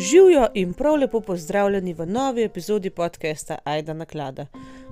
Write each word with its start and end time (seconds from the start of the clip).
Živijo 0.00 0.46
in 0.54 0.72
prav 0.72 0.94
lepo 0.94 1.20
pozdravljeni 1.20 1.92
v 1.94 2.06
novi 2.06 2.42
epizodi 2.44 2.90
podcasta 2.90 3.58
Aida 3.64 3.92
Naklada. 3.92 4.46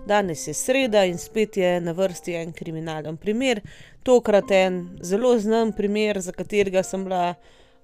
Danes 0.07 0.49
je 0.49 0.55
sreda 0.55 1.05
in 1.05 1.19
spet 1.19 1.57
je 1.57 1.81
na 1.81 1.93
vrsti 1.93 2.35
en 2.35 2.53
kriminalen 2.53 3.17
primer, 3.17 3.61
tokrat 4.03 4.51
en 4.51 4.99
zelo 5.03 5.39
znan 5.39 5.73
primer, 5.73 6.21
za 6.21 6.33
katerega 6.33 6.83
sem 6.83 7.05
bila 7.05 7.35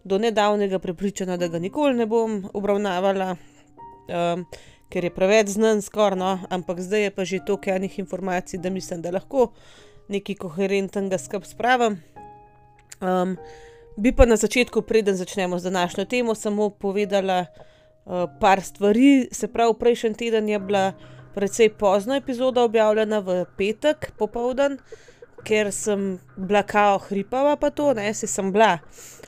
do 0.04 0.18
nedavnega 0.18 0.78
prepričana, 0.78 1.36
da 1.36 1.48
ga 1.48 1.58
nikoli 1.58 1.94
ne 1.94 2.06
bom 2.06 2.44
obravnavala, 2.52 3.36
um, 3.36 4.44
ker 4.92 5.04
je 5.04 5.14
preveč 5.14 5.56
znan, 5.56 5.82
skoraj 5.82 6.18
no, 6.18 6.38
ampak 6.50 6.80
zdaj 6.80 7.08
je 7.08 7.10
pa 7.10 7.24
že 7.24 7.44
toliko 7.46 7.70
enih 7.70 7.98
informacij, 7.98 8.60
da 8.60 8.70
mislim, 8.70 9.02
da 9.02 9.10
lahko 9.10 9.52
nekaj 10.08 10.34
koherentnega 10.34 11.18
skup 11.18 11.48
spravim. 11.48 12.02
Um, 13.00 13.38
Bi 13.96 14.10
pa 14.12 14.26
na 14.26 14.34
začetku, 14.36 14.82
preden 14.82 15.16
začnemo 15.16 15.58
z 15.58 15.62
današnjo 15.62 16.04
temo, 16.04 16.34
samo 16.34 16.70
povedala 16.70 17.46
uh, 17.46 18.12
par 18.40 18.62
stvari. 18.62 19.28
Se 19.32 19.48
pravi, 19.48 19.74
prejšnji 19.78 20.14
teden 20.14 20.48
je 20.48 20.58
bila 20.58 20.92
precej 21.34 21.68
pozna 21.68 22.16
epizoda 22.16 22.62
objavljena 22.62 23.18
v 23.18 23.44
petek 23.56 24.10
popovdan, 24.18 24.78
ker 25.46 25.70
sem 25.72 26.18
bila 26.36 26.62
kao 26.62 26.98
hripava, 26.98 27.56
pa 27.56 27.70
to, 27.70 27.92
ne, 27.94 28.14
si 28.14 28.26
sem 28.26 28.52
bila. 28.52 28.78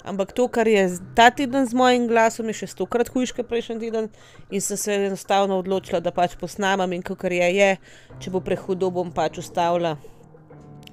Ampak 0.05 0.33
to, 0.33 0.49
kar 0.49 0.69
je 0.69 0.99
ta 1.15 1.31
teden 1.31 1.67
z 1.67 1.75
mojim 1.75 2.09
glasom, 2.09 2.51
je 2.51 2.63
še 2.63 2.67
stokrat 2.67 3.09
hujše 3.15 3.47
prejšnji 3.47 3.79
teden, 3.81 4.09
in 4.51 4.61
sem 4.61 4.77
se 4.77 4.97
enostavno 5.07 5.61
odločila, 5.63 6.01
da 6.01 6.11
pač 6.11 6.35
posnamem 6.41 6.93
in 6.93 7.07
kar 7.07 7.33
je, 7.33 7.53
je, 7.55 7.71
če 8.19 8.35
bo 8.35 8.43
prehudo, 8.43 8.91
bom 8.91 9.15
pač 9.15 9.39
ustavila, 9.39 9.95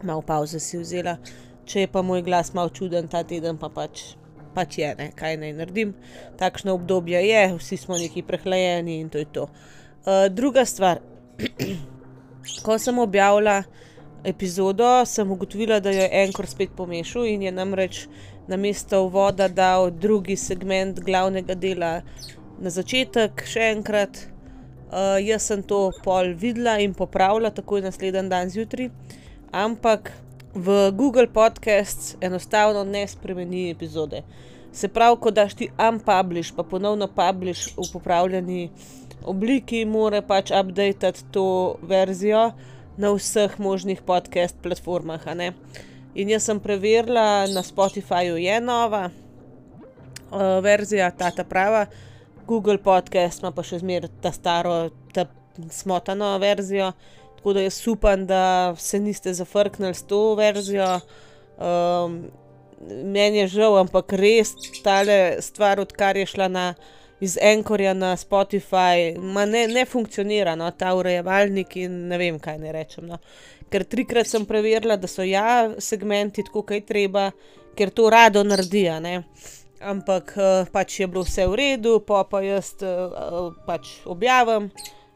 malo 0.04 0.22
pauze 0.22 0.60
si 0.60 0.78
vzela 0.78 1.18
če 1.66 1.86
je 1.86 1.92
pa 1.92 2.02
moj 2.02 2.24
glas 2.26 2.54
mal 2.54 2.70
čuden 2.74 3.08
ta 3.12 3.24
teden, 3.28 3.58
pa 3.58 3.70
pač, 3.74 4.14
pač 4.56 4.78
je, 4.82 4.90
ne, 5.00 5.10
kaj 5.16 5.38
naj 5.42 5.56
naredim. 5.60 5.94
Takšno 6.40 6.76
obdobje 6.78 7.24
je, 7.28 7.44
vsi 7.58 7.80
smo 7.80 7.98
neki 8.00 8.26
prehlajeni 8.28 9.00
in 9.02 9.10
to 9.10 9.22
je 9.22 9.30
to. 9.32 9.48
Uh, 10.04 10.28
druga 10.30 10.66
stvar, 10.66 11.00
ko 12.66 12.78
sem 12.80 13.00
objavila 13.00 13.62
epizodo, 14.24 15.06
sem 15.06 15.32
ugotovila, 15.32 15.80
da 15.80 15.92
jo 15.92 16.04
je 16.04 16.24
enkrat 16.24 16.52
spet 16.52 16.76
pomešal 16.76 17.28
in 17.28 17.48
je 17.48 17.52
namreč 17.52 18.06
na 18.48 18.58
mesto 18.58 19.08
voda 19.08 19.48
dal 19.48 19.92
drugi 19.92 20.36
segment 20.36 21.00
glavnega 21.00 21.56
dela 21.56 22.02
na 22.60 22.72
začetek, 22.72 23.44
še 23.48 23.72
enkrat. 23.76 24.28
Uh, 24.94 25.18
jaz 25.24 25.48
sem 25.50 25.64
to 25.66 25.88
pol 26.06 26.36
videla 26.38 26.78
in 26.84 26.94
popravila, 26.94 27.50
takoj 27.50 27.82
naslednji 27.82 28.30
dan 28.30 28.52
zjutraj, 28.54 28.92
ampak 29.50 30.12
v 30.56 30.92
Google 30.92 31.28
Podcasts 31.28 32.16
enostavno 32.22 32.84
ne 32.84 33.08
spremeni 33.08 33.70
epizode. 33.72 34.22
Se 34.72 34.88
pravi, 34.88 35.18
ko 35.22 35.32
daš 35.32 35.54
ti 35.54 35.70
unpublish, 35.90 36.54
pa 36.56 36.64
ponovno 36.64 37.08
publish 37.08 37.74
v 37.78 37.88
popravljeni 37.94 38.70
obliki, 39.26 39.86
mora 39.86 40.22
pač 40.22 40.52
updatati 40.52 41.26
to 41.32 41.76
verzijo 41.82 42.52
na 42.98 43.12
vseh 43.14 43.60
možnih 43.60 44.02
podcast 44.02 44.58
platformah. 44.62 45.26
In 46.16 46.30
jaz 46.30 46.46
sem 46.46 46.60
preverila, 46.60 47.48
na 47.50 47.64
Spotifyju 47.64 48.38
je 48.38 48.62
nova 48.62 49.10
uh, 49.10 50.42
verzija, 50.62 51.12
ta 51.12 51.32
ta 51.32 51.44
prava, 51.44 51.86
Google 52.48 52.78
Podcast 52.78 53.42
ima 53.42 53.52
pa 53.52 53.64
še 53.64 53.80
zmeraj 53.80 54.12
ta 54.22 54.32
staro, 54.32 54.90
ta 55.14 55.26
smotano 55.72 56.38
verzijo. 56.38 56.92
Tako 57.44 57.54
da 57.54 57.62
jaz 57.62 57.88
upam, 57.88 58.26
da 58.26 58.76
se 58.80 59.00
niste 59.00 59.34
zafrknili 59.34 59.94
s 59.94 60.06
to 60.08 60.36
verzijo. 60.36 61.00
Um, 61.58 62.32
meni 63.04 63.38
je 63.38 63.48
žal, 63.48 63.76
ampak 63.82 64.14
res 64.16 64.54
ta 64.84 65.02
stvar, 65.42 65.82
odkar 65.84 66.18
je 66.18 66.26
šla 66.26 66.48
na, 66.48 66.64
iz 67.20 67.36
Enkorja 67.42 67.92
na 67.94 68.14
Spotify, 68.16 69.12
ne, 69.20 69.66
ne 69.68 69.86
funkcionira, 69.86 70.56
no, 70.56 70.72
ta 70.72 70.94
urejevalnik 70.96 71.76
in 71.84 72.08
ne 72.08 72.22
vem, 72.22 72.40
kaj 72.40 72.62
ne 72.64 72.72
rečem. 72.72 73.12
No. 73.12 73.20
Ker 73.68 73.84
trikrat 73.84 74.32
sem 74.32 74.48
preverila, 74.48 74.96
da 74.96 75.12
so 75.12 75.28
ja, 75.28 75.68
segmenti 75.84 76.48
tako, 76.48 76.64
kaj 76.72 76.86
treba, 76.88 77.28
ker 77.76 77.92
to 77.92 78.08
rado 78.08 78.48
naredijo. 78.48 79.20
Ampak 79.84 80.36
uh, 80.40 80.72
pač 80.72 81.02
je 81.02 81.12
bilo 81.12 81.28
vse 81.28 81.52
v 81.52 81.60
redu, 81.60 82.00
pa 82.08 82.24
pa 82.24 82.40
jaz 82.40 82.78
uh, 82.88 83.52
pač 83.68 83.98
objavim 84.08 84.72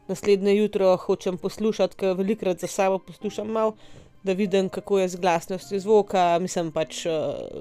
naslednje 0.08 0.56
jutro 0.56 0.96
hočem 0.96 1.38
poslušati, 1.38 1.96
ker 1.96 2.16
velikrat 2.16 2.60
za 2.60 2.66
sabo 2.66 2.98
poslušam 2.98 3.46
malo, 3.46 3.74
da 4.22 4.32
vidim, 4.32 4.68
kako 4.68 4.98
je 4.98 5.08
z 5.08 5.16
glasnostjo 5.16 5.80
zvoka, 5.80 6.38
mislim 6.40 6.72
pač 6.72 7.06
uh, 7.06 7.12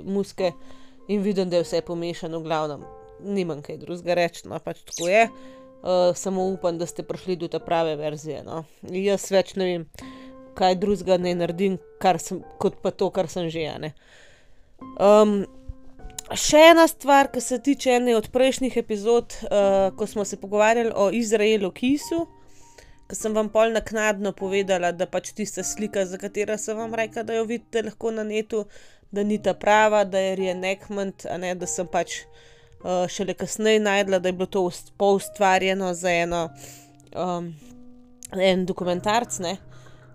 muske 0.04 0.52
in 1.08 1.22
vidim, 1.22 1.50
da 1.50 1.58
je 1.58 1.64
vse 1.64 1.82
pomešano, 1.82 2.40
v 2.40 2.44
glavnem. 2.44 2.86
Nimam 3.24 3.62
kaj 3.62 3.78
drugega 3.78 4.14
reči, 4.14 4.48
no 4.48 4.60
pač 4.60 4.82
tako 4.88 5.10
je. 5.10 5.28
Uh, 5.28 6.16
samo 6.16 6.46
upam, 6.48 6.78
da 6.78 6.86
ste 6.86 7.04
prišli 7.04 7.36
do 7.36 7.48
te 7.48 7.60
prave 7.60 7.96
verzije. 7.96 8.42
No. 8.44 8.64
Jaz 8.82 9.30
več 9.32 9.54
ne 9.56 9.66
vem, 9.66 9.86
kaj 10.58 10.80
drugega 10.82 11.18
ne 11.22 11.36
naredim, 11.36 11.78
sem, 12.20 12.42
kot 12.58 12.82
pa 12.82 12.92
to, 12.92 13.10
kar 13.12 13.30
sem 13.30 13.50
že. 13.54 13.68
Um, 14.98 15.44
še 16.34 16.64
ena 16.72 16.88
stvar, 16.88 17.30
ki 17.32 17.42
se 17.42 17.60
tiče 17.64 18.00
ene 18.00 18.18
od 18.18 18.32
prejšnjih 18.34 18.78
epizod, 18.78 19.38
uh, 19.46 19.94
ko 19.98 20.08
smo 20.08 20.26
se 20.26 20.40
pogovarjali 20.42 20.92
o 20.96 21.12
Izraelu, 21.14 21.72
Kisu 21.72 22.26
ki 22.26 22.37
sem 23.16 23.34
vam 23.34 23.50
pol 23.50 23.72
naknadno 23.72 24.34
povedala, 24.36 24.92
da 24.92 25.08
pač 25.08 25.32
tista 25.36 25.64
slika, 25.64 26.06
za 26.06 26.18
katero 26.18 26.58
sem 26.58 26.78
vam 26.78 26.96
rekla, 26.96 27.24
da 27.24 27.38
jo 27.38 27.46
vidite 27.48 27.82
lahko 27.86 28.12
na 28.12 28.24
netu, 28.24 28.66
da 29.12 29.24
ni 29.24 29.38
ta 29.42 29.54
prava, 29.54 30.04
da 30.04 30.20
je 30.20 30.36
reenactment, 30.36 31.26
a 31.26 31.38
ne 31.38 31.54
da 31.56 31.68
sem 31.68 31.88
pač 31.88 32.20
uh, 32.84 33.06
šele 33.08 33.34
kasneje 33.34 33.80
najdla, 33.80 34.20
da 34.20 34.30
je 34.30 34.34
bilo 34.34 34.46
to 34.52 34.66
poustvarjeno 34.98 35.94
za 35.94 36.12
eno, 36.12 36.50
um, 37.16 37.54
en 38.36 38.66
dokumentarc. 38.66 39.40
Ne? 39.40 39.58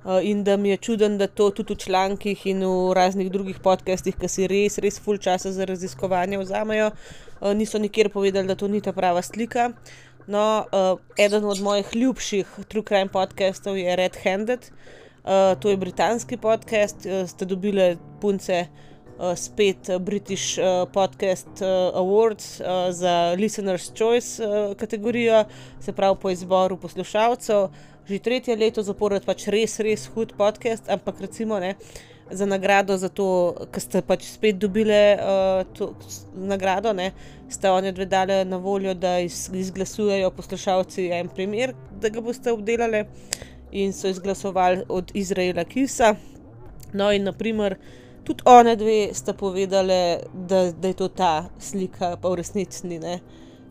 Uh, 0.05 0.19
in 0.23 0.45
da 0.45 0.57
mi 0.57 0.69
je 0.69 0.77
čuden, 0.77 1.17
da 1.19 1.27
to 1.27 1.51
tudi 1.51 1.75
v 1.75 1.79
člankih 1.87 2.47
in 2.47 2.65
v 2.67 2.93
raznih 2.95 3.31
drugih 3.33 3.61
podcastih, 3.63 4.17
ki 4.19 4.29
si 4.29 4.49
res, 4.51 4.79
res 4.83 4.99
full 5.01 5.17
časa 5.23 5.53
za 5.53 5.65
raziskovanje 5.65 6.43
vzamejo, 6.43 6.91
uh, 6.91 7.53
niso 7.55 7.79
nikjer 7.79 8.11
povedali, 8.11 8.49
da 8.49 8.59
to 8.59 8.69
ni 8.69 8.81
ta 8.81 8.93
prava 8.93 9.23
slika. 9.23 9.71
No, 10.27 10.65
uh, 10.73 10.99
eden 11.19 11.45
od 11.45 11.61
mojih 11.61 11.87
ljubših 11.95 12.47
True 12.69 12.85
Crime 12.89 13.09
podcastov 13.09 13.77
je 13.77 13.97
Red 13.97 14.17
Handed. 14.25 14.71
Uh, 15.25 15.59
to 15.61 15.71
je 15.71 15.77
britanski 15.77 16.37
podcast, 16.37 17.07
uh, 17.07 17.29
ste 17.29 17.45
dobili 17.45 17.97
punce 18.21 18.67
uh, 19.19 19.35
spet 19.37 19.91
British 20.01 20.59
uh, 20.59 20.89
Podcast 20.93 21.49
uh, 21.59 21.99
Awards 21.99 22.61
uh, 22.61 22.95
za 22.95 23.35
Listener's 23.39 23.91
Choice 23.99 24.47
uh, 24.47 24.77
kategorijo, 24.77 25.45
se 25.81 25.93
pravi 25.93 26.17
po 26.23 26.31
izboru 26.31 26.77
poslušalcev. 26.77 27.69
Že 28.07 28.19
tretje 28.19 28.57
leto 28.57 28.83
zapored 28.83 29.25
pač 29.25 29.47
res, 29.47 29.79
res 29.79 30.09
hud 30.15 30.33
podcast, 30.39 30.89
ampak 30.91 31.21
recimo 31.21 31.59
ne 31.59 31.77
za 32.33 32.47
nagrado, 32.47 32.97
za 32.97 33.09
to, 33.09 33.55
ker 33.73 33.83
ste 33.83 34.03
pač 34.03 34.27
spet 34.31 34.59
dobili 34.59 34.99
uh, 35.15 35.63
to 35.77 35.93
nagrado, 36.35 36.93
ne, 36.93 37.13
ste 37.49 37.71
oni 37.71 37.93
dve 37.93 38.07
dali 38.07 38.45
na 38.45 38.57
voljo, 38.57 38.95
da 38.95 39.19
iz, 39.21 39.51
izglasujejo 39.55 40.31
poslušalci 40.31 41.11
en 41.13 41.29
primer, 41.29 41.75
da 42.01 42.09
ga 42.09 42.21
boste 42.21 42.53
obdelali, 42.53 43.05
in 43.73 43.93
so 43.93 44.09
izglasovali 44.09 44.85
od 44.89 45.11
Izraela 45.15 45.65
Kisa. 45.65 46.15
No, 46.93 47.13
in 47.13 47.25
naprimer, 47.25 47.77
tudi 48.25 48.43
oni 48.45 48.77
dve 48.77 49.15
sta 49.15 49.33
povedali, 49.33 50.19
da, 50.35 50.73
da 50.73 50.89
je 50.89 50.95
to 50.95 51.09
ta 51.09 51.49
slika, 51.59 52.17
pa 52.17 52.29
v 52.29 52.35
resnici 52.35 52.87
ni. 52.87 52.99
Ne. 52.99 53.19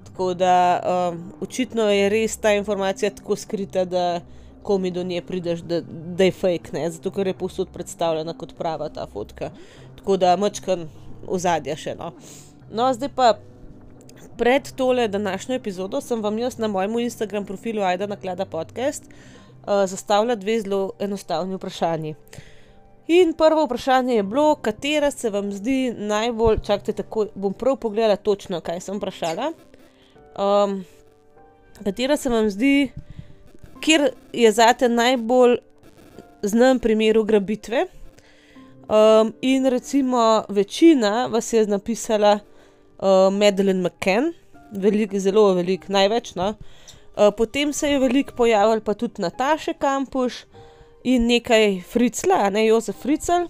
Tako 0.05 0.33
da 0.33 0.81
um, 0.81 1.33
očitno 1.41 1.89
je 1.89 2.09
res 2.09 2.37
ta 2.37 2.53
informacija 2.53 3.11
tako 3.15 3.35
skrita, 3.35 3.85
da 3.85 4.21
ko 4.63 4.77
mi 4.77 4.91
do 4.91 5.03
nje 5.03 5.21
prideš, 5.21 5.59
da, 5.59 5.81
da 5.89 6.23
je 6.23 6.31
fake, 6.31 6.73
ne? 6.73 6.89
zato 6.91 7.11
ker 7.11 7.27
je 7.27 7.33
posod 7.37 7.69
predstavljena 7.73 8.33
kot 8.37 8.53
prava 8.57 8.89
ta 8.89 9.07
fotka. 9.07 9.51
Tako 9.97 10.17
da 10.17 10.35
mačkam 10.37 10.89
ozadja 11.27 11.75
še 11.75 11.95
no. 11.95 12.11
No, 12.71 12.93
zdaj 12.93 13.09
pa 13.15 13.33
pred 14.37 14.71
tole 14.75 15.07
današnjo 15.07 15.55
epizodo 15.55 16.01
sem 16.01 16.21
vam 16.23 16.37
jaz 16.39 16.57
na 16.57 16.67
mojem 16.67 16.99
Instagram 16.99 17.45
profilu 17.45 17.83
Aida 17.83 18.07
Naklada 18.07 18.45
podcast 18.45 19.03
uh, 19.05 19.85
zastavila 19.85 20.35
dve 20.35 20.61
zelo 20.61 20.91
enostavni 20.99 21.55
vprašanji. 21.55 22.15
In 23.07 23.33
prvo 23.33 23.65
vprašanje 23.65 24.15
je 24.15 24.23
bilo, 24.23 24.55
katera 24.55 25.11
se 25.11 25.29
vam 25.29 25.51
zdi 25.51 25.93
najbolj, 25.97 26.57
čakajte, 26.63 26.93
tako 26.93 27.25
bom 27.35 27.53
prav 27.53 27.75
pogledala 27.75 28.15
točno, 28.15 28.61
kaj 28.61 28.79
sem 28.79 28.97
vprašala. 28.97 29.51
Um, 30.37 30.85
katera 31.83 32.17
se 32.17 32.29
vam 32.29 32.49
zdi 32.49 32.91
kjer 33.81 34.11
je 34.33 34.51
zate 34.51 34.89
najbolj 34.89 35.57
znan 36.41 36.79
primer 36.79 37.17
ugrabitve. 37.17 37.85
Um, 38.91 39.33
in 39.41 39.65
recimo 39.65 40.43
večina 40.49 41.27
vas 41.31 41.53
je 41.53 41.67
napisala 41.67 42.39
uh, 43.01 43.33
Madeline 43.33 43.81
McCann, 43.81 44.33
velik, 44.71 45.15
zelo 45.19 45.53
velik, 45.53 45.87
največ. 45.89 46.35
No? 46.35 46.49
Uh, 46.49 47.33
potem 47.37 47.73
se 47.73 47.91
je 47.91 47.99
veliko 47.99 48.35
pojavil 48.35 48.81
pa 48.81 48.93
tudi 48.93 49.21
Nataša 49.21 49.73
Kampuš 49.73 50.45
in 51.03 51.27
nekaj 51.27 51.81
Fricla, 51.81 52.49
ne 52.49 52.65
Jozef 52.65 52.95
Fricel, 53.01 53.47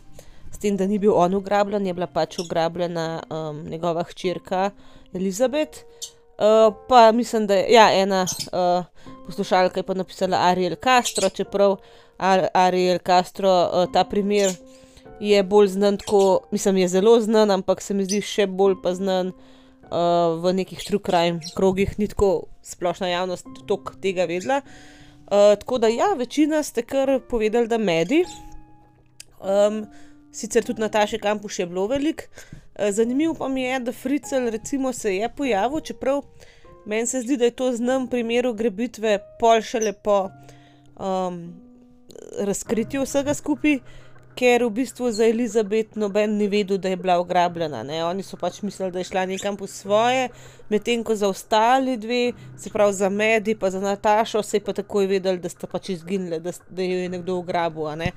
s 0.51 0.57
tem, 0.57 0.77
da 0.77 0.87
ni 0.87 0.99
bil 0.99 1.13
on 1.13 1.33
ugrabljen, 1.33 1.87
je 1.87 1.93
bila 1.93 2.07
pač 2.07 2.39
ugrabljena 2.39 3.23
um, 3.29 3.63
njegova 3.69 4.03
hčerka 4.03 4.71
Elizabeth. 5.13 5.83
Uh, 6.41 6.73
pa 6.87 7.11
mislim, 7.11 7.47
da 7.47 7.55
je 7.55 7.73
ja, 7.73 7.91
ena 7.93 8.25
uh, 8.25 8.85
poslušalka 9.31 9.79
je 9.79 9.83
pa 9.87 9.93
napisala 9.93 10.37
Ariel 10.51 10.75
Castro, 10.75 11.29
čeprav 11.29 11.77
Ar 12.17 12.47
Ariel 12.53 12.99
Castro 12.99 13.49
uh, 13.49 13.87
ta 13.93 14.03
primer 14.03 14.51
je 15.21 15.43
bolj 15.43 15.67
znan, 15.67 15.97
tako, 15.97 16.47
mislim, 16.51 16.77
je 16.77 16.87
zelo 16.87 17.21
znan, 17.21 17.51
ampak 17.51 17.81
se 17.81 17.93
mi 17.93 18.03
zdi 18.03 18.19
še 18.25 18.47
bolj 18.47 18.75
pa 18.83 18.91
znan 18.97 19.31
uh, 19.31 20.35
v 20.43 20.53
nekih 20.57 20.81
crime 20.83 21.39
krogih, 21.55 21.93
ni 21.97 22.09
tako 22.11 22.49
splošna 22.65 23.07
javnost 23.13 23.47
tok 23.69 23.95
tega 24.01 24.25
vedela. 24.27 24.61
Uh, 25.31 25.53
tako 25.61 25.77
da 25.77 25.87
ja, 25.87 26.11
večina 26.17 26.63
ste 26.63 26.83
kar 26.83 27.19
povedali, 27.29 27.69
da 27.71 27.77
mediji. 27.77 28.25
Um, 29.39 29.85
sicer 30.33 30.65
tudi 30.65 30.81
Nataša 30.81 31.21
Kampus 31.21 31.59
je 31.59 31.69
bilo 31.69 31.87
velik. 31.87 32.27
Uh, 32.27 32.89
zanimivo 32.91 33.37
pa 33.39 33.47
mi 33.47 33.63
je, 33.63 33.79
da 33.79 33.93
Fricel 33.93 34.49
recimo 34.49 34.93
se 34.93 35.15
je 35.15 35.29
pojavil, 35.37 35.79
čeprav 35.79 36.25
meni 36.85 37.07
se 37.07 37.21
zdi, 37.21 37.37
da 37.37 37.45
je 37.45 37.51
to 37.51 37.71
znam 37.75 38.07
primeru 38.07 38.53
grebitve 38.53 39.19
pol 39.39 39.61
šele 39.61 39.93
po 39.93 40.29
um, 40.99 41.41
razkritju 42.39 43.03
vsega 43.03 43.33
skupaj 43.33 43.79
ker 44.35 44.63
v 44.63 44.71
bistvu 44.71 45.11
za 45.11 45.25
Elizabet 45.27 45.95
noben 45.95 46.37
ni 46.37 46.47
vedel, 46.47 46.77
da 46.77 46.89
je 46.89 46.97
bila 46.97 47.19
ugrabljena. 47.19 47.83
Ne? 47.83 48.03
Oni 48.05 48.23
so 48.23 48.37
pač 48.39 48.61
mislili, 48.61 48.91
da 48.91 48.99
je 48.99 49.09
šla 49.09 49.25
nekam 49.25 49.57
po 49.57 49.67
svoje, 49.67 50.29
medtem 50.69 51.03
ko 51.03 51.15
za 51.15 51.29
ostali 51.29 51.97
dve, 51.97 52.33
se 52.57 52.69
pravi 52.69 52.93
za 52.93 53.09
Medi, 53.09 53.55
pa 53.55 53.69
za 53.69 53.79
Natašo, 53.79 54.43
se 54.43 54.57
je 54.57 54.63
pa 54.65 54.73
takoj 54.73 55.07
vedeli, 55.07 55.39
da 55.39 55.49
sta 55.49 55.67
pač 55.67 55.89
izginili, 55.89 56.39
da, 56.39 56.53
da 56.69 56.81
jo 56.83 57.03
je 57.03 57.09
nekdo 57.09 57.37
ugrabil. 57.41 57.91
Ne? 57.97 58.11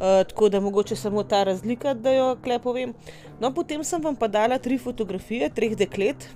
Uh, 0.00 0.24
tako 0.28 0.48
da 0.48 0.60
mogoče 0.60 0.96
samo 0.96 1.22
ta 1.22 1.42
razlika, 1.44 1.94
da 1.94 2.12
jo 2.12 2.36
klepovem. 2.44 2.94
No, 3.40 3.54
potem 3.54 3.84
sem 3.84 4.02
vam 4.02 4.16
pa 4.16 4.28
dala 4.28 4.58
tri 4.58 4.78
fotografije, 4.78 5.50
treh 5.54 5.76
deklet 5.76 6.28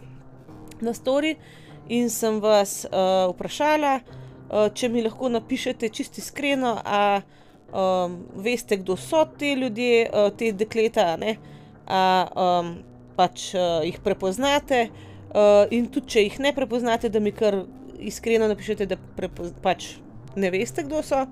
na 0.81 0.95
stori 0.95 1.37
in 1.89 2.11
sem 2.11 2.41
vas 2.41 2.85
uh, 2.89 3.31
vprašala, 3.33 3.99
uh, 4.01 4.69
če 4.75 4.89
mi 4.89 5.03
lahko 5.05 5.29
napišete 5.33 5.89
čisti 5.89 6.23
iskreno 6.23 6.77
um, 6.81 8.19
veste, 8.45 8.79
kdo 8.81 8.97
so 8.97 9.25
ti 9.39 9.55
ljudje, 9.59 10.09
uh, 10.09 10.31
te 10.37 10.53
dekleta, 10.53 11.15
ne? 11.21 11.37
a 11.85 12.01
um, 12.33 12.71
pač 13.17 13.51
uh, 13.55 13.83
jih 13.85 14.01
prepoznate. 14.05 14.89
Uh, 15.35 15.67
in 15.75 15.89
tudi, 15.91 16.15
če 16.15 16.29
jih 16.29 16.39
ne 16.41 16.55
prepoznate, 16.55 17.11
da 17.11 17.21
mi 17.21 17.35
kar 17.35 17.65
iskreno 17.99 18.47
napišete, 18.49 18.87
da 18.87 18.97
pač 19.63 19.97
ne 20.37 20.51
veste, 20.55 20.87
kdo 20.87 21.03
so. 21.05 21.25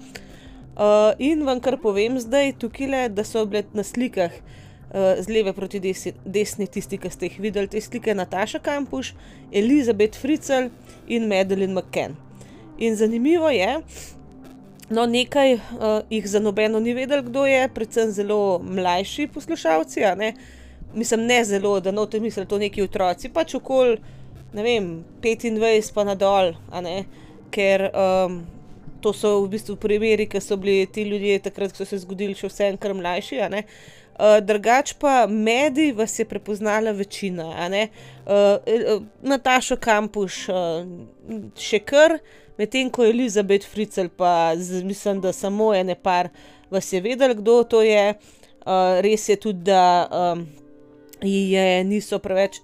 Uh, 0.72 1.12
in 1.22 1.44
vam 1.46 1.60
kar 1.62 1.78
povem 1.80 2.18
zdaj, 2.20 2.56
tukaj 2.60 2.88
le, 2.88 3.06
da 3.12 3.24
so 3.28 3.44
bile 3.46 3.64
na 3.76 3.84
slikah 3.86 4.34
uh, 4.34 4.61
z 4.92 5.28
leve 5.28 5.52
proti 5.56 5.80
desi, 5.80 6.12
desni, 6.24 6.66
tisti, 6.68 6.98
ki 7.00 7.10
ste 7.10 7.30
jih 7.30 7.38
videli, 7.40 7.70
te 7.72 7.80
slike 7.80 8.12
Nataša 8.14 8.60
Kampuš, 8.60 9.14
Elizabeth 9.52 10.20
Fritzl 10.20 10.68
in 11.08 11.28
Madeline 11.30 11.72
McCann. 11.72 12.18
In 12.78 12.96
zanimivo 12.96 13.48
je, 13.50 13.78
No, 14.92 15.06
nekaj 15.06 15.54
uh, 15.54 15.60
jih 16.10 16.26
za 16.28 16.40
nobeno 16.40 16.80
ni 16.80 16.92
vedel, 16.92 17.22
kdo 17.22 17.46
je, 17.46 17.68
predvsem 17.74 18.10
zelo 18.12 18.58
mlajši 18.58 19.26
poslušalci. 19.32 20.00
Ne? 20.16 20.34
Mislim, 20.94 21.24
ne 21.26 21.44
zelo, 21.44 21.80
da 21.80 21.90
no, 21.90 22.06
te 22.06 22.20
mislijo, 22.20 22.46
to 22.46 22.58
neki 22.58 22.82
otroci, 22.82 23.30
pač 23.32 23.54
okoli 23.54 23.96
25 24.52 25.92
pa 25.94 26.04
nadol, 26.04 26.52
ker 27.50 27.86
um, 27.88 28.42
to 29.00 29.14
so 29.16 29.38
v 29.46 29.48
bistvu 29.54 29.78
primeri, 29.80 30.26
ki 30.28 30.40
so 30.44 30.60
bili 30.60 30.84
ti 30.86 31.06
ljudje 31.08 31.38
takrat, 31.48 31.72
ko 31.72 31.80
so 31.80 31.88
se 31.88 32.02
zgodili, 32.04 32.36
še 32.36 32.52
vse 32.52 32.68
enkrat 32.74 32.98
mlajši. 32.98 33.40
Uh, 33.40 33.64
drugač 34.40 34.92
pa 35.00 35.26
mediji 35.26 35.92
vas 35.92 36.18
je 36.18 36.24
prepoznala 36.24 36.92
večina, 36.92 37.48
uh, 37.48 39.02
Nataša 39.22 39.76
Kampuš, 39.76 40.48
uh, 40.48 40.86
še 41.58 41.80
kar, 41.82 42.18
medtem 42.58 42.90
ko 42.90 43.04
je 43.04 43.10
Elizabeth 43.10 43.66
Fritzl, 43.66 44.12
pa 44.16 44.52
z, 44.56 44.84
mislim, 44.84 45.20
da 45.20 45.32
samo 45.32 45.72
ene 45.74 45.94
par 45.94 46.30
vas 46.70 46.92
je 46.92 47.00
vedel, 47.00 47.34
kdo 47.34 47.62
to 47.64 47.82
je. 47.82 48.14
Uh, 48.62 49.00
res 49.02 49.28
je 49.28 49.36
tudi, 49.36 49.64
da 49.66 50.06
um, 50.06 50.46
je 51.22 51.84
niso 51.84 52.18
preveč 52.22 52.60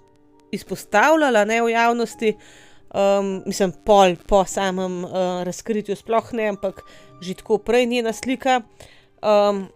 izpostavljala 0.54 1.44
ne, 1.44 1.58
v 1.62 1.72
javnosti, 1.74 2.36
um, 2.94 3.42
mislim, 3.46 3.74
pol 3.84 4.14
po 4.26 4.44
samem 4.46 5.02
uh, 5.04 5.42
razkritju, 5.44 5.96
sploh 5.98 6.32
ne, 6.32 6.52
ampak 6.54 6.84
že 7.20 7.34
tako 7.34 7.58
prej 7.58 7.86
njena 7.90 8.12
slika. 8.14 8.60
Um, 9.18 9.66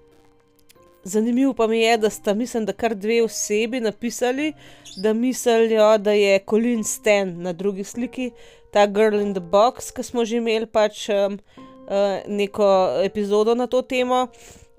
Zanimivo 1.04 1.54
pa 1.54 1.66
mi 1.66 1.80
je, 1.80 1.96
da 1.98 2.10
sta, 2.10 2.34
mislim, 2.34 2.64
da 2.64 2.72
kar 2.72 2.94
dve 2.94 3.22
osebi 3.22 3.80
napisali, 3.80 4.52
da 4.96 5.12
mislijo, 5.12 5.98
da 5.98 6.12
je 6.12 6.38
Colin 6.50 6.84
Stan 6.84 7.42
na 7.42 7.52
drugi 7.52 7.84
sliki, 7.84 8.30
ta 8.70 8.86
Girl 8.86 9.20
in 9.20 9.34
the 9.34 9.40
Box, 9.40 9.90
ki 9.90 10.02
smo 10.02 10.24
že 10.24 10.36
imeli 10.36 10.66
pač 10.66 11.08
um, 11.08 11.38
uh, 11.86 12.22
neko 12.28 12.68
epizodo 13.04 13.54
na 13.54 13.66
to 13.66 13.82
temo. 13.82 14.26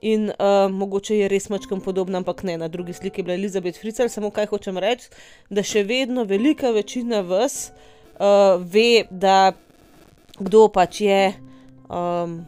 In 0.03 0.31
uh, 0.31 0.71
mogoče 0.71 1.15
je 1.17 1.27
res 1.31 1.49
mačkam 1.49 1.79
podobno, 1.81 2.17
ampak 2.17 2.43
ne, 2.43 2.57
na 2.57 2.67
drugi 2.67 2.93
sliki 2.93 3.21
je 3.21 3.23
bila 3.23 3.35
Elizabeth 3.35 3.79
Fritzl, 3.79 4.09
samo 4.11 4.31
kaj 4.31 4.49
hočem 4.51 4.77
reči, 4.77 5.07
da 5.49 5.63
še 5.63 5.83
vedno 5.87 6.25
velika 6.27 6.71
večina 6.75 7.21
vas 7.21 7.71
uh, 7.71 8.59
ve, 8.59 9.05
da 9.09 9.53
kdo 10.39 10.67
pač 10.67 11.01
je 11.01 11.21
um, 11.87 12.41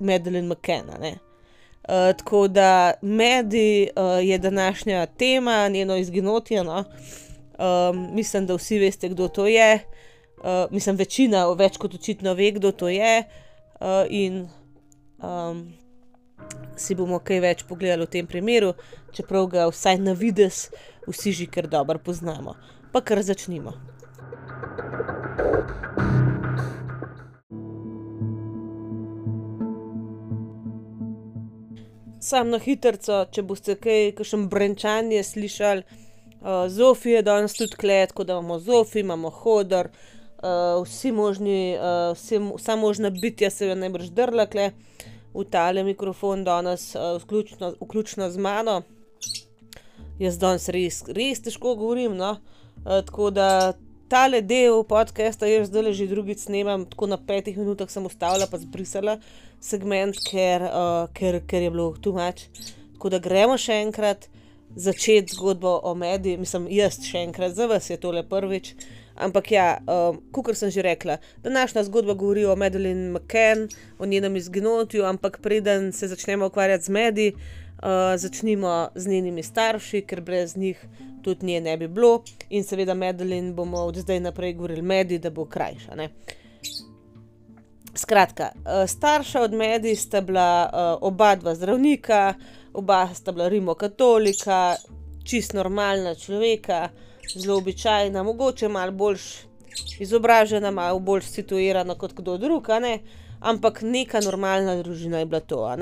Madeline 0.00 0.48
McKenna. 0.48 0.98
Uh, 1.84 2.16
tako 2.16 2.48
da 2.48 2.92
medij 3.02 3.82
uh, 3.82 4.28
je 4.28 4.38
današnja 4.38 5.06
tema, 5.06 5.68
njeno 5.68 5.96
izginotje. 5.96 6.64
No? 6.64 6.84
Um, 7.58 8.08
mislim, 8.14 8.46
da 8.46 8.54
vsi 8.54 8.78
veste, 8.78 9.08
kdo 9.08 9.28
to 9.28 9.46
je. 9.46 9.78
Uh, 10.38 10.72
mislim, 10.72 10.96
večina, 10.96 11.46
več 11.52 11.76
kot 11.76 11.94
očitno, 11.94 12.34
ve, 12.34 12.50
kdo 12.50 12.72
to 12.72 12.88
je. 12.88 13.24
Uh, 13.80 13.86
in 14.08 14.48
um, 15.22 15.72
si 16.76 16.94
bomo 16.94 17.18
kaj 17.18 17.40
več 17.40 17.62
pogledali 17.68 18.06
v 18.06 18.12
tem 18.16 18.26
primeru, 18.26 18.72
čeprav 19.12 19.46
ga 19.52 19.68
vsaj 19.70 20.00
na 20.02 20.12
vides 20.12 20.68
vsi 21.06 21.32
že 21.32 21.46
kar 21.46 21.68
dobro 21.68 21.98
poznamo. 21.98 22.54
Pa 22.92 23.00
kar 23.00 23.22
začnimo. 23.22 23.72
Sam 32.24 32.50
na 32.54 32.58
hitro, 32.62 32.96
če 33.30 33.44
boste 33.44 33.76
kaj, 33.80 34.14
kakšen 34.18 34.48
brenčanje 34.52 35.22
slišali. 35.26 35.84
Uh, 36.44 36.66
Zofi 36.68 37.14
je 37.14 37.22
danes 37.24 37.54
tudi 37.56 37.76
klet, 37.80 38.12
tako 38.12 38.24
da 38.28 38.36
imamo 38.36 38.58
Zofi, 38.60 39.00
imamo 39.00 39.30
hodor, 39.32 39.88
uh, 39.88 40.82
vsi 40.84 41.12
možni, 41.12 41.76
uh, 41.78 42.12
vsi, 42.16 42.40
vsa 42.58 42.76
možna 42.76 43.10
bitja 43.10 43.50
se 43.50 43.70
je 43.70 43.76
najbrž 43.76 44.10
drla 44.12 44.44
kle 44.52 44.70
v 45.34 45.44
tale 45.50 45.84
mikrofon 45.84 46.44
danes, 46.44 46.90
uh, 46.94 47.16
vključno, 47.22 47.74
vključno 47.80 48.28
z 48.30 48.44
mano. 48.44 48.82
Jaz 50.20 50.36
danes 50.38 50.68
res, 50.68 51.00
res 51.08 51.40
težko 51.42 51.74
govorim, 51.80 52.16
no. 52.16 52.36
Uh, 52.84 53.00
tako 53.08 53.30
da 53.32 53.48
tale 54.14 54.42
del 54.42 54.84
podcasta, 54.86 55.46
jaz 55.50 55.66
zdaj 55.66 55.90
že 55.90 56.06
drugič 56.06 56.46
snemam, 56.46 56.84
tako 56.86 57.08
na 57.10 57.16
petih 57.18 57.56
minutah 57.58 57.90
sem 57.90 58.04
ustavila, 58.06 58.46
pa 58.46 58.60
zbrisala 58.62 59.16
segment, 59.58 60.14
ker, 60.22 60.62
uh, 60.62 61.08
ker, 61.10 61.40
ker 61.42 61.64
je 61.66 61.70
bilo 61.74 61.88
tu 61.98 62.12
mač. 62.14 62.44
Tako 62.94 63.10
da 63.10 63.18
gremo 63.18 63.56
še 63.58 63.80
enkrat 63.82 64.28
začeti 64.78 65.34
zgodbo 65.34 65.80
o 65.82 65.96
medijih, 65.98 66.38
mislim, 66.38 66.68
jaz 66.70 67.00
še 67.02 67.24
enkrat, 67.26 67.56
za 67.58 67.66
vas 67.66 67.90
je 67.90 67.98
tole 67.98 68.22
prvič. 68.22 68.76
Ampak 69.18 69.50
ja, 69.50 69.66
um, 69.82 70.20
kot 70.30 70.54
sem 70.54 70.70
že 70.70 70.86
rekla, 70.86 71.18
današnja 71.42 71.82
zgodba 71.90 72.14
govori 72.14 72.46
o 72.46 72.54
Madeline 72.54 73.10
McCann, 73.10 73.66
o 73.98 74.06
njenem 74.06 74.38
izginotju, 74.38 75.02
ampak 75.10 75.40
preden 75.42 75.90
se 75.90 76.06
začnemo 76.06 76.52
ukvarjati 76.52 76.86
z 76.86 76.94
mediji, 76.94 77.34
uh, 77.34 78.14
začnimo 78.14 78.94
z 78.94 79.10
njenimi 79.10 79.42
starši, 79.42 80.06
ker 80.06 80.22
brez 80.22 80.54
njih 80.54 80.78
tudi 81.24 81.46
nje 81.46 81.60
ne 81.60 81.76
bi 81.76 81.88
bilo. 81.88 82.22
In 82.50 82.64
seveda 82.64 82.94
Madeline 82.94 83.52
bomo 83.52 83.78
od 83.88 83.96
zdaj 83.96 84.20
naprej 84.20 84.54
govorili 84.54 84.82
mediji, 84.82 85.18
da 85.18 85.30
bo 85.30 85.44
krajša. 85.44 85.94
Ne? 85.94 86.08
Skratka, 87.96 88.50
uh, 88.54 88.88
starša 88.90 89.42
od 89.42 89.52
mediji 89.52 89.96
sta 89.96 90.20
bila 90.20 90.70
uh, 90.72 91.08
oba 91.08 91.34
dva 91.36 91.54
zdravnika, 91.54 92.34
oba 92.72 93.08
sta 93.14 93.32
bila 93.32 93.48
rimokatolika, 93.48 94.76
čist 95.24 95.52
normalna 95.54 96.14
človeka, 96.14 96.88
zelo 97.36 97.58
običajna, 97.58 98.22
mogoče 98.22 98.68
malo 98.68 98.92
bolj 98.92 99.18
izobražena, 100.00 100.70
malo 100.70 100.98
bolj 100.98 101.22
situirana 101.22 101.94
kot 101.94 102.12
kdo 102.12 102.36
drug, 102.38 102.68
ampak 103.40 103.82
neka 103.82 104.20
normalna 104.20 104.82
družina 104.82 105.18
je 105.18 105.26
bila 105.26 105.40
to. 105.40 105.76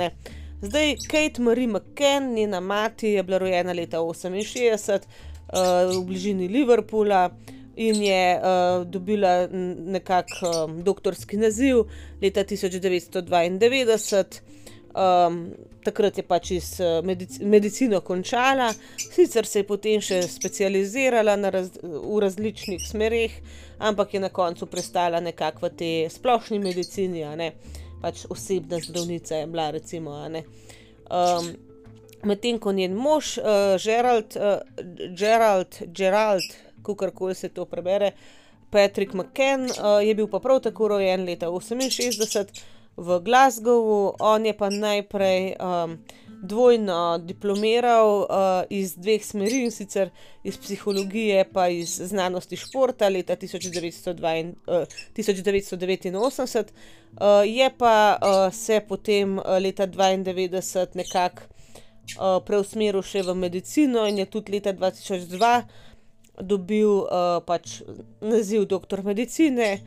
Zdaj, 0.63 0.97
Kate 1.09 1.43
Marie 1.43 1.67
McKenna, 1.67 2.35
njena 2.35 2.61
mati, 2.61 3.09
je 3.09 3.23
bila 3.23 3.39
rojena 3.39 3.73
leta 3.73 3.99
68 3.99 5.01
uh, 5.49 5.91
v 5.91 6.05
bližini 6.07 6.49
Liverpoola 6.49 7.31
in 7.77 8.03
je 8.03 8.37
uh, 8.37 8.43
dobila 8.87 9.49
nekakšen 9.49 10.49
um, 10.49 10.83
doktorski 10.85 11.37
naziv 11.37 11.77
leta 12.23 12.45
1992. 12.45 14.41
Um, 14.93 15.55
takrat 15.85 16.19
je 16.19 16.23
pač 16.23 16.51
iz 16.53 16.81
medic 17.05 17.39
medicino 17.41 18.01
končala, 18.05 18.75
sicer 19.01 19.47
se 19.49 19.63
je 19.63 19.67
potem 19.67 20.01
še 20.05 20.21
specializirala 20.29 21.37
raz 21.51 21.71
v 21.81 22.21
različnih 22.21 22.83
smerih, 22.85 23.33
ampak 23.81 24.15
je 24.15 24.21
na 24.21 24.29
koncu 24.29 24.69
prestala 24.69 25.21
nekako 25.25 25.67
v 25.67 25.73
tej 25.81 26.11
splošni 26.13 26.61
medicini, 26.61 27.25
pač 28.03 28.27
osebna 28.29 28.83
zdravnica 28.85 29.41
je 29.41 29.47
bila, 29.47 29.71
recimo. 29.73 30.21
Um, 31.09 31.72
Medtem 32.25 32.59
ko 32.59 32.73
njen 32.73 32.95
mož, 32.95 33.39
uh, 33.39 33.45
Gerald, 33.83 34.37
uh, 34.37 34.61
Gerald, 35.19 35.79
Gerald 35.87 36.43
kako 36.83 37.11
koli 37.11 37.35
se 37.35 37.49
to 37.49 37.65
prebere, 37.65 38.13
Patrick 38.71 39.15
McCann, 39.15 39.65
uh, 39.65 40.07
je 40.07 40.15
bil 40.15 40.29
pa 40.29 40.41
prav 40.41 40.61
tako 40.61 40.89
rojen 40.89 41.25
leta 41.25 41.47
68 41.47 42.63
v 42.97 43.21
Glasgowu, 43.21 44.15
on 44.21 44.47
je 44.47 44.53
pa 44.57 44.71
najprej 44.71 45.55
um, 45.61 45.99
dvojno 46.43 47.19
diplomiral 47.19 48.09
uh, 48.21 48.27
iz 48.71 48.95
dveh 48.97 49.25
smeri 49.25 49.63
in 49.65 49.71
sicer 49.71 50.11
iz 50.45 50.59
psihologije, 50.59 51.45
pa 51.53 51.69
iz 51.69 52.01
znanosti 52.05 52.57
športa 52.57 53.09
leta 53.09 53.37
1982, 53.37 54.55
uh, 54.67 54.87
1989, 55.17 56.73
uh, 56.73 57.27
je 57.47 57.71
pa 57.79 58.19
uh, 58.19 58.55
se 58.55 58.81
potem 58.89 59.39
uh, 59.39 59.45
leta 59.61 59.87
1992 59.87 60.87
nekako 60.95 61.52
uh, 62.19 62.39
preusmeril 62.45 63.03
še 63.03 63.23
v 63.27 63.35
medicino 63.35 64.07
in 64.09 64.19
je 64.23 64.27
tudi 64.27 64.57
leta 64.57 64.73
2002 64.73 65.53
dobil 66.43 67.05
uh, 67.05 67.41
pač 67.45 67.83
naziv 68.21 68.67
doktor 68.67 69.05
medicine. 69.05 69.83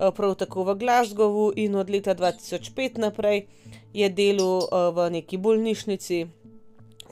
Eh, 0.00 0.10
prav 0.16 0.34
tako 0.34 0.64
v 0.64 0.74
Glasgowu, 0.80 1.52
in 1.56 1.74
od 1.76 1.90
leta 1.90 2.14
2005 2.14 2.98
naprej 2.98 3.46
je 3.92 4.08
delal 4.08 4.64
uh, 4.64 4.88
v 4.96 5.10
neki 5.10 5.36
bolnišnici 5.36 6.24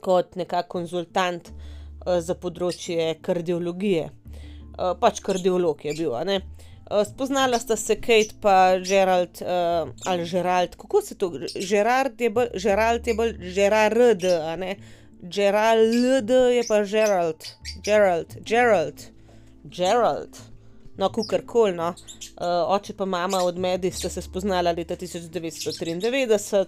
kot 0.01 0.33
nekakšen 0.33 0.69
konzultant 0.73 1.51
uh, 1.51 2.17
za 2.17 2.33
področje 2.33 3.13
kardiologije. 3.21 4.09
Uh, 4.09 4.95
pač 4.97 5.21
kardiolog 5.21 5.85
je 5.85 5.93
bil. 5.99 6.17
Uh, 6.17 6.41
spoznala 7.05 7.59
sta 7.59 7.75
se 7.75 7.95
Kate 7.95 8.35
in 8.41 8.79
Gerald, 8.83 9.41
uh, 9.41 9.89
ali 10.05 10.25
Gerald, 10.25 10.75
kako 10.75 11.01
se 11.01 11.15
to, 11.15 11.31
Gerard 11.69 12.21
je 12.21 12.29
bolj, 12.29 12.49
Gerald 12.61 13.07
je 13.07 13.13
bolj, 13.13 13.37
Gerard, 13.53 14.23
a 14.23 14.55
ne. 14.55 14.75
Gerald 15.21 16.29
je 16.29 16.63
pa 16.67 16.83
Gerald, 16.83 17.43
Gerald, 17.83 18.35
Gerald, 18.45 19.01
Gerald 19.63 20.49
no, 20.99 21.09
kukar 21.09 21.41
koli. 21.45 21.73
No. 21.75 21.87
Uh, 21.89 21.95
oče 22.75 22.93
pa 22.97 23.05
mama 23.05 23.37
od 23.43 23.57
Medi 23.57 23.91
sta 23.91 24.09
se 24.09 24.21
spoznala 24.21 24.71
leta 24.71 24.95
1993, 24.95 26.65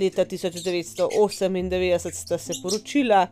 leta 0.00 0.24
1998 0.24 2.12
sta 2.12 2.38
se 2.38 2.52
poročila 2.62 3.26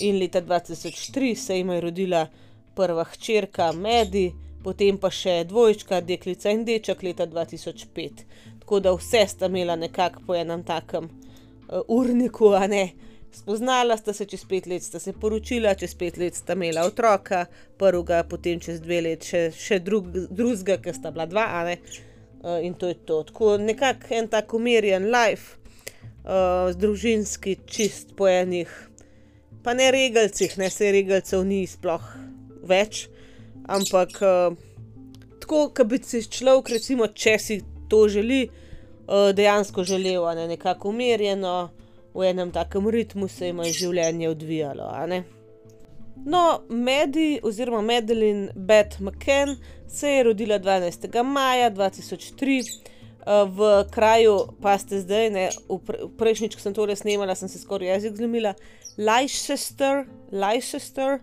in 0.00 0.18
leta 0.20 0.42
2003 0.42 1.34
se 1.34 1.56
jim 1.56 1.70
je 1.70 1.80
rodila 1.80 2.26
prva 2.74 3.04
hčerka 3.04 3.72
Medi, 3.72 4.32
potem 4.66 4.98
pa 4.98 5.12
še 5.14 5.44
dvojčka, 5.46 6.00
deklica 6.02 6.50
in 6.50 6.64
deček 6.66 7.04
leta 7.06 7.28
2005. 7.30 8.24
Tako 8.64 8.80
da 8.82 8.94
vse 8.96 9.22
sta 9.30 9.46
imela 9.46 9.76
nekako 9.78 10.24
po 10.26 10.34
enem 10.34 10.64
takem 10.66 11.06
uh, 11.06 11.84
urniku, 11.86 12.50
a 12.58 12.66
ne. 12.66 12.88
Spoznala 13.36 13.94
sta 14.00 14.14
se 14.16 14.24
čez 14.26 14.42
pet 14.48 14.66
let, 14.66 14.82
sta 14.82 14.98
se 14.98 15.12
poročila, 15.12 15.76
čez 15.78 15.94
pet 15.94 16.18
let 16.18 16.34
sta 16.34 16.56
imela 16.58 16.86
otroka, 16.88 17.44
prvega, 17.78 18.24
potem 18.26 18.58
čez 18.64 18.80
dve 18.82 19.02
let 19.06 19.28
še, 19.28 19.44
še 19.54 19.78
drug, 19.86 20.10
drugega, 20.34 20.80
ki 20.82 20.96
sta 20.96 21.14
bila 21.14 21.28
dva, 21.30 21.46
ne? 21.68 21.78
uh, 22.42 22.58
in 22.64 22.74
to 22.74 22.90
je 22.90 22.98
to. 23.06 23.22
Tako 23.30 23.56
nekako 23.62 24.18
en 24.18 24.30
tak 24.34 24.54
umirjen 24.56 25.12
life, 25.14 25.60
uh, 26.24 26.72
družinski, 26.74 27.60
čist 27.70 28.16
po 28.18 28.26
enih, 28.26 28.72
pa 29.62 29.78
ne 29.78 29.92
regalcih, 29.94 30.58
ne 30.58 30.74
se 30.74 30.90
regalcev 30.94 31.46
ni 31.46 31.62
sploh 31.70 32.16
več, 32.66 33.06
ampak 33.68 34.20
uh, 34.22 34.56
tako, 35.40 35.68
kot 35.76 35.86
bi 35.86 35.98
si 36.02 36.22
človek, 36.22 36.74
recimo, 36.78 37.06
če 37.06 37.38
si 37.38 37.60
to 37.88 38.06
želi, 38.08 38.46
uh, 38.48 39.30
dejansko 39.34 39.84
želel, 39.84 40.26
ne 40.34 40.48
nekako 40.48 40.88
umirjeno 40.88 41.70
v 42.16 42.30
enem 42.30 42.50
takem 42.52 42.88
ritmu 42.88 43.28
se 43.28 43.50
jim 43.50 43.60
je 43.64 43.72
življenje 43.72 44.28
odvijalo. 44.28 44.88
No, 46.26 46.44
Medi 46.68 47.40
oziroma 47.42 47.82
Madeline 47.84 48.48
Beth 48.56 49.00
McCann 49.00 49.58
se 49.88 50.10
je 50.10 50.22
rodila 50.22 50.58
12. 50.58 51.22
maja 51.22 51.70
2003 51.70 52.56
uh, 52.62 52.96
eh, 53.26 53.44
v 53.50 53.84
kraju, 53.90 54.38
pa 54.62 54.78
ste 54.78 55.02
zdaj, 55.04 55.30
ne, 55.30 55.44
v 55.68 55.78
pre, 55.84 56.08
prejšnjič, 56.18 56.56
ko 56.56 56.64
sem 56.64 56.74
to 56.74 56.88
res 56.88 57.04
snimala, 57.04 57.36
sem 57.36 57.52
se 57.52 57.60
skoraj 57.60 57.92
jezik 57.92 58.16
zlomila, 58.16 58.54
Leicester, 58.96 60.06
Leicester, 60.32 61.20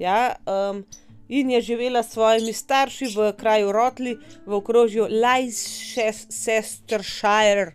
ja. 0.00 0.34
Um, 0.48 0.86
In 1.30 1.50
je 1.50 1.60
živela 1.60 2.02
s 2.02 2.12
svojimi 2.12 2.52
starši 2.52 3.06
v 3.16 3.32
kraju 3.38 3.72
Rotli, 3.72 4.18
v 4.46 4.52
okrožju 4.52 5.06
Leicestershire. 5.10 7.72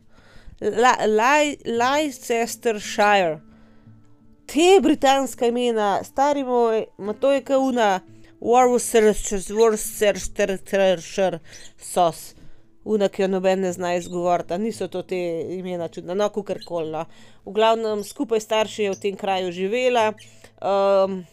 Te 4.45 4.79
britanska 4.81 5.47
imena, 5.47 6.03
stari 6.03 6.43
moj, 6.43 6.85
ima 6.99 7.13
to 7.13 7.31
je 7.31 7.41
kauna, 7.41 7.99
Worcestershire, 8.41 11.39
sos. 11.77 12.35
Una, 12.83 13.09
ki 13.09 13.21
jo 13.21 13.27
noben 13.27 13.61
ne 13.63 13.71
zna 13.73 13.95
izgovoriti, 13.95 14.57
niso 14.61 14.87
to 14.87 15.01
te 15.01 15.41
imena 15.55 15.87
čudna, 15.87 16.13
no, 16.13 16.29
kar 16.29 16.59
koli. 16.67 16.91
No. 16.91 17.05
V 17.45 17.51
glavnem, 17.55 18.03
skupaj 18.03 18.39
starši 18.43 18.83
je 18.83 18.91
v 18.91 18.99
tem 19.01 19.15
kraju 19.17 19.51
živela, 19.51 20.13
um, 20.61 21.25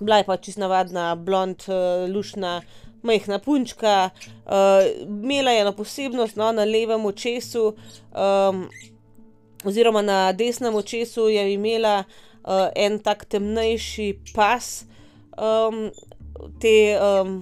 bila 0.00 0.16
je 0.16 0.24
pa 0.24 0.36
čisto 0.36 0.60
navadna, 0.60 1.14
blond, 1.14 1.64
uh, 1.68 2.08
lušna, 2.14 2.60
majhna 3.02 3.38
punčka, 3.38 4.10
uh, 4.46 4.52
imela 5.06 5.50
je 5.50 5.60
eno 5.60 5.72
posebnost 5.72 6.36
no, 6.36 6.52
na 6.52 6.64
levem 6.64 7.06
očesu, 7.06 7.74
um, 8.12 8.68
oziroma 9.64 10.02
na 10.02 10.32
desnem 10.32 10.74
očesu 10.74 11.28
je 11.28 11.52
imela 11.52 12.04
uh, 12.04 12.68
en 12.76 12.98
tak 12.98 13.24
temnejši 13.24 14.12
pas, 14.34 14.84
um, 15.36 15.88
te 16.60 16.74
um, 17.00 17.40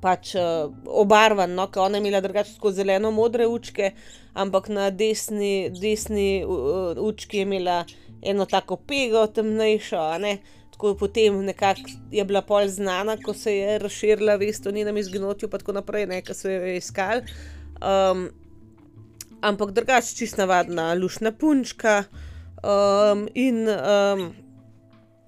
pač 0.00 0.34
uh, 0.34 0.68
obarvan, 0.86 1.54
no, 1.56 1.68
ki 1.72 1.80
ona 1.80 1.98
je 1.98 2.04
imela 2.04 2.20
drugače 2.20 2.72
zeleno-modre 2.72 3.46
učke, 3.46 3.92
ampak 4.34 4.68
na 4.68 4.90
desni, 4.90 5.70
desni 5.70 6.44
uh, 6.44 6.92
učki 6.96 7.40
je 7.40 7.48
imela 7.48 7.84
eno 8.22 8.44
tako 8.44 8.76
pego, 8.76 9.26
temnejšo, 9.26 10.04
ne 10.18 10.38
tako 10.76 10.94
potem 10.94 11.44
nekako 11.44 11.80
je 12.10 12.24
bila 12.24 12.42
pol 12.42 12.68
znana, 12.68 13.16
ko 13.16 13.34
se 13.34 13.56
je 13.56 13.78
razširila 13.78 14.36
vest 14.36 14.66
o 14.66 14.70
njenem 14.70 14.96
izginotju, 14.96 15.48
pa 15.48 15.58
tako 15.58 15.72
naprej, 15.72 16.06
ne, 16.06 16.20
ki 16.22 16.34
so 16.34 16.50
jo 16.50 16.66
iskali. 16.76 17.22
Um, 17.80 18.28
ampak 19.40 19.72
drugače, 19.72 20.14
čist 20.16 20.36
navadna, 20.36 20.92
lušna 20.94 21.32
punčka. 21.32 22.04
Um, 22.60 23.28
in 23.34 23.68
um, 23.68 24.34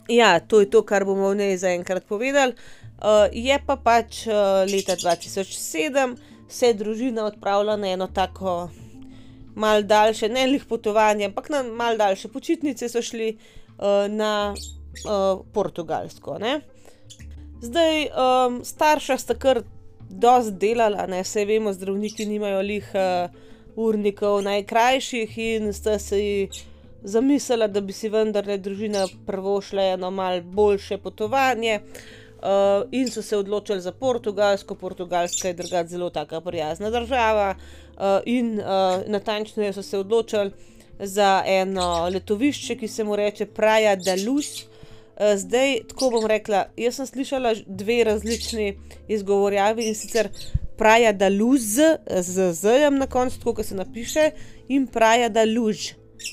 ja, 0.09 0.41
to 0.41 0.61
je 0.61 0.71
to, 0.71 0.83
kar 0.83 1.05
bomo 1.05 1.31
v 1.31 1.41
njej 1.41 1.57
zaenkrat 1.57 2.05
povedali. 2.05 2.53
Uh, 3.01 3.33
je 3.33 3.59
pa 3.67 3.77
pač 3.77 4.27
uh, 4.27 4.69
leta 4.69 4.97
2007 5.01 6.17
se 6.49 6.67
je 6.67 6.75
družina 6.75 7.25
odpravila 7.25 7.77
na 7.77 7.89
eno 7.89 8.07
tako 8.07 8.71
malce 9.55 9.87
daljše, 9.87 10.29
ne 10.29 10.47
lih 10.47 10.65
potovanje, 10.65 11.25
ampak 11.25 11.49
na 11.49 11.63
malce 11.63 11.99
daljše 11.99 12.29
počitnice 12.29 12.89
so 12.89 13.03
šli 13.03 13.39
uh, 13.79 14.13
na 14.13 14.55
uh, 15.05 15.45
portugalsko. 15.53 16.39
Ne? 16.39 16.61
Zdaj, 17.61 18.05
um, 18.07 18.61
starša 18.65 19.17
sta 19.19 19.35
kar 19.35 19.63
dosti 20.09 20.53
delala, 20.61 21.07
ne 21.07 21.23
vse 21.23 21.45
vemo, 21.45 21.73
zdravniki 21.73 22.27
nimajo 22.27 22.61
lih 22.63 22.91
uh, 22.95 23.31
urnikov 23.77 24.43
najkrajših 24.43 25.39
in 25.39 25.73
sta 25.73 25.99
si 25.99 26.49
zamislila, 27.03 27.67
da 27.67 27.81
bi 27.81 27.93
si 27.93 28.09
vendarle 28.09 28.59
družina 28.59 29.07
prvo 29.27 29.61
šla 29.61 29.93
eno 29.95 30.11
malce 30.11 30.47
boljše 30.47 30.99
potovanje. 30.99 31.81
Uh, 32.39 32.87
in 32.95 33.11
so 33.11 33.23
se 33.23 33.37
odločili 33.37 33.81
za 33.81 33.93
Portugalsko, 33.93 34.75
Portugalska 34.75 35.49
je 35.49 35.55
drugačija 35.55 35.87
zelo 35.87 36.11
tako 36.11 36.41
prijazna 36.41 36.91
država, 36.91 37.55
uh, 37.55 38.03
in 38.25 38.61
uh, 38.61 38.65
natančneje 39.07 39.73
so 39.73 39.83
se 39.83 39.99
odločili 39.99 40.51
za 40.99 41.43
eno 41.47 42.09
letovišče, 42.13 42.77
ki 42.77 42.89
se 42.89 43.05
mu 43.05 43.17
reče 43.17 43.47
Praja 43.47 43.97
da 43.97 44.15
Luz, 44.27 44.47
uh, 44.63 44.78
Eh, 44.78 44.78
zdaj, 45.37 45.81
tako 45.89 46.11
bom 46.11 46.27
rekla, 46.27 46.67
jaz 46.77 46.95
sem 47.01 47.07
slišala 47.07 47.55
dve 47.67 48.05
različni 48.05 48.79
izgovorjavi 49.09 49.89
in 49.89 49.95
sicer 49.95 50.29
praja 50.79 51.13
da 51.13 51.29
luz, 51.29 51.79
z 52.21 52.53
zjem 52.53 52.99
na 52.99 53.07
koncu, 53.07 53.55
kot 53.55 53.67
se 53.67 53.75
napiše, 53.75 54.31
in 54.69 54.87
praja 54.87 55.29
da 55.29 55.45
luž. 55.45 55.93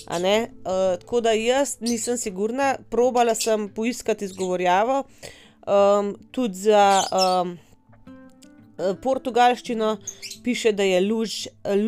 Uh, 0.09 0.99
tako 0.99 1.21
da 1.21 1.31
jaz 1.31 1.77
nisem 1.79 2.17
sigurna, 2.17 2.75
probala 2.89 3.35
sem 3.35 3.69
poiskati 3.69 4.25
izgovorjavo, 4.25 5.03
um, 5.67 6.15
tudi 6.31 6.53
za 6.53 7.03
um, 7.11 7.57
portugalščino 8.77 9.97
piše, 10.43 10.71
da 10.75 10.83
je 10.83 11.01
luž, 11.01 11.35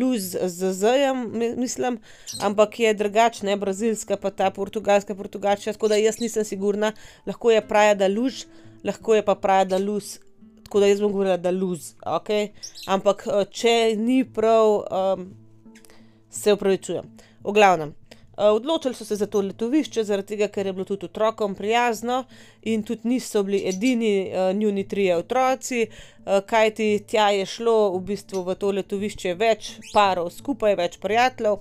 luz 0.00 0.30
z 0.32 0.72
z-jem, 0.72 1.24
mislim, 1.56 1.98
ampak 2.40 2.80
je 2.80 2.94
drugačna, 2.94 3.56
brazilska 3.56 4.16
pa 4.16 4.30
ta 4.30 4.50
portugalska, 4.50 5.14
portugalska, 5.14 5.72
tako 5.72 5.88
da 5.88 6.00
jaz 6.00 6.20
nisem 6.20 6.44
sigurna, 6.44 6.92
lahko 7.26 7.50
je 7.50 7.60
praja, 7.68 7.94
da 7.94 8.08
luž, 8.08 8.44
lahko 8.84 9.14
je 9.14 9.24
pa 9.24 9.34
praja, 9.34 9.64
da 9.64 9.78
luz. 9.78 10.18
Tako 10.64 10.80
da 10.80 10.86
jaz 10.86 11.00
bom 11.00 11.12
govorila, 11.12 11.36
da 11.40 11.50
luz, 11.50 11.94
ok. 12.04 12.28
Ampak 12.92 13.24
če 13.50 13.94
ni 13.96 14.20
prav, 14.24 14.82
um, 14.92 15.30
se 16.30 16.52
upravičujem. 16.52 17.08
V 17.44 17.54
glavnem. 17.56 17.94
Eh, 18.38 18.50
odločili 18.50 18.94
so 18.94 19.04
se 19.04 19.16
za 19.16 19.26
to 19.26 19.40
letovišče, 19.40 20.04
zaradi 20.04 20.28
tega, 20.28 20.46
ker 20.48 20.66
je 20.66 20.72
bilo 20.72 20.84
tudi 20.84 21.06
otrokom 21.06 21.54
prijazno 21.54 22.24
in 22.62 22.82
tudi 22.82 23.08
niso 23.08 23.42
bili 23.42 23.62
edini 23.66 24.30
uh, 24.30 24.56
njuni 24.56 24.88
trije 24.88 25.16
otroci, 25.16 25.88
uh, 25.88 26.38
kajti 26.46 27.04
tja 27.06 27.30
je 27.30 27.46
šlo 27.46 27.96
v 27.96 28.00
bistvu 28.00 28.42
v 28.46 28.54
to 28.54 28.70
letovišče 28.70 29.34
več 29.34 29.72
parov 29.92 30.30
skupaj, 30.30 30.76
več 30.78 31.00
prijateljev. 31.02 31.58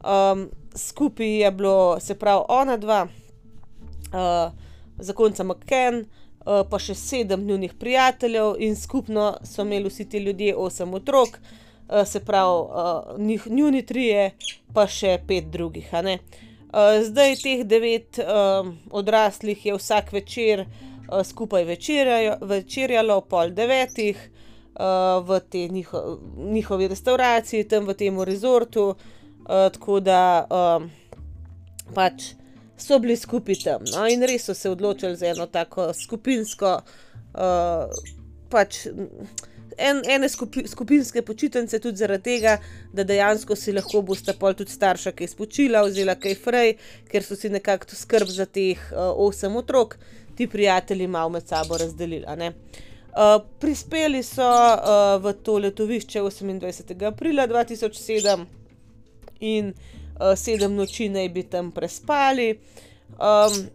Um, 0.00 0.48
skupaj 0.76 1.36
je 1.42 1.52
bilo, 1.52 2.00
se 2.00 2.14
pravi, 2.14 2.44
ona 2.48 2.78
dva, 2.80 3.02
uh, 3.04 4.56
zakonca 4.96 5.44
McKen, 5.44 6.00
uh, 6.00 6.64
pa 6.70 6.80
še 6.80 6.94
sedem 6.94 7.44
njunih 7.44 7.76
prijateljev, 7.76 8.56
in 8.58 8.76
skupno 8.76 9.34
so 9.44 9.68
imeli 9.68 9.92
vsi 9.92 10.08
ti 10.08 10.24
ljudje 10.24 10.56
osem 10.56 10.94
otrok. 10.94 11.36
Eh, 11.36 11.65
se 12.06 12.20
pravi, 12.24 12.60
uh, 12.60 13.46
njuni 13.46 13.82
trije, 13.86 14.30
pa 14.74 14.86
še 14.86 15.18
pet 15.26 15.50
drugih. 15.50 15.90
Uh, 15.92 17.02
zdaj 17.02 17.36
teh 17.42 17.64
devet 17.64 18.18
uh, 18.18 18.66
odraslih 18.90 19.66
je 19.66 19.76
vsak 19.76 20.12
večer 20.12 20.64
uh, 20.66 21.22
skupaj 21.24 21.64
večerjalo, 22.42 23.20
pol 23.20 23.54
devetih 23.54 24.18
uh, 24.76 25.22
v 25.26 25.40
tej 25.50 25.68
njiho, 25.68 26.18
njihovi 26.36 26.88
restauraciji, 26.88 27.68
tam 27.68 27.86
v 27.86 27.94
tem 27.94 28.20
rezortu, 28.20 28.88
uh, 28.90 29.68
tako 29.72 30.00
da 30.00 30.46
uh, 30.50 30.90
pač 31.94 32.34
so 32.76 32.98
bili 32.98 33.16
skupaj 33.16 33.62
tam. 33.64 33.86
No? 33.94 34.06
In 34.08 34.22
res 34.26 34.44
so 34.44 34.54
se 34.54 34.70
odločili 34.70 35.16
za 35.16 35.26
eno 35.32 35.46
tako 35.46 35.92
skupinsko. 35.94 36.80
Uh, 37.36 37.88
pač, 38.50 38.86
en, 39.78 40.02
ene 40.08 40.28
skupi, 40.28 40.66
skupinske 40.68 41.22
počitnice, 41.22 41.80
tudi 41.80 42.00
zaradi 42.02 42.22
tega, 42.22 42.56
da 42.92 43.04
dejansko 43.04 43.56
si 43.56 43.74
lahko 43.76 44.02
boste 44.02 44.34
pol 44.38 44.54
tudi 44.56 44.72
starša 44.72 45.12
kaj 45.16 45.32
spočila, 45.34 45.84
vzela 45.86 46.16
kaj 46.20 46.36
frej, 46.44 46.76
ker 47.10 47.24
so 47.24 47.36
si 47.36 47.50
nekako 47.52 47.96
skrb 47.96 48.32
za 48.32 48.46
teh 48.46 48.80
uh, 48.92 49.12
osem 49.26 49.56
otrok, 49.56 49.98
ti 50.36 50.46
prijatelji 50.46 51.06
malo 51.06 51.30
med 51.36 51.48
sabo 51.48 51.78
razdelili. 51.78 52.26
Uh, 52.26 53.40
prispeli 53.60 54.22
so 54.22 54.44
uh, 54.44 55.16
v 55.22 55.32
to 55.42 55.58
letovišče 55.58 56.20
28. 56.20 57.06
aprila 57.06 57.46
2007 57.48 58.44
in 59.40 59.72
uh, 59.72 60.34
sedem 60.36 60.76
noči 60.76 61.08
naj 61.08 61.28
bi 61.28 61.42
tam 61.42 61.72
prespali. 61.72 62.58
Um, 63.16 63.66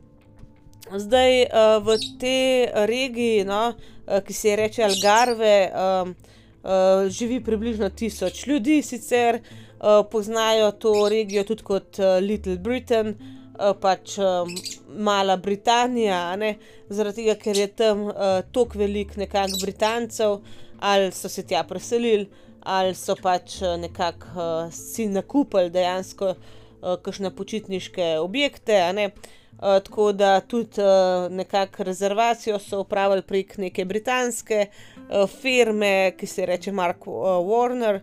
zdaj 0.98 1.44
uh, 1.44 1.80
v 1.86 1.98
tej 2.20 2.70
regiji, 2.86 3.46
no, 3.46 3.74
ki 4.20 4.34
se 4.34 4.50
je 4.50 4.56
reče 4.56 4.84
Algarve, 4.84 5.72
um, 5.72 6.16
uh, 6.64 7.10
živi 7.10 7.44
približno 7.44 7.90
tisoč 7.90 8.48
ljudi, 8.48 8.82
sicer 8.82 9.36
uh, 9.36 10.06
poznajo 10.12 10.72
to 10.72 11.10
regijo 11.10 11.44
tudi 11.44 11.64
kot 11.64 12.00
uh, 12.00 12.06
Little 12.22 12.58
Britain, 12.58 13.16
uh, 13.16 13.72
pač 13.82 14.18
um, 14.18 14.56
Mala 14.98 15.38
Britanija, 15.38 16.36
ne, 16.36 16.56
zaradi 16.90 17.24
tega, 17.24 17.36
ker 17.40 17.58
je 17.58 17.68
tam 17.68 18.08
uh, 18.10 18.40
toliko 18.52 18.80
velik 18.80 19.18
nekakšnih 19.18 19.62
Britancev, 19.64 20.40
ali 20.80 21.12
so 21.12 21.30
se 21.30 21.44
tja 21.48 21.64
preselili, 21.64 22.28
ali 22.62 22.96
so 22.96 23.16
pač 23.16 23.62
nekako 23.80 24.28
uh, 24.36 24.74
si 24.74 25.08
nakupili 25.08 25.70
dejansko 25.70 26.34
uh, 26.36 26.98
kakšne 27.02 27.32
počitniške 27.36 28.18
objekte. 28.20 28.82
Uh, 28.92 29.38
tako 29.62 30.12
da 30.12 30.40
tudi 30.42 30.82
uh, 30.82 31.32
nekako 31.32 31.84
rezervacijo 31.84 32.60
so 32.60 32.80
upravili 32.82 33.22
prek 33.22 33.58
neke 33.58 33.86
britanske 33.86 34.66
uh, 34.68 35.30
firme, 35.30 36.16
ki 36.18 36.28
se 36.28 36.44
imenuje 36.44 36.72
Mark 36.72 37.08
uh, 37.08 37.14
Warner. 37.46 38.00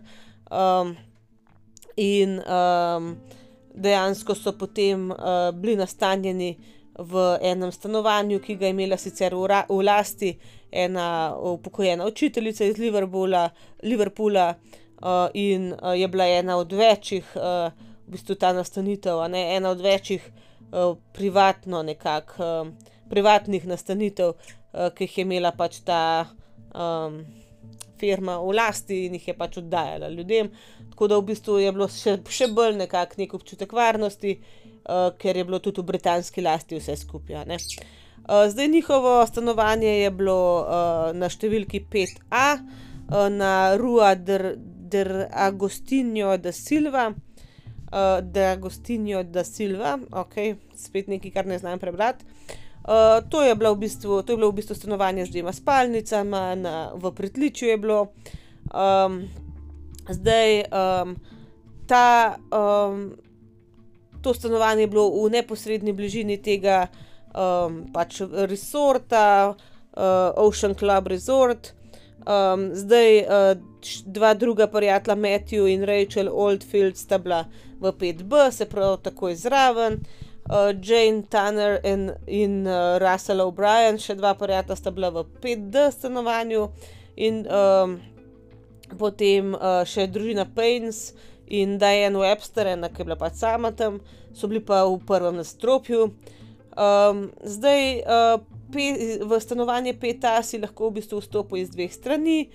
Um, 0.51 0.97
in 1.99 2.39
um, 2.39 3.17
dejansko 3.73 4.35
so 4.35 4.53
potem 4.57 5.11
uh, 5.11 5.17
bili 5.53 5.75
nastanjeni 5.75 6.57
v 6.99 7.37
enem 7.41 7.71
stanovanju, 7.71 8.39
ki 8.39 8.55
ga 8.55 8.65
je 8.67 8.75
imela 8.75 8.97
sicer 8.97 9.35
v, 9.35 9.47
lasti 9.85 10.33
ena 10.71 11.35
upokojena 11.35 12.05
učiteljica 12.05 12.65
iz 12.65 12.77
Liverpoola, 13.83 14.49
uh, 15.01 15.27
in 15.33 15.73
uh, 15.73 15.93
je 15.99 16.07
bila 16.07 16.27
ena 16.27 16.57
od 16.57 16.71
večjih, 16.71 17.31
uh, 17.35 17.71
v 18.07 18.11
bistvu 18.11 18.35
ta 18.35 18.53
nastanitev, 18.53 19.21
ne, 19.29 19.55
ena 19.55 19.69
od 19.69 19.81
večjih. 19.81 20.31
Eh, 20.71 20.95
privatno 21.13 21.83
nekako, 21.83 22.43
uh, 22.43 22.67
privatnih 23.09 23.67
nastanitev, 23.67 24.29
uh, 24.29 24.91
ki 24.93 25.03
jih 25.03 25.17
je 25.17 25.23
imela 25.25 25.49
pač 25.51 25.79
ta 25.81 26.27
um, 26.75 27.15
firma 27.97 28.35
v 28.37 28.53
lasti 28.53 28.99
in 29.07 29.15
jih 29.17 29.27
je 29.27 29.33
pač 29.33 29.57
oddajala 29.57 30.11
ljudem. 30.13 30.51
Tako 30.91 31.07
da 31.07 31.17
v 31.17 31.25
bistvu 31.31 31.57
je 31.63 31.71
bilo 31.73 31.87
še, 31.89 32.19
še 32.29 32.51
bolj 32.53 32.77
nekako 32.83 33.17
nek 33.17 33.33
občutek 33.33 33.73
varnosti, 33.73 34.35
uh, 34.37 35.09
ker 35.17 35.41
je 35.41 35.47
bilo 35.47 35.57
tudi 35.59 35.81
v 35.81 35.89
britanski 35.89 36.45
lasti 36.45 36.77
vse 36.77 36.99
skupaj. 37.01 37.49
Uh, 37.49 38.45
zdaj 38.53 38.69
njihovo 38.69 39.15
stanovanje 39.25 39.95
je 40.03 40.11
bilo 40.21 40.37
uh, 40.61 41.09
na 41.17 41.31
številki 41.33 41.81
5A, 41.89 42.45
uh, 42.59 43.25
na 43.33 43.73
Rua 43.73 44.13
del 44.13 45.25
Agostinho 45.33 46.37
da 46.37 46.53
Silva 46.53 47.09
uh, 47.91 48.19
da 48.21 48.55
Gostinjo 48.55 49.23
da 49.23 49.43
Silva, 49.43 49.97
ok, 50.11 50.33
spet 50.75 51.07
nekaj, 51.07 51.31
kar 51.31 51.47
ne 51.47 51.59
znam 51.59 51.79
prebrati. 51.79 52.25
Uh, 52.83 53.19
to, 53.29 53.43
je 53.43 53.53
v 53.53 53.75
bistvu, 53.75 54.21
to 54.23 54.33
je 54.33 54.37
bilo 54.37 54.51
v 54.51 54.55
bistvu 54.61 54.75
stanovanje 54.75 55.25
z 55.25 55.31
dvema 55.31 55.53
spalnicama, 55.53 56.55
na, 56.55 56.91
v 56.95 57.11
pritličju 57.11 57.69
je 57.69 57.77
bilo. 57.77 58.07
Um, 58.73 59.27
zdaj, 60.09 60.63
um, 60.71 61.15
ta, 61.87 62.37
um, 62.49 63.11
to 64.21 64.33
stanovanje 64.33 64.81
je 64.81 64.87
bilo 64.87 65.09
v 65.09 65.29
neposrednji 65.29 65.93
bližini 65.93 66.37
tega 66.41 66.87
um, 67.33 67.83
pač 67.93 68.21
resorta, 68.49 69.53
uh, 69.53 70.31
Ocean 70.37 70.73
Club 70.75 71.07
Resort. 71.07 71.73
Um, 72.27 72.69
zdaj, 72.75 73.17
uh, 73.23 73.57
dva 74.05 74.33
druga 74.33 74.67
prijatelja, 74.67 75.15
Matthew 75.15 75.67
in 75.71 75.83
Rachel 75.83 76.29
Oldfield, 76.31 76.97
sta 76.97 77.17
bila 77.17 77.45
v 77.79 77.91
5B, 77.91 78.51
se 78.51 78.65
pravi, 78.65 78.97
tako 79.03 79.29
izraven. 79.29 79.99
Uh, 80.49 80.73
Jane 80.83 81.23
Tanner 81.29 81.79
in, 81.83 82.11
in 82.27 82.67
uh, 82.67 82.97
Russell 82.99 83.41
O'Brien, 83.41 83.97
še 84.01 84.17
dva 84.19 84.33
prijatelja, 84.33 84.75
sta 84.75 84.91
bila 84.91 85.11
v 85.13 85.25
5D 85.43 85.91
stanovanju, 85.93 86.69
in 87.19 87.43
um, 87.47 87.99
potem 88.97 89.53
uh, 89.53 89.83
še 89.87 90.07
družina 90.09 90.47
Paynes 90.47 91.11
in 91.49 91.77
Diane 91.81 92.17
Webster, 92.17 92.67
ena, 92.73 92.89
ki 92.89 93.03
je 93.03 93.09
bila 93.09 93.17
pač 93.19 93.39
sama 93.41 93.71
tam, 93.75 93.99
so 94.33 94.47
bili 94.47 94.61
pa 94.63 94.85
v 94.87 94.99
prvem 95.05 95.39
nastropju. 95.39 96.11
Um, 96.79 97.27
zdaj, 97.43 97.83
uh, 98.05 98.58
pe, 98.73 99.19
v 99.25 99.39
stanovanje 99.41 99.93
5A 99.93 100.41
si 100.43 100.59
lahko 100.59 100.89
v 100.89 100.99
bistvu 100.99 101.21
vstopil 101.21 101.61
iz 101.61 101.69
dveh 101.73 101.91
strani. 101.93 102.49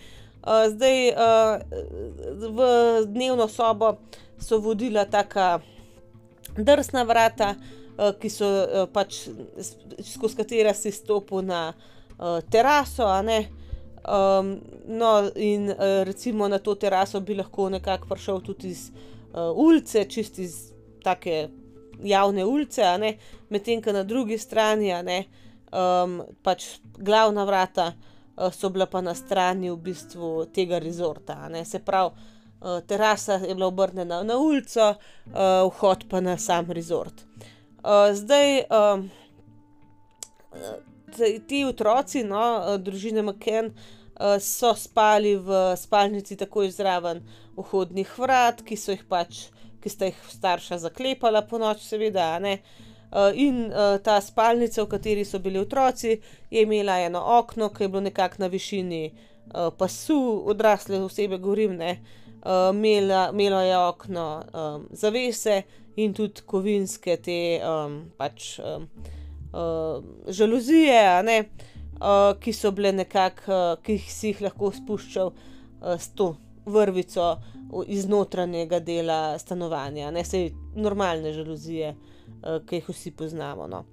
Uh, 0.44 0.68
zdaj, 0.68 0.98
uh, 1.16 1.57
v 2.53 2.59
dnevno 3.09 3.48
sobo 3.48 3.96
so 4.38 4.61
vodila 4.61 5.05
taka 5.09 5.61
drsna 6.57 7.05
vrata, 7.09 7.55
uh, 7.55 8.12
ki 8.20 8.29
so 8.29 8.46
uh, 8.46 8.85
pač 8.92 9.24
skozi 10.05 10.37
katera 10.37 10.74
si 10.77 10.92
stopil 10.92 11.42
na 11.42 11.72
uh, 11.72 12.40
teraso. 12.50 13.09
Um, 14.05 14.61
no, 14.85 15.31
in 15.33 15.72
uh, 15.72 16.05
recimo 16.05 16.48
na 16.48 16.59
to 16.59 16.74
teraso 16.77 17.20
bi 17.24 17.35
lahko 17.35 17.70
nekako 17.72 18.12
prišel 18.12 18.44
tudi 18.44 18.68
iz 18.77 18.90
uh, 19.33 19.48
ulice, 19.57 20.05
čist 20.05 20.38
iz 20.38 20.74
take 21.05 21.48
javne 22.03 22.44
ulice, 22.44 22.83
medtem 23.48 23.83
ko 23.83 23.92
na 23.92 24.03
drugi 24.03 24.38
strani, 24.38 24.92
ne, 25.03 25.24
um, 25.75 26.23
pač 26.43 26.79
glavna 26.99 27.45
vrata 27.45 27.93
uh, 27.93 28.53
so 28.53 28.71
bila 28.71 28.87
pa 28.87 29.01
na 29.01 29.15
strani 29.15 29.71
v 29.71 29.77
bistvu 29.77 30.47
tega 30.55 30.79
rezorta. 30.79 31.49
Se 31.65 31.79
pravi, 31.79 32.11
uh, 32.61 32.81
terasa 32.87 33.41
je 33.43 33.55
bila 33.55 33.67
obrnjena 33.67 34.23
na 34.23 34.39
ulico, 34.39 34.95
uh, 34.95 35.67
vhod 35.69 36.07
pa 36.11 36.21
na 36.21 36.39
sam 36.39 36.71
rezort. 36.71 37.25
Uh, 37.85 38.15
zdaj, 38.15 38.65
um, 38.71 39.11
ti 41.49 41.65
otroci, 41.65 42.25
no, 42.25 42.79
družine 42.79 43.23
McKen, 43.23 43.75
uh, 43.75 44.39
so 44.41 44.75
spali 44.75 45.37
v 45.37 45.75
spalnici 45.77 46.37
tako 46.37 46.65
izraven 46.65 47.21
vhodnih 47.57 48.19
vrat, 48.19 48.65
ki 48.65 48.77
so 48.77 48.95
jih 48.95 49.05
pač, 49.09 49.49
ki 49.83 49.93
sta 49.93 50.09
jih 50.09 50.25
starša 50.33 50.81
zaklepala 50.87 51.45
po 51.45 51.61
noč, 51.61 51.85
seveda, 51.85 52.33
ne. 52.41 52.59
Uh, 52.59 52.94
in 53.35 53.70
uh, 53.70 53.98
ta 54.03 54.20
spalnica, 54.20 54.83
v 54.83 54.88
kateri 54.90 55.24
so 55.24 55.38
bili 55.38 55.59
otroci, 55.59 56.16
je 56.50 56.62
imela 56.62 56.98
eno 56.98 57.22
okno, 57.38 57.68
ki 57.68 57.85
je 57.85 57.88
bilo 57.88 58.00
nekako 58.00 58.37
na 58.38 58.46
višini 58.46 59.05
uh, 59.11 59.70
pasu, 59.79 60.42
odrasle 60.46 60.98
osebe, 61.00 61.38
govorim, 61.38 61.77
ne, 61.77 62.00
uh, 62.42 62.74
imela, 62.74 63.62
je 63.62 63.79
okno 63.79 64.27
um, 64.53 64.88
zavese 64.90 65.62
in 65.96 66.14
tudi 66.14 66.42
kovinske 66.46 67.16
te 67.16 67.61
um, 67.62 68.03
pač. 68.16 68.59
Um, 68.59 68.88
Uh, 69.55 70.03
žaluzije, 70.27 71.22
ne, 71.22 71.37
uh, 72.03 72.33
ki 72.42 72.53
so 72.53 72.72
bile 72.74 72.90
nekako, 72.92 73.53
uh, 73.55 73.83
ki 73.87 73.94
si 74.03 74.33
jih 74.33 74.40
lahko 74.42 74.72
spuščal 74.74 75.31
uh, 75.31 75.92
s 75.94 76.09
to 76.18 76.33
vrvico 76.66 77.29
iz 77.87 78.09
notranjega 78.11 78.81
dela 78.83 79.38
stanovanja, 79.38 80.11
ne 80.11 80.24
se 80.27 80.48
normalne 80.74 81.31
žaluzije, 81.37 81.92
uh, 81.94 82.13
ki 82.67 82.81
jih 82.81 82.89
vsi 82.89 83.11
poznamo. 83.17 83.67
No. 83.71 83.85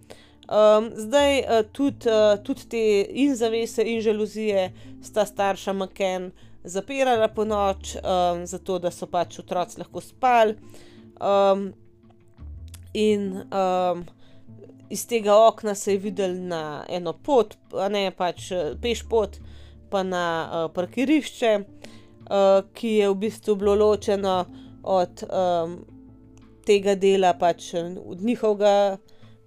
Um, 0.52 0.92
zdaj 0.96 1.40
uh, 1.40 1.66
tudi, 1.72 2.10
uh, 2.10 2.44
tudi 2.44 2.66
te 2.68 2.86
in 3.24 3.36
zavese, 3.36 3.84
in 3.88 4.02
žaluzije 4.02 4.72
sta 5.04 5.26
starša 5.26 5.74
Maken 5.74 6.32
zapirala 6.64 7.28
po 7.28 7.46
noč, 7.46 7.96
um, 7.96 8.46
zato 8.46 8.80
da 8.80 8.92
so 8.92 9.08
pač 9.08 9.40
otroci 9.40 9.80
lahko 9.80 10.02
spali. 10.02 10.58
Um, 11.22 11.72
in 12.94 13.46
um, 13.48 14.04
iz 14.90 15.06
tega 15.08 15.38
okna 15.48 15.76
se 15.76 15.94
je 15.94 15.98
videl 16.04 16.36
na 16.36 16.84
eno 16.90 17.14
pot, 17.14 17.56
ne 17.90 18.10
pač 18.12 18.52
peš 18.82 19.06
pot, 19.10 19.40
pa 19.90 20.04
na 20.04 20.26
uh, 20.44 20.68
parkirišče, 20.76 21.54
uh, 21.62 22.60
ki 22.74 22.96
je 22.98 23.10
v 23.10 23.20
bistvu 23.24 23.56
bilo 23.56 23.76
ločeno 23.76 24.46
od 24.84 25.24
um, 25.30 25.80
tega 26.71 26.95
dela, 26.95 27.34
pač 27.36 27.73
od 27.75 28.23
njihovega 28.23 28.97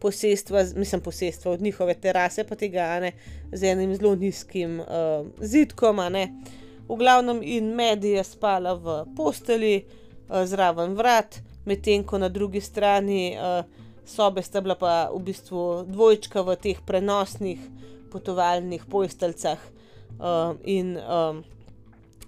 posestva, 0.04 0.64
mislim, 0.76 1.00
posestva, 1.00 1.52
od 1.52 1.62
njihove 1.62 1.94
terase, 1.94 2.44
pa 2.44 2.54
tega 2.54 3.00
ne, 3.00 3.12
z 3.52 3.70
enim 3.72 3.94
zelo 3.96 4.14
nizkim 4.14 4.80
uh, 4.80 5.26
zidkom. 5.40 6.02
V 6.88 6.96
glavnem, 7.00 7.40
in 7.42 7.70
medij 7.74 8.18
je 8.18 8.24
spala 8.24 8.74
v 8.76 8.98
posteli, 9.16 9.86
uh, 10.28 10.42
zraven 10.44 10.92
vrat, 10.98 11.40
medtem 11.64 12.04
ko 12.04 12.20
na 12.20 12.28
drugi 12.28 12.60
strani. 12.60 13.32
Uh, 13.38 13.64
sobe 14.04 14.42
sta 14.44 14.60
bila 14.60 14.76
pa 14.76 15.08
v 15.08 15.22
bistvu 15.24 15.86
dvojčka 15.88 16.42
v 16.44 16.58
teh 16.60 16.84
prenosnih 16.84 17.60
potovalnih 18.12 18.84
posteljcah, 18.84 19.62
uh, 20.20 20.52
in 20.68 20.98
um, 21.00 21.40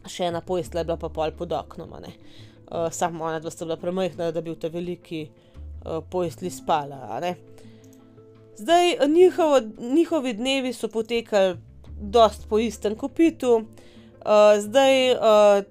še 0.09 0.31
ena 0.31 0.41
postelja 0.41 0.87
je 0.87 0.89
bila 0.89 0.97
pa 0.97 1.13
pol 1.13 1.37
pod 1.37 1.53
oknom. 1.53 1.93
Uh, 1.93 2.46
samo 2.91 3.25
ona 3.25 3.41
dva 3.41 3.51
sta 3.51 3.65
bila 3.65 3.77
premajhna, 3.77 4.31
da 4.33 4.41
bi 4.41 4.51
v 4.51 4.59
te 4.61 4.69
veliki 4.69 5.27
uh, 5.29 6.01
postelji 6.11 6.51
spala. 6.51 7.21
Zdaj, 8.57 8.97
njihovo, 9.09 9.61
njihovi 9.79 10.33
dnevi 10.33 10.73
so 10.73 10.89
potekali 10.89 11.57
dost 12.01 12.49
po 12.49 12.59
istem 12.59 12.95
kopitu, 12.95 13.55
uh, 13.57 14.61
zdaj. 14.61 15.13
Uh, 15.13 15.65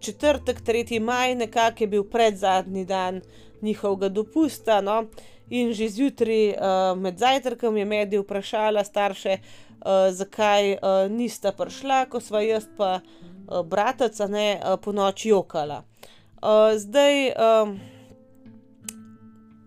Četrtek, 0.00 0.62
3. 0.64 1.00
maj, 1.00 1.34
nekako 1.34 1.84
je 1.84 1.86
bil 1.86 2.04
pred 2.04 2.36
zadnji 2.36 2.84
dan 2.84 3.20
njihovega 3.62 4.08
dopusta. 4.08 4.80
No? 4.80 5.04
In 5.50 5.72
že 5.74 5.88
zjutraj 5.88 6.54
uh, 6.54 6.98
med 6.98 7.18
zajtrkom 7.18 7.76
je 7.76 7.84
medij 7.84 8.20
vprašala 8.22 8.84
starše, 8.84 9.38
uh, 9.38 10.10
zakaj 10.14 10.72
uh, 10.72 11.10
nista 11.10 11.52
prišla, 11.52 12.04
ko 12.06 12.20
sva 12.20 12.42
jaz 12.44 12.68
pa 12.76 13.00
uh, 13.00 13.62
bratica 13.66 14.26
ne 14.30 14.60
uh, 14.60 14.78
po 14.82 14.92
noči 14.92 15.28
jokala. 15.28 15.82
Uh, 16.42 16.78
zdaj, 16.78 17.34
um, 17.34 17.74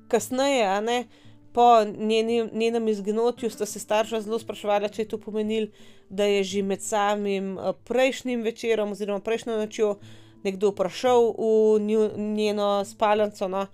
kasneje, 0.08 0.82
ne, 0.82 1.08
po 1.54 1.84
njeni, 1.98 2.50
njenem 2.54 2.88
izginotju, 2.88 3.50
sta 3.50 3.66
se 3.66 3.80
starša 3.80 4.22
zelo 4.22 4.40
sprašvala, 4.40 4.90
če 4.90 5.02
je 5.02 5.08
to 5.08 5.20
pomenilo, 5.22 5.68
da 6.10 6.26
je 6.26 6.44
že 6.44 6.62
med 6.64 6.82
samim 6.82 7.58
uh, 7.58 7.76
prejšnjim 7.84 8.42
večerom 8.42 8.92
oziroma 8.92 9.20
prejšnjo 9.20 9.58
nočjo 9.58 9.96
nekdo 10.44 10.72
prišel 10.72 11.34
v 11.38 11.80
njeno 12.18 12.86
spalnico. 12.86 13.48
No? 13.48 13.68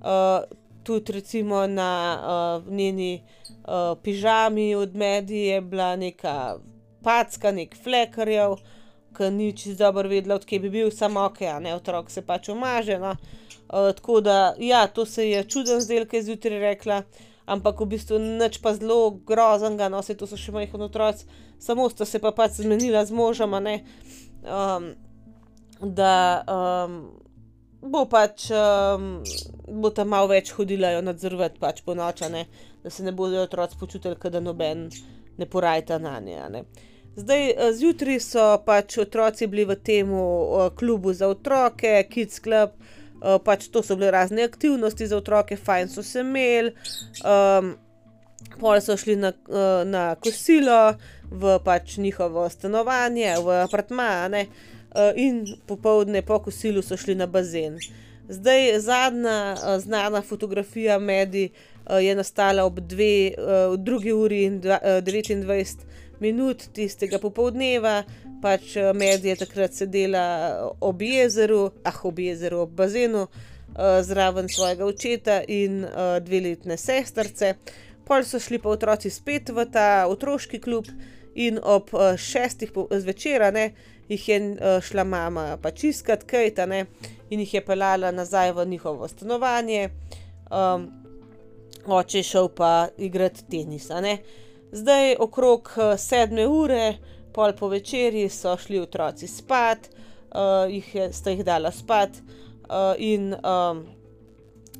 Uh, 0.00 0.44
tudi 0.82 1.12
recimo 1.12 1.66
na 1.66 2.18
uh, 2.20 2.72
njeni 2.72 3.22
uh, 3.48 3.98
pižami 4.02 4.74
od 4.74 4.94
medije 4.96 5.54
je 5.54 5.60
bila 5.60 5.96
neka 5.96 6.56
packa, 7.02 7.52
nek 7.52 7.76
flekarjev, 7.84 8.56
ki 9.16 9.30
ni 9.30 9.52
čisto 9.56 9.84
dobro 9.84 10.08
vedela, 10.08 10.34
odkje 10.34 10.58
bi 10.60 10.70
bil, 10.70 10.90
samo 10.90 11.24
ok, 11.24 11.42
a 11.42 11.60
ne 11.60 11.74
otrok 11.74 12.10
se 12.10 12.22
pač 12.22 12.48
umaže. 12.48 12.98
No? 12.98 13.10
Uh, 13.10 13.92
tako 13.96 14.20
da, 14.20 14.54
ja, 14.58 14.86
to 14.86 15.06
se 15.06 15.30
je 15.30 15.44
čuden 15.44 15.80
zdel, 15.80 16.06
ki 16.06 16.16
je 16.16 16.22
zjutraj 16.22 16.58
rekla, 16.58 17.02
ampak 17.46 17.80
v 17.80 17.86
bistvu 17.94 18.18
nič 18.18 18.58
pa 18.62 18.74
zelo 18.74 19.10
groznega, 19.26 19.88
no, 19.88 20.02
se 20.02 20.14
to 20.14 20.26
so 20.26 20.38
še 20.38 20.52
majhni 20.52 20.86
otroci, 20.86 21.26
samo 21.58 21.88
sta 21.90 22.06
se 22.06 22.18
pa 22.18 22.32
pač 22.32 22.60
zmenila 22.62 23.04
z 23.04 23.14
možem, 23.14 23.54
um, 23.54 24.92
da 25.82 26.44
um, 26.44 27.00
bo 27.82 28.04
pač, 28.04 28.50
um, 28.52 29.22
bo 29.80 29.90
tam 29.94 30.12
malo 30.12 30.28
več 30.32 30.52
hodila 30.56 30.92
jo 30.94 31.02
nadzorovati 31.04 31.60
pač 31.60 31.80
po 31.84 31.94
nočane, 31.96 32.46
da 32.84 32.90
se 32.90 33.04
ne 33.04 33.12
bodo 33.12 33.42
otroci 33.42 33.78
počutili, 33.80 34.16
da 34.30 34.40
noben 34.40 34.88
ne 35.38 35.46
porajta 35.46 35.98
na 35.98 36.18
nje. 36.20 36.64
Zdaj, 37.16 37.50
eh, 37.50 37.72
zjutraj 37.72 38.20
so 38.20 38.46
pač 38.64 38.98
otroci 38.98 39.46
bili 39.46 39.64
v 39.64 39.76
tem 39.76 40.12
uh, 40.12 40.68
klubu 40.76 41.12
za 41.12 41.28
otroke, 41.28 42.04
Kids 42.10 42.40
Club, 42.40 42.76
uh, 42.76 43.40
pač 43.44 43.68
to 43.68 43.82
so 43.82 43.96
bile 43.96 44.10
razne 44.10 44.44
aktivnosti 44.44 45.06
za 45.06 45.16
otroke, 45.16 45.56
fajn 45.56 45.88
so 45.88 46.02
se 46.02 46.20
imeli, 46.20 46.74
um, 47.24 47.74
pol 48.60 48.80
so 48.80 48.96
šli 48.96 49.16
na, 49.16 49.32
uh, 49.48 49.82
na 49.88 50.14
kosilo 50.14 50.94
v 51.30 51.58
pač 51.64 51.96
njihovo 51.98 52.48
stanovanje, 52.50 53.34
v 53.42 53.62
apartma. 53.64 54.28
Eh, 54.32 54.46
in 55.16 55.44
popoldne 55.66 56.22
po 56.22 56.38
kosilu 56.42 56.82
so 56.82 56.96
šli 56.96 57.14
na 57.14 57.26
bazen. 57.26 57.78
Zdaj, 58.30 58.80
zadnja 58.80 59.54
uh, 59.54 59.80
znana 59.82 60.22
fotografija 60.22 60.98
medij 60.98 61.48
uh, 61.48 62.04
je 62.04 62.14
nastala 62.14 62.64
ob 62.64 62.78
2 62.78 63.34
uh, 64.08 64.14
uri 64.14 64.44
in 64.44 64.60
dva, 64.60 64.78
uh, 64.82 65.02
29 65.04 65.76
minut 66.20 66.68
tistega 66.72 67.18
popoldneva, 67.18 68.04
pač 68.42 68.76
uh, 68.76 68.92
medij 68.94 69.30
je 69.30 69.36
takrat 69.36 69.74
sedela 69.74 70.70
ob 70.80 71.02
jezeru, 71.02 71.70
ah, 71.82 72.04
ob 72.04 72.18
jezeru, 72.18 72.58
ob 72.58 72.70
bazenu, 72.70 73.26
uh, 73.26 73.98
zraven 74.02 74.48
svojega 74.48 74.86
očeta 74.86 75.42
in 75.48 75.82
uh, 75.84 76.18
dve 76.22 76.40
letne 76.40 76.76
sestrce. 76.78 77.56
Pol 78.06 78.22
so 78.22 78.38
šli 78.38 78.62
pa 78.62 78.70
otroci 78.70 79.10
spet 79.10 79.50
v 79.50 79.66
ta 79.72 80.06
otroški 80.06 80.62
klub 80.62 80.86
in 81.34 81.58
ob 81.62 81.90
uh, 81.94 82.14
šestih 82.14 82.70
zvečer, 82.90 83.50
ne 83.52 83.72
jih 84.10 84.28
je 84.28 84.38
uh, 84.40 84.80
šla 84.82 85.04
mama 85.04 85.44
pač 85.62 85.84
iskat, 85.84 86.24
kajta 86.26 86.66
ne, 86.66 86.84
in 87.30 87.40
jih 87.44 87.54
je 87.54 87.62
pelala 87.64 88.10
nazaj 88.10 88.52
v 88.52 88.66
njihovo 88.66 89.08
stanovanje, 89.08 89.90
um, 90.50 90.88
oče 91.86 92.18
je 92.18 92.26
šel 92.32 92.50
pa 92.54 92.88
igrati 92.98 93.46
tenis. 93.50 93.90
Zdaj, 94.72 95.14
okrog 95.18 95.70
uh, 95.76 95.94
sedme 95.98 96.46
ure, 96.46 96.96
pol 97.32 97.54
po 97.58 97.68
večerji, 97.70 98.28
so 98.28 98.56
šli 98.58 98.80
otroci 98.82 99.28
spat, 99.30 99.88
uh, 99.88 100.66
jih 100.70 100.94
je, 100.94 101.12
sta 101.12 101.30
jih 101.30 101.44
dala 101.46 101.70
spat, 101.70 102.18
uh, 102.18 102.94
in 102.98 103.34
um, 103.34 103.86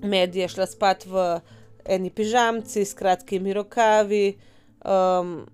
med 0.03 0.35
je 0.35 0.49
šla 0.49 0.67
spat 0.67 1.07
v 1.07 1.41
eni 1.87 2.11
pižamci 2.11 2.85
s 2.85 2.95
kratkimi 2.95 3.55
rokavi. 3.55 4.35
Um, 4.85 5.47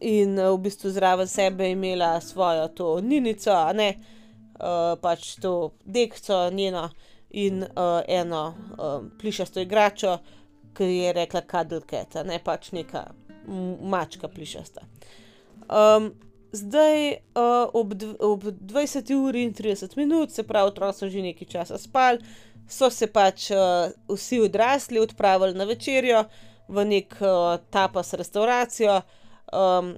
in 0.00 0.38
eh, 0.38 0.50
v 0.50 0.58
bistvu 0.58 0.90
zraven 0.90 1.26
sebe 1.26 1.70
imela 1.70 2.20
svojo 2.20 2.68
to 2.68 3.00
ninico, 3.00 3.54
ne 3.74 3.94
uh, 4.58 4.98
pač 5.00 5.34
to 5.42 5.72
dekco 5.84 6.50
njeno 6.50 6.88
in 7.30 7.62
uh, 7.62 8.00
eno 8.08 8.54
um, 8.78 9.10
plišasto 9.18 9.60
igračo, 9.60 10.18
ki 10.76 10.84
je 10.84 11.12
rekla 11.12 11.40
kadlketa, 11.40 12.22
ne 12.22 12.38
pač 12.44 12.72
neka 12.72 13.04
mačka 13.82 14.28
plišasta. 14.28 14.80
Um, 15.68 16.12
zdaj 16.52 17.10
uh, 17.10 17.68
ob, 17.72 17.92
ob 18.20 18.44
20 18.44 19.14
uri 19.14 19.42
in 19.42 19.54
30 19.54 19.96
minut, 19.96 20.30
se 20.32 20.42
pravi, 20.42 20.68
otroci 20.68 20.98
so 20.98 21.08
že 21.08 21.22
nekaj 21.22 21.48
časa 21.48 21.78
spali, 21.78 22.24
so 22.68 22.90
se 22.90 23.06
pač 23.06 23.50
uh, 23.50 23.90
vsi 24.08 24.40
odrasli 24.40 25.00
odpravili 25.00 25.54
na 25.54 25.64
večerjo 25.64 26.24
v 26.68 26.84
nek 26.84 27.16
uh, 27.20 27.56
tapas 27.70 28.12
restauracijo. 28.12 29.00
Um, 29.52 29.94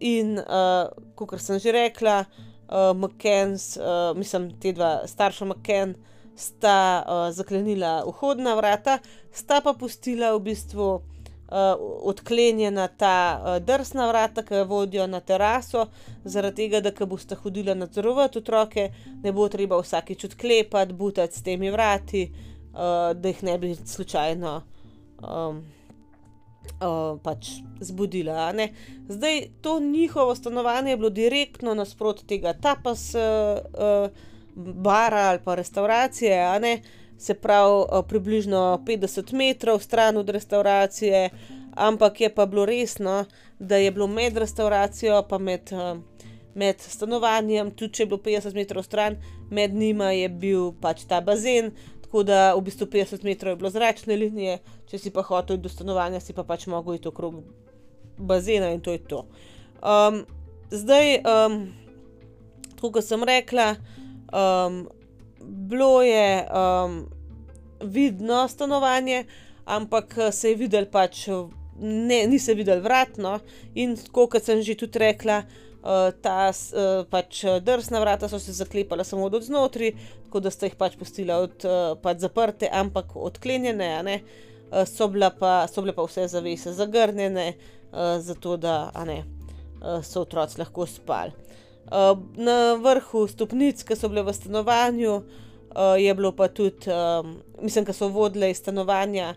in, 0.00 0.38
uh, 0.38 0.90
kot 1.14 1.40
sem 1.42 1.58
že 1.58 1.72
rekla, 1.72 2.24
uh, 2.68 2.92
McKenz, 2.94 3.76
uh, 3.76 4.16
mislim, 4.16 4.52
te 4.60 4.72
dva 4.72 5.06
starša 5.06 5.44
McKen, 5.44 5.96
sta 6.38 7.02
uh, 7.02 7.34
zaklenila 7.34 8.04
vhodna 8.06 8.54
vrata, 8.54 8.98
sta 9.32 9.60
pa 9.60 9.74
pustila 9.74 10.30
v 10.36 10.42
bistvu 10.50 10.86
uh, 10.94 11.02
odklenjena 12.06 12.86
ta 12.88 13.14
uh, 13.34 13.56
drsna 13.58 14.06
vrata, 14.08 14.44
ki 14.46 14.62
vodijo 14.68 15.06
na 15.06 15.20
teraso, 15.20 15.88
zaradi 16.24 16.68
tega, 16.68 16.80
da 16.80 17.06
boste 17.06 17.34
hodili 17.34 17.74
nadzorovati 17.74 18.38
otroke, 18.38 18.90
ne 19.22 19.32
bo 19.32 19.48
treba 19.48 19.80
vsakič 19.82 20.28
odklepati, 20.30 20.94
butati 20.94 21.38
s 21.38 21.42
temi 21.42 21.70
vrati, 21.74 22.28
uh, 22.30 23.10
da 23.18 23.34
jih 23.34 23.42
ne 23.42 23.58
bi 23.58 23.74
slučajno. 23.74 24.62
Um, 25.18 25.64
uh, 26.80 27.18
pač 27.22 27.48
zbudila. 27.80 28.52
Zdaj, 29.08 29.48
to 29.60 29.80
njihovo 29.80 30.34
stanovanje 30.34 30.90
je 30.90 30.96
bilo 30.96 31.10
direktno 31.10 31.74
nasprot 31.74 32.26
tega 32.26 32.52
tapas 32.52 33.14
uh, 33.14 33.20
uh, 33.74 34.10
bara 34.74 35.16
ali 35.16 35.38
pa 35.44 35.54
restauracije, 35.54 36.80
se 37.18 37.34
pravi, 37.34 37.72
uh, 37.72 38.04
približno 38.08 38.82
50 38.86 39.32
metrov 39.32 39.78
stran 39.78 40.16
od 40.16 40.28
restauracije, 40.28 41.30
ampak 41.74 42.20
je 42.20 42.34
pa 42.34 42.46
bilo 42.46 42.66
resno, 42.66 43.24
da 43.58 43.76
je 43.76 43.90
bilo 43.90 44.06
med 44.06 44.36
restauracijo 44.36 45.24
in 45.32 45.42
med. 45.42 45.72
Uh, 45.72 46.00
Med 46.58 46.80
stanovanjem, 46.80 47.70
tudi 47.70 47.92
če 47.94 48.02
je 48.02 48.06
bilo 48.06 48.18
50 48.18 48.54
metrov 48.54 48.82
stran, 48.82 49.16
med 49.50 49.74
njima 49.74 50.10
je 50.10 50.28
bil 50.28 50.72
pač 50.80 51.04
ta 51.06 51.20
bazen, 51.20 51.70
tako 52.08 52.22
da 52.22 52.54
v 52.54 52.62
bistvu 52.64 52.86
50 52.86 53.24
metrov 53.24 53.52
je 53.52 53.56
bilo 53.56 53.70
zračne 53.70 54.16
linije, 54.16 54.58
če 54.88 54.98
si 54.98 55.10
pa 55.12 55.20
hotel 55.22 55.58
do 55.60 55.68
stanovanja, 55.68 56.22
si 56.24 56.32
pa 56.32 56.40
pač 56.40 56.64
mogel 56.66 56.96
iti 56.96 57.08
okrog 57.08 57.42
bazena 58.16 58.70
in 58.72 58.80
to 58.80 58.94
je 58.96 59.02
to. 59.04 59.26
Um, 59.84 60.22
zdaj, 60.72 61.20
um, 61.20 61.58
tako 62.72 62.94
kot 62.96 63.04
sem 63.04 63.24
rekla, 63.28 63.74
um, 64.32 64.88
bilo 65.68 66.00
je 66.02 66.48
um, 66.48 66.96
vidno 67.84 68.48
stanovanje, 68.48 69.26
ampak 69.68 70.16
se 70.32 70.54
je 70.54 70.56
videl 70.56 70.88
pač, 70.88 71.26
ne, 71.76 72.24
ni 72.26 72.38
se 72.40 72.56
videl 72.56 72.80
vratno 72.80 73.36
in 73.74 73.98
kot 74.12 74.40
sem 74.40 74.64
že 74.64 74.80
tudi 74.80 75.04
rekla. 75.04 75.42
Uh, 75.78 76.10
ta 76.22 76.50
uh, 76.50 77.04
pač 77.06 77.44
drsna 77.62 78.00
vrata 78.02 78.28
so 78.28 78.38
se 78.42 78.52
zaklepala 78.52 79.04
samo 79.04 79.28
od 79.30 79.42
znotraj, 79.42 79.92
tako 80.24 80.40
da 80.40 80.50
ste 80.50 80.66
jih 80.66 80.74
pač 80.74 80.96
pustili 80.98 81.30
od, 81.32 81.62
pač 82.02 82.18
zaprte, 82.18 82.66
ampak 82.72 83.14
odklenjene, 83.16 83.92
uh, 84.02 84.82
so, 84.84 85.06
pa, 85.38 85.66
so 85.70 85.82
bile 85.82 85.94
pa 85.94 86.02
vse 86.02 86.26
zavese 86.28 86.72
zagrnjene, 86.74 87.52
zato 88.20 88.56
da 88.60 88.90
ne, 89.06 89.22
so 90.04 90.26
otroci 90.26 90.58
lahko 90.60 90.86
spali. 90.86 91.32
Na 92.36 92.74
vrhu 92.76 93.22
stopnic, 93.28 93.80
ki 93.80 93.96
so 93.96 94.10
bile 94.12 94.26
v 94.26 94.34
stanovanju, 94.36 95.14
je 95.96 96.14
bilo 96.14 96.34
pa 96.36 96.50
tudi, 96.52 96.90
mislim, 97.62 97.86
da 97.88 97.94
so 97.96 98.10
vodile 98.12 98.50
iz 98.50 98.60
stanovanja, 98.60 99.34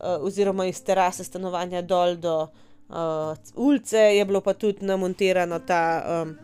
oziroma 0.00 0.66
iz 0.66 0.82
terase 0.82 1.24
stanovanja 1.24 1.82
dol 1.86 2.16
do 2.18 2.48
uh, 2.92 3.36
ulice, 3.54 3.98
je 3.98 4.24
bilo 4.24 4.40
pa 4.40 4.54
tudi 4.54 4.86
namontirano 4.86 5.58
ta, 5.58 6.04
um, 6.22 6.36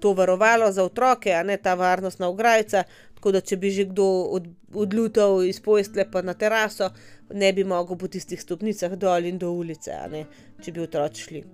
to 0.00 0.12
varovalo 0.12 0.72
za 0.72 0.84
otroke, 0.84 1.34
a 1.34 1.42
ne 1.42 1.56
ta 1.56 1.74
varnostna 1.74 2.28
ograjica. 2.28 2.84
Tako 3.14 3.32
da, 3.32 3.40
če 3.40 3.56
bi 3.56 3.70
že 3.70 3.84
kdo 3.88 4.04
od, 4.36 4.48
odlutal 4.74 5.42
iz 5.44 5.60
postle 5.60 6.04
pa 6.10 6.22
na 6.22 6.34
teraso, 6.34 6.90
ne 7.32 7.52
bi 7.52 7.64
mogel 7.64 7.96
po 7.96 8.08
tistih 8.08 8.40
stopnicah 8.40 8.92
dol 9.00 9.24
in 9.24 9.38
do 9.38 9.52
ulice, 9.52 9.96
ne, 10.12 10.26
če 10.60 10.72
bi 10.72 10.82
otroci 10.84 11.22
šli. 11.28 11.44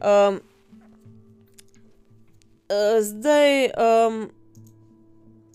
Um, 0.00 0.38
zdaj, 3.02 3.56
um, 3.74 4.20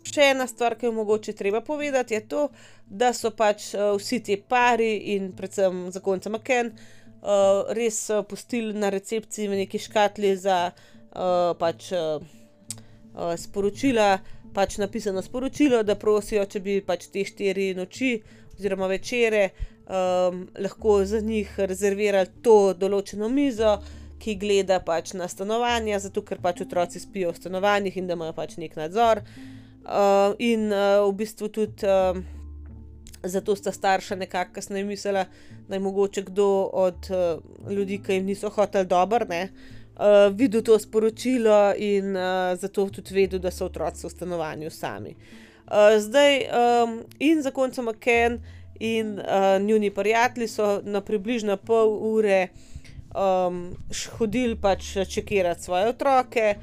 še 0.04 0.28
ena 0.34 0.48
stvar, 0.48 0.76
ki 0.76 0.90
jo 0.90 0.92
mogoče 0.98 1.34
treba 1.34 1.64
povedati, 1.64 2.20
je 2.20 2.28
to, 2.28 2.50
da 2.86 3.14
so 3.16 3.32
pač 3.32 3.72
uh, 3.74 3.96
vsi 3.96 4.20
ti 4.20 4.36
pari 4.38 5.16
in 5.16 5.32
predvsem 5.38 5.88
zakonca 5.96 6.30
McKen 6.30 6.74
uh, 6.74 7.05
res 7.76 8.10
uh, 8.10 8.24
pustili 8.28 8.74
na 8.74 8.90
recepciji 8.90 9.48
neki 9.48 9.80
škatli 9.80 10.36
za 10.38 10.72
uh, 10.72 11.54
pač, 11.60 11.92
uh, 11.92 12.24
uh, 13.14 13.36
sporočila, 13.38 14.20
pač 14.54 14.78
napisano 14.78 15.22
sporočilo, 15.22 15.84
da 15.84 15.96
prosijo, 15.96 16.46
če 16.46 16.60
bi 16.60 16.82
pač 16.86 17.08
te 17.14 17.26
štiri 17.26 17.74
noči 17.76 18.18
oziroma 18.56 18.88
večere 18.88 19.50
um, 19.86 20.48
lahko 20.60 21.06
za 21.06 21.20
njih 21.20 21.52
rezervirali 21.58 22.42
to 22.42 22.74
določeno 22.74 23.30
mizo. 23.30 23.78
Ki 24.16 24.38
gleda 24.40 24.80
pač 24.82 25.12
na 25.14 25.28
stanovanja, 25.28 26.00
zato 26.00 26.24
ker 26.26 26.40
pač 26.42 26.62
otroci 26.64 27.02
spijo 27.04 27.34
v 27.34 27.38
stanovanjih 27.38 27.98
in 28.00 28.08
da 28.08 28.16
imajo 28.16 28.34
pač 28.34 28.56
nek 28.58 28.78
nadzor. 28.80 29.22
Uh, 29.86 30.32
in 30.40 30.72
uh, 30.72 31.04
v 31.04 31.12
bistvu 31.20 31.50
tudi 31.54 31.86
uh, 31.86 32.18
zato 33.26 33.56
sta 33.56 33.72
starša 33.72 34.16
nekako 34.16 34.54
kasneje 34.54 34.84
mislila, 34.84 35.26
da 35.68 35.76
je 35.76 35.80
mogoče 35.80 36.22
kdo 36.22 36.70
od 36.74 37.10
uh, 37.10 37.72
ljudi, 37.72 38.02
ki 38.04 38.14
jim 38.14 38.26
niso 38.26 38.50
hoteli 38.50 38.86
dobro, 38.86 39.26
uh, 39.26 40.36
videl 40.36 40.62
to 40.62 40.80
sporočilo 40.80 41.74
in 41.78 42.16
uh, 42.16 42.60
zato 42.60 42.90
tudi 42.90 43.14
vedel, 43.14 43.40
da 43.40 43.52
so 43.52 43.66
otroci 43.66 44.08
v 44.08 44.10
stanovanju 44.10 44.70
sami. 44.70 45.16
Uh, 45.68 46.00
zdaj 46.00 46.38
um, 46.38 47.04
in 47.20 47.42
za 47.42 47.52
koncem 47.52 47.86
McKen 47.86 48.40
in 48.80 49.20
uh, 49.20 49.62
njuni 49.62 49.92
prijatelji 49.92 50.48
so 50.48 50.82
na 50.84 51.02
približno 51.02 51.58
pol 51.58 51.98
ure 52.02 52.48
um, 53.16 53.76
hodili 54.18 54.56
pač 54.56 54.98
čekirati 55.10 55.64
svoje 55.64 55.88
otroke. 55.88 56.56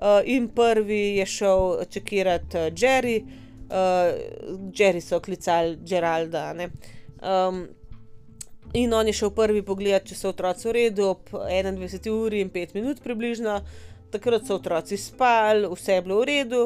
Uh, 0.00 0.06
in 0.24 0.48
prvi 0.48 1.16
je 1.16 1.26
šel 1.26 1.84
čekirati 1.90 2.56
uh, 2.56 2.62
Jerry, 2.62 3.22
uh, 3.70 4.70
Jerry 4.74 5.00
so 5.00 5.20
klicali 5.20 5.78
Geralda. 5.86 6.54
Um, 7.22 7.68
in 8.72 8.92
on 8.94 9.06
je 9.06 9.12
šel 9.12 9.30
prvi 9.34 9.62
pogled, 9.66 10.04
če 10.06 10.16
so 10.18 10.32
otroci 10.34 10.68
v 10.68 10.76
redu, 10.78 11.10
ob 11.14 11.30
21 11.32 12.10
uri 12.10 12.44
in 12.44 12.50
5 12.50 12.74
minut 12.78 13.02
približno, 13.02 13.60
takrat 14.10 14.46
so 14.46 14.58
otroci 14.58 14.98
spali, 14.98 15.68
vse 15.70 15.98
je 15.98 16.06
bilo 16.06 16.20
v 16.22 16.30
redu. 16.32 16.62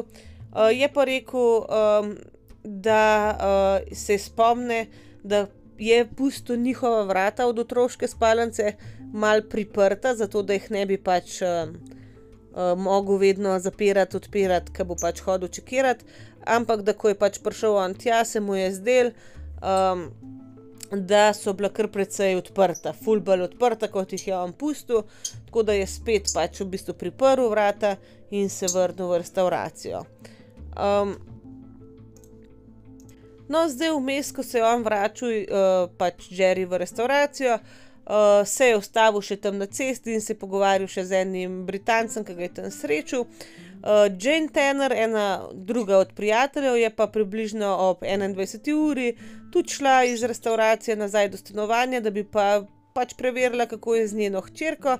Uh, 0.55 0.71
je 0.71 0.89
pa 0.91 1.05
rekel, 1.05 1.65
um, 1.65 2.15
da 2.63 3.03
uh, 3.35 3.95
se 3.95 4.17
spomne, 4.17 4.87
da 5.23 5.45
je 5.77 6.05
pusto 6.07 6.55
njihova 6.55 7.03
vrata 7.03 7.47
od 7.47 7.59
otroške 7.59 8.07
spalnice 8.07 8.73
mal 9.13 9.41
priprta, 9.49 10.15
zato 10.15 10.41
da 10.41 10.53
jih 10.53 10.71
ne 10.71 10.85
bi 10.85 10.97
pač. 10.97 11.41
Uh, 11.41 11.93
Uh, 12.55 12.79
mogel 12.79 13.17
vedno 13.19 13.57
zapirati, 13.59 14.15
odpirati, 14.15 14.71
ki 14.71 14.83
bo 14.87 14.95
pač 14.95 15.17
hodil 15.25 15.49
čekirati, 15.51 16.05
ampak 16.45 16.81
da 16.85 16.93
ko 16.93 17.09
je 17.11 17.17
pač 17.19 17.39
prišel 17.43 17.75
on 17.81 17.93
tja, 17.93 18.23
se 18.25 18.39
mu 18.39 18.55
je 18.55 18.71
zdel, 18.73 19.11
um, 19.61 20.07
da 20.91 21.33
so 21.33 21.53
bila 21.53 21.69
kar 21.69 21.87
precej 21.91 22.35
odprta, 22.37 22.93
fulbal 22.93 23.41
odprta, 23.47 23.87
kot 23.91 24.13
jih 24.13 24.27
je 24.27 24.35
on 24.37 24.53
pustil, 24.53 25.03
tako 25.45 25.63
da 25.63 25.73
je 25.73 25.87
spet 25.87 26.29
pač 26.33 26.61
v 26.61 26.69
bistvu 26.75 26.93
priprl 26.93 27.49
vrata 27.49 27.95
in 28.31 28.49
se 28.49 28.69
vrnil 28.73 29.09
v 29.09 29.21
restauracijo. 29.23 30.03
Um, 30.75 31.15
no, 33.49 33.65
zdaj 33.69 33.95
vmes, 33.95 34.31
ko 34.31 34.43
se 34.43 34.59
je 34.59 34.65
on 34.65 34.83
vračal, 34.83 35.29
uh, 35.29 35.89
pač 35.97 36.29
Jerry 36.29 36.65
v 36.65 36.81
restauracijo. 36.85 37.59
Uh, 38.05 38.45
se 38.45 38.67
je 38.69 38.77
ustavil 38.77 39.21
še 39.25 39.39
tam 39.41 39.57
na 39.57 39.65
cesti 39.65 40.13
in 40.13 40.21
se 40.21 40.35
pogovarjal 40.37 40.85
še 40.87 41.07
z 41.09 41.21
enim 41.25 41.63
Britancem, 41.65 42.25
ki 42.25 42.35
ga 42.37 42.43
je 42.45 42.53
tam 42.59 42.67
srečal. 42.69 43.25
Uh, 43.85 43.91
Jane 44.19 44.47
Tanner, 44.53 44.93
ena 44.93 45.49
druga 45.53 45.97
od 45.97 46.13
prijateljev, 46.13 46.77
je 46.77 46.89
pa 46.95 47.07
približno 47.07 47.75
ob 47.79 47.97
21. 48.01 48.73
uri 48.73 49.17
tudi 49.53 49.69
šla 49.69 50.03
iz 50.03 50.23
restauracije 50.23 50.95
nazaj 50.95 51.29
do 51.29 51.37
stanovanja, 51.37 51.99
da 51.99 52.09
bi 52.09 52.23
pa 52.23 52.63
pač 52.93 53.13
preverila, 53.13 53.65
kako 53.65 53.95
je 53.95 54.07
z 54.07 54.15
njeno 54.15 54.41
hčerko. 54.41 54.97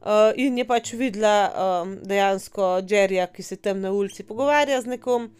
Uh, 0.00 0.08
in 0.36 0.58
je 0.58 0.64
pač 0.64 0.92
videla 0.92 1.50
um, 1.52 1.98
dejansko 2.02 2.62
Jerryja, 2.88 3.26
ki 3.26 3.42
se 3.42 3.56
tam 3.56 3.80
na 3.80 3.92
ulici 3.92 4.24
pogovarja 4.24 4.80
z 4.80 4.86
nekom. 4.96 5.30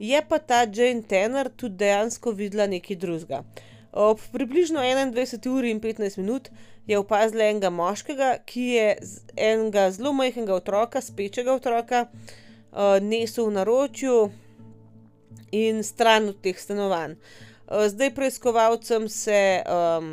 Je 0.00 0.22
pa 0.28 0.38
ta 0.38 0.64
Jane 0.74 1.02
Tanner 1.02 1.48
tudi 1.56 1.76
dejansko 1.76 2.30
videla 2.30 2.66
nekaj 2.66 2.96
drugega. 2.96 3.44
Ob 3.96 4.20
približno 4.32 4.80
21 4.80 5.48
uri 5.48 5.70
in 5.70 5.80
15 5.80 6.18
minut 6.18 6.50
je 6.86 6.98
opazila 6.98 7.46
enega 7.48 7.70
moškega, 7.70 8.34
ki 8.44 8.64
je 8.74 8.88
enega 9.36 9.86
zelo 9.90 10.12
majhnega 10.12 10.52
otroka, 10.54 11.00
spečega 11.00 11.54
otroka, 11.56 12.02
uh, 12.04 12.98
nesel 13.00 13.48
v 13.48 13.54
naročju 13.56 14.18
in 15.56 15.80
stran 15.80 16.28
od 16.28 16.42
teh 16.44 16.60
stanovanj. 16.60 17.16
Uh, 17.16 17.86
zdaj 17.88 18.12
preiskovalcem 18.14 19.08
se 19.08 19.40
um, 19.64 20.12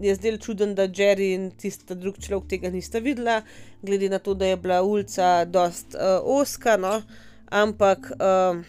je 0.00 0.16
zdel 0.16 0.40
čuden, 0.40 0.72
da 0.74 0.88
Jerry 0.88 1.34
in 1.36 1.50
tista 1.52 1.94
druga 1.94 2.24
človek 2.24 2.48
tega 2.48 2.72
nista 2.72 2.98
videla, 2.98 3.42
glede 3.82 4.08
na 4.08 4.18
to, 4.24 4.32
da 4.34 4.54
je 4.54 4.56
bila 4.56 4.80
ulica 4.82 5.44
dost 5.44 5.92
uh, 5.94 6.24
oska, 6.40 6.80
no? 6.80 7.02
ampak 7.52 8.08
uh, 8.16 8.64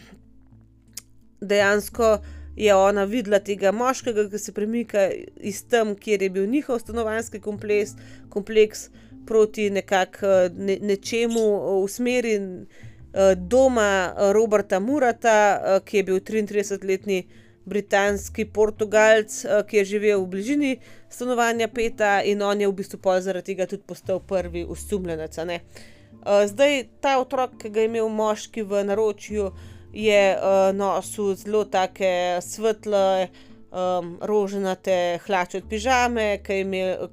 dejansko 1.40 2.18
je 2.56 2.74
ona 2.74 3.04
videla 3.04 3.38
tega 3.38 3.72
moškega, 3.72 4.28
ki 4.30 4.38
se 4.38 4.52
premika 4.52 5.08
iz 5.36 5.64
tam, 5.68 5.94
kjer 5.94 6.22
je 6.22 6.30
bil 6.30 6.46
njihov 6.46 6.78
stanovanjski 6.78 7.40
kompleks, 7.40 7.96
kompleks 8.28 8.88
proti 9.26 9.70
nekak, 9.70 10.20
ne, 10.56 10.78
nečemu 10.80 11.46
v 11.84 11.88
smeri 11.88 12.36
uh, 12.38 13.32
doma 13.36 14.14
Roberta 14.32 14.80
Murata, 14.80 15.80
ki 15.84 15.96
je 15.96 16.04
bil 16.04 16.20
33-letni 16.20 17.24
britanski 17.64 18.44
Portugalc, 18.44 19.32
ki 19.66 19.76
je 19.76 19.84
živel 19.84 20.20
v 20.20 20.28
bližini 20.28 20.72
stanovanja 21.08 21.68
Peta 21.68 22.18
in 22.22 22.42
on 22.42 22.60
je 22.60 22.68
v 22.68 22.76
bistvu 22.76 23.00
pol 23.00 23.22
zaradi 23.24 23.54
tega 23.54 23.66
tudi 23.66 23.82
postal 23.86 24.20
prvi 24.20 24.66
usumljenec. 24.68 25.38
Uh, 25.38 26.44
zdaj 26.46 26.84
ta 27.00 27.18
otrok, 27.18 27.56
ki 27.58 27.70
ga 27.70 27.80
je 27.80 27.90
imel 27.90 28.08
moški 28.08 28.62
v 28.62 28.84
naročju, 28.84 29.46
uh, 29.46 29.73
je 29.94 30.36
uh, 30.36 30.76
nosil 30.76 31.34
zelo 31.34 31.64
tako 31.64 32.40
svetle, 32.42 33.28
um, 33.70 34.18
roženate 34.22 35.18
hlače 35.26 35.58
od 35.62 35.68
pižame, 35.70 36.28
ki, 36.42 36.62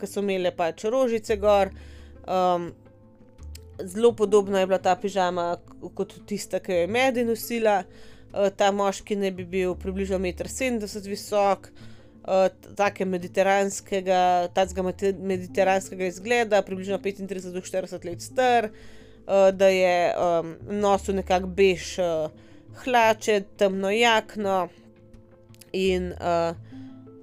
so 0.09 0.23
imele 0.25 0.51
pač 0.55 0.85
rožice 0.89 1.37
gor. 1.37 1.69
Um, 2.25 2.71
zelo 3.83 4.13
podobna 4.17 4.59
je 4.59 4.67
bila 4.67 4.81
ta 4.81 4.95
pižama 4.95 5.55
kot 5.95 6.17
tista, 6.25 6.59
ki 6.59 6.71
jo 6.71 6.81
je 6.83 6.87
Medi 6.87 7.25
nosila. 7.25 7.83
Uh, 8.33 8.49
ta 8.55 8.71
moški 8.71 9.15
naj 9.19 9.31
bi 9.37 9.45
bil 9.45 9.75
približno 9.75 10.17
1,70 10.17 11.05
m 11.05 11.11
visok, 11.11 11.67
uh, 12.23 12.47
tako 12.77 13.05
mediteranskega, 13.05 14.49
mediteranskega 15.19 16.07
izgleda, 16.07 16.61
približno 16.61 16.97
35 16.97 17.51
do 17.51 17.61
40 17.61 18.05
let 18.07 18.21
star, 18.21 18.69
uh, 18.71 19.51
da 19.51 19.67
je 19.67 19.97
um, 20.15 20.55
nosil 20.79 21.19
nekako 21.19 21.51
bež 21.51 21.99
uh, 21.99 22.47
hlače, 22.83 23.41
temno 23.57 23.89
jakno 23.89 24.67
in 25.71 26.11
uh, 26.11 26.55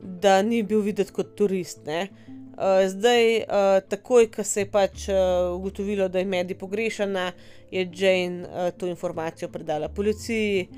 da 0.02 0.42
ni 0.42 0.62
bil 0.62 0.80
videti 0.80 1.12
kot 1.12 1.34
turist. 1.36 1.84
Ne? 1.86 2.08
Uh, 2.58 2.82
zdaj, 2.90 3.36
uh, 3.36 3.78
takoj, 3.88 4.30
ko 4.34 4.44
se 4.44 4.64
je 4.64 4.70
pač 4.70 5.08
uh, 5.12 5.54
ugotovilo, 5.54 6.08
da 6.08 6.18
je 6.18 6.26
Medi 6.26 6.54
pogrešana, 6.58 7.32
je 7.70 7.84
Jane 7.94 8.46
uh, 8.48 8.70
to 8.78 8.86
informacijo 8.86 9.48
predala 9.48 9.88
policiji 9.88 10.68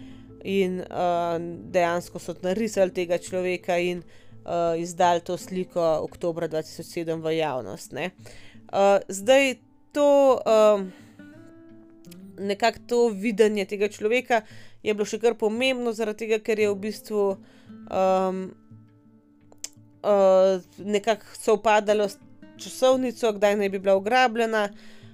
in 0.45 0.81
uh, 0.81 1.37
dejansko 1.73 2.19
so 2.19 2.35
narisali 2.43 2.93
tega 2.97 3.19
človeka 3.19 3.79
in 3.79 4.03
uh, 4.03 4.77
izdali 4.81 5.21
to 5.21 5.37
sliko 5.37 6.01
oktober 6.03 6.49
2007 6.49 7.23
v 7.23 7.37
javnost. 7.39 7.93
Uh, 7.93 8.99
zdaj, 9.09 9.55
to 9.93 10.41
uh, 10.45 10.85
nekako 12.41 12.79
to 12.87 13.09
videnje 13.09 13.65
tega 13.65 13.89
človeka 13.89 14.43
je 14.83 14.95
bilo 14.95 15.07
še 15.07 15.21
kar 15.21 15.37
pomembno, 15.37 15.93
tega, 16.17 16.41
ker 16.41 16.61
je 16.61 16.71
v 16.71 16.79
bistvu 16.81 17.25
um, 17.37 18.41
uh, 20.03 20.57
nekako 20.79 21.37
sovpadalo 21.37 22.09
s 22.09 22.17
časovnico, 22.61 23.33
kdaj 23.37 23.57
naj 23.57 23.69
bi 23.69 23.79
bila 23.79 23.97
ugrabljena, 23.97 24.69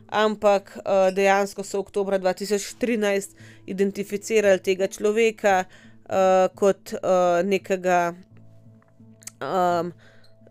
ampak 0.07 0.77
uh, 0.79 1.11
dejansko 1.15 1.65
so 1.67 1.79
v 1.79 1.87
oktobru 1.87 2.19
2013 2.23 3.35
identificirali 3.67 4.63
tega 4.63 4.87
človeka 4.87 5.65
uh, 5.67 6.47
kot 6.55 6.95
uh, 6.95 7.43
nekega 7.43 8.15
um, 9.43 9.91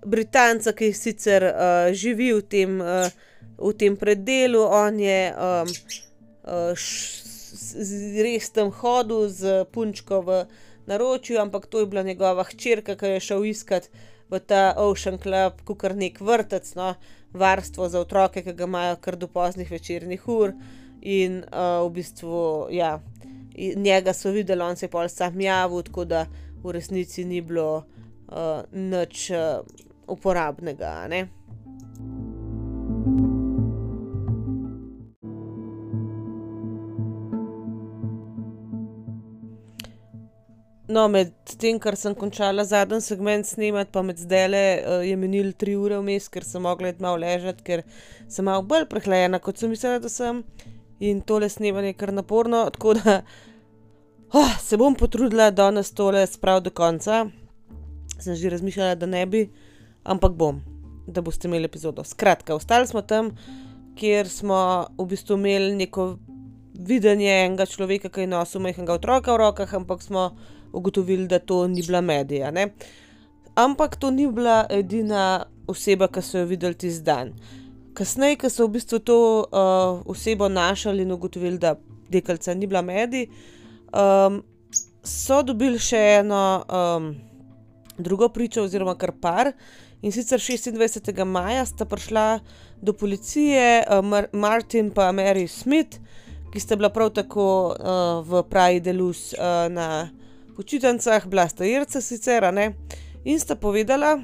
Britanca, 0.06 0.76
ki 0.76 0.92
sicer 0.94 1.48
uh, 1.50 1.94
živi 1.96 2.34
v 2.36 2.44
tem, 2.44 2.82
uh, 2.84 3.08
v 3.58 3.72
tem 3.80 3.96
predelu, 3.96 4.60
on 4.60 5.00
je. 5.00 5.22
Um, 5.32 6.04
res 6.46 8.50
tam 8.54 8.72
hodil 8.72 9.30
z 9.30 9.66
punčko 9.72 10.22
v 10.22 10.46
naročju, 10.86 11.40
ampak 11.42 11.66
to 11.66 11.80
je 11.80 11.86
bila 11.86 12.04
njegova 12.04 12.44
hčerka, 12.44 12.96
ki 12.96 13.16
je 13.16 13.20
šel 13.20 13.46
iskat 13.46 13.90
v 14.30 14.40
ta 14.40 14.74
Ocean 14.78 15.18
Club, 15.22 15.62
kot 15.66 15.80
kar 15.82 15.96
nek 15.96 16.22
vrtec, 16.22 16.76
no, 16.76 16.94
varstvo 17.34 17.90
za 17.90 18.00
otroke, 18.00 18.44
ki 18.44 18.54
ga 18.54 18.70
imajo 18.70 18.98
kar 19.02 19.16
do 19.16 19.28
poznih 19.28 19.72
večernih 19.72 20.28
ur. 20.28 20.54
In 21.02 21.44
uh, 21.44 21.86
v 21.86 21.90
bistvu, 22.00 22.68
ja, 22.74 23.00
njega 23.76 24.14
so 24.14 24.32
videli, 24.34 24.62
on 24.62 24.76
se 24.76 24.86
je 24.86 24.90
pol 24.90 25.10
sam 25.10 25.42
javil, 25.42 25.84
tako 25.86 26.06
da 26.06 26.26
v 26.64 26.74
resnici 26.74 27.26
ni 27.26 27.42
bilo 27.42 27.78
uh, 27.78 28.66
nič 28.74 29.30
uh, 29.30 29.62
uporabnega. 30.08 31.08
Ne? 31.10 31.28
No, 40.88 41.08
med 41.10 41.32
tem, 41.58 41.80
kar 41.82 41.96
sem 41.98 42.14
končala 42.14 42.64
zadnji 42.68 43.02
segment 43.02 43.48
snemati, 43.50 43.90
pa 43.94 44.04
med 44.06 44.20
zdaj 44.22 44.44
le 44.52 44.64
uh, 44.78 45.00
je 45.02 45.16
menil 45.18 45.50
tri 45.58 45.74
ure 45.74 45.98
vmes, 45.98 46.28
ker 46.30 46.46
sem 46.46 46.62
mogla 46.62 46.92
malo 47.02 47.18
ležati, 47.24 47.66
ker 47.66 47.82
sem 48.30 48.46
malo 48.46 48.62
bolj 48.70 48.86
prehlajena, 48.92 49.40
kot 49.42 49.58
sem 49.58 49.74
mislila, 49.74 49.98
da 50.04 50.12
sem. 50.14 50.44
In 51.02 51.24
tole 51.26 51.50
snemanje 51.50 51.96
je 51.96 51.98
kar 51.98 52.14
naporno, 52.14 52.62
tako 52.76 52.94
da 53.00 53.18
oh, 54.38 54.54
se 54.62 54.78
bom 54.78 54.94
potrudila, 54.96 55.50
da 55.52 55.72
nas 55.72 55.90
tole 55.92 56.22
spravim 56.30 56.68
do 56.70 56.76
konca. 56.76 57.26
Sem 58.20 58.38
že 58.38 58.54
razmišljala, 58.54 58.96
da 58.96 59.10
ne 59.10 59.26
bi, 59.26 59.48
ampak 60.06 60.38
bom, 60.38 60.62
da 61.08 61.26
boste 61.26 61.50
imeli 61.50 61.66
epizodo. 61.66 62.06
Skratka, 62.06 62.56
ostali 62.56 62.88
smo 62.88 63.02
tam, 63.02 63.34
kjer 63.98 64.30
smo 64.30 64.86
v 64.98 65.08
bistvu 65.10 65.40
imeli 65.42 65.74
neko 65.82 66.12
videnje 66.78 67.32
enega 67.42 67.66
človeka, 67.66 68.14
ki 68.14 68.28
je 68.28 68.32
nosil 68.38 68.62
majhnega 68.62 69.00
otroka 69.00 69.34
v 69.34 69.42
rokah, 69.42 69.74
ampak 69.74 70.06
smo 70.06 70.30
ugotovili, 70.76 71.28
da 71.28 71.40
to 71.40 71.68
ni 71.68 71.82
bila 71.82 72.02
medija. 72.02 72.52
Ne? 72.52 72.70
Ampak 73.56 73.96
to 73.96 74.12
ni 74.12 74.28
bila 74.28 74.66
edina 74.70 75.46
oseba, 75.68 76.08
ki 76.08 76.22
so 76.22 76.42
jo 76.42 76.46
videli 76.46 76.76
ti 76.76 76.92
dan. 77.02 77.32
Kasneje, 77.96 78.36
ko 78.42 78.50
so 78.52 78.68
v 78.68 78.76
bistvu 78.76 79.00
to 79.00 79.18
uh, 79.48 80.02
osebo 80.12 80.50
našli 80.52 81.06
in 81.06 81.12
ugotovili, 81.16 81.58
da 81.58 81.76
dekalca 82.12 82.54
ni 82.54 82.68
bila 82.68 82.82
medij, 82.82 83.30
um, 83.96 84.42
so 85.04 85.40
dobili 85.44 85.80
še 85.80 86.02
eno 86.20 86.42
um, 86.68 87.14
drugo 87.98 88.30
pričo, 88.30 88.66
oziroma 88.68 88.98
kar 89.00 89.14
par. 89.22 89.54
In 90.02 90.12
sicer 90.12 90.40
26. 90.40 91.24
maja 91.26 91.64
sta 91.66 91.86
prišla 91.86 92.40
do 92.82 92.94
policije 92.94 93.86
uh, 93.88 94.04
Mar 94.06 94.28
Martin 94.34 94.92
in 94.92 95.16
Mary 95.16 95.48
Smith, 95.48 95.98
ki 96.52 96.60
sta 96.60 96.76
bila 96.76 96.90
prav 96.90 97.10
tako 97.16 97.76
uh, 97.80 98.28
v 98.28 98.44
Praji 98.50 98.80
Delus 98.80 99.34
uh, 99.34 99.72
na 99.72 100.10
počitnicah, 100.56 101.28
bila 101.28 101.48
sta 101.50 101.66
Irca 101.66 102.02
sicer, 102.02 102.54
ne? 102.54 102.74
in 103.26 103.40
sta 103.40 103.56
povedala, 103.56 104.20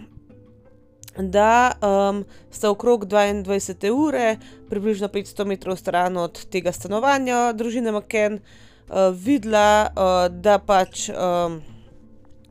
da 1.17 1.74
um, 1.82 2.24
sta 2.52 2.70
okrog 2.70 3.06
22 3.06 3.89
ure, 3.91 4.38
približno 4.70 5.08
500 5.08 5.46
metrov 5.46 5.76
stran 5.76 6.17
od 6.17 6.46
tega 6.54 6.72
stanovanja 6.72 7.52
družine 7.54 7.91
McKen, 7.91 8.39
uh, 8.39 9.12
videla, 9.12 9.89
uh, 9.91 10.28
da 10.32 10.60
pač 10.60 11.10
um, 11.10 11.60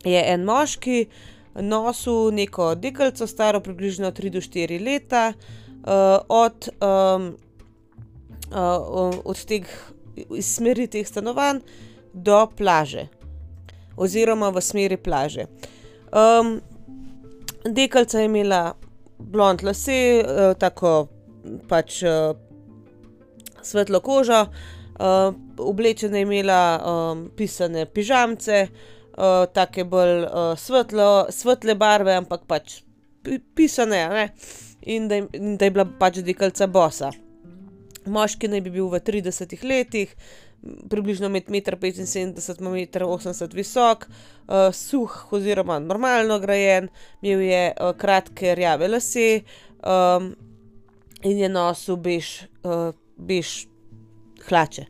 je 0.05 0.21
en 0.33 0.45
moški 0.45 1.07
nosil 1.55 2.35
neko 2.35 2.75
deklico, 2.75 3.27
staro 3.27 3.61
približno 3.61 4.11
3 4.13 4.35
do 4.35 4.43
4 4.45 4.83
leta, 4.85 5.33
uh, 5.33 6.19
od, 6.29 6.69
um, 6.83 7.33
uh, 8.53 9.17
od 9.25 9.47
teh 9.47 9.65
iz 10.37 10.51
smeri 10.57 10.85
teh 10.91 11.07
stanovanj 11.09 11.63
do 12.13 12.45
plaže 12.57 13.09
oziroma 14.01 14.51
v 14.51 14.63
smeri 14.65 14.97
plaže. 14.97 15.47
Um, 16.11 16.59
Dekalca 17.65 18.19
je 18.19 18.25
imela 18.25 18.75
blond 19.19 19.63
lase, 19.63 20.25
uh, 20.25 20.55
tako 20.59 21.09
pač 21.69 22.01
uh, 22.03 22.33
svetlo 23.63 24.01
kožo, 24.01 24.47
uh, 24.47 25.35
oblečene 25.59 26.19
je 26.19 26.23
imela 26.23 26.63
um, 26.81 27.27
pisane 27.37 27.85
pižamce, 27.87 28.67
uh, 28.67 29.45
tako 29.53 29.85
bolj 29.85 30.25
uh, 30.25 30.53
svetlo, 30.57 31.27
svetle 31.31 31.77
barve, 31.77 32.17
ampak 32.17 32.49
pač 32.49 32.81
pisane, 33.55 34.09
ne? 34.09 34.29
in 34.83 35.09
da, 35.09 35.17
in 35.33 35.57
da 35.57 35.69
je 35.69 35.71
bila 35.71 35.85
pač 35.99 36.23
dekalca 36.25 36.67
bosa. 36.67 37.11
Moški 38.09 38.49
naj 38.49 38.63
bi 38.65 38.73
bil 38.73 38.89
v 38.89 39.01
30 39.05 39.53
letih, 39.69 40.15
približno 40.63 41.29
1,75 41.29 42.61
m, 42.61 42.75
1,80 42.75 43.43
m 43.43 43.57
visok, 43.57 44.07
uh, 44.07 44.73
suh 44.73 45.33
oziroma 45.33 45.79
normalno 45.79 46.39
grajen, 46.39 46.89
imel 47.23 47.41
je 47.41 47.65
uh, 47.73 47.97
kratke 47.97 48.55
rjave 48.55 48.89
lase 48.89 49.41
um, 49.83 50.35
in 51.23 51.39
je 51.39 51.49
nosil 51.49 51.97
bež, 51.97 52.33
uh, 52.65 52.93
bež 53.17 53.67
hlače. 54.49 54.87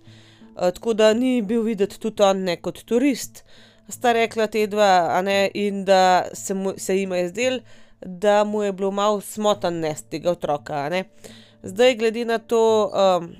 Uh, 0.54 0.70
tako 0.74 0.94
da 0.94 1.12
ni 1.14 1.42
bil 1.42 1.62
videti 1.62 2.00
tudi 2.00 2.22
on 2.22 2.42
ne 2.44 2.56
kot 2.56 2.83
turist, 2.85 3.44
sta 3.88 4.12
rekla 4.12 4.46
te 4.46 4.66
dva, 4.66 5.20
ne, 5.22 5.50
in 5.54 5.85
da 5.85 6.24
se, 6.35 6.54
mu, 6.54 6.74
se 6.76 6.98
jim 6.98 7.12
je 7.12 7.28
zdel, 7.28 7.61
da 8.00 8.44
mu 8.44 8.62
je 8.62 8.72
bilo 8.72 8.90
malo 8.90 9.20
smotan 9.20 9.80
nest 9.80 10.11
tega 10.11 10.30
otroka. 10.30 10.88
Zdaj, 11.62 11.94
glede 11.94 12.24
na 12.24 12.38
to, 12.38 12.90
um, 12.90 13.35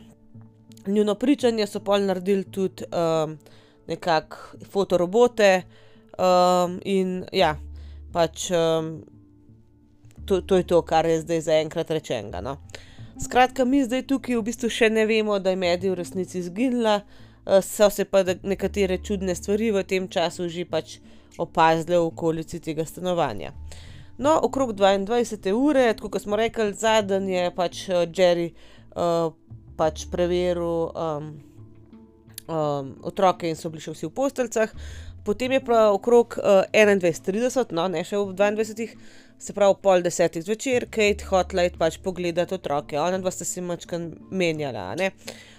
njuno 0.91 1.15
pričanje 1.15 1.67
so 1.67 1.81
pol 1.81 2.05
naredili 2.07 2.45
tudi 2.45 2.85
um, 2.91 3.39
nekako 3.87 4.37
fotorobote 4.71 5.63
um, 6.19 6.81
in 6.85 7.25
ja, 7.33 7.57
pač 8.13 8.51
um, 8.51 9.01
to, 10.25 10.41
to 10.41 10.57
je 10.57 10.67
to, 10.67 10.83
kar 10.83 11.07
je 11.07 11.21
zdaj 11.21 11.41
zaenkrat 11.41 11.91
rečeno. 11.91 12.41
No. 12.41 12.57
Skratka, 13.25 13.65
mi 13.65 13.85
zdaj 13.85 14.07
tukaj 14.07 14.39
v 14.39 14.45
bistvu 14.47 14.71
še 14.71 14.89
ne 14.91 15.07
vemo, 15.07 15.39
da 15.39 15.53
je 15.53 15.59
medij 15.61 15.91
v 15.91 15.99
resnici 15.99 16.39
izginila, 16.39 17.01
uh, 17.03 17.61
so 17.63 17.91
se 17.91 18.05
pa 18.05 18.23
nekatere 18.43 19.01
čudne 19.03 19.35
stvari 19.35 19.73
v 19.75 19.85
tem 19.85 20.09
času 20.09 20.49
že 20.49 20.65
pač 20.65 20.99
opazile 21.39 21.99
v 21.99 22.07
okolici 22.13 22.61
tega 22.61 22.85
stanovanja. 22.85 23.53
No, 24.21 24.37
okrog 24.45 24.75
22 24.77 25.53
ure, 25.57 25.95
kot 25.97 26.23
smo 26.23 26.37
rekli, 26.37 26.75
zadnji 26.77 27.35
je 27.35 27.51
pač 27.57 27.89
uh, 27.89 28.05
Jerry 28.05 28.53
uh, 28.53 29.33
pač 29.81 30.05
preveril 30.13 30.91
um, 30.93 31.31
um, 32.51 32.97
otroke 33.03 33.49
in 33.49 33.57
so 33.57 33.71
bili 33.73 33.85
še 33.85 33.95
vsi 33.95 34.09
v 34.11 34.15
posteljcah. 34.17 34.75
potem 35.25 35.53
je 35.53 35.61
pa 35.61 35.91
okrog 35.93 36.39
uh, 36.41 36.65
21:30, 36.73 37.75
no 37.77 37.89
ne 37.89 38.05
še 38.05 38.17
ob 38.19 38.33
22, 38.37 38.97
se 39.41 39.53
pravi 39.57 39.77
pol 39.83 40.03
desetih 40.03 40.43
zvečer, 40.45 40.87
Kate 40.91 41.29
hotla 41.29 41.67
je 41.67 41.77
pač 41.79 41.99
pogledati 42.03 42.57
otroke, 42.57 42.99
ona 42.99 43.21
dva 43.21 43.31
sta 43.31 43.45
si 43.45 43.61
mačkan 43.61 44.11
menjala. 44.31 44.95
Ne? 44.97 45.13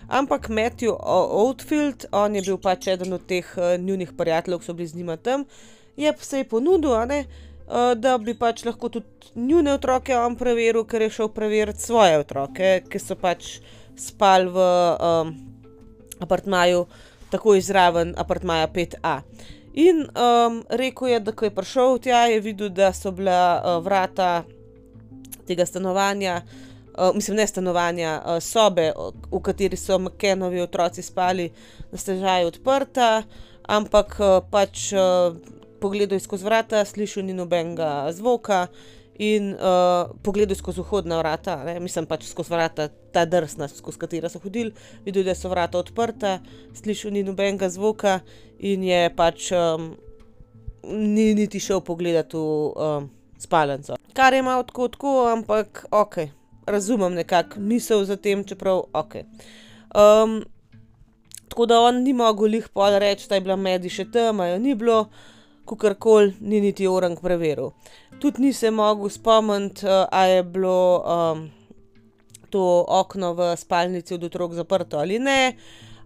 Ampak 0.09 0.49
Matthew 0.49 0.97
Oldfield, 0.97 2.07
on 2.11 2.35
je 2.35 2.43
bil 2.45 2.57
pač 2.61 2.89
eden 2.93 3.13
od 3.13 3.25
teh 3.29 3.47
uh, 3.57 3.77
njunih 3.79 4.13
prijateljev, 4.17 4.59
ki 4.59 4.69
so 4.69 4.77
bili 4.77 4.89
z 4.89 4.99
njima 4.99 5.17
tam, 5.17 5.45
je 5.97 6.13
pa 6.13 6.25
se 6.25 6.41
je 6.41 6.49
ponudil, 6.49 6.97
uh, 6.97 7.93
da 7.95 8.17
bi 8.17 8.35
pač 8.37 8.65
lahko 8.65 8.89
tudi 8.89 9.35
njune 9.35 9.73
otroke 9.77 10.17
on 10.17 10.35
preveril, 10.35 10.83
ker 10.83 11.05
je 11.05 11.13
šel 11.21 11.29
preveriti 11.29 11.85
svoje 11.85 12.19
otroke, 12.19 12.81
ki 12.89 12.99
so 12.99 13.15
pač 13.15 13.61
spali 13.97 14.49
v 14.49 14.57
um, 14.57 15.33
apartmaju, 16.19 16.85
tako 17.29 17.55
izraven 17.55 18.13
apartmaja 18.17 18.67
5A. 18.67 19.19
In 19.73 20.03
um, 20.03 20.63
rekel 20.69 21.07
je, 21.07 21.19
da 21.19 21.31
ko 21.31 21.45
je 21.45 21.55
prišel 21.55 21.97
tja, 21.97 22.25
je 22.27 22.39
videl, 22.39 22.69
da 22.69 22.93
so 22.93 23.11
bila 23.11 23.61
uh, 23.63 23.83
vrata 23.83 24.43
tega 25.47 25.65
stanovanja, 25.65 26.41
uh, 26.97 27.15
mislim, 27.15 27.37
ne 27.37 27.47
stanovanja, 27.47 28.21
uh, 28.25 28.39
sobe, 28.43 28.91
v 29.31 29.39
kateri 29.39 29.77
so 29.77 29.99
McKenovi 29.99 30.61
otroci 30.61 31.01
spali, 31.01 31.51
na 31.91 31.97
stežaju 31.97 32.47
odprta, 32.47 33.23
ampak 33.63 34.19
uh, 34.19 34.39
pač 34.51 34.91
uh, 34.93 35.35
pogledal 35.79 36.19
je 36.19 36.27
skozi 36.27 36.45
vrata, 36.45 36.85
slišal 36.85 37.23
ni 37.23 37.33
nobenega 37.33 38.11
zvoka 38.11 38.67
in 39.21 39.53
uh, 39.53 40.09
pogledal 40.25 40.57
skozi 40.57 40.81
vhodna 40.81 41.19
vrata, 41.19 41.59
ne? 41.65 41.75
mislim 41.79 42.07
pač 42.09 42.25
skozi 42.25 42.49
vrata, 42.49 42.87
ta 43.13 43.21
drsna, 43.29 43.67
skozi 43.69 43.99
katera 44.01 44.29
so 44.33 44.41
hodili, 44.41 44.73
videl, 45.05 45.27
da 45.27 45.35
so 45.37 45.51
vrata 45.51 45.77
odprta, 45.77 46.39
slišal 46.73 47.13
ni 47.13 47.21
nobenega 47.27 47.69
zvoka 47.69 48.19
in 48.57 48.87
je 48.87 49.01
pač 49.13 49.51
um, 49.53 49.91
ni 50.89 51.35
niti 51.37 51.61
šel 51.61 51.83
pogledat 51.85 52.33
v 52.33 52.41
um, 52.41 53.09
spalnico. 53.37 53.99
Kar 54.17 54.33
je 54.33 54.41
malo 54.41 54.65
tako, 54.65 54.87
tako, 54.89 55.13
ampak 55.29 55.85
ok, 55.93 56.17
razumem 56.65 57.13
nekako 57.21 57.61
misel 57.61 58.01
za 58.09 58.17
tem, 58.17 58.41
čeprav 58.41 58.87
ok. 58.89 59.19
Um, 59.93 60.39
tako 61.45 61.69
da 61.69 61.77
on 61.85 62.01
ni 62.01 62.17
mogel 62.17 62.57
jih 62.57 62.73
pa 62.73 62.89
reči, 62.97 63.29
da 63.29 63.37
je 63.37 63.45
bila 63.45 63.55
medi 63.55 63.93
še 63.93 64.09
tam, 64.09 64.41
jo 64.41 64.57
ni 64.57 64.73
bilo 64.73 65.03
kakorkoli 65.71 66.35
ni 66.39 66.61
niti 66.61 66.87
orang 66.87 67.19
preveril. 67.21 67.71
Tudi 68.19 68.43
ni 68.43 68.53
se 68.53 68.71
mogel 68.71 69.09
spomniti, 69.09 69.85
uh, 69.85 70.05
a 70.11 70.25
je 70.25 70.43
bilo 70.43 70.99
um, 70.99 71.45
to 72.49 72.85
okno 72.87 73.33
v 73.33 73.55
spalnici 73.57 74.13
od 74.13 74.23
otrok 74.23 74.53
zaprto 74.53 74.99
ali 74.99 75.19
ne, 75.19 75.55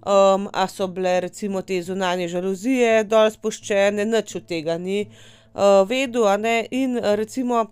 um, 0.05 0.47
a 0.53 0.67
so 0.67 0.87
bile 0.87 1.19
recimo 1.19 1.61
te 1.61 1.81
zunanje 1.81 2.27
žaluzije 2.27 3.03
dol 3.03 3.31
spuščene, 3.33 4.05
nič 4.05 4.35
od 4.35 4.47
tega 4.47 4.77
ni 4.77 5.05
uh, 5.05 5.81
vedel, 5.89 6.29
in 6.71 6.99
recimo. 7.01 7.65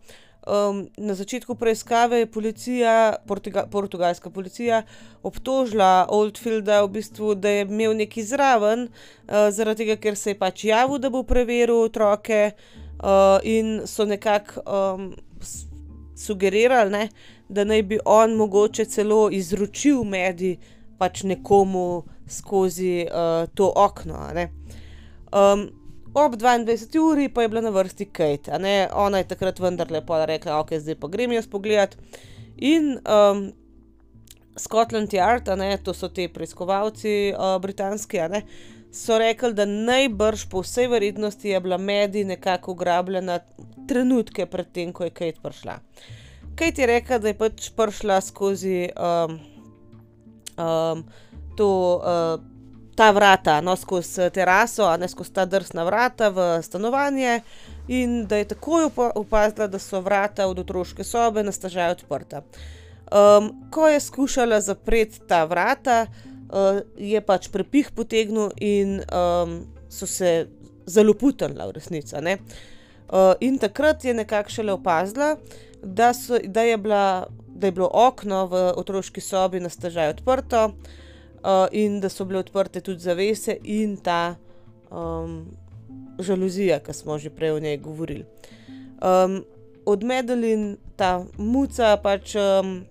Um, 0.44 0.88
na 0.98 1.16
začetku 1.16 1.56
preiskave 1.56 2.18
je 2.20 2.32
policija, 2.32 3.16
portuga, 3.28 3.64
portugalska 3.72 4.30
policija, 4.30 4.82
obtožila 5.24 6.08
Oldfielda, 6.10 6.82
v 6.84 6.89
bistvu, 6.98 7.36
da 7.36 7.50
je 7.50 7.62
imel 7.64 7.96
neki 7.96 8.24
zraven, 8.28 8.89
uh, 8.89 9.48
zaradi 9.56 9.86
tega, 9.86 9.96
ker 9.96 10.20
se 10.20 10.34
je 10.34 10.39
pač 10.39 10.66
javil, 10.68 11.00
da 11.00 11.10
bo 11.10 11.24
preveril 11.24 11.86
otroke, 11.86 12.52
uh, 13.00 13.39
in 13.44 13.88
so 13.88 14.04
nekako 14.06 14.66
um, 14.68 15.08
sugerirali, 16.16 16.91
ne, 16.91 17.08
da 17.50 17.64
naj 17.64 17.84
bi 17.84 18.00
on 18.06 18.36
mogoče 18.36 18.86
celo 18.86 19.30
izročil 19.32 20.04
medij 20.04 20.58
pač 21.00 21.24
nekomu 21.24 22.04
skozi 22.28 23.06
uh, 23.08 23.48
to 23.56 23.72
okno 23.76 24.28
ob 26.14 26.36
22. 26.36 26.99
uri 26.99 27.30
pa 27.30 27.41
je 27.41 27.49
bila 27.49 27.61
na 27.61 27.70
vrsti 27.70 28.05
Kate, 28.05 28.51
ona 28.93 29.18
je 29.18 29.28
takrat 29.28 29.59
vendarle 29.59 30.01
rekla, 30.26 30.59
ok, 30.59 30.74
zdaj 30.78 30.95
pa 30.95 31.07
grem 31.07 31.32
jaz 31.32 31.47
pogledat. 31.47 31.97
In 32.57 32.99
um, 33.05 33.51
Scotland 34.57 35.09
Yard, 35.09 35.57
ne, 35.57 35.78
to 35.78 35.93
so 35.93 36.09
ti 36.09 36.28
preiskovalci 36.28 37.34
uh, 37.34 37.61
britanski, 37.61 38.18
ne, 38.30 38.43
so 38.91 39.18
rekli, 39.18 39.53
da 39.53 39.66
najbrž 39.66 40.45
po 40.49 40.61
vsej 40.61 40.88
verjetnosti 40.88 41.49
je 41.49 41.59
bila 41.59 41.78
Medi 41.78 42.24
nekako 42.24 42.72
ugrabljena 42.72 43.39
trenutke 43.88 44.45
predtem, 44.45 44.93
ko 44.93 45.03
je 45.03 45.09
Kate 45.09 45.41
prišla. 45.41 45.80
Kate 46.55 46.82
je 46.82 46.88
rekla, 46.88 47.18
da 47.18 47.28
je 47.28 47.38
pač 47.38 47.70
prišla 47.76 48.22
skozi 48.22 48.89
um, 48.93 49.39
um, 50.57 51.05
to. 51.57 52.01
Uh, 52.01 52.53
ta 52.96 53.12
vrata, 53.12 53.62
no, 53.62 53.76
skozi 53.76 54.30
teraso, 54.34 54.86
a 54.86 54.98
ne 54.98 55.08
skozi 55.08 55.34
ta 55.34 55.46
drsna 55.46 55.84
vrata 55.84 56.30
v 56.30 56.62
stanovanje, 56.62 57.41
in 57.88 58.26
da 58.28 58.38
je 58.38 58.52
takoj 58.54 58.89
opazila, 59.16 59.68
da 59.68 59.80
so 59.80 60.02
vrata 60.02 60.48
od 60.48 60.60
otroške 60.60 61.04
sobe 61.04 61.44
na 61.44 61.52
stažaj 61.52 61.91
odprta. 61.91 62.44
Um, 63.14 63.52
ko 63.72 63.88
je 63.88 64.00
skušala 64.00 64.62
zapreti 64.62 65.20
ta 65.28 65.44
vrata, 65.46 66.06
uh, 66.06 66.82
je 66.98 67.22
pač 67.22 67.50
prepih 67.52 67.91
potegnil 67.96 68.52
in 68.58 69.02
um, 69.02 69.66
so 69.89 70.08
se 70.08 70.48
zelo 70.86 71.14
putili, 71.14 71.54
v 71.54 71.72
resnici. 71.76 72.16
Uh, 72.16 73.34
in 73.39 73.58
takrat 73.58 74.06
je 74.06 74.14
nekako 74.14 74.50
šele 74.50 74.74
opazila, 74.74 75.36
da, 75.84 76.14
so, 76.14 76.39
da, 76.44 76.62
je 76.62 76.78
bila, 76.78 77.28
da 77.48 77.68
je 77.68 77.72
bilo 77.72 77.89
okno 77.94 78.46
v 78.48 78.68
otroški 78.78 79.22
sobi 79.22 79.60
na 79.60 79.70
stažaj 79.70 80.10
odprto 80.10 80.66
uh, 80.66 80.74
in 81.72 82.00
da 82.00 82.10
so 82.10 82.26
bile 82.26 82.39
odprte 82.39 82.82
tudi 82.82 83.00
zavese 83.00 83.58
in 83.64 83.98
ta 83.98 84.36
um, 84.91 85.46
žaluzija, 86.20 86.80
ki 86.80 86.94
smo 86.94 87.18
že 87.18 87.30
prej 87.30 87.52
o 87.52 87.60
njej 87.60 87.78
govorili. 87.78 88.26
Um, 89.02 89.44
od 89.86 90.04
Medellin, 90.04 90.78
ta 90.96 91.26
muca, 91.38 91.98
pač 92.04 92.36
um, 92.36 92.86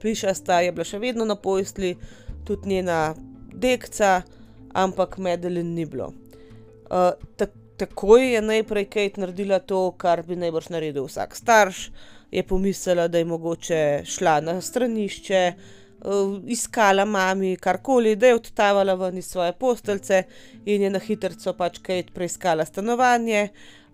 plišasta, 0.00 0.60
je 0.60 0.72
bila 0.72 0.84
še 0.84 0.98
vedno 0.98 1.24
na 1.24 1.36
posli, 1.36 1.96
tudi 2.44 2.68
njena 2.68 3.14
dekca, 3.54 4.22
ampak 4.74 5.18
Medellin 5.18 5.74
ni 5.74 5.86
bilo. 5.86 6.12
Uh, 6.90 7.12
Takoj 7.78 8.34
je 8.34 8.40
najprej 8.42 8.84
Kate 8.90 9.20
naredila 9.22 9.60
to, 9.62 9.92
kar 9.94 10.24
bi 10.26 10.34
najbrž 10.36 10.72
naredil 10.74 11.04
vsak 11.06 11.36
starš. 11.38 11.92
Je 12.34 12.42
pomislila, 12.42 13.06
da 13.08 13.22
je 13.22 13.24
mogoče 13.24 13.82
šla 14.04 14.40
na 14.42 14.56
stranišče, 14.60 15.42
uh, 15.54 15.60
uh, 15.62 15.78
iskala 16.46 17.04
mami 17.04 17.56
karkoli, 17.56 18.16
da 18.16 18.26
je 18.26 18.34
odtavala 18.34 18.94
ven 18.94 19.18
iz 19.18 19.26
svoje 19.26 19.52
posteljice 19.52 20.22
in 20.64 20.82
je 20.82 20.90
na 20.90 20.98
hitro 20.98 21.52
pač 21.52 21.78
Kate 21.78 22.12
preiskala 22.14 22.64
stanovanje. 22.64 23.48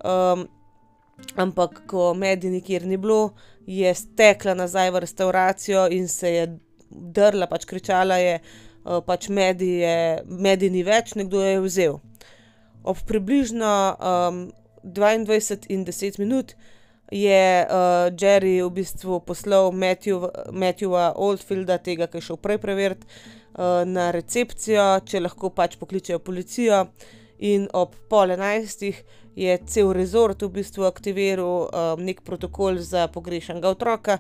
Um, 0.05 0.49
ampak, 1.37 1.83
ko 1.87 2.15
medij 2.15 2.51
nikjer 2.51 2.87
ni 2.87 2.97
bilo, 2.97 3.35
je 3.67 3.95
stekla 3.95 4.55
nazaj 4.55 4.91
v 4.91 5.01
restauracijo 5.01 5.87
in 5.91 6.09
se 6.09 6.31
je 6.31 6.59
drla, 6.91 7.47
pač 7.47 7.65
kričala 7.65 8.19
je, 8.19 8.41
uh, 8.85 9.01
pač 9.07 9.29
medij, 9.29 9.87
medij 10.27 10.71
ni 10.71 10.83
več, 10.83 11.15
nekdo 11.15 11.43
je 11.43 11.61
vzel. 11.61 12.01
Ob 12.85 12.99
približno 13.07 13.97
um, 13.97 14.53
22 14.85 15.71
in 15.73 15.85
10 15.85 16.19
minut 16.19 16.55
je 17.13 17.67
uh, 17.67 18.11
Jerry 18.21 18.63
v 18.63 18.71
bistvu 18.71 19.21
poslal 19.27 19.73
Matthew, 19.73 20.29
Matthewa 20.53 21.13
Oldfielda, 21.17 21.79
tega, 21.79 22.09
ki 22.09 22.19
je 22.19 22.29
šel 22.31 22.41
prej 22.41 22.59
preveriti, 22.63 23.07
uh, 23.59 23.83
na 23.87 24.11
recepcijo, 24.15 24.87
če 25.05 25.21
lahko 25.21 25.51
pač 25.51 25.77
pokličejo 25.81 26.19
policijo. 26.25 26.87
In 27.45 27.69
ob 27.75 27.97
pol 28.09 28.33
enajstih 28.35 29.03
je 29.37 29.57
cel 29.67 29.93
rezort 29.93 30.43
v 30.43 30.53
bistvu 30.61 30.87
aktiviral 30.87 31.67
um, 31.67 32.05
nek 32.07 32.23
protokol 32.25 32.79
za 32.79 33.09
pogrešanega 33.11 33.73
otroka, 33.75 34.19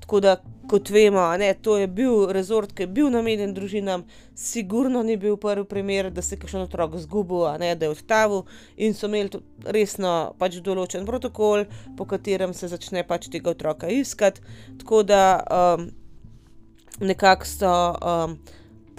Tako 0.00 0.20
da, 0.20 0.36
kot 0.70 0.90
vemo, 0.90 1.22
ne, 1.36 1.50
to 1.54 1.76
je 1.78 1.86
bil 1.86 2.30
rezort, 2.32 2.72
ki 2.74 2.86
je 2.86 2.90
bil 2.98 3.10
namenjen 3.12 3.52
družinam, 3.54 4.04
sigurno 4.38 5.02
ni 5.02 5.16
bil 5.20 5.36
prvi 5.40 5.64
primer, 5.68 6.10
da 6.14 6.22
se 6.22 6.34
je 6.34 6.40
kakšen 6.40 6.64
otrok 6.64 6.96
zgubil, 7.02 7.44
ne, 7.60 7.74
da 7.74 7.86
je 7.86 7.96
odtavil 7.96 8.44
in 8.76 8.94
so 8.94 9.10
imeli 9.10 9.42
resno 9.66 10.14
pač 10.38 10.60
določen 10.64 11.04
protokol, 11.08 11.66
po 11.98 12.06
katerem 12.08 12.54
se 12.54 12.70
začne 12.72 13.04
pač 13.06 13.28
tega 13.32 13.52
otroka 13.52 13.90
iskati. 13.90 14.40
Tako 14.80 15.02
da 15.10 15.20
um, 15.60 15.90
nekako 17.00 17.52
so. 17.52 17.76
Um, 18.00 18.40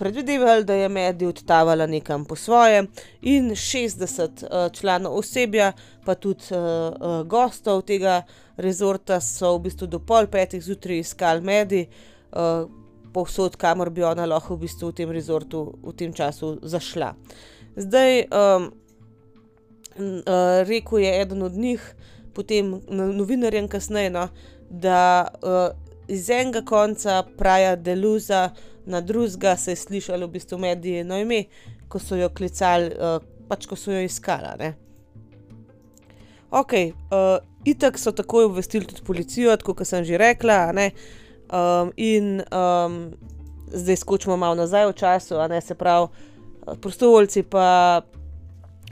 predvidevali, 0.01 0.63
da 0.65 0.73
je 0.73 0.89
medij 0.89 1.27
odtavala 1.27 1.85
nekam 1.85 2.25
po 2.25 2.35
svoje, 2.35 2.87
in 3.21 3.49
60 3.49 4.43
uh, 4.43 4.71
članov 4.73 5.17
osebja, 5.17 5.71
pa 6.05 6.15
tudi 6.15 6.43
uh, 6.51 6.57
uh, 6.57 7.27
gostov 7.27 7.81
tega 7.81 8.23
rezorta, 8.61 9.19
so 9.21 9.55
v 9.57 9.67
bistvu 9.67 9.87
do 9.87 9.99
pol 9.99 10.29
petih 10.31 10.63
zjutraj 10.63 11.01
iskali 11.03 11.41
medij, 11.45 11.87
uh, 12.31 12.69
povsod, 13.13 13.57
kamor 13.59 13.91
bi 13.91 14.05
ona 14.07 14.25
lahko 14.25 14.55
v, 14.55 14.65
bistvu 14.65 14.91
v 14.91 14.97
tem 15.01 15.11
rezortu 15.11 15.65
v 15.83 15.95
tem 15.97 16.13
času 16.13 16.57
zašla. 16.63 17.13
Zdaj, 17.75 18.25
um, 18.31 18.71
uh, 19.97 20.63
rekel 20.67 21.03
je 21.03 21.13
eden 21.21 21.43
od 21.43 21.53
njih, 21.53 21.83
potem 22.33 22.79
novinarjem 22.87 23.67
kasneje, 23.67 24.13
no, 24.13 24.27
da 24.69 25.27
uh, 25.43 25.75
iz 26.07 26.29
enega 26.29 26.61
konca 26.67 27.23
praja 27.37 27.75
Deluza 27.75 28.49
na 28.85 29.01
drugega 29.01 29.55
se 29.55 29.71
je 29.71 29.75
slišalo 29.75 30.27
v 30.27 30.31
bistvu 30.31 30.57
medije 30.57 31.03
no 31.03 31.17
ime, 31.19 31.43
ko 31.87 31.99
so 31.99 32.15
jo 32.15 32.29
klicali 32.29 32.91
uh, 32.95 33.19
pač 33.47 33.67
ko 33.67 33.75
so 33.75 33.91
jo 33.91 34.01
iskala. 34.01 34.55
Ne. 34.59 34.73
Ok, 36.51 36.73
uh, 36.73 37.39
itak 37.63 37.95
so 37.99 38.11
takoj 38.11 38.49
obvestili 38.49 38.83
tudi 38.85 39.01
policijo, 39.07 39.53
kot 39.63 39.85
sem 39.87 40.03
že 40.03 40.17
rekla. 40.19 40.73
Um, 41.51 41.91
in 41.95 42.41
um, 42.51 43.13
zdaj 43.71 43.95
skočimo 43.95 44.35
malo 44.37 44.55
nazaj 44.55 44.89
v 44.89 44.93
času, 44.99 45.37
ne, 45.47 45.61
se 45.61 45.75
pravi, 45.75 46.07
prostovoljci 46.81 47.43
pa 47.43 48.01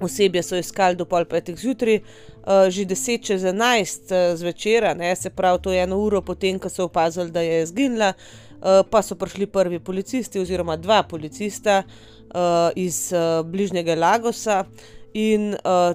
osebje 0.02 0.44
so 0.44 0.56
iskali 0.56 0.96
do 0.96 1.06
pol 1.06 1.26
petih 1.26 1.58
zjutraj, 1.60 2.00
uh, 2.00 2.70
že 2.72 2.86
deset 2.88 3.26
čez 3.28 3.44
enajst 3.44 4.12
zvečer, 4.36 4.88
se 5.16 5.30
pravi, 5.30 5.60
to 5.62 5.72
je 5.72 5.84
eno 5.84 5.98
uro 6.00 6.22
potem, 6.22 6.60
ko 6.60 6.70
so 6.70 6.88
opazili, 6.88 7.32
da 7.32 7.42
je 7.42 7.66
zginila, 7.66 8.14
uh, 8.14 8.88
pa 8.90 9.02
so 9.02 9.16
prišli 9.16 9.48
prvi 9.48 9.80
policisti, 9.80 10.40
oziroma 10.40 10.78
dva 10.78 11.04
policista 11.04 11.84
uh, 11.84 12.72
iz 12.76 13.12
uh, 13.12 13.44
bližnjega 13.46 13.96
Lagosa 13.96 14.64
in 15.14 15.56
uh, 15.60 15.92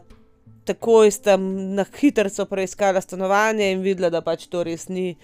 takoj 0.64 1.10
sta 1.10 1.36
na 1.36 1.84
hitro 1.98 2.46
preiskala 2.50 3.00
stanovanje 3.00 3.72
in 3.72 3.82
videla, 3.82 4.10
da 4.10 4.20
pač 4.20 4.46
to 4.46 4.64
res 4.64 4.88
ni. 4.88 5.14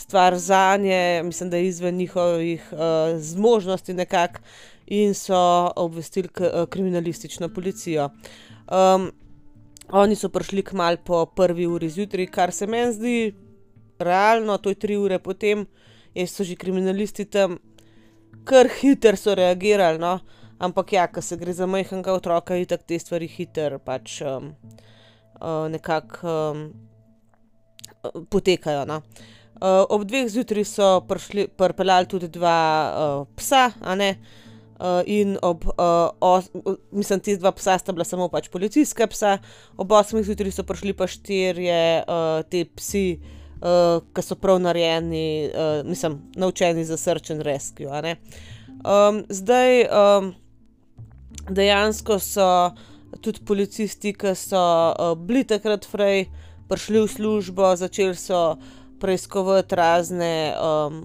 Stvar 0.00 0.32
za 0.40 0.78
nje, 0.80 1.20
mislim, 1.24 1.50
da 1.50 1.58
je 1.58 1.66
izven 1.68 1.96
njihovih 1.96 2.68
uh, 2.72 2.78
zmožnosti, 3.20 3.92
nekako, 3.94 4.40
in 4.86 5.12
so 5.14 5.36
obvestili 5.76 6.28
k, 6.28 6.64
kriminalistično 6.70 7.48
policijo. 7.52 8.08
Um, 8.72 9.10
oni 9.92 10.16
so 10.16 10.30
prišli 10.32 10.62
k 10.62 10.72
malu 10.72 10.96
po 11.04 11.26
prvi 11.26 11.66
uri 11.66 11.90
zjutraj, 11.90 12.26
kar 12.32 12.52
se 12.52 12.66
meni 12.66 12.92
zdi 12.92 13.34
realno, 13.98 14.56
to 14.58 14.72
je 14.72 14.78
tri 14.80 14.96
ure 14.96 15.18
potem, 15.18 15.66
in 16.14 16.26
so 16.26 16.44
že 16.44 16.56
kriminalisti 16.56 17.24
tam 17.24 17.58
kar 18.44 18.68
hitro 18.80 19.16
so 19.16 19.34
reagirali. 19.34 19.98
No? 19.98 20.18
Ampak 20.58 20.92
ja, 20.92 21.06
ko 21.08 21.22
se 21.22 21.36
gre 21.36 21.52
za 21.52 21.66
majhnega 21.66 22.12
otroka, 22.12 22.54
je 22.54 22.66
tako 22.66 22.84
te 22.88 22.98
stvari 22.98 23.28
hitro 23.28 23.78
pač 23.78 24.20
um, 24.22 24.52
uh, 25.40 25.66
nekako 25.72 26.36
um, 26.52 26.64
potekajo. 28.30 28.84
No? 28.84 29.02
Uh, 29.60 29.84
ob 29.88 30.04
dveh 30.08 30.28
zjutraj 30.28 30.64
so 30.64 30.92
pripeljali 31.56 32.08
tudi 32.08 32.28
dva 32.28 32.60
uh, 32.92 33.26
psa, 33.36 33.70
a 33.80 33.94
ne. 33.94 34.10
Uh, 34.10 34.50
Uh, 34.80 35.02
in 35.04 35.36
ob, 35.42 35.64
uh, 35.64 36.08
os, 36.20 36.46
mislim, 36.90 37.20
ti 37.20 37.34
dva 37.36 37.50
psa 37.52 37.74
sta 37.78 37.92
bila 37.92 38.04
samo 38.04 38.30
pač 38.32 38.46
policijska 38.48 39.10
psa, 39.12 39.34
ob 39.76 39.90
8 39.92 40.22
zjutraj 40.24 40.54
so 40.56 40.64
prišli 40.64 40.94
pa 40.96 41.04
štirje 41.04 41.82
uh, 42.08 42.40
ti 42.48 42.62
psi, 42.64 43.02
uh, 43.60 44.00
ki 44.16 44.24
so 44.24 44.38
prav 44.40 44.56
narejeni, 44.64 45.50
uh, 45.52 45.82
mislim, 45.84 46.16
naučeni 46.32 46.84
za 46.88 46.96
and 47.28 47.42
rescue. 47.44 47.92
Um, 47.92 49.24
zdaj 49.28 49.84
um, 49.84 50.32
dejansko 51.50 52.18
so 52.18 52.72
tudi 53.20 53.42
policisti, 53.46 54.12
ki 54.14 54.34
so 54.38 54.60
uh, 54.60 55.14
bili 55.18 55.42
takrat 55.44 55.86
fraj, 55.88 56.28
prišli 56.70 57.02
v 57.02 57.10
službo, 57.10 57.74
začeli 57.76 58.14
so 58.14 58.58
preiskovati 59.02 59.74
razne. 59.74 60.34
Um, 60.54 61.02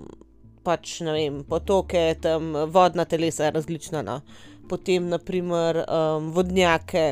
pač 0.66 0.98
vem, 1.06 1.44
potoke, 1.46 2.16
tam 2.22 2.54
vodna 2.74 3.06
telesa, 3.06 3.52
različna. 3.54 4.02
No. 4.02 4.20
Potem, 4.70 5.10
naprimer, 5.10 5.84
um, 5.86 6.32
vodnjake, 6.34 7.06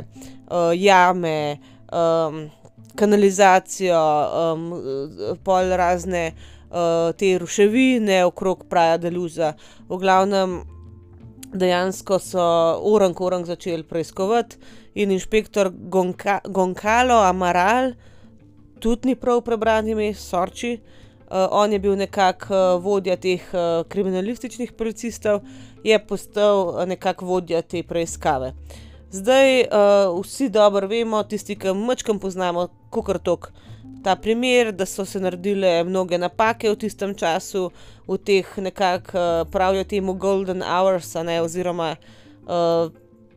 uh, 0.49 0.73
jame, 0.73 1.59
um, 1.93 2.47
kanalizacijo, 2.97 4.01
um, 4.53 4.67
pol 5.45 5.73
razne 5.77 6.31
uh, 6.33 7.13
te 7.17 7.35
ruševine 7.37 8.23
okrog 8.25 8.65
Praja 8.69 8.97
Deluza. 8.97 9.53
V 9.89 10.01
glavnem, 10.01 10.63
dejansko 11.53 12.17
so 12.19 12.45
orang 12.89 13.21
orang 13.21 13.45
začeli 13.45 13.85
preiskovati 13.85 14.81
in 14.95 15.11
inšpektor 15.11 15.71
Gonka, 15.89 16.39
Gonkalo 16.45 17.21
Amaral, 17.23 17.93
tudi 18.79 19.07
ni 19.07 19.15
prav 19.15 19.41
prebrani 19.41 19.91
ime, 19.91 20.13
sorči. 20.13 20.79
Uh, 21.33 21.47
on 21.51 21.71
je 21.71 21.79
bil 21.79 21.95
nekako 21.97 22.53
uh, 22.53 22.83
vodja 22.83 23.15
teh 23.17 23.41
uh, 23.53 23.81
kriminalističnih 23.89 24.71
policistov, 24.77 25.41
je 25.83 25.97
postal 26.05 26.85
nekako 26.87 27.25
vodja 27.25 27.61
te 27.61 27.81
preiskave. 27.83 28.53
Zdaj 29.09 29.61
uh, 29.61 30.21
vsi 30.21 30.49
dobro 30.49 30.87
vemo, 30.87 31.23
tisti, 31.23 31.55
ki 31.55 31.73
mačkam 31.73 32.19
poznamo, 32.19 32.67
kako 32.93 33.17
tok. 33.17 33.51
Ta 34.03 34.15
primer, 34.15 34.71
da 34.71 34.85
so 34.85 35.05
se 35.05 35.19
naredile 35.19 35.83
mnoge 35.83 36.17
napake 36.17 36.69
v 36.69 36.75
tistem 36.75 37.15
času, 37.15 37.71
v 38.07 38.17
teh 38.17 38.57
nekako 38.57 39.17
uh, 39.17 39.47
pravijo 39.51 39.83
temu 39.83 40.13
Golden 40.13 40.61
Hours, 40.61 41.13
ne, 41.23 41.41
oziroma 41.41 41.95
uh, 41.95 42.91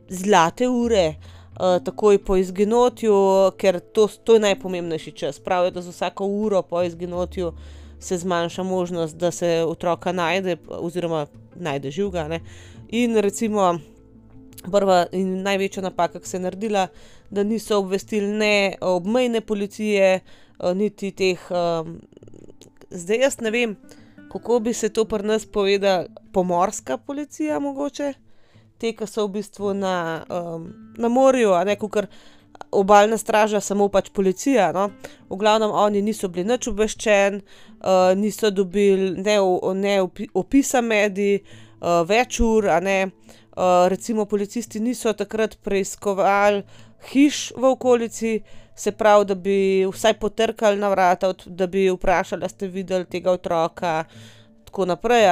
zlate 0.09 0.69
ure, 0.69 1.15
uh, 1.61 1.85
takoj 1.85 2.19
po 2.19 2.37
izginotju, 2.37 3.15
ker 3.59 3.81
to, 3.81 4.09
to 4.25 4.35
je 4.35 4.41
najpomembnejši 4.41 5.13
čas. 5.13 5.41
Pravijo, 5.41 5.71
da 5.71 5.83
za 5.83 5.91
vsako 5.91 6.27
uro 6.27 6.63
po 6.63 6.83
izginotju 6.83 7.53
se 8.01 8.19
zmanjša 8.19 8.63
možnost, 8.63 9.17
da 9.17 9.31
se 9.31 9.65
otroka 9.69 10.13
najde, 10.13 10.57
oziroma 10.69 11.27
najde 11.55 11.91
živega. 11.91 12.29
Ne? 12.29 12.41
In 12.89 13.17
recimo, 13.17 13.79
prva 14.71 15.07
in 15.13 15.43
največja 15.43 15.83
napaka, 15.83 16.21
ki 16.21 16.29
se 16.29 16.37
je 16.37 16.41
naredila, 16.41 16.89
da 17.31 17.43
niso 17.43 17.79
obvestili 17.79 18.29
ne 18.29 18.77
obmejne 18.81 19.41
policije, 19.41 20.21
eh, 20.21 20.75
niti 20.75 21.11
teh. 21.11 21.41
Um, 21.51 22.01
zdaj 22.91 23.19
jaz 23.19 23.41
ne 23.41 23.51
vem, 23.51 23.77
kako 24.33 24.61
bi 24.61 24.73
se 24.73 24.89
to 24.89 25.05
pri 25.05 25.27
nas 25.27 25.47
povedal, 25.47 26.07
pomorska 26.33 26.99
policija, 26.99 27.59
mogoče. 27.59 28.13
Te, 28.79 28.93
ki 28.93 29.07
so 29.09 29.25
v 29.25 29.39
bistvu 29.39 29.73
na, 29.75 30.25
um, 30.29 30.67
na 31.01 31.09
morju, 31.09 31.55
a 31.57 31.63
ne 31.65 31.77
kar 31.81 32.11
obaljna 32.77 33.17
straža, 33.19 33.61
samo 33.61 33.89
pač 33.89 34.11
policija. 34.13 34.69
No? 34.73 34.91
V 35.31 35.39
glavnem, 35.41 35.71
oni 35.73 36.03
niso 36.03 36.29
bili 36.29 36.45
nič 36.49 36.69
obveščeni, 36.69 37.41
uh, 37.41 38.13
niso 38.19 38.51
dobili 38.51 39.15
ne, 39.17 39.39
ne 39.81 39.97
opisa 40.35 40.83
medij, 40.85 41.41
uh, 41.81 42.03
več 42.09 42.41
ur. 42.45 42.69
Uh, 42.69 43.89
recimo, 43.89 44.27
policisti 44.29 44.81
niso 44.81 45.13
takrat 45.17 45.57
preiskovali 45.65 46.65
hiš 47.09 47.53
v 47.57 47.73
okolici, 47.73 48.39
se 48.77 48.93
pravi, 48.93 49.25
da 49.25 49.35
bi 49.35 49.59
vsaj 49.89 50.19
potrkali 50.21 50.77
na 50.77 50.91
vrata, 50.93 51.33
da 51.47 51.67
bi 51.67 51.87
vprašali, 51.89 52.45
da 52.45 52.49
ste 52.53 52.69
videli 52.69 53.09
tega 53.09 53.33
otroka, 53.33 54.03
in 54.05 54.65
tako 54.69 54.85
naprej. 54.93 55.31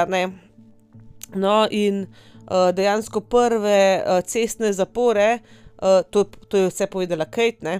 No, 1.35 1.67
in 1.69 2.07
uh, 2.07 2.34
dejansko 2.73 3.21
prve 3.21 3.79
uh, 3.99 4.19
cestne 4.25 4.73
zapore, 4.73 5.39
uh, 5.39 6.01
to, 6.09 6.23
to 6.23 6.57
je 6.57 6.69
vse 6.69 6.87
povedala 6.87 7.25
Kate, 7.25 7.61
ne, 7.61 7.79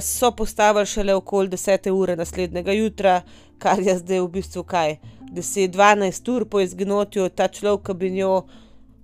so 0.00 0.28
postavili 0.36 0.86
šele 0.86 1.14
okoli 1.14 1.48
10. 1.48 1.90
ure 1.90 2.16
naslednjega 2.16 2.72
jutra, 2.72 3.22
kar 3.58 3.80
je 3.80 3.94
zdaj 3.98 4.20
v 4.20 4.28
bistvu 4.28 4.64
kaj. 4.68 4.98
10-12 5.32 6.30
ur 6.34 6.44
po 6.50 6.60
izginotju 6.60 7.28
ta 7.28 7.48
človek, 7.48 7.86
ki 7.86 7.94
bi 7.94 8.10
njo 8.10 8.42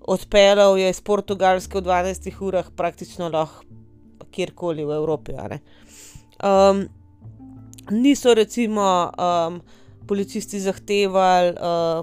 odpeljal, 0.01 0.77
je 0.79 0.91
iz 0.91 1.01
Portugalske 1.01 1.79
v 1.79 1.87
12 1.87 2.43
urah 2.43 2.69
praktično 2.77 3.31
lahko 3.33 3.65
kjerkoli 4.31 4.85
v 4.85 4.91
Evropi. 4.91 5.33
Um, 6.45 6.89
niso 7.91 8.35
recimo 8.35 9.11
um, 9.17 9.61
policisti 10.09 10.61
zahtevali 10.61 11.51
uh, 11.53 11.57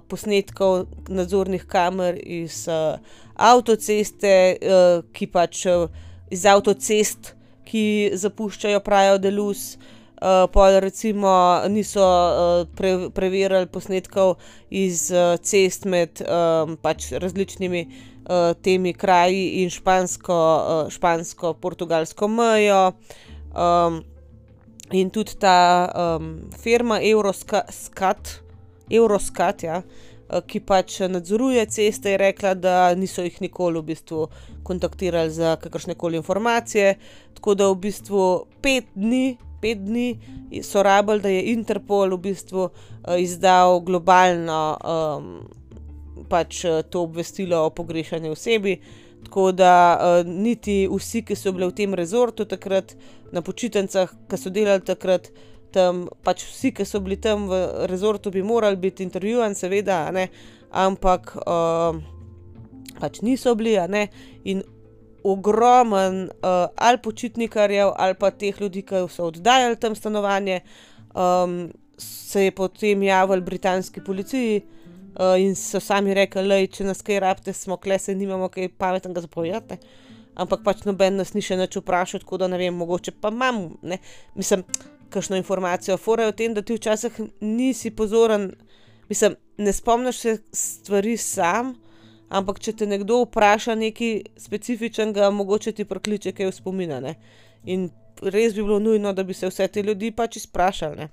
posnetkov 0.07 0.85
nadzornih 1.09 1.65
kamer 1.67 2.19
iz 2.21 2.67
uh, 2.67 2.99
avtoceste, 3.35 4.57
uh, 4.59 5.03
ki 5.15 5.27
pač 5.31 5.65
uh, 5.71 5.87
iz 6.31 6.45
avtocest, 6.49 7.35
ki 7.67 8.11
zapuščajo 8.19 8.79
prajo 8.85 9.17
delus. 9.23 9.77
Uh, 10.23 10.47
pa 10.47 10.79
recimo 10.79 11.59
niso 11.67 11.99
uh, 11.99 12.63
pre, 12.77 13.09
preverjali 13.11 13.67
posnetkov 13.67 14.37
iz 14.71 15.11
uh, 15.11 15.35
cest 15.43 15.85
med 15.85 16.21
um, 16.23 16.77
pač 16.79 17.11
različnimi 17.19 17.83
uh, 17.83 17.91
temi 18.63 18.93
kraji 18.95 19.63
in 19.63 19.69
špansko-portugalsko 19.73 22.25
uh, 22.25 22.31
mejo. 22.31 22.93
Um, 23.51 24.12
in 24.95 25.09
tudi 25.09 25.37
ta 25.39 25.89
um, 25.95 26.49
firma 26.59 26.99
Euroscat, 27.01 28.41
Euroscat 28.89 29.63
ja, 29.63 29.77
uh, 29.77 30.13
Eh, 30.33 30.41
ki 30.47 30.61
pač 30.65 30.99
nadzoruje 31.11 31.65
ceste, 31.69 32.13
je 32.13 32.17
rekla, 32.17 32.53
da 32.55 32.75
niso 32.97 33.25
jih 33.25 33.41
nikoli 33.43 33.81
v 33.81 33.87
bistvu 33.91 34.27
kontaktirali 34.63 35.31
za 35.31 35.55
kakršne 35.61 35.95
koli 35.99 36.17
informacije. 36.17 36.95
Tako 37.37 37.55
da 37.59 37.69
v 37.69 37.79
bistvu 37.87 38.27
pet 38.61 38.87
dni, 38.95 39.37
pet 39.61 39.83
dni 39.83 40.61
so 40.63 40.83
rabili, 40.83 41.21
da 41.21 41.29
je 41.29 41.43
Interpol 41.53 42.15
v 42.15 42.21
bistvu 42.29 42.63
uh, 42.65 43.19
izdal 43.19 43.81
globalno 43.85 44.63
um, 44.79 45.29
pač, 46.29 46.63
uh, 46.65 46.81
to 46.89 47.03
obvestilo 47.03 47.65
o 47.67 47.69
pogrešani 47.69 48.31
osebi. 48.31 48.79
Tako 49.33 49.51
da 49.51 49.97
uh, 49.97 50.27
niti 50.27 50.87
vsi, 50.91 51.23
ki 51.25 51.33
so 51.35 51.49
bili 51.51 51.65
v 51.65 51.73
tem 51.73 51.93
rezortu 51.97 52.45
takrat 52.45 52.91
na 53.33 53.41
počitnicah, 53.41 54.11
ki 54.29 54.37
so 54.37 54.51
delali 54.53 54.85
takrat 54.85 55.31
tam 55.73 56.03
pač 56.21 56.43
vsi, 56.45 56.69
ki 56.69 56.85
so 56.85 57.01
bili 57.01 57.17
tam 57.17 57.47
v 57.49 57.87
rezortu, 57.89 58.29
bi 58.29 58.43
morali 58.45 58.77
biti 58.77 59.01
intervjuvani, 59.01 59.57
seveda, 59.57 59.97
ampak 60.69 61.33
uh, 61.41 61.97
pač 63.01 63.23
niso 63.25 63.55
bili. 63.57 63.73
In 64.45 64.61
ogromen 65.25 66.29
uh, 66.29 66.69
ali 66.77 67.01
počitnikarjev, 67.01 67.89
ali 67.97 68.13
pa 68.13 68.29
teh 68.29 68.61
ljudi, 68.61 68.85
ki 68.85 69.07
so 69.09 69.31
oddajali 69.33 69.81
tam 69.81 69.97
stanovanje, 69.97 70.61
um, 71.17 71.71
se 71.97 72.45
je 72.45 72.53
potem 72.53 73.01
javil 73.09 73.41
britanski 73.41 74.05
policiji 74.05 74.61
uh, 75.19 75.35
in 75.39 75.55
so 75.55 75.79
sami 75.79 76.13
rekli, 76.13 76.47
da 76.49 76.57
če 76.67 76.87
nas 76.87 77.01
kaj 77.05 77.19
rabite, 77.23 77.53
smo 77.53 77.77
klese, 77.77 78.15
nimamo 78.15 78.49
kaj 78.53 78.71
pametnega 78.77 79.23
zapovedati. 79.25 79.77
Ampak 80.33 80.63
pač 80.65 80.83
noben 80.87 81.19
nas 81.21 81.35
ni 81.35 81.43
še 81.45 81.57
več 81.59 81.77
vprašal, 81.77 82.23
tako 82.23 82.39
da 82.41 82.49
ne 82.49 82.57
vem, 82.57 82.73
mogoče 82.73 83.13
pa 83.21 83.29
imam, 83.33 83.67
ne? 83.85 83.99
mislim, 84.35 84.63
kakšno 85.13 85.37
informacijo. 85.37 85.97
Fora 86.01 86.25
je 86.25 86.31
v 86.31 86.37
tem, 86.39 86.53
da 86.57 86.63
ti 86.65 86.73
včasih 86.73 87.19
nisi 87.41 87.91
pozoren, 87.93 88.49
mislim, 89.09 89.37
ne 89.61 89.73
spomniš 89.73 90.19
se 90.19 90.37
stvari 90.49 91.17
sam, 91.21 91.75
ampak 92.33 92.59
če 92.65 92.73
te 92.79 92.89
nekdo 92.89 93.21
vpraša 93.27 93.75
nekaj 93.77 94.15
specifičnega, 94.41 95.29
mogoče 95.29 95.75
ti 95.77 95.85
prokliče 95.85 96.33
kaj 96.33 96.49
v 96.49 96.55
spomine. 96.57 96.97
Ne? 97.03 97.13
In 97.69 97.91
res 98.21 98.57
bi 98.57 98.63
bilo 98.63 98.79
nujno, 98.81 99.13
da 99.13 99.23
bi 99.23 99.37
se 99.37 99.49
vse 99.49 99.67
te 99.69 99.85
ljudi 99.85 100.09
pač 100.15 100.41
izprašali. 100.41 101.11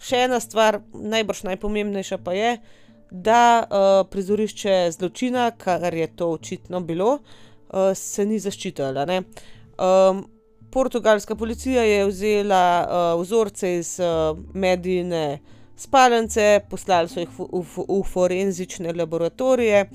Še 0.00 0.24
ena 0.26 0.40
stvar, 0.40 0.80
najbrž 0.92 1.44
najpomembnejša 1.50 2.18
pa 2.24 2.32
je, 2.36 2.56
da 2.56 2.85
uh, 3.10 4.06
prizorišče 4.10 4.90
zločina, 4.90 5.50
kar 5.50 5.94
je 5.94 6.06
to 6.16 6.30
očitno 6.30 6.80
bilo, 6.80 7.18
uh, 7.18 7.92
se 7.94 8.26
ni 8.26 8.38
zaščitilo. 8.38 9.06
Um, 9.06 10.24
portugalska 10.70 11.36
policija 11.36 11.82
je 11.82 12.06
vzela 12.06 12.64
uh, 12.82 13.22
vzorce 13.22 13.76
iz 13.78 14.00
uh, 14.00 14.38
medijne 14.54 15.38
spalnice, 15.76 16.60
poslali 16.70 17.08
so 17.08 17.20
jih 17.20 17.32
v, 17.38 17.48
v, 17.52 17.86
v 17.88 18.02
forenzične 18.12 18.92
laboratorije 18.92 19.88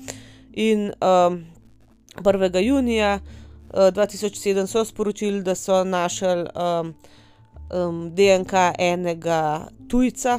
in 0.52 0.92
um, 1.00 1.42
1. 2.22 2.60
junija 2.64 3.18
uh, 3.20 3.90
2007 3.94 4.66
so 4.66 4.84
sporočili, 4.84 5.42
da 5.42 5.54
so 5.54 5.84
našli. 5.84 6.46
Um, 6.54 6.94
um, 7.72 8.14
DNK 8.14 8.52
enega 8.78 9.68
tujca, 9.88 10.38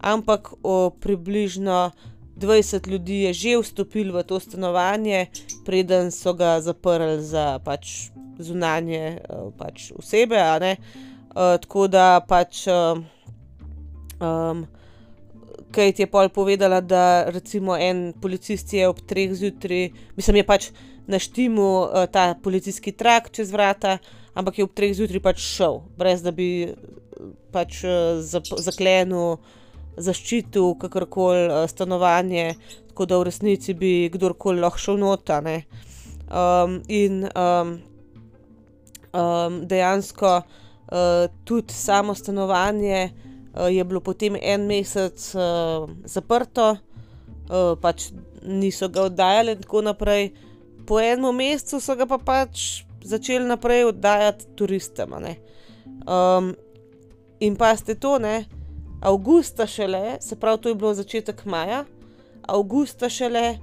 ampak 0.00 0.52
o, 0.62 0.90
približno 0.90 1.90
20 2.36 2.88
ljudi 2.88 3.20
je 3.22 3.32
že 3.32 3.58
vstopilo 3.62 4.18
v 4.18 4.22
to 4.22 4.40
stanovanje, 4.40 5.26
preden 5.64 6.10
so 6.10 6.34
ga 6.36 6.60
zaprli 6.60 7.22
za 7.24 7.58
pač 7.64 8.12
zunanje 8.38 9.20
uh, 9.24 9.48
pač 9.56 9.92
osebe. 9.96 10.36
Uh, 10.36 11.56
tako 11.60 11.88
da 11.88 12.20
pač. 12.20 12.66
Uh, 12.68 13.00
um, 14.20 14.66
Kaj 15.66 15.92
ti 15.92 16.02
je 16.04 16.08
pol 16.08 16.30
povedala, 16.32 16.78
da 16.80 17.28
recimo 17.28 17.74
en 17.76 18.14
policist 18.22 18.72
je 18.72 18.86
ob 18.88 19.00
treh 19.04 19.34
zjutraj, 19.34 19.90
mislim, 20.16 20.36
je 20.40 20.44
pač 20.46 20.68
naštimu 21.10 21.66
uh, 21.82 22.06
ta 22.08 22.32
policijski 22.42 22.94
trak 22.96 23.28
čez 23.34 23.50
vrata, 23.52 23.98
ampak 24.32 24.58
je 24.58 24.64
ob 24.64 24.72
treh 24.72 24.94
zjutraj 24.96 25.20
pač 25.20 25.42
šel, 25.42 25.82
brez 25.98 26.22
da 26.24 26.32
bi 26.32 26.70
pač 27.52 27.82
uh, 27.84 28.22
zaklenil, 28.62 29.36
zaščitil 29.96 30.74
kakorkoli 30.80 31.46
uh, 31.48 31.64
stanovanje, 31.70 32.54
tako 32.88 33.06
da 33.06 33.18
v 33.18 33.28
resnici 33.30 33.74
bi 33.74 33.92
kdorkoli 34.12 34.60
lahko 34.60 34.78
šel 34.78 35.00
notane. 35.00 35.62
Um, 36.26 36.80
in 36.88 37.22
um, 37.38 37.76
um, 39.14 39.60
dejansko 39.68 40.40
uh, 40.40 41.26
tudi 41.44 41.74
samo 41.74 42.14
stanovanje 42.14 43.10
uh, 43.54 43.68
je 43.70 43.84
bilo 43.84 44.00
potem 44.00 44.36
en 44.42 44.66
mesec 44.66 45.34
uh, 45.34 45.88
zaprto, 46.04 46.76
uh, 46.76 47.78
pač 47.80 48.10
niso 48.42 48.88
ga 48.88 49.06
oddajali 49.06 49.52
in 49.52 49.62
tako 49.62 49.82
naprej. 49.82 50.30
Po 50.86 51.00
enem 51.00 51.34
mesecu 51.34 51.80
so 51.80 51.96
ga 51.98 52.06
pa 52.06 52.18
pač 52.18 52.84
začeli 53.02 53.46
naprej 53.46 53.84
oddajati 53.90 54.46
turistom. 54.54 55.14
Um, 56.06 56.54
in 57.40 57.56
pa 57.56 57.74
ste 57.76 57.94
to, 57.94 58.18
ne, 58.18 58.46
avgusta 59.06 59.66
šele, 59.66 60.18
se 60.20 60.36
pravi, 60.36 60.60
to 60.62 60.68
je 60.68 60.74
bilo 60.74 60.92
začetek 60.94 61.44
maja, 61.44 61.84
avgusta 62.48 63.08
šele 63.08 63.58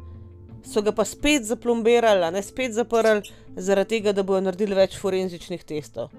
so 0.63 0.81
ga 0.81 0.93
pa 0.95 1.05
spet 1.05 1.43
zaplombirali, 1.43 2.31
ne 2.31 2.41
spet 2.43 2.71
zaprli, 2.73 3.33
zaradi 3.55 3.97
tega, 3.97 4.13
da 4.15 4.23
bodo 4.23 4.45
naredili 4.47 4.77
več 4.77 4.95
forenzičnih 4.99 5.63
testov. 5.67 6.13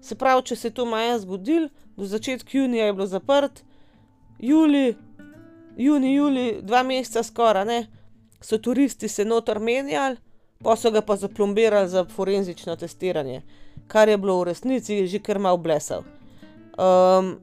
Se 0.00 0.14
pravi, 0.14 0.46
če 0.46 0.56
se 0.56 0.68
je 0.68 0.76
to 0.78 0.86
maja 0.86 1.18
zgodil, 1.18 1.68
do 1.98 2.06
začetka 2.06 2.58
junija 2.58 2.86
je 2.86 2.94
bilo 2.94 3.06
zaprt, 3.10 3.64
juli, 4.38 4.94
juni, 5.76 6.14
juli, 6.14 6.46
dva 6.62 6.84
meseca 6.86 7.26
skoraj, 7.26 7.66
ne, 7.66 7.80
so 8.40 8.58
turisti 8.62 9.08
se 9.08 9.26
notor 9.26 9.58
menjali 9.60 10.16
pa 10.62 10.76
so 10.76 10.90
ga 10.90 11.00
pa 11.00 11.16
zaplombirali 11.16 11.88
za 11.88 12.04
forenzično 12.04 12.76
testiranje, 12.76 13.42
kar 13.86 14.08
je 14.08 14.18
bilo 14.18 14.40
v 14.40 14.44
resnici 14.44 15.06
že 15.06 15.18
kar 15.18 15.38
malo 15.38 15.56
blesal. 15.56 16.04
Um, 16.76 17.40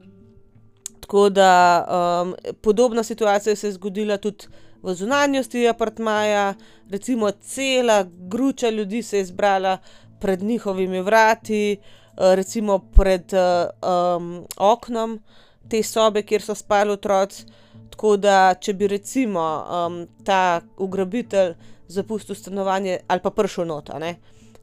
tako 1.08 1.28
da 1.28 1.84
um, 2.22 2.34
podobna 2.60 3.02
situacija 3.02 3.56
se 3.56 3.66
je 3.66 3.72
zgodila 3.72 4.16
tudi 4.16 4.44
v 4.82 4.94
zunanjosti 4.94 5.68
apartmaja, 5.68 6.54
recimo 6.90 7.30
cela 7.30 8.04
gruča 8.28 8.70
ljudi 8.70 9.02
se 9.02 9.18
je 9.18 9.24
zbrala 9.24 9.78
pred 10.20 10.42
njihovimi 10.42 11.00
vrati, 11.00 11.78
uh, 11.80 12.34
recimo 12.34 12.78
pred 12.78 13.32
uh, 13.32 13.88
um, 14.18 14.46
oknom 14.56 15.20
te 15.68 15.82
sobe, 15.82 16.22
kjer 16.22 16.42
so 16.42 16.54
spali 16.54 16.92
otroci. 16.92 17.44
Tako 17.90 18.16
da, 18.16 18.54
če 18.60 18.74
bi 18.74 18.86
recimo 18.86 19.64
um, 19.64 20.06
ta 20.24 20.60
ugrabitelj 20.76 21.54
zapustil 21.88 22.34
stanovanje 22.34 22.98
ali 23.08 23.20
pa 23.20 23.30
prišel 23.30 23.66
not, 23.66 23.90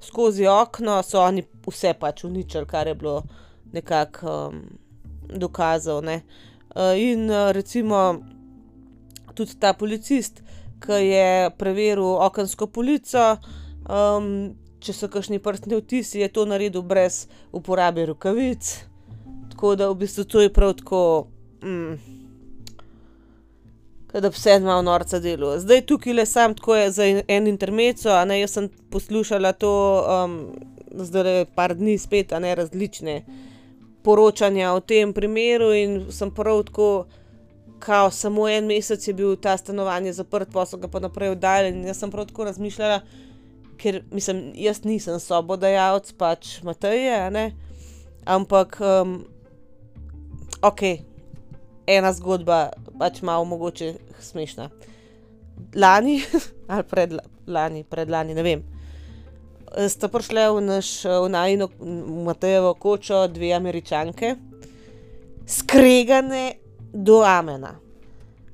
skozi 0.01 0.45
okno 0.47 1.03
so 1.03 1.21
oni 1.21 1.43
vse 1.67 1.93
pač 1.93 2.23
uničili, 2.23 2.65
kar 2.65 2.87
je 2.87 2.95
bilo 2.95 3.23
nekako 3.73 4.47
um, 4.47 4.84
dokazal. 5.29 6.03
Ne? 6.03 6.21
Uh, 6.75 6.93
in 6.99 7.29
uh, 7.29 7.51
recimo 7.51 8.21
tudi 9.35 9.57
ta 9.59 9.73
policist, 9.73 10.41
ki 10.79 10.99
je 11.07 11.51
preveril 11.57 12.17
okensko 12.23 12.67
polico, 12.67 13.35
um, 13.89 14.55
če 14.79 14.93
so 14.93 15.09
kakšni 15.11 15.39
prstni 15.43 15.79
vtisi, 15.79 16.21
je 16.21 16.29
to 16.31 16.45
naredil 16.45 16.83
brez 16.85 17.25
uporabe 17.55 18.05
rokavic. 18.05 18.75
Tako 19.53 19.75
da 19.79 19.89
v 19.89 20.03
bistvu 20.03 20.27
to 20.29 20.43
je 20.43 20.51
prav 20.53 20.75
tako. 20.79 21.01
Mm, 21.63 21.95
da 24.21 24.29
bi 24.29 24.35
se 24.35 24.59
malo 24.59 24.81
norca 24.81 25.19
delo. 25.19 25.59
Zdaj 25.59 25.81
tukaj 25.85 26.13
le 26.13 26.25
sam 26.25 26.53
tako 26.55 26.75
je 26.75 26.91
za 26.91 27.03
en 27.27 27.47
intermeco, 27.47 28.09
a 28.09 28.25
ne 28.25 28.39
jaz 28.39 28.51
sem 28.51 28.69
poslušala 28.89 29.51
to, 29.51 29.71
um, 30.07 30.37
zdaj 30.91 31.23
le 31.23 31.45
par 31.55 31.75
dni 31.75 31.97
spet, 31.97 32.33
a 32.33 32.39
ne 32.39 32.55
različne 32.55 33.23
poročanja 34.05 34.73
o 34.73 34.79
tem 34.79 35.13
primeru 35.13 35.71
in 35.73 35.99
sem 36.13 36.31
prav 36.31 36.63
tako, 36.69 37.05
kao 37.79 38.11
samo 38.11 38.47
en 38.49 38.67
mesec 38.69 39.07
je 39.07 39.13
bil 39.13 39.35
ta 39.35 39.57
stanovanje 39.57 40.13
zaprt, 40.13 40.53
pa 40.53 40.65
so 40.65 40.77
ga 40.77 40.87
pa 40.87 41.01
naprej 41.01 41.33
oddali 41.33 41.73
in 41.73 41.83
jaz 41.89 41.99
sem 41.99 42.11
prav 42.11 42.27
tako 42.29 42.45
razmišljala, 42.45 43.01
ker 43.81 44.03
mislim, 44.11 44.51
jaz 44.55 44.83
nisem 44.85 45.19
sobodajalec, 45.19 46.13
pač 46.17 46.61
Mateje, 46.63 47.17
ne, 47.31 47.49
ampak 48.25 48.77
um, 48.81 49.17
ok 50.61 50.81
ena 51.87 52.13
zgodba, 52.13 52.69
pač 52.99 53.21
malo 53.21 53.45
mogoče 53.45 53.93
smešna. 54.19 54.69
Lani, 55.75 56.21
ali 56.71 56.83
predlani, 56.83 57.83
predlani, 57.89 58.33
ne 58.33 58.43
vem. 58.43 58.63
Sta 59.75 60.07
prišle 60.07 60.47
v 60.55 60.61
naš, 60.63 61.03
v 61.03 61.27
najno, 61.29 61.67
Matejevo 62.23 62.73
kočo, 62.79 63.27
dve 63.27 63.51
američanke, 63.53 64.35
skregane 65.47 66.53
do 66.93 67.19
amena. 67.27 67.75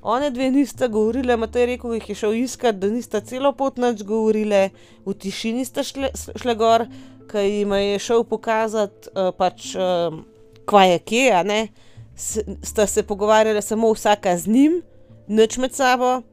One 0.01 0.31
dve 0.31 0.49
nista 0.49 0.87
govorile, 0.87 1.37
Matej 1.37 1.65
rekel, 1.65 1.93
jih 1.93 2.09
je 2.09 2.15
šel 2.15 2.33
iskat, 2.33 2.79
da 2.81 2.89
nista 2.89 3.21
celo 3.21 3.51
pot 3.53 3.77
noč 3.77 4.01
govorile, 4.01 4.71
v 5.05 5.13
tišini 5.13 5.65
sta 5.65 5.85
šle, 5.85 6.09
šle 6.41 6.55
gor, 6.57 6.87
ki 7.29 7.43
jim 7.45 7.75
je 7.77 7.99
šel 8.01 8.25
pokazati, 8.25 9.13
uh, 9.13 9.29
pač, 9.37 9.75
uh, 9.77 10.17
kva 10.65 10.87
je 10.89 10.97
kje, 11.05 11.27
a 11.37 11.43
ne 11.45 11.61
sta 12.63 12.87
se 12.87 13.03
pogovarjala 13.03 13.61
samo 13.61 13.93
vsaka 13.93 14.33
z 14.37 14.49
njim, 14.49 14.81
noč 15.27 15.57
med 15.61 15.77
sabo. 15.77 16.23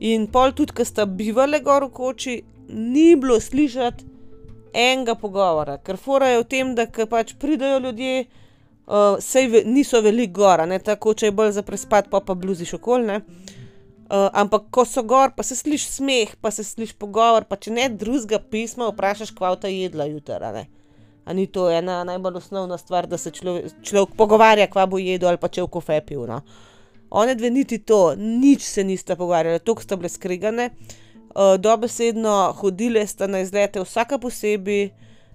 In 0.00 0.28
pol 0.28 0.52
tudi, 0.52 0.76
ki 0.76 0.84
sta 0.84 1.08
bivali 1.08 1.64
gor 1.64 1.88
v 1.88 1.92
koči, 1.96 2.36
ni 2.68 3.16
bilo 3.16 3.40
slišati 3.40 4.17
enega 4.74 5.14
pogovora, 5.14 5.78
ker 5.84 5.96
fora 5.96 6.28
je 6.32 6.42
v 6.42 6.46
tem, 6.48 6.74
da 6.74 6.86
pač 6.86 7.34
pridajo 7.40 7.78
ljudje, 7.86 8.26
uh, 8.86 9.18
sej 9.20 9.48
ve, 9.52 9.62
niso 9.66 10.00
veliko 10.04 10.40
gora, 10.40 10.66
ne 10.66 10.78
tako, 10.78 11.14
če 11.14 11.30
je 11.30 11.36
bolj 11.36 11.54
za 11.58 11.64
prespad, 11.66 12.10
pa 12.10 12.20
pa 12.20 12.34
bluziš 12.34 12.74
okolje. 12.78 13.20
Uh, 14.08 14.30
ampak 14.32 14.70
ko 14.72 14.86
so 14.88 15.02
gor, 15.04 15.34
pa 15.36 15.44
se 15.44 15.56
sliši 15.56 15.90
smeh, 15.92 16.36
pa 16.40 16.50
se 16.50 16.64
sliši 16.64 16.96
pogovor, 16.96 17.44
pa 17.44 17.58
če 17.60 17.74
ne 17.76 17.88
drugega 17.92 18.40
pisma, 18.40 18.88
vprašaš, 18.88 19.34
kva 19.36 19.52
ta 19.60 19.68
jedla 19.68 20.08
jutra. 20.08 20.52
A 21.28 21.34
ni 21.36 21.44
to 21.46 21.66
ena 21.68 22.00
najbolj 22.08 22.40
osnovna 22.40 22.78
stvar, 22.80 23.06
da 23.06 23.18
se 23.20 23.30
človek, 23.30 23.82
človek 23.84 24.16
pogovarja, 24.16 24.70
kva 24.72 24.86
bo 24.88 24.96
jedel 24.96 25.28
ali 25.28 25.40
pa 25.40 25.52
če 25.52 25.66
v 25.66 25.72
kofe 25.76 26.00
pil. 26.06 26.24
No. 26.24 26.40
One 27.10 27.34
dve 27.36 27.50
niti 27.52 27.82
to, 27.84 28.14
nič 28.16 28.64
se 28.64 28.84
nista 28.84 29.16
pogovarjala, 29.16 29.60
tako 29.60 29.84
sta 29.84 30.00
bile 30.00 30.08
skregane. 30.08 30.70
uh, 30.72 31.07
dobesedno 31.58 32.52
hodile 32.52 33.06
sta 33.06 33.26
na 33.26 33.40
izlete 33.40 33.80
vsaka 33.80 34.18
posebej. 34.18 34.90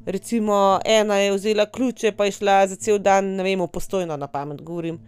Recimo, 0.06 0.80
ena 0.86 1.18
je 1.18 1.32
vzela 1.32 1.66
ključe, 1.66 2.12
pa 2.12 2.26
je 2.26 2.32
šla 2.32 2.68
za 2.68 2.76
cel 2.76 3.00
dan, 3.00 3.26
ne 3.36 3.44
vem, 3.44 3.68
postojno 3.68 4.18
na 4.18 4.28
pamet 4.28 4.62
govorim, 4.62 5.00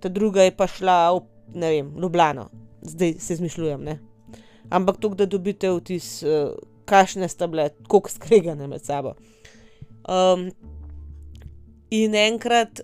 ta 0.00 0.08
druga 0.08 0.42
je 0.42 0.54
pa 0.56 0.66
šla 0.66 1.12
v, 1.12 1.20
ne 1.54 1.70
vem, 1.70 1.90
Ljubljano, 2.00 2.48
zdaj 2.82 3.12
se 3.18 3.32
izmišljujem, 3.32 3.82
ne. 3.84 3.98
Ampak 4.70 4.96
to, 5.00 5.08
da 5.08 5.26
dobite 5.26 5.68
vtis, 5.70 6.22
uh, 6.22 6.56
kakšne 6.88 7.28
sta 7.28 7.46
bile, 7.46 7.68
kako 7.88 8.08
skregane 8.08 8.66
med 8.66 8.84
sabo. 8.84 9.14
Um, 10.08 10.48
in 11.90 12.14
enkrat, 12.14 12.80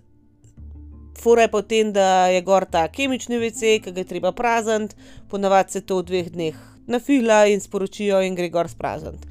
fora 1.21 1.49
je 1.49 1.49
pa 1.49 1.65
v 1.65 1.69
tem, 1.69 1.93
da 1.97 2.29
je 2.29 2.45
gor 2.45 2.69
ta 2.69 2.85
kemični 2.93 3.41
WC, 3.41 3.79
ki 3.81 3.93
ga 3.93 4.05
je 4.05 4.13
treba 4.13 4.33
prazniti, 4.37 4.97
ponavadi 5.33 5.79
se 5.79 5.81
to 5.81 6.03
v 6.03 6.09
dveh 6.13 6.33
dneh 6.37 6.74
nafila 6.87 7.47
in 7.47 7.61
sporočijo, 7.61 8.23
in 8.23 8.35
gre 8.35 8.49
gor 8.49 8.69
sprazniti. 8.69 9.29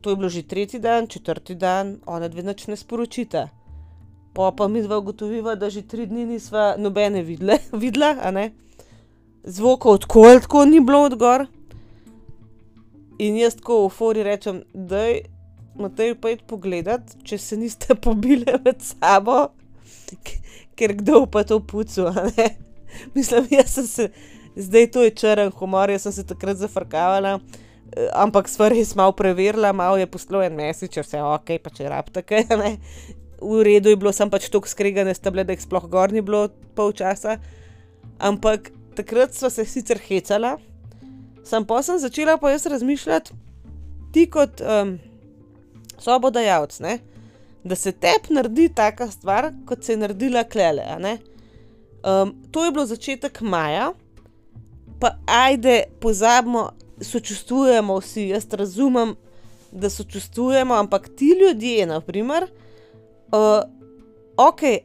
To 0.00 0.10
je 0.10 0.16
bilo 0.16 0.28
že 0.28 0.42
tretji 0.42 0.80
dan, 0.80 1.06
četrti 1.06 1.54
dan, 1.54 1.98
ona 2.06 2.28
dve 2.28 2.42
nič 2.42 2.66
ne 2.66 2.76
sporočita. 2.76 3.48
Po 4.34 4.50
pa 4.56 4.68
mi 4.68 4.82
dva 4.82 4.98
ugotoviva, 4.98 5.54
da 5.54 5.70
že 5.70 5.82
tri 5.82 6.06
dni 6.06 6.26
nisva 6.26 6.74
nobene 6.78 7.22
videle, 7.22 7.58
videla, 7.82 8.16
a 8.22 8.30
ne. 8.30 8.52
Zvokov 9.44 9.98
tako 9.98 10.22
ali 10.22 10.40
tako 10.40 10.64
ni 10.64 10.80
bilo 10.80 11.02
od 11.02 11.18
gor. 11.18 11.46
In 13.18 13.36
jaz 13.36 13.56
tako 13.56 13.88
v 13.88 13.90
fori 13.90 14.22
rečem: 14.22 14.62
"Daj, 14.74 15.20
Matej, 15.74 16.14
pojdi 16.14 16.42
pogledat, 16.46 17.02
če 17.22 17.38
se 17.38 17.56
niste 17.56 17.94
pobile 18.04 18.58
med 18.64 18.82
sabo, 18.82 19.48
ker 20.74 20.94
kdo 20.94 21.26
pa 21.26 21.42
to 21.44 21.60
pucal, 21.60 22.06
a 22.06 22.30
ne." 22.36 22.48
Mislim, 23.14 23.46
jaz 23.50 23.74
sem 23.74 23.86
se, 23.86 24.08
zdaj 24.58 24.90
to 24.90 25.02
je 25.06 25.14
črn 25.14 25.52
humor, 25.58 25.90
jaz 25.90 26.08
sem 26.08 26.12
se 26.12 26.26
takrat 26.26 26.58
zafrkavala, 26.58 27.38
ampak 28.12 28.50
sva 28.50 28.68
res 28.72 28.94
malo 28.98 29.14
preverila, 29.16 29.72
malo 29.72 29.96
je 29.96 30.06
poslal 30.10 30.44
en 30.46 30.56
message, 30.58 31.00
vse 31.00 31.22
okej, 31.22 31.60
pa 31.62 31.72
če 31.74 31.88
rabite 31.88 32.22
kaj, 32.26 32.46
a 32.50 32.58
ne. 32.60 32.72
V 33.38 33.62
redu 33.62 33.92
je 33.92 33.96
bilo, 33.96 34.10
samo 34.12 34.34
pač 34.34 34.48
toliko 34.50 34.70
skregane 34.70 35.14
sta 35.14 35.30
bile, 35.30 35.44
da 35.46 35.54
jih 35.54 35.62
sploh 35.62 35.86
gor 35.90 36.12
ni 36.12 36.24
bilo 36.26 36.48
pol 36.74 36.90
časa. 36.92 37.38
Ampak 38.18 38.72
takrat 38.98 39.36
sva 39.36 39.50
se 39.50 39.62
sicer 39.62 40.00
hecala, 40.08 40.56
samo 41.46 41.68
pol 41.70 41.84
sem 41.86 42.00
začela 42.02 42.34
pa 42.36 42.50
jaz 42.50 42.66
razmišljati, 42.66 43.36
ti 44.12 44.26
kot, 44.26 44.58
sobodajalec, 46.02 46.80
ne, 46.82 46.98
da 47.62 47.78
se 47.78 47.92
tebi 47.92 48.34
naredi 48.34 48.68
taka 48.74 49.06
stvar, 49.10 49.52
kot 49.66 49.84
se 49.84 49.94
je 49.94 50.02
naredila 50.02 50.42
a 50.42 50.98
ne. 50.98 51.18
to 52.50 52.64
je 52.64 52.70
bilo 52.70 52.86
začetek 52.86 53.40
maja, 53.40 53.92
pa 55.00 55.14
ajde, 55.26 55.82
pozabimo, 56.00 56.70
sočustvujemo 57.00 57.98
vsi, 57.98 58.28
jaz 58.28 58.46
razumem, 58.52 59.14
da 59.72 59.90
sočustvujemo, 59.90 60.74
ampak 60.74 61.08
ti 61.08 61.34
ljudje, 61.40 61.86
na 61.86 62.00
primer, 62.00 62.46
okej, 64.36 64.78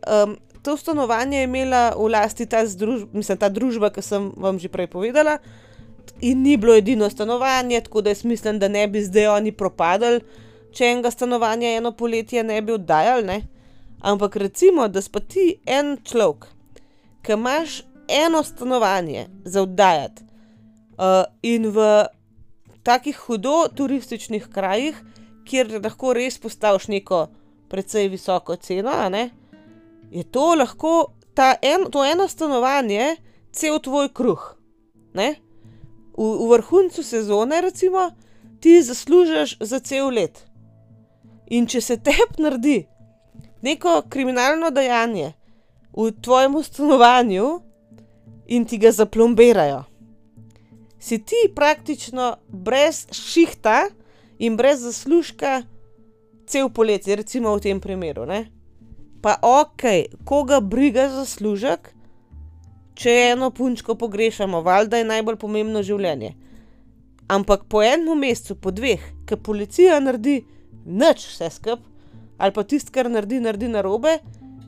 to 0.64 0.78
stanovanje 0.78 1.38
je 1.38 1.44
imela 1.44 1.94
v 1.98 2.08
lasti 2.08 2.46
ta 2.46 2.64
mislim, 3.14 3.38
ta 3.38 3.50
družba, 3.50 3.90
ke 3.90 4.02
sem 4.02 4.32
vam 4.38 4.60
že 4.60 4.70
prej 4.70 4.88
povedala, 4.88 5.38
in 6.22 6.44
ni 6.44 6.58
bilo 6.58 6.76
edino 6.76 7.10
stanovanje, 7.10 7.82
tako 7.82 8.02
da 8.02 8.10
jaz 8.10 8.24
mislim, 8.24 8.60
da 8.60 8.68
ne 8.68 8.88
bi 8.88 9.04
zdaj 9.04 9.28
oni 9.28 9.52
propadli, 9.52 10.22
če 10.74 10.86
enega 10.86 11.12
stanovanja 11.12 11.78
eno 11.78 11.92
poletje 11.92 12.44
ne 12.44 12.62
bi 12.62 12.74
oddajali, 12.74 13.24
ne. 13.24 13.42
Ampak 14.02 14.36
recimo, 14.36 14.88
da 14.88 15.02
si 15.02 15.12
pa 15.12 15.20
ti 15.20 15.60
en 15.66 15.98
človek, 16.04 16.48
ke 17.24 17.34
imaš 17.34 17.84
eno 18.08 18.44
stanovanje 18.44 19.28
za 19.46 19.62
oddajati, 19.62 20.24
in 21.42 21.68
v 21.72 22.06
takih 22.84 23.18
hudo 23.18 23.68
turističnih 23.76 24.48
krajih, 24.54 24.98
kjer 25.48 25.80
lahko 25.84 26.14
res 26.14 26.38
postaviš 26.40 26.88
neko 26.88 27.28
precej 27.70 28.08
visoko 28.12 28.56
ceno, 28.56 28.94
ne, 29.10 29.30
je 30.12 30.24
to 30.24 30.54
lahko 30.56 31.14
ta 31.34 31.56
to 31.92 32.06
eno 32.06 32.28
stanovanje 32.28 33.16
cel 33.52 33.80
tvoj 33.80 34.10
kruh, 34.14 34.56
ne. 35.14 35.36
V, 36.18 36.24
v 36.24 36.50
vrhuncu 36.52 37.04
sezone 37.04 37.62
recimo 37.62 38.12
ti 38.62 38.82
zaslužiš 38.82 39.58
za 39.60 39.80
cel 39.80 40.14
let. 40.14 40.46
In 41.50 41.66
če 41.68 41.82
se 41.82 41.98
tebi 41.98 42.44
naredi 42.44 42.86
neko 43.62 44.04
kriminalno 44.10 44.70
dejanje 44.70 45.34
v 45.94 46.12
tvojem 46.22 46.64
stanovanju 46.64 47.60
in 48.48 48.66
ti 48.66 48.78
ga 48.78 48.92
zaplombirajo, 48.92 49.84
si 51.00 51.20
ti 51.20 51.50
praktično 51.56 52.36
brez 52.48 53.06
šihta 53.12 53.90
in 54.40 54.58
brez 54.58 54.80
zaslužka 54.80 55.62
cel 56.48 56.70
poletje, 56.70 57.16
recimo 57.16 57.56
v 57.56 57.60
tem 57.60 57.80
primeru, 57.80 58.26
ne. 58.26 58.46
Pa 59.22 59.38
okej, 59.42 60.06
koga 60.28 60.60
briga 60.60 61.08
zaslužek, 61.10 61.94
če 62.96 63.14
eno 63.34 63.50
punčko 63.52 63.96
pogrešamo, 63.96 64.62
valjda 64.62 65.00
je 65.00 65.08
najbolj 65.08 65.40
pomembno 65.40 65.84
življenje. 65.84 66.34
Ampak 67.32 67.64
po 67.72 67.82
enem 67.84 68.20
mesecu, 68.20 68.56
po 68.60 68.72
dveh, 68.72 69.04
ke 69.26 69.40
policija 69.40 70.00
naredi 70.04 70.42
nič 70.86 71.28
vse 71.32 71.50
skupaj, 71.56 71.90
ali 72.38 72.52
pa 72.52 72.64
tisto, 72.64 72.92
kar 72.92 73.08
naredi, 73.10 73.40
naredi 73.40 73.70
narobe, 73.72 74.18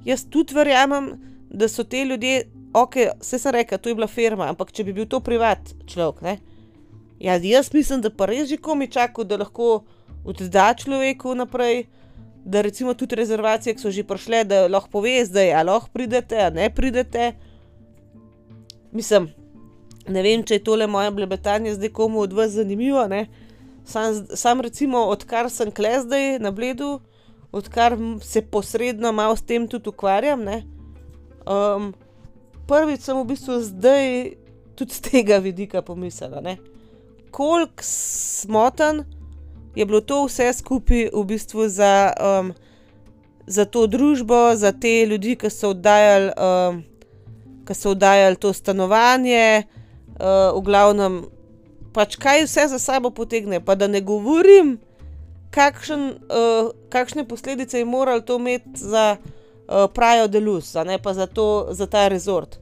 jaz 0.07 0.23
tudi 0.31 0.55
verjamem, 0.55 1.11
da 1.49 1.67
so 1.67 1.83
ti 1.83 2.03
ljudje, 2.07 2.45
okej, 2.81 3.09
saj 3.21 3.39
sem 3.39 3.55
rekla, 3.55 3.77
to 3.77 3.89
je 3.89 3.95
bila 3.95 4.07
firma, 4.07 4.49
ampak 4.51 4.71
če 4.75 4.83
bi 4.83 4.93
bil 4.95 5.07
to 5.07 5.21
privat 5.23 5.73
človek, 5.87 6.21
ne, 6.25 6.37
ja, 7.19 7.37
jaz 7.39 7.71
mislim, 7.73 8.01
da 8.03 8.11
pa 8.11 8.27
res 8.29 8.49
že 8.49 8.57
komaj 8.57 8.91
čakal, 8.97 9.27
da 9.27 9.39
lahko 9.39 9.85
odda 10.25 10.73
človeku 10.75 11.35
naprej, 11.35 11.85
da 12.45 12.61
recimo 12.61 12.93
tudi 12.93 13.15
rezervacije, 13.15 13.73
ke 13.73 13.81
so 13.81 13.91
že 13.91 14.03
prišle, 14.03 14.43
da 14.45 14.67
lahko 14.67 14.91
pove 14.99 15.15
zdaj, 15.25 15.53
a 15.53 15.63
lahko 15.65 15.89
pridete, 15.93 16.37
a 16.37 16.51
ne 16.53 16.69
pridete. 16.69 17.33
Mislim, 18.93 19.31
ne 20.07 20.21
vem, 20.21 20.43
če 20.45 20.59
je 20.59 20.63
tole 20.63 20.87
moje 20.87 21.11
blebetanje 21.11 21.73
zdaj 21.79 21.89
komu 21.89 22.21
od 22.21 22.33
vas 22.33 22.53
zanimivo, 22.53 23.07
ne, 23.07 23.25
samo 23.85 24.37
samo 24.37 24.61
recimo, 24.61 25.07
odkar 25.09 25.49
sem 25.49 25.71
tule 25.71 25.95
zdaj 26.01 26.39
na 26.39 26.51
Bledu, 26.51 26.99
odkar 27.51 27.97
se 28.21 28.41
posredno 28.41 29.11
malo 29.11 29.35
s 29.35 29.41
tem 29.41 29.67
tudi 29.67 29.89
ukvarjam, 29.89 30.43
ne, 30.43 30.63
prvič 32.67 33.05
sem 33.05 33.17
v 33.17 33.25
bistvu 33.29 33.61
zdaj 33.61 34.05
tudi 34.75 34.93
s 34.93 34.99
tega 34.99 35.37
vidika 35.37 35.81
pomislila. 35.81 36.57
Koliko 37.31 37.83
smotanj 37.83 39.03
je 39.75 39.85
bilo 39.85 40.01
to 40.01 40.25
vse 40.25 40.53
skupaj 40.53 41.09
v 41.13 41.23
bistvu 41.23 41.67
za, 41.67 42.13
za 43.47 43.65
to 43.65 43.87
družbo, 43.87 44.55
za 44.55 44.71
te 44.71 45.05
ljudi, 45.05 45.35
ke 45.35 45.49
so 45.49 45.75
oddajali, 45.75 46.31
ke 47.67 47.73
so 47.75 47.91
oddajali 47.91 48.39
to 48.39 48.53
stanovanje, 48.53 49.67
v 50.55 50.59
glavnem, 50.63 51.25
pač 51.91 52.15
kaj 52.15 52.47
vse 52.47 52.67
za 52.71 52.79
sabo 52.79 53.11
potegne, 53.11 53.59
pa 53.59 53.75
da 53.75 53.87
ne 53.87 53.99
govorim, 54.01 54.77
kakšen, 55.51 56.23
kakšne 56.89 57.27
posledice 57.27 57.79
je 57.79 57.85
moralo 57.85 58.23
to 58.23 58.39
imeti 58.39 58.79
za, 58.79 59.17
Praio 59.67 60.27
de 60.27 60.39
Luz, 60.39 60.73
ne, 60.85 60.99
pa 61.01 61.13
za 61.13 61.25
to, 61.25 61.67
za 61.71 61.87
ta 61.87 62.07
resort. 62.07 62.59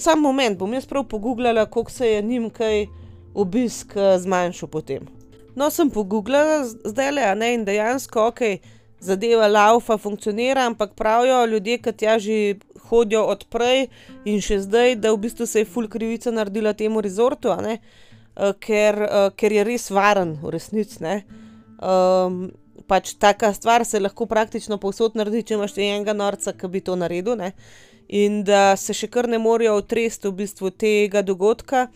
samo 0.00 0.22
moment, 0.22 0.58
bom 0.58 0.72
jaz 0.74 0.86
prav 0.86 1.04
poguglala, 1.04 1.66
koliko 1.66 1.90
se 1.90 2.08
je 2.10 2.22
njim 2.22 2.50
kaj 2.50 2.86
obisk, 3.34 3.94
zmanjšal 4.18 4.68
potem. 4.68 5.06
No, 5.54 5.70
sem 5.70 5.90
poguglala 5.90 6.64
zdajle, 6.64 7.22
a 7.22 7.34
ne, 7.34 7.54
in 7.54 7.64
dejansko, 7.64 8.26
okej, 8.32 8.58
zadeva 9.00 9.46
lavfa, 9.46 9.98
funkcionira, 9.98 10.66
ampak 10.66 10.94
pravijo 10.94 11.46
ljudje, 11.46 11.78
ke 11.78 11.92
tja 11.92 12.18
že 12.18 12.54
hodijo 12.88 13.24
od 13.24 13.44
prej 13.50 13.86
in 14.24 14.40
še 14.42 14.60
zdaj, 14.66 14.96
da 14.96 15.12
v 15.12 15.20
bistvu 15.24 15.46
se 15.46 15.62
je 15.62 15.68
ful 15.68 15.88
krivica 15.88 16.30
naredila 16.30 16.72
temu 16.72 17.00
resortu, 17.00 17.52
a 17.54 17.60
ne, 17.62 17.78
ker, 18.60 18.98
ker 19.36 19.52
je 19.52 19.64
res 19.64 19.90
varen 19.90 20.36
v 20.42 20.54
resnici, 20.56 21.02
ne. 21.04 21.16
Pač 22.86 23.14
taka 23.18 23.52
stvar 23.54 23.84
se 23.84 24.00
lahko 24.00 24.26
praktično 24.26 24.78
povsod 24.78 25.16
naredi, 25.18 25.42
če 25.42 25.54
imaš 25.58 25.76
enega 25.78 26.14
norca, 26.16 26.52
ke 26.52 26.68
bi 26.68 26.80
to 26.80 26.96
naredil, 26.96 27.36
ne. 27.36 27.52
In 28.08 28.42
da 28.44 28.74
se 28.76 28.94
še 28.96 29.06
kar 29.06 29.28
ne 29.30 29.38
morejo 29.38 29.76
otresti 29.78 30.28
v 30.28 30.34
bistvu 30.42 30.72
tega 30.74 31.22
dogodka, 31.22 31.86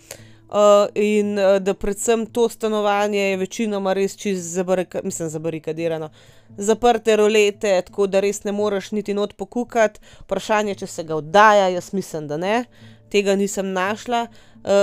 in, 0.94 1.34
da 1.60 1.74
predvsem 1.74 2.26
to 2.26 2.48
stanovanje 2.48 3.18
je 3.18 3.36
večinoma 3.36 3.92
res 3.92 4.16
čisto 4.16 4.64
mislim 5.02 5.28
zabarikadirano, 5.28 6.10
zaprte 6.56 7.16
rolete, 7.16 7.82
tako 7.82 8.06
da 8.06 8.20
res 8.20 8.44
ne 8.44 8.52
moreš 8.52 8.92
niti 8.92 9.14
not 9.14 9.34
pokukati, 9.34 10.00
vprašanje, 10.20 10.74
če 10.74 10.86
se 10.86 11.04
ga 11.04 11.16
oddaja, 11.16 11.68
jaz 11.68 11.92
mislim, 11.92 12.28
da 12.28 12.36
ne. 12.36 12.64
Tega 13.10 13.34
nisem 13.34 13.72
našla. 13.72 14.26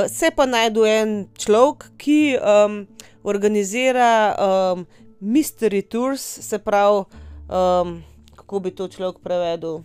se 0.09 0.31
pa 0.35 0.45
najde 0.45 0.81
en 0.87 1.27
človek, 1.37 1.85
ki, 1.97 2.37
organizira, 3.23 4.35
mystery 5.21 5.81
tours, 5.81 6.21
se 6.21 6.59
pravi, 6.59 7.03
kako 8.35 8.59
bi 8.59 8.71
to 8.75 8.87
človek 8.87 9.21
prevedel, 9.23 9.81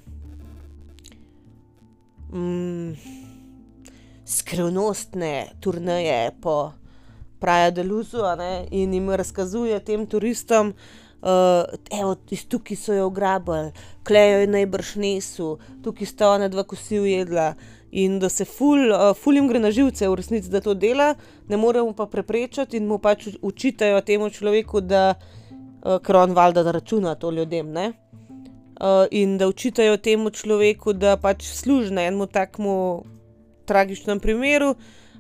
skrivnostne 4.27 5.53
turneje 5.61 6.33
po, 6.41 6.73
Praja 7.39 7.71
Deluzu 7.71 8.19
in 8.71 8.95
jim 8.95 9.11
razkazuje 9.11 9.81
tem 9.85 10.07
turistom, 10.07 10.73
uh, 11.23 11.99
evo, 12.01 12.17
tukaj 12.49 12.77
so 12.77 12.95
jo 12.95 13.07
ugrabili, 13.07 13.73
klejo 14.05 14.41
je 14.41 14.47
najbrž 14.47 14.95
nesu, 14.97 15.59
tukaj 15.85 16.07
sta 16.07 16.31
ona 16.31 16.49
dva 16.49 16.65
kosi 16.65 17.01
ujedla. 17.01 17.55
In 17.97 18.19
da 18.21 18.29
se 18.29 18.45
ful, 18.45 18.91
uh, 18.91 19.13
ful 19.17 19.39
jim 19.39 19.49
gre 19.49 19.61
na 19.63 19.71
živce, 19.73 20.09
v 20.09 20.19
resnici, 20.21 20.51
da 20.53 20.61
to 20.61 20.75
dela, 20.75 21.15
ne 21.49 21.57
moremo 21.57 21.95
pa 21.97 22.07
preprečiti 22.13 22.77
in 22.77 22.89
mu 22.89 22.99
pač 23.01 23.29
učitajo 23.41 24.03
temu 24.05 24.29
človeku, 24.31 24.83
da 24.85 25.15
uh, 25.17 25.97
ker 26.05 26.21
on 26.21 26.35
valjda 26.37 26.67
da 26.67 26.77
računa 26.77 27.15
to 27.15 27.31
ljudem. 27.31 27.73
Uh, 27.77 29.07
in 29.11 29.39
da 29.39 29.49
učitajo 29.49 29.97
temu 29.97 30.31
človeku, 30.31 30.93
da 30.93 31.17
pač 31.17 31.49
služi 31.49 31.95
na 31.95 32.05
enem 32.11 32.29
takmu 32.29 33.05
tragičnem 33.67 34.21
primeru, 34.21 34.75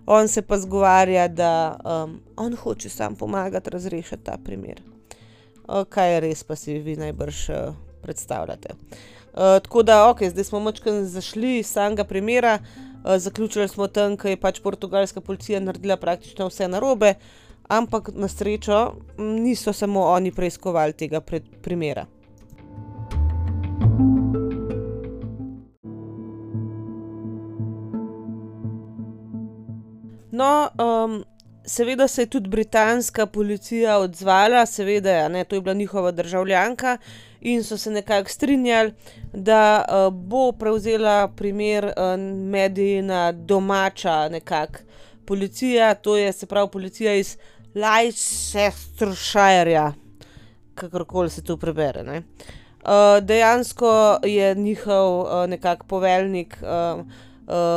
on 0.06 0.28
se 0.28 0.42
pa 0.42 0.58
zgovarja, 0.58 1.28
da 1.28 1.78
um, 1.80 2.20
on 2.36 2.54
hoče 2.54 2.88
sam 2.88 3.16
pomagati 3.16 3.70
razrešiti 3.70 4.24
ta 4.24 4.36
primer 4.44 4.84
kaj 5.66 6.14
je 6.14 6.20
res, 6.20 6.44
pa 6.44 6.56
si 6.56 6.78
vi 6.78 6.96
najbrž 6.96 7.38
uh, 7.50 7.74
predstavljate. 8.02 8.74
Uh, 8.74 9.15
tako 9.36 9.82
da, 9.82 10.08
ok, 10.10 10.22
zdaj 10.32 10.44
smo 10.44 10.60
močkaj 10.60 11.02
zašli 11.04 11.58
iz 11.58 11.66
samega 11.66 12.04
primera, 12.04 12.58
uh, 12.58 13.16
zaključili 13.16 13.68
smo 13.68 13.86
tam, 13.86 14.16
ker 14.16 14.30
je 14.30 14.40
pač 14.40 14.60
portugalska 14.60 15.20
policija 15.20 15.60
naredila 15.60 15.96
praktično 15.96 16.48
vse 16.48 16.68
narobe, 16.68 17.14
ampak 17.68 18.10
na 18.14 18.28
srečo 18.28 18.94
niso 19.18 19.72
samo 19.72 20.04
oni 20.04 20.32
preiskovali 20.32 20.92
tega 20.92 21.20
primera. 21.62 22.06
No, 30.36 30.68
um, 30.78 31.24
seveda 31.64 32.08
se 32.08 32.22
je 32.22 32.26
tudi 32.26 32.48
britanska 32.48 33.26
policija 33.26 33.98
odzvala, 33.98 34.66
seveda, 34.66 35.28
ne, 35.28 35.44
to 35.44 35.54
je 35.54 35.60
bila 35.60 35.74
njihova 35.74 36.10
državljanka 36.10 36.98
in 37.40 37.64
so 37.64 37.78
se 37.78 37.90
nekako 37.90 38.28
strinjali, 38.28 38.92
da 39.32 39.84
uh, 39.88 39.94
bo 40.14 40.52
prevzela 40.52 41.28
primer 41.28 41.84
uh, 41.84 41.92
medijina 42.50 43.32
domača 43.32 44.28
nekak 44.28 44.84
policija, 45.26 45.94
to 45.94 46.16
je 46.16 46.32
se 46.32 46.46
pravi 46.46 46.68
policija 46.72 47.14
iz 47.14 47.36
Leicestershire, 47.74 49.92
kakorkoli 50.74 51.30
se 51.30 51.44
to 51.44 51.56
prebere. 51.56 52.02
Ne. 52.02 52.18
Uh, 52.18 52.24
dejansko 53.22 54.18
je 54.24 54.54
njihov 54.54 55.20
uh, 55.20 55.46
nekak 55.48 55.84
poveljnik. 55.84 56.58
Uh, 56.62 56.68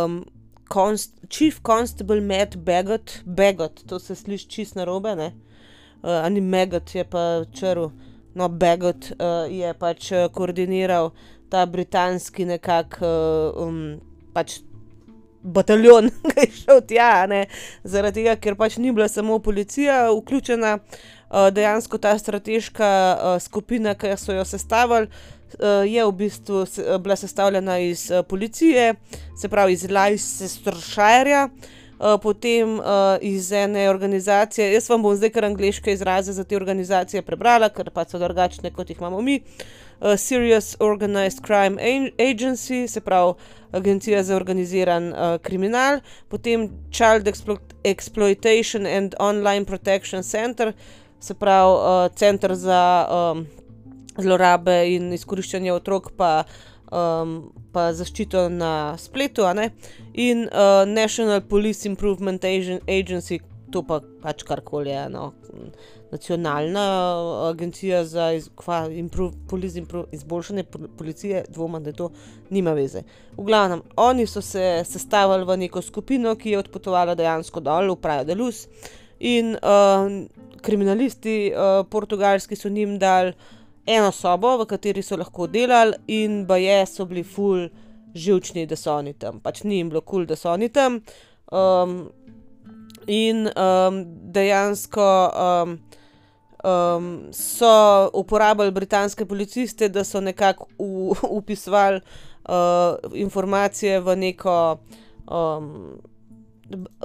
um, 0.05 0.25
Const 0.69 1.13
Chief 1.29 1.59
Constable 1.65 2.21
Matt 2.21 2.57
Bagot, 2.57 3.21
Bagot, 3.25 3.83
to 3.87 3.99
se 3.99 4.15
sliši 4.15 4.49
čist 4.49 4.75
na 4.75 4.83
robe. 4.83 5.13
Uh, 5.13 5.31
Ani 6.23 6.41
Megot 6.41 6.95
je 6.95 7.03
pa 7.03 7.43
črl, 7.53 7.85
no, 8.39 8.49
Bagot 8.49 9.11
uh, 9.11 9.45
je 9.51 9.73
pač 9.79 10.11
uh, 10.13 10.27
koordiniral 10.31 11.11
ta 11.49 11.65
britanski 11.65 12.45
nekak 12.47 12.99
uh, 13.01 13.55
um, 13.59 13.99
pač 14.33 14.59
bataljon, 15.43 16.09
ki 16.29 16.45
je 16.45 16.51
šel 16.61 16.83
tja, 16.87 17.13
ne, 17.31 17.45
zaradi 17.83 18.21
tega, 18.21 18.35
ker 18.39 18.57
pač 18.59 18.77
ni 18.77 18.93
bila 18.95 19.07
samo 19.11 19.39
policija 19.43 20.05
vključena, 20.11 20.77
uh, 20.79 21.49
dejansko 21.55 21.99
ta 22.01 22.15
strateška 22.19 22.91
uh, 22.91 23.35
skupina, 23.43 23.95
ki 23.95 24.15
so 24.19 24.35
jo 24.35 24.45
sestavili 24.45 25.09
uh, 25.09 25.83
je 25.87 26.05
v 26.05 26.15
bistvu 26.23 26.65
se, 26.65 26.85
bila 26.99 27.15
sestavljena 27.15 27.79
iz 27.79 28.09
uh, 28.11 28.23
policije, 28.27 28.93
se 29.39 29.49
pravi 29.49 29.75
iz 29.79 29.87
Leicestershire, 29.89 31.47
uh, 31.47 31.75
potem 32.21 32.79
uh, 32.79 32.85
iz 33.21 33.51
ene 33.51 33.89
organizacije. 33.89 34.73
Jaz 34.73 34.89
vam 34.89 35.03
bom 35.03 35.15
zdaj 35.15 35.29
kar 35.29 35.45
angliške 35.45 35.91
izraze 35.93 36.33
za 36.33 36.43
te 36.43 36.55
organizacije 36.55 37.21
prebrala, 37.21 37.69
ker 37.69 37.89
pa 37.91 38.05
so 38.07 38.19
drugačne 38.19 38.71
kot 38.71 38.89
jih 38.89 38.97
imamo 38.97 39.21
mi. 39.21 39.41
Uh, 39.99 40.15
Serious 40.17 40.75
Organized 40.79 41.43
Crime 41.45 41.75
Agency, 42.17 42.87
se 42.87 43.01
pravi 43.01 43.33
Agencija 43.71 44.23
za 44.23 44.35
organiziran 44.35 45.09
uh, 45.09 45.37
kriminal, 45.41 45.99
potem 46.27 46.69
Child 46.91 47.27
Explo 47.27 47.57
Exploitation 47.83 48.87
and 48.97 49.15
Online 49.19 49.65
Protection 49.65 50.23
Center, 50.23 50.73
se 51.19 51.33
pravi 51.33 51.73
uh, 51.73 52.15
Center 52.15 52.55
za 52.55 53.07
um, 53.11 53.45
zlorabe 54.17 54.95
in 54.95 55.13
izkoriščanje 55.13 55.73
otrok, 55.73 56.11
pa, 56.17 56.43
um, 56.91 57.51
pa 57.73 57.89
zaščito 57.93 58.47
na 58.49 58.97
spletu, 58.97 59.45
in 60.13 60.47
uh, 60.47 60.85
National 60.85 61.41
Police 61.41 61.87
Improvement 61.87 62.43
Agency, 62.43 63.39
to 63.71 63.83
pa 63.83 64.01
pač 64.21 64.43
karkoli 64.43 64.89
je. 64.89 65.09
No. 65.09 65.33
Nacionalna 66.09 66.83
agencija 67.49 68.01
za 68.05 68.31
improv, 68.97 69.33
improv, 69.75 70.07
izboljšanje 70.11 70.63
policije, 70.97 71.43
dvoma, 71.53 71.79
da 71.79 71.93
to 71.93 72.09
nima 72.49 72.73
veze. 72.73 73.03
V 73.37 73.45
glavnem, 73.45 73.83
oni 73.95 74.25
so 74.25 74.41
se 74.41 74.81
sestavili 74.85 75.45
v 75.45 75.57
neko 75.67 75.81
skupino, 75.81 76.33
ki 76.35 76.55
je 76.55 76.63
odpotovala 76.63 77.15
dejansko 77.15 77.61
dol 77.61 77.93
v 77.93 77.99
Prajo 78.01 78.25
Delus, 78.25 78.65
in 79.19 79.53
uh, 79.53 80.09
kriminalisti 80.61 81.51
uh, 81.53 81.85
portugalski 81.89 82.55
so 82.55 82.69
njim 82.69 82.97
dali 82.99 83.33
eno 83.85 84.11
sobo, 84.11 84.57
v 84.57 84.67
kateri 84.69 85.03
so 85.03 85.17
lahko 85.17 85.47
delali, 85.47 85.97
in 86.07 86.45
baje 86.47 86.85
so 86.85 87.05
bili 87.05 87.23
ful 87.23 87.67
živčni, 88.15 88.65
da 88.65 88.75
so 88.75 88.95
oni 88.95 89.13
tam. 89.13 89.39
Pač 89.39 89.63
ni 89.63 89.77
jim 89.77 89.89
bilo 89.89 90.01
kul, 90.01 90.23
cool, 90.23 90.25
da 90.29 90.35
so 90.35 90.51
oni 90.53 90.69
tam. 90.69 91.01
Um, 91.51 92.09
in 93.07 93.47
um, 93.55 94.03
dejansko 94.33 95.07
um, 95.33 95.79
um, 96.63 97.09
so 97.33 98.09
uporabljali 98.13 98.71
britanske 98.71 99.25
policiste, 99.25 99.89
da 99.89 100.03
so 100.03 100.21
nekako 100.21 100.67
upisovali 101.29 102.01
uh, 102.49 103.13
informacije 103.13 103.99
v 103.99 104.15
neko 104.15 104.77
um, 105.31 106.01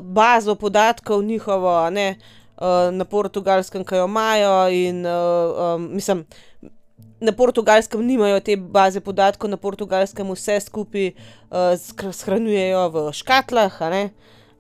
bazo 0.03 0.55
podatkov 0.55 1.23
njihovo, 1.25 1.91
ne. 1.91 2.17
Uh, 2.55 2.93
na 2.95 3.05
portugalskem, 3.05 3.83
ki 3.83 3.99
jo 3.99 4.05
imajo, 4.07 4.69
in 4.71 5.03
uh, 5.07 5.75
um, 5.75 5.89
mislim, 5.95 6.25
na 7.21 7.33
portugalskem 7.33 8.05
nimajo 8.07 8.41
te 8.41 8.57
baze 8.57 9.01
podatkov, 9.01 9.51
na 9.51 9.57
portugalskem 9.57 10.31
vse 10.31 10.61
skupaj 10.61 11.09
uh, 11.11 12.13
shranjujejo 12.13 12.89
v 12.95 13.05
škatlah. 13.13 13.81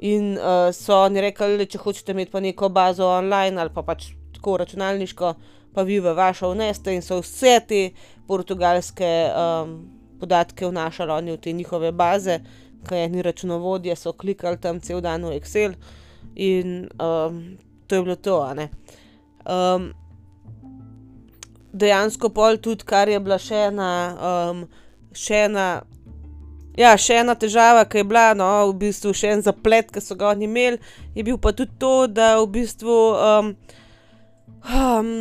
In 0.04 0.34
uh, 0.34 0.72
so 0.74 1.04
oni 1.04 1.22
rekli, 1.22 1.58
da 1.60 1.66
če 1.70 1.78
hočete 1.78 2.12
imeti 2.12 2.32
pa 2.32 2.42
neko 2.42 2.68
bazo 2.68 3.06
online 3.06 3.60
ali 3.60 3.70
pa 3.72 3.84
pač 3.86 4.10
tako 4.34 4.58
računalniško, 4.64 5.34
pa 5.74 5.82
vi 5.82 6.00
v 6.02 6.12
vašo 6.14 6.50
vneste 6.50 6.92
in 6.92 7.02
so 7.02 7.20
vse 7.22 7.60
te 7.68 7.82
portugalske 8.26 9.10
um, 9.30 9.76
podatke 10.20 10.66
vnašali 10.66 11.12
oni 11.12 11.36
v 11.36 11.40
te 11.40 11.52
njihove 11.52 11.92
baze, 11.92 12.40
kaj 12.84 13.08
ni 13.08 13.22
računovodje, 13.22 13.96
so 13.96 14.12
klikali 14.12 14.60
tam 14.60 14.80
cel 14.80 15.00
dan 15.00 15.24
v 15.24 15.38
Excel 15.38 15.78
in 16.34 16.88
um, 16.98 17.56
to 17.94 17.98
je 17.98 18.02
bilo 18.02 18.16
to. 18.16 18.56
Um, 19.46 19.92
dejansko 21.72 22.28
pol 22.28 22.56
tudi, 22.58 22.84
kar 22.86 23.08
je 23.08 23.20
bila 23.20 23.38
še 23.38 23.68
ena, 23.68 23.90
um, 24.18 24.64
še 25.14 25.44
ena, 25.46 25.66
ja, 26.78 26.94
še 26.98 27.20
ena 27.22 27.36
težava, 27.38 27.84
ki 27.86 28.02
je 28.02 28.08
bila, 28.10 28.26
no, 28.38 28.50
v 28.72 28.78
bistvu 28.86 29.14
še 29.14 29.34
en 29.36 29.44
zaplet, 29.46 29.90
ki 29.94 30.02
so 30.02 30.18
ga 30.18 30.32
oni 30.32 30.48
imeli, 30.48 30.80
je 31.14 31.26
bil 31.26 31.38
pa 31.38 31.54
tudi 31.54 31.74
to, 31.78 32.06
da 32.10 32.34
v 32.40 32.48
bistvu 32.56 32.98
um, 33.14 33.52
um, 34.74 35.12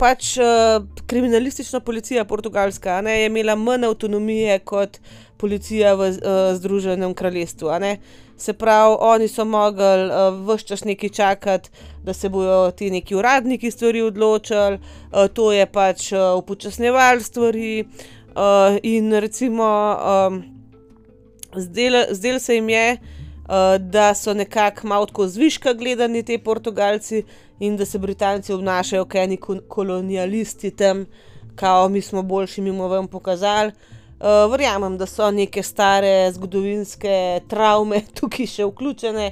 pač 0.00 0.36
uh, 0.40 0.80
kriminalistična 1.10 1.82
policija 1.84 2.24
portugalska 2.24 3.02
ne, 3.04 3.18
je 3.20 3.28
imela 3.28 3.58
manj 3.60 3.90
avtonomije 3.90 4.56
kot 4.64 4.96
policija 5.40 5.92
v 6.00 6.14
uh, 6.14 6.40
Združenem 6.56 7.12
kraljestvu. 7.16 7.68
Se 8.40 8.52
pravi, 8.52 8.96
oni 9.00 9.28
so 9.28 9.44
mogli 9.44 9.84
uh, 9.84 10.32
vse 10.48 10.64
čas 10.66 10.84
nekaj 10.84 11.08
čakati, 11.08 11.70
da 12.04 12.12
se 12.12 12.28
bodo 12.28 12.70
ti 12.70 12.90
neki 12.90 13.14
uradniki 13.14 13.70
stvari 13.70 14.00
odločili, 14.02 14.78
uh, 14.78 15.28
to 15.32 15.52
je 15.52 15.66
pač 15.66 16.12
uh, 16.12 16.38
upočasnjevalo 16.38 17.20
stvari. 17.20 17.84
Uh, 18.30 18.78
in 18.82 19.12
recimo, 19.12 19.66
um, 20.00 20.42
zdelo 21.56 22.04
zdel 22.10 22.40
se 22.40 22.54
jim 22.54 22.68
je, 22.68 22.96
uh, 22.96 23.76
da 23.78 24.14
so 24.14 24.34
nekako 24.34 24.86
malo 24.86 25.06
tako 25.06 25.28
zviška 25.28 25.72
gledani 25.72 26.22
ti 26.22 26.38
Portugalci 26.38 27.24
in 27.58 27.76
da 27.76 27.84
se 27.84 27.98
Britanci 27.98 28.52
obnašajo 28.52 29.04
kot 29.04 29.28
neki 29.28 29.60
kolonialisti 29.68 30.70
tam, 30.70 31.06
kao 31.54 31.88
mi 31.88 32.00
smo 32.00 32.22
boljši, 32.22 32.60
mi 32.60 32.70
bomo 32.70 32.88
vam 32.88 33.08
pokazali. 33.08 33.72
Uh, 34.20 34.50
verjamem, 34.52 34.98
da 35.00 35.06
so 35.08 35.30
neke 35.32 35.62
stare 35.64 36.28
zgodovinske 36.34 37.40
travme 37.48 38.02
tukaj 38.18 38.48
še 38.52 38.66
vključene, 38.68 39.30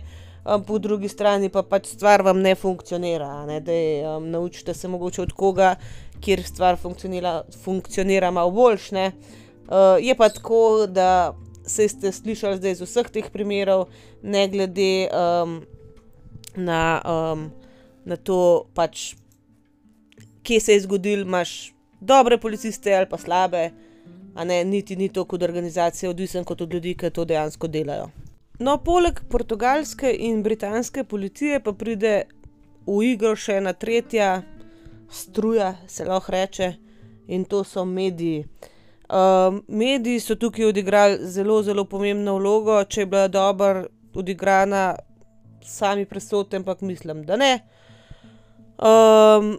um, 0.49 0.63
po 0.65 0.79
drugi 0.81 1.11
strani 1.13 1.51
pa 1.53 1.61
pač 1.61 1.91
stvar 1.93 2.23
vam 2.25 2.39
ne 2.41 2.55
funkcionira. 2.57 3.29
Ne? 3.45 3.59
Da 3.61 3.75
um, 4.15 4.31
naučite 4.33 4.73
se 4.75 4.89
mogoče 4.89 5.27
od 5.27 5.35
koga, 5.37 5.75
kjer 6.25 6.41
stvar 6.41 6.79
funkcionira, 6.81 7.43
funkcionira 7.65 8.31
malo 8.33 8.55
boljš. 8.57 8.87
Uh, 8.97 9.99
je 10.01 10.15
pa 10.17 10.31
tako, 10.33 10.87
da 10.89 11.35
se 11.69 11.85
ste 11.93 12.13
slišali 12.13 12.57
zdaj 12.57 12.79
iz 12.79 12.81
vseh 12.81 13.11
teh 13.13 13.29
primerov, 13.29 13.91
ne 14.23 14.47
glede 14.49 15.09
um, 15.13 15.59
na, 16.57 16.81
um, 17.05 17.51
na 18.09 18.17
to, 18.17 18.65
pač, 18.73 19.13
kje 20.49 20.63
se 20.65 20.79
je 20.79 20.87
zgodil, 20.87 21.27
imaš 21.29 21.75
dobre 22.01 22.41
policiste 22.41 22.97
ali 22.97 23.11
pa 23.11 23.21
slabe, 23.21 23.67
a 24.35 24.45
ne 24.45 24.65
niti 24.65 24.97
ni 24.97 25.09
to 25.09 25.25
kot 25.25 25.43
organizacija, 25.43 26.11
odvisen 26.11 26.45
kot 26.45 26.61
od 26.61 26.73
ljudi, 26.73 26.95
ki 26.95 27.11
to 27.11 27.25
dejansko 27.25 27.69
delajo. 27.69 28.11
No, 28.59 28.79
poleg 28.83 29.21
portugalske 29.31 30.11
in 30.13 30.43
britanske 30.43 31.05
policije 31.05 31.61
pa 31.61 31.73
pride 31.73 32.25
v 32.87 33.03
igro 33.13 33.37
še 33.37 33.61
ena 33.61 33.73
tretja 33.73 34.43
struja, 35.11 35.75
se 35.87 36.05
lahko 36.05 36.33
reče, 36.33 36.73
in 37.29 37.45
to 37.45 37.63
so 37.65 37.85
mediji. 37.85 38.45
Um, 39.09 39.63
mediji 39.69 40.21
so 40.21 40.35
tukaj 40.35 40.69
odigrali 40.69 41.19
zelo, 41.23 41.63
zelo 41.63 41.85
pomembno 41.85 42.35
vlogo, 42.37 42.81
če 42.85 43.01
je 43.01 43.07
bila 43.07 43.29
dobro 43.29 43.87
odigrana, 44.15 44.97
sami 45.65 46.05
presodite, 46.05 46.57
ampak 46.57 46.81
mislim, 46.81 47.23
da 47.25 47.37
ne. 47.37 47.53
Um, 48.79 49.55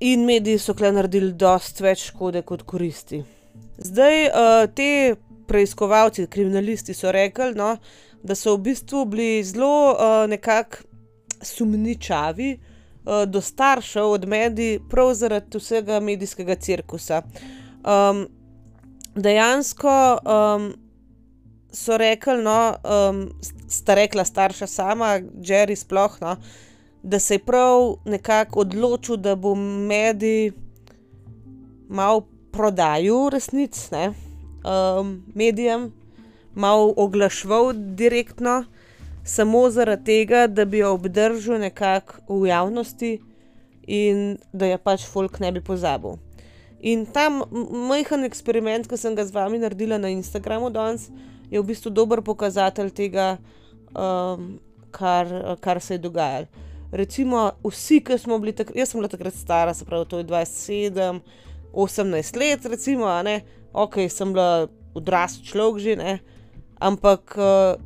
in 0.00 0.24
mediji 0.26 0.58
so 0.58 0.74
kle 0.74 0.92
naredili 0.92 1.32
dosti 1.38 1.84
več 1.84 2.08
škode 2.08 2.42
kot 2.42 2.64
koristi. 2.66 3.22
Zdaj, 3.84 4.24
uh, 4.26 4.74
te 4.74 5.14
preiskovalci, 5.46 6.26
kriminalisti 6.26 6.94
so 6.94 7.12
rekli, 7.12 7.50
no, 7.54 7.76
da 8.22 8.34
so 8.38 8.54
v 8.54 8.68
bistvu 8.68 9.04
bili 9.10 9.44
zelo 9.44 9.92
uh, 9.92 10.30
nekako 10.30 10.84
sumničavi 11.42 12.52
uh, 12.54 13.24
do 13.26 13.40
staršev 13.40 14.10
od 14.10 14.28
medij, 14.28 14.78
prav 14.90 15.14
zaradi 15.14 15.58
vsega 15.58 16.00
medijskega 16.00 16.54
cirkusa. 16.54 17.22
Um, 17.82 18.28
dejansko 19.14 20.18
um, 20.22 20.72
so 21.72 21.98
rekli, 21.98 22.38
no, 22.42 22.74
um, 22.84 23.24
sta 23.68 23.94
rekla 23.98 24.24
starša 24.24 24.66
sama, 24.66 25.18
Jerry 25.42 25.76
sploh, 25.76 26.20
no, 26.20 26.36
da 27.02 27.18
se 27.18 27.34
je 27.34 27.44
prav 27.44 27.96
nekako 28.04 28.60
odločil, 28.60 29.16
da 29.16 29.34
bo 29.36 29.54
medij 29.54 30.52
malo 31.88 32.28
prodajal 32.52 33.30
resnic, 33.32 33.78
ne, 33.92 34.12
um, 34.64 35.22
medijem, 35.34 35.90
malo 36.54 36.92
oglaševal 36.96 37.72
direktno, 37.72 38.64
samo 39.24 39.70
zaradi 39.70 40.04
tega, 40.04 40.46
da 40.46 40.64
bi 40.64 40.82
jo 40.82 40.92
obdržal 40.94 41.58
nekako 41.58 42.40
v 42.40 42.48
javnosti 42.48 43.12
in 43.86 44.36
da 44.52 44.66
je 44.66 44.78
pač 44.78 45.06
folk 45.06 45.40
ne 45.40 45.52
bi 45.52 45.60
pozabil. 45.64 46.18
In 46.82 47.06
ta 47.06 47.28
majhen 47.30 48.26
eksperiment, 48.26 48.88
ki 48.90 48.98
sem 48.98 49.14
ga 49.14 49.24
z 49.26 49.34
vami 49.34 49.60
naredila 49.62 49.98
na 50.02 50.10
Instagramu 50.10 50.70
danes, 50.70 51.08
je 51.50 51.60
v 51.60 51.66
bistvu 51.68 51.92
dober 51.94 52.22
pokazatelj 52.26 52.90
tega, 52.96 53.36
um, 53.94 54.58
kar, 54.90 55.30
kar 55.62 55.80
se 55.80 55.94
je 55.94 56.02
dogajalo. 56.02 56.68
Recimo, 56.92 57.52
vsi, 57.64 58.02
ki 58.04 58.18
smo 58.18 58.36
bili 58.38 58.52
takrat, 58.52 58.76
jaz 58.76 58.90
sem 58.90 59.00
bila 59.00 59.08
takrat 59.08 59.34
stara, 59.34 59.74
se 59.74 59.86
pravi, 59.88 60.08
to 60.10 60.18
je 60.18 60.26
27, 60.28 61.22
18 61.72 62.36
let, 62.36 62.66
recimo, 62.66 63.08
ne, 63.22 63.40
ok, 63.72 64.06
sem 64.12 64.32
bila 64.32 64.68
odrasla 64.94 65.44
človek 65.44 65.82
že, 65.82 65.96
ne, 65.96 66.18
ampak 66.80 67.36
uh, 67.38 67.80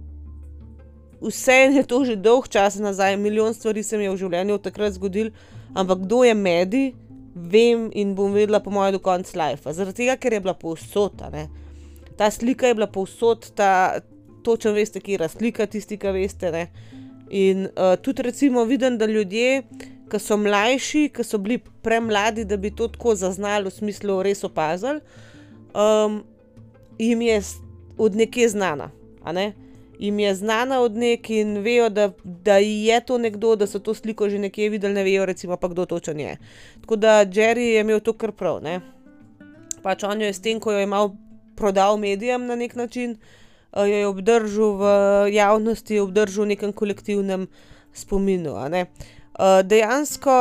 vse 1.23 1.59
je 1.77 1.85
to 1.87 2.05
že 2.05 2.17
dolg 2.17 2.49
čas 2.49 2.79
nazaj, 2.83 3.17
milijon 3.17 3.55
stvari 3.55 3.83
se 3.83 3.99
mi 3.99 4.09
je 4.09 4.15
v 4.15 4.21
življenju 4.25 4.59
takrat 4.59 4.99
zgodil, 4.99 5.31
ampak 5.75 6.03
kdo 6.07 6.25
je 6.25 6.35
medij, 6.35 6.89
vem 7.37 7.91
in 7.93 8.15
bom 8.17 8.33
vedela, 8.33 8.61
po 8.65 8.73
mojem, 8.73 8.97
do 8.97 9.01
konca 9.05 9.37
life. 9.37 9.69
Zaradi 9.69 10.03
tega, 10.03 10.17
ker 10.17 10.33
je 10.33 10.41
bila 10.41 10.57
povsota, 10.57 11.29
ne 11.31 11.47
ta 12.17 12.31
slika 12.31 12.67
je 12.67 12.75
bila 12.75 12.87
povsod, 12.87 13.51
ta 13.55 14.01
točno 14.43 14.73
veste, 14.73 15.01
kje 15.01 15.19
je 15.21 15.29
slika, 15.29 15.67
tisti, 15.67 15.99
ki 15.99 16.13
veste. 16.13 16.51
Ne? 16.53 16.67
In 17.31 17.67
uh, 17.67 17.97
tudi, 18.03 18.23
recimo, 18.23 18.65
vidim, 18.65 18.99
da 18.99 19.07
ljudje, 19.07 19.63
ki 20.11 20.19
so 20.23 20.37
mlajši, 20.37 21.09
ki 21.15 21.25
so 21.25 21.39
bili 21.43 21.59
premladi, 21.83 22.45
da 22.45 22.57
bi 22.57 22.71
to 22.71 22.89
tako 22.89 23.15
zaznali, 23.15 23.71
v 23.71 23.75
smislu, 23.75 24.21
res 24.23 24.45
opazili, 24.45 25.01
um, 25.75 26.23
jim 26.99 27.23
je 27.23 27.41
od 27.99 28.17
nekje 28.17 28.49
znana. 28.49 28.91
Ne? 29.33 29.53
Im 29.99 30.19
je 30.19 30.35
znana 30.35 30.81
od 30.81 30.97
nekaj 30.97 31.41
in 31.41 31.59
vejo, 31.65 31.89
da, 31.89 32.11
da 32.25 32.59
je 32.59 33.01
to 33.01 33.19
nekdo, 33.19 33.57
da 33.57 33.67
so 33.67 33.79
to 33.79 33.95
sliko 33.95 34.29
že 34.29 34.39
nekje 34.39 34.69
videli, 34.71 34.95
ne 34.95 35.05
vejo, 35.05 35.27
recimo, 35.27 35.57
pa 35.57 35.69
kdo 35.69 35.87
točno 35.87 36.21
je. 36.21 36.37
Tako 36.81 36.97
da 36.97 37.25
Jerry 37.25 37.73
je 37.75 37.81
imel 37.81 38.01
to 38.01 38.13
kar 38.13 38.33
prav. 38.33 38.61
Ne? 38.63 38.81
Pač 39.83 40.05
on 40.05 40.21
jo 40.21 40.27
je 40.27 40.33
s 40.33 40.41
tem, 40.41 40.61
ko 40.61 40.73
jo 40.73 40.79
je 40.79 40.85
imel 40.85 41.11
prodal 41.57 41.97
medijem 41.97 42.47
na 42.47 42.57
nek 42.57 42.75
način, 42.75 43.17
jo 43.77 43.85
je 43.85 44.07
obdržal 44.07 44.77
v 44.77 44.85
javnosti, 45.33 45.99
obdržal 46.01 46.45
v 46.45 46.49
nekem 46.49 46.73
kolektivnem 46.73 47.49
spominu. 47.93 48.55
Ne. 48.69 48.87
Dejansko 49.65 50.35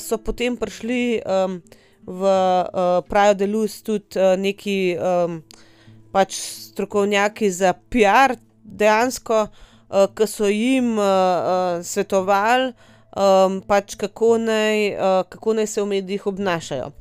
so 0.00 0.18
potem 0.24 0.56
prišli 0.56 1.20
v 2.08 2.22
Prajo 3.08 3.34
Delus 3.36 3.82
tudi 3.84 4.16
neki 4.16 4.96
pač 6.12 6.38
strokovnjaki 6.72 7.50
za 7.52 7.74
PR, 7.92 8.38
dejansko, 8.64 9.48
ki 10.16 10.28
so 10.28 10.48
jim 10.48 10.96
svetovali, 11.84 12.72
pač 13.68 13.96
kako 14.00 14.38
naj, 14.40 14.78
kako 15.28 15.58
naj 15.60 15.68
se 15.68 15.82
v 15.82 15.90
medijih 15.92 16.26
obnašajo. 16.26 16.92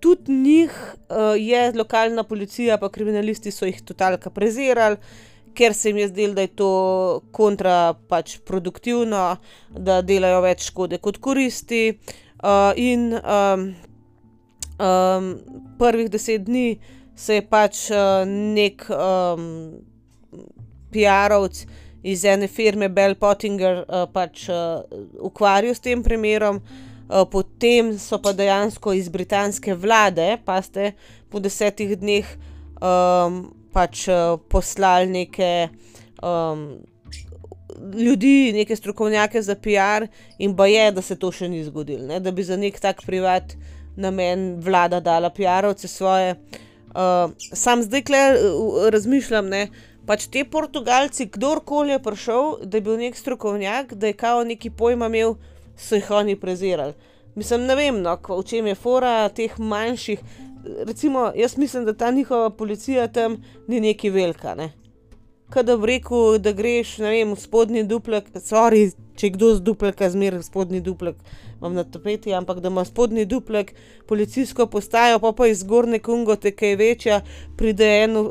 tudi 0.00 0.32
njih 0.32 0.70
uh, 0.70 1.16
je 1.40 1.72
lokalna 1.72 2.22
policija, 2.22 2.78
pa 2.78 2.88
kriminalisti 2.88 3.50
so 3.50 3.64
jih 3.64 3.80
totalka 3.82 4.30
prezirali, 4.30 4.96
ker 5.54 5.74
se 5.74 5.88
jim 5.88 5.98
je 6.02 6.08
zdelo, 6.08 6.34
da 6.34 6.44
je 6.44 6.52
to 6.56 6.70
kontraproduktivno, 7.32 9.24
da 9.70 10.02
delajo 10.02 10.42
več 10.44 10.68
škode 10.70 10.98
kot 10.98 11.18
koristi. 11.22 11.98
Uh, 12.44 12.72
in 12.76 13.14
um, 13.16 13.74
um, 14.76 15.30
prvih 15.78 16.10
deset 16.12 16.44
dni 16.44 16.78
se 17.16 17.38
je 17.38 17.44
pač 17.48 17.86
uh, 17.94 18.26
neki 18.28 18.92
um, 18.92 19.46
PR-ovc 20.92 21.62
iz 22.04 22.24
ene 22.28 22.48
firme 22.52 22.90
Bell 22.92 23.14
Pottinger 23.16 23.84
uh, 23.84 24.04
pač 24.12 24.48
uh, 24.52 24.82
ukvarjal 25.24 25.74
s 25.74 25.80
tem 25.80 26.02
primerom. 26.04 26.60
Eh, 27.04 27.24
potem 27.30 27.98
so 27.98 28.16
pa 28.18 28.32
dejansko 28.32 28.94
iz 28.96 29.10
britanske 29.12 29.74
vlade, 29.76 30.38
pa 30.44 30.56
ste 30.64 30.94
po 31.28 31.36
desetih 31.36 31.92
dneh 32.00 32.24
um, 32.80 33.52
pač 33.74 34.06
uh, 34.08 34.38
poslali 34.48 35.10
neke 35.10 35.68
um, 36.22 36.66
ljudi, 37.94 38.52
neke 38.54 38.76
strokovnjake 38.76 39.42
za 39.42 39.54
PR, 39.54 40.06
in 40.38 40.56
pa 40.56 40.66
je, 40.66 40.90
da 40.92 41.02
se 41.02 41.16
to 41.18 41.32
še 41.32 41.48
ni 41.48 41.64
zgodilo, 41.66 42.06
ne? 42.06 42.20
da 42.20 42.30
bi 42.30 42.44
za 42.46 42.56
nek 42.56 42.78
tak 42.80 43.02
privat 43.06 43.56
namen 43.96 44.54
vlada 44.62 45.00
dala 45.00 45.30
PR-ovce 45.30 45.90
svoje. 45.90 46.36
Uh, 46.94 47.34
sam 47.52 47.82
zdaj 47.82 48.06
le 48.10 48.22
uh, 48.38 48.86
razmišljam, 48.94 49.50
ne. 49.50 49.66
Pač 50.06 50.26
ti 50.28 50.44
Portugalci, 50.44 51.26
kdorkoli 51.32 51.94
je 51.94 52.02
prišel, 52.02 52.50
da 52.68 52.76
je 52.76 52.84
bil 52.84 52.98
nek 53.00 53.16
strokovnjak, 53.16 53.94
da 53.94 54.10
je 54.10 54.18
kao 54.20 54.44
neki 54.44 54.70
pojma 54.70 55.08
imel, 55.08 55.38
so 55.76 55.96
jih 55.96 56.10
oni 56.10 56.36
prezirali. 56.36 56.92
Mislim, 57.34 57.64
ne 57.66 57.74
vem, 57.74 58.02
no, 58.02 58.14
v 58.28 58.42
čem 58.46 58.68
je 58.70 58.76
fora 58.78 59.28
teh 59.34 59.56
manjših. 59.58 60.20
Recimo, 60.86 61.32
jaz 61.36 61.58
mislim, 61.58 61.84
da 61.84 61.92
ta 61.92 62.10
njihova 62.10 62.50
policija 62.50 63.08
tam 63.08 63.36
ni 63.68 63.80
neki 63.80 64.10
velika. 64.10 64.54
Ne? 64.54 64.72
Kaj 65.50 65.62
da 65.62 65.76
bi 65.76 65.86
rekel, 65.86 66.38
da 66.38 66.52
greš, 66.52 66.98
ne 66.98 67.10
vem, 67.10 67.32
v 67.32 67.40
spodnji 67.40 67.84
duplek, 67.84 68.30
sorry, 68.42 68.88
če 69.20 69.30
kdo 69.36 69.52
z 69.54 69.62
dupleka 69.62 70.08
zmeraj 70.10 70.42
spodnji 70.42 70.80
duplek, 70.80 71.18
imam 71.58 71.76
na 71.76 71.84
tapeti, 71.84 72.32
ampak 72.34 72.62
da 72.64 72.72
ima 72.72 72.84
spodnji 72.84 73.26
duplek 73.28 73.74
policijsko 74.08 74.66
postajo, 74.66 75.20
pa 75.20 75.32
pa 75.32 75.46
iz 75.46 75.60
zgornje 75.60 76.00
kungote, 76.02 76.50
ki 76.50 76.72
je 76.72 76.76
večja, 76.80 77.20
pride 77.56 77.90
en 78.06 78.16
uh, 78.16 78.30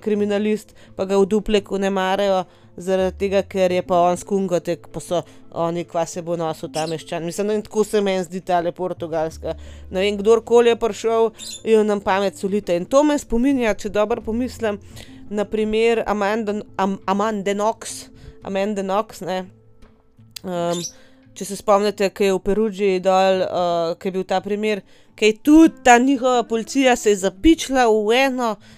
kriminalist, 0.00 0.74
pa 0.96 1.04
ga 1.04 1.18
v 1.18 1.26
dupleku 1.26 1.78
ne 1.82 1.90
marajo 1.90 2.44
zaradi 2.76 3.16
tega, 3.18 3.42
ker 3.42 3.72
je 3.72 3.82
pa 3.86 4.00
on 4.08 4.18
skungote, 4.20 4.76
pa 4.92 5.00
so 5.00 5.22
oni, 5.56 5.84
kva 5.88 6.04
se 6.06 6.22
bo 6.22 6.36
nosil 6.36 6.70
ta 6.72 6.86
meščan. 6.90 7.24
Mislim, 7.24 7.48
da 7.48 7.60
tako 7.64 7.84
se 7.84 8.00
meni 8.04 8.24
zdi 8.24 8.42
ta 8.44 8.60
le 8.60 8.72
portugalska. 8.76 9.56
Ne 9.90 10.04
vem, 10.04 10.18
kdorkoli 10.20 10.74
je 10.74 10.78
prišel, 10.80 11.30
je 11.64 11.82
nam 11.84 12.02
pamet 12.04 12.36
solite. 12.36 12.76
In 12.76 12.84
to 12.84 13.02
me 13.04 13.18
spominja, 13.18 13.74
če 13.74 13.92
dobro 13.94 14.24
pomislim, 14.24 14.80
na 15.30 15.44
primer 15.48 16.04
Amanda, 16.06 16.60
Am, 16.76 16.98
Amanda 17.06 17.54
Knox, 17.56 18.06
Knox, 18.44 19.24
ne. 19.26 19.42
Um, 20.46 20.82
če 21.36 21.44
se 21.44 21.56
spomnite, 21.58 22.12
ki 22.14 22.28
je 22.28 22.36
v 22.36 22.42
Perugi 22.44 22.90
dol, 23.02 23.42
uh, 23.42 23.94
ki 23.98 24.08
je 24.08 24.12
bil 24.14 24.24
ta 24.28 24.38
primer, 24.44 24.84
ki 25.16 25.32
je 25.32 25.38
tudi 25.44 25.82
ta 25.84 25.96
njihova 25.98 26.44
policija 26.48 26.94
se 26.96 27.10
je 27.10 27.22
zapičila 27.24 27.88
v 27.88 28.20
eno 28.20 28.52
uh, 28.54 28.74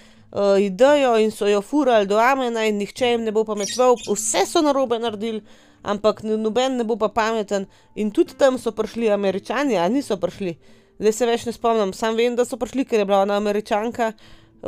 idejo 0.61 1.17
in 1.19 1.31
so 1.31 1.47
jo 1.49 1.63
furali 1.63 2.07
do 2.07 2.19
amena, 2.19 2.67
in 2.67 2.79
nihče 2.79 3.13
jim 3.13 3.25
ne 3.25 3.33
bo 3.33 3.45
pametoval, 3.45 3.97
vse 4.09 4.45
so 4.47 4.61
narobe 4.63 4.99
naredili, 4.99 5.41
ampak 5.83 6.23
noben 6.23 6.77
ne 6.77 6.85
bo 6.85 6.97
pa 6.97 7.09
pameten. 7.09 7.67
In 7.97 8.11
tudi 8.11 8.37
tam 8.37 8.59
so 8.59 8.73
prišli 8.73 9.11
američani, 9.11 9.79
a 9.79 9.89
niso 9.89 10.17
prišli. 10.21 10.57
Zdaj 10.99 11.13
se 11.15 11.27
več 11.27 11.47
ne 11.47 11.55
spomnim, 11.55 11.95
sam 11.95 12.17
vem, 12.19 12.37
da 12.37 12.45
so 12.45 12.59
prišli, 12.59 12.85
ker 12.85 13.01
je 13.01 13.07
bila 13.09 13.23
ona 13.23 13.39
američanka, 13.39 14.13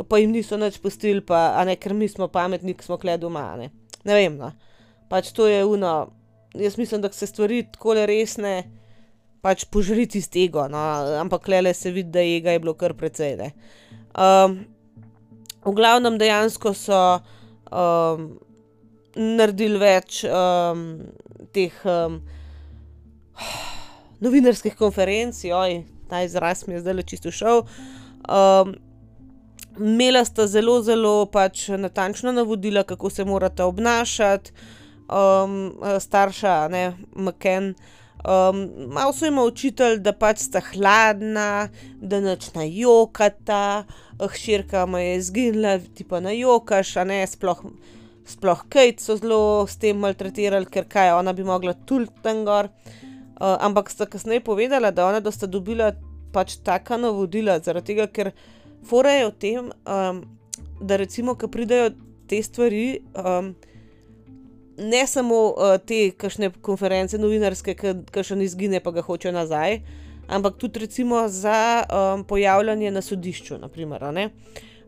pa 0.07 0.17
jim 0.17 0.31
niso 0.31 0.57
nič 0.57 0.79
pustili, 0.81 1.21
pa 1.21 1.61
ne, 1.67 1.75
ker 1.75 1.93
mi 1.93 2.07
smo 2.07 2.27
pametni, 2.31 2.75
smo 2.81 2.97
kle 2.97 3.17
doma. 3.19 3.51
Ne, 3.59 3.69
ne 4.07 4.17
vem, 4.17 4.37
no. 4.39 4.53
Pač 5.11 5.33
to 5.35 5.45
je 5.51 5.65
uno, 5.67 6.07
jaz 6.55 6.77
mislim, 6.79 7.01
da 7.03 7.11
se 7.11 7.27
stvari 7.27 7.65
tako 7.67 7.99
resne, 8.07 8.63
pač 9.43 9.65
požriti 9.67 10.21
iz 10.21 10.29
tega, 10.31 10.69
no, 10.71 10.79
ampak 11.19 11.49
le 11.51 11.73
se 11.73 11.91
vidi, 11.91 12.09
da 12.13 12.21
je 12.21 12.59
bilo 12.59 12.73
kar 12.79 12.93
precej. 12.95 13.51
Um, 14.15 14.61
v 15.65 15.73
glavnem 15.77 16.17
dejansko 16.17 16.73
so 16.73 17.01
um, 17.71 18.27
naredili 19.15 19.79
več 19.81 20.23
um, 20.25 20.85
teh 21.53 21.73
um, 21.85 22.21
novinarskih 24.21 24.75
konferenc, 24.77 25.37
oj, 25.45 25.81
ta 26.09 26.23
izraz 26.25 26.65
mi 26.67 26.77
je 26.77 26.83
zdaj 26.85 26.97
le 26.97 27.03
čisto 27.03 27.33
šel. 27.33 27.65
Um, 28.29 28.75
Imela 29.79 30.25
sta 30.27 30.45
zelo, 30.51 30.81
zelo 30.83 31.25
pač 31.31 31.69
natančna 31.79 32.33
navodila, 32.35 32.83
kako 32.83 33.09
se 33.09 33.23
morate 33.25 33.63
obnašati, 33.63 34.51
um, 35.07 35.71
starša, 35.99 36.67
ne, 36.67 36.83
McKen. 37.15 37.73
Um, 38.21 38.69
malo 38.93 39.13
so 39.13 39.25
jim 39.25 39.39
učitelj, 39.41 39.99
da 40.05 40.13
pač 40.13 40.43
sta 40.45 40.61
hladna, 40.61 41.69
da 41.97 42.19
noč 42.21 42.51
na 42.53 42.67
jokata, 42.69 43.85
hčerka 44.21 44.85
mu 44.85 45.01
je 45.01 45.15
izginila, 45.17 45.79
ti 45.95 46.05
pa 46.05 46.19
na 46.21 46.33
jokaš, 46.35 46.95
a 47.01 47.05
ne 47.07 47.23
sploh. 47.27 47.63
Sploh 48.31 48.61
Kate 48.69 49.01
so 49.01 49.15
zelo 49.17 49.65
s 49.67 49.79
tem 49.81 49.97
maltretirali, 49.97 50.69
ker 50.69 50.85
kaj 50.87 51.15
ona 51.17 51.33
bi 51.33 51.43
mogla 51.43 51.73
tuliti 51.73 52.21
tam 52.21 52.45
gor. 52.45 52.69
Uh, 53.41 53.57
ampak 53.57 53.89
sta 53.89 54.05
kasneje 54.05 54.43
povedala, 54.45 54.91
da 54.93 55.07
ona 55.09 55.19
da 55.19 55.33
sta 55.33 55.49
dobila 55.49 55.89
pač 56.31 56.59
taka 56.63 56.99
navodila, 57.01 57.57
zaradi 57.59 57.95
tega, 57.95 58.05
ker 58.07 58.31
fora 58.85 59.17
je 59.17 59.25
v 59.25 59.33
tem, 59.41 59.71
um, 59.89 60.21
da 60.77 61.01
recimo, 61.01 61.33
ko 61.35 61.49
pridejo 61.49 61.89
te 62.29 62.39
stvari, 62.45 63.01
um, 63.17 63.55
ne 64.81 65.07
samo 65.07 65.35
uh, 65.49 65.77
te 65.85 66.11
kakšne 66.17 66.51
konference 66.61 67.17
novinarske, 67.17 67.75
ki 67.75 68.23
še 68.23 68.35
ne 68.35 68.47
izgine, 68.47 68.81
pa 68.83 68.93
ga 68.95 69.03
hočejo 69.05 69.33
nazaj, 69.35 69.79
ampak 70.31 70.57
tudi 70.57 70.85
recimo 70.85 71.27
za 71.29 71.83
um, 71.83 72.23
pojavljanje 72.25 72.91
na 72.91 73.01
sodišču, 73.01 73.57
naprimer, 73.61 74.03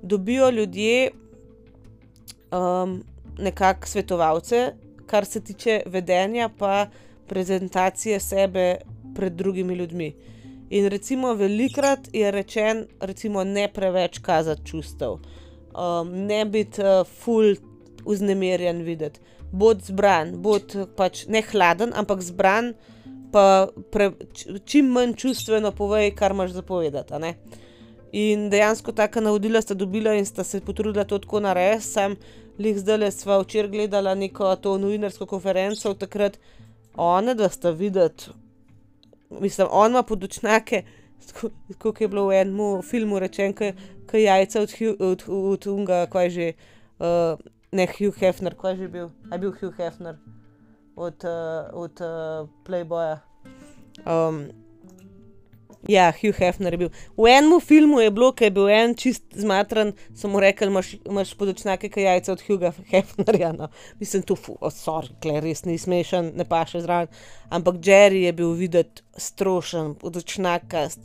dobijo 0.01 0.49
ljudje 0.49 1.11
um, 2.51 3.01
nekakšne 3.37 3.91
svetovalce, 3.91 4.73
kar 5.07 5.25
se 5.25 5.41
tiče 5.43 5.81
vedenja, 5.85 6.49
pa 6.49 6.87
prezentacije 7.27 8.19
sebe 8.19 8.77
pred 9.15 9.33
drugimi 9.33 9.75
ljudmi. 9.75 10.13
In 10.69 10.87
recimo, 10.89 11.33
velikrat 11.33 12.09
je 12.13 12.31
rečen, 12.31 12.87
recimo, 12.99 13.43
ne 13.43 13.67
preveč 13.73 14.17
kazati 14.19 14.65
čustev, 14.65 15.19
um, 15.19 16.09
ne 16.25 16.45
biti 16.45 16.81
uh, 16.81 17.05
full 17.05 17.55
uznemirjen 18.05 18.81
videti. 18.81 19.19
Bod 19.53 19.83
zbran, 19.85 20.33
bod 20.41 20.73
pač 20.97 21.27
ne 21.29 21.43
hladen, 21.45 21.93
ampak 21.93 22.23
zbran, 22.25 22.71
pa 23.33 23.67
pre, 23.93 24.09
čim 24.65 24.89
manj 24.93 25.13
čustveno 25.21 25.71
povej, 25.77 26.11
kar 26.17 26.33
imaš 26.33 26.55
zapovedati. 26.57 27.33
In 28.13 28.49
dejansko 28.49 28.93
taka 28.97 29.21
navodila 29.21 29.61
sta 29.61 29.77
dobila 29.77 30.13
in 30.17 30.25
sta 30.25 30.43
se 30.43 30.61
potrudila 30.61 31.05
to 31.05 31.19
tako 31.21 31.39
narediti. 31.45 31.85
Sam 31.85 32.17
lih 32.59 32.77
zdaj 32.77 32.97
le 32.97 33.11
sva 33.11 33.39
včeraj 33.41 33.71
gledala 33.73 34.13
neko 34.15 34.55
to 34.61 34.77
novinarsko 34.77 35.25
konferenco, 35.25 35.93
takrat 35.93 36.37
one, 36.97 37.33
da 37.37 37.49
sta 37.49 37.69
videti 37.69 38.33
mislim, 39.39 39.67
on 39.71 39.91
ima 39.91 40.03
podočnjake, 40.03 40.83
kot 41.77 42.01
je 42.01 42.07
bilo 42.07 42.27
v 42.27 42.41
enem 42.41 42.81
filmu 42.81 43.19
rečeno, 43.19 43.53
ki 43.53 44.17
je 44.17 44.23
jajca 44.23 44.61
od, 44.61 44.73
od, 44.99 45.23
od 45.27 45.67
Unga, 45.67 46.05
kaj 46.11 46.29
že, 46.29 46.53
uh, 46.99 47.39
ne 47.73 47.87
Hugh 47.89 48.15
Hefner, 48.21 48.55
kaj 48.59 48.77
že 48.79 48.89
bil, 48.93 49.11
aj 49.31 49.41
bil 49.41 49.53
Hugh 49.59 49.75
Hefner 49.77 50.19
od, 50.95 51.25
uh, 51.25 51.69
od 51.73 52.03
uh, 52.05 52.49
Playboya. 52.67 53.21
Um, 54.05 54.51
Ja, 55.87 56.11
Hugh 56.11 56.35
Hefner 56.39 56.73
je 56.73 56.77
bil. 56.77 56.89
V 57.17 57.27
enem 57.27 57.59
filmu 57.59 57.99
je 57.99 58.11
bilo, 58.11 58.31
ki 58.31 58.47
je 58.47 58.51
bil 58.55 58.69
en 58.71 58.93
čist 58.95 59.25
zmatran, 59.35 59.91
so 60.15 60.29
mu 60.31 60.39
rekli, 60.39 60.69
imaš, 60.71 60.93
imaš 61.03 61.33
podočnjake, 61.35 61.89
kaj 61.91 62.03
jajca 62.07 62.31
od 62.31 62.43
Hugha 62.47 62.71
Hefnerja. 62.91 63.51
No. 63.57 63.67
Mislim, 63.99 64.23
tu 64.23 64.37
oh, 64.59 64.71
so 64.71 65.01
res 65.43 65.65
ni 65.67 65.75
smešen, 65.77 66.31
ne 66.39 66.47
pa 66.47 66.63
še 66.69 66.85
zraven. 66.85 67.11
Ampak 67.51 67.83
Jerry 67.83 68.23
je 68.23 68.33
bil 68.37 68.55
videti 68.55 69.03
strošen, 69.19 69.97
podočnjakast, 69.99 71.03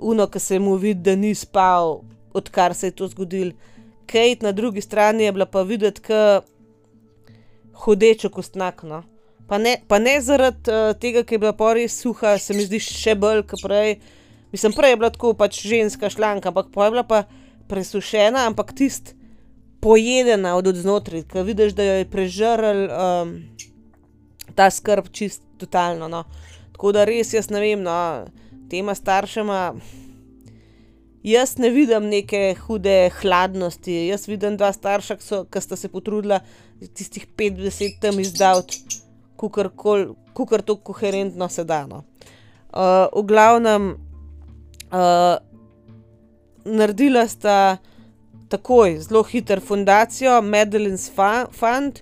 uno, 0.00 0.26
ki 0.26 0.40
se 0.40 0.58
mu 0.58 0.78
vidi, 0.80 1.02
da 1.10 1.16
ni 1.16 1.34
spal, 1.36 2.00
odkar 2.32 2.74
se 2.74 2.88
je 2.88 2.96
to 2.96 3.12
zgodil. 3.12 3.52
Kate 4.08 4.46
na 4.46 4.52
drugi 4.56 4.80
strani 4.80 5.28
je 5.28 5.34
bila 5.36 5.46
pa 5.46 5.62
videti, 5.68 6.02
kot 6.08 6.48
hodečo 7.78 8.30
kostnakno. 8.30 9.02
Pa 9.48 9.58
ne, 9.58 9.76
pa 9.88 9.98
ne 9.98 10.18
zaradi 10.20 10.70
uh, 10.70 10.92
tega, 11.00 11.22
ker 11.24 11.38
je 11.38 11.42
bila 11.44 11.54
pori 11.56 11.86
suha, 11.88 12.36
se 12.38 12.54
mi 12.56 12.66
zdi 12.66 12.80
še 12.82 13.14
bolj 13.16 13.46
kot 13.48 13.62
prej. 13.64 13.96
Mislim, 14.52 14.74
prej 14.76 14.92
je 14.92 14.98
bila 15.00 15.12
tako 15.12 15.32
pač 15.38 15.60
ženska 15.64 16.10
šlanka, 16.12 16.50
ampak 16.50 16.72
pa 16.74 16.88
je 16.88 16.94
bila 16.96 17.04
pa 17.08 17.22
presušena, 17.68 18.44
ampak 18.48 18.74
tist 18.76 19.14
pojedena 19.80 20.56
od 20.58 20.68
znotraj, 20.76 21.24
ki 21.30 21.44
vidiš, 21.46 21.72
da 21.78 21.86
jo 21.86 21.96
je 22.00 22.10
prežrl 22.10 22.84
um, 22.88 23.32
ta 24.58 24.68
skrb 24.74 25.08
čist 25.12 25.44
totalno. 25.60 26.10
No. 26.12 26.24
Tako 26.74 26.92
da 26.96 27.06
res 27.08 27.32
jaz 27.32 27.48
ne 27.52 27.62
vem, 27.62 27.84
no, 27.84 28.26
tema 28.68 28.96
staršema. 28.98 29.62
Jaz 31.22 31.56
ne 31.58 31.70
vidim 31.74 32.06
neke 32.08 32.54
hude 32.66 33.10
hladnosti, 33.20 34.06
jaz 34.06 34.28
vidim 34.28 34.56
dva 34.56 34.70
starša, 34.72 35.16
ki 35.50 35.60
sta 35.60 35.76
se 35.76 35.90
potrudila 35.90 36.40
tistih 36.94 37.26
50 37.36 37.98
tam 38.00 38.20
izdavati 38.20 38.84
kar 40.46 40.62
to 40.62 40.76
koherentno 40.76 41.48
se 41.48 41.64
da. 41.64 41.86
No. 41.86 42.04
Uh, 42.70 43.22
v 43.22 43.26
glavnem, 43.26 43.90
uh, 44.92 45.38
naredila 46.64 47.28
sta 47.28 47.78
takoj 48.48 48.98
zelo 49.00 49.22
hiter 49.22 49.60
fundacijo, 49.60 50.42
Madeline's 50.42 51.10
Fund, 51.52 52.00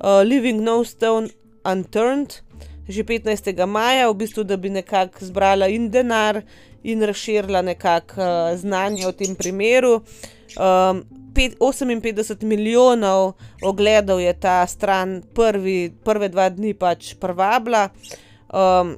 uh, 0.00 0.22
Living 0.24 0.62
No 0.62 0.84
Stone 0.84 1.28
Unturned, 1.64 2.40
že 2.88 3.04
15. 3.04 3.66
maja, 3.66 4.08
v 4.08 4.14
bistvu, 4.14 4.44
da 4.44 4.56
bi 4.56 4.70
nekako 4.72 5.24
zbrala 5.24 5.68
in 5.68 5.90
denar 5.90 6.42
in 6.82 7.02
razširila 7.02 7.62
nekako 7.62 8.20
uh, 8.20 8.58
znanje 8.58 9.06
o 9.06 9.12
tem 9.12 9.34
primeru. 9.34 10.00
Um, 10.56 11.04
58 11.34 12.42
milijonov 12.42 13.32
ogledov 13.62 14.20
je 14.20 14.32
ta 14.40 14.66
stran 14.66 15.22
prvi, 15.34 15.92
prve 16.04 16.28
dva 16.28 16.48
dni 16.48 16.74
pač 16.74 17.14
prvabla. 17.14 17.88
Um, 18.48 18.96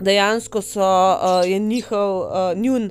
dejansko 0.00 0.62
so, 0.62 0.80
uh, 0.80 1.50
je 1.50 1.58
njihov, 1.58 2.18
uh, 2.20 2.56
njun, 2.56 2.90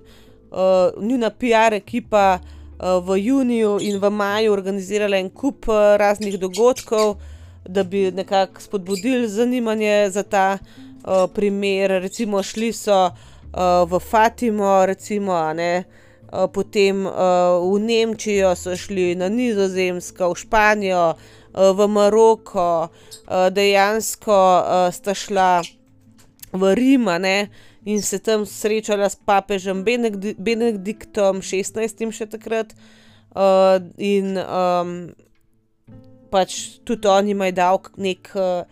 uh, 0.51 1.03
njuna 1.03 1.29
PR 1.29 1.73
ekipa 1.73 2.39
uh, 2.39 3.07
v 3.07 3.17
juniju 3.17 3.77
in 3.81 3.97
v 3.99 4.09
maju 4.09 4.53
organizirala 4.53 5.17
en 5.17 5.29
kup 5.29 5.67
uh, 5.67 5.95
raznih 5.97 6.39
dogodkov, 6.39 7.15
da 7.65 7.83
bi 7.83 8.11
nekako 8.11 8.61
spodbudili 8.61 9.27
zanimanje 9.29 10.09
za 10.09 10.23
ta 10.23 10.57
uh, 10.57 11.29
primer. 11.33 11.91
Recimo, 12.01 12.43
šli 12.43 12.73
so 12.73 13.05
uh, 13.05 13.30
v 13.85 13.99
Fatimo, 13.99 14.85
recimo, 14.85 15.35
ne. 15.53 15.85
Eh, 16.31 16.47
potem 16.47 17.03
uh, 17.03 17.59
v 17.59 17.75
Nemčijo 17.83 18.55
so 18.55 18.71
šli, 18.71 19.19
na 19.19 19.27
Nizozemsko, 19.27 20.31
v 20.31 20.39
Španijo, 20.39 21.19
uh, 21.19 21.75
v 21.75 21.79
Maroko, 21.91 22.87
uh, 22.87 23.51
dejansko 23.51 24.31
uh, 24.31 24.87
sta 24.95 25.11
šla 25.11 25.59
v 26.55 26.63
Rim 26.71 27.11
in 27.83 27.99
se 28.01 28.19
tam 28.19 28.45
srečala 28.47 29.09
s 29.11 29.19
papežem 29.19 29.83
Benediktom 29.83 31.43
XVI. 31.43 31.91
še 32.15 32.31
takrat. 32.31 32.71
Uh, 33.35 33.83
in 33.99 34.39
um, 34.39 35.11
pač 36.31 36.79
tudi 36.87 37.11
oni 37.11 37.35
imajo 37.35 37.91
nek. 37.99 38.31
Uh, 38.31 38.63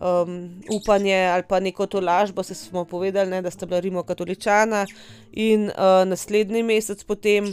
um, 0.00 0.62
upanje 0.70 1.16
ali 1.16 1.42
pa 1.48 1.60
neko 1.60 1.86
to 1.86 2.00
lažbo, 2.00 2.42
se 2.42 2.54
smo 2.54 2.84
povedali, 2.84 3.30
ne, 3.30 3.42
da 3.42 3.50
sta 3.50 3.66
bila 3.66 3.80
rimokatoličana. 3.80 4.86
In 5.32 5.64
uh, 5.64 6.08
naslednji 6.08 6.62
mesec 6.62 7.04
potem 7.04 7.44
uh, 7.44 7.52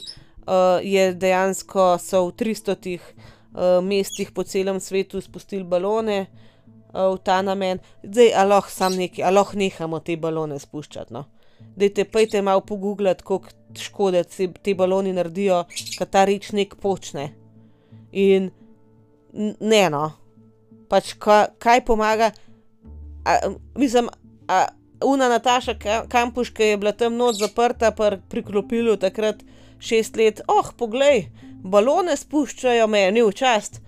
je 0.82 1.14
dejansko 1.14 1.98
so 2.00 2.26
v 2.28 2.32
300 2.32 3.00
uh, 3.00 3.84
mestih 3.84 4.32
po 4.32 4.44
celem 4.44 4.80
svetu 4.80 5.22
spustili 5.22 5.64
balone 5.64 6.26
uh, 6.26 7.14
v 7.14 7.18
ta 7.24 7.42
namen. 7.42 7.80
Zdaj, 8.04 8.34
aloh 8.36 8.70
sam 8.70 8.96
neki, 8.96 9.24
aloh 9.24 9.56
nehamo 9.56 10.00
te 10.00 10.18
balone 10.18 10.60
spuščati. 10.60 11.14
No. 11.14 11.26
Dajte, 11.78 12.06
pejte 12.06 12.42
malo 12.42 12.62
pogooglati, 12.62 13.24
koliko 13.24 13.50
škode 13.78 14.24
te, 14.24 14.48
te 14.64 14.74
baloni 14.74 15.14
naredijo, 15.14 15.66
kaj 15.98 16.08
ta 16.10 16.24
reč 16.26 16.52
nek 16.54 16.76
počne. 16.82 17.32
In 18.12 18.50
ne, 19.60 19.84
no, 19.94 20.12
pač 20.90 21.14
ka, 21.20 21.48
kaj 21.60 21.86
pomaga. 21.86 22.32
A, 23.26 23.38
mislim, 23.76 24.10
a, 24.48 24.66
Una 25.06 25.30
Nataša 25.30 25.76
Kampuš, 26.10 26.50
ki 26.50 26.64
je 26.64 26.78
bila 26.78 26.92
tam 26.92 27.18
noč 27.18 27.38
zaprta, 27.38 27.92
pa 27.92 28.18
priklopilu 28.30 28.98
takrat 28.98 29.44
šest 29.80 30.18
let, 30.18 30.42
oh, 30.48 30.72
poglej, 30.78 31.28
balone 31.62 32.16
spuščajo 32.18 32.88
meni 32.90 33.22
v 33.22 33.34
čast, 33.36 33.82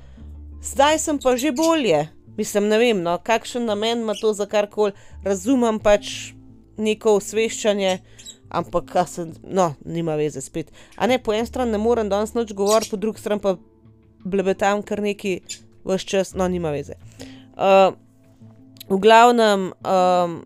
zdaj 0.62 1.00
sem 1.02 1.20
pa 1.20 1.36
že 1.38 1.52
bolje. 1.52 2.08
Mislim, 2.38 2.70
ne 2.72 2.78
vem, 2.80 3.02
no, 3.04 3.18
kakšen 3.18 3.66
namen 3.68 4.06
ima 4.06 4.14
to 4.16 4.32
za 4.34 4.46
karkoli, 4.48 4.94
razumem 5.26 5.80
pač 5.84 6.32
neko 6.78 7.18
osveščanje, 7.20 7.98
ampak 8.50 8.94
se, 9.08 9.26
no, 9.44 9.74
nima 9.86 10.16
veze 10.16 10.42
spet. 10.42 10.72
A 10.96 11.08
ne, 11.08 11.18
po 11.20 11.34
eni 11.36 11.50
strani 11.50 11.76
ne 11.76 11.82
morem 11.82 12.10
danes 12.10 12.34
noč 12.38 12.54
govoriti, 12.54 12.94
po 12.94 13.02
drugi 13.02 13.20
strani 13.20 13.44
pa 13.44 13.58
blebetam 14.24 14.86
kar 14.86 15.02
neki 15.04 15.42
vse 15.98 16.06
čas, 16.06 16.34
no, 16.38 16.48
nima 16.48 16.72
veze. 16.76 16.98
Uh, 17.58 17.94
v 18.90 18.98
glavnem, 19.00 19.72
um, 19.72 20.40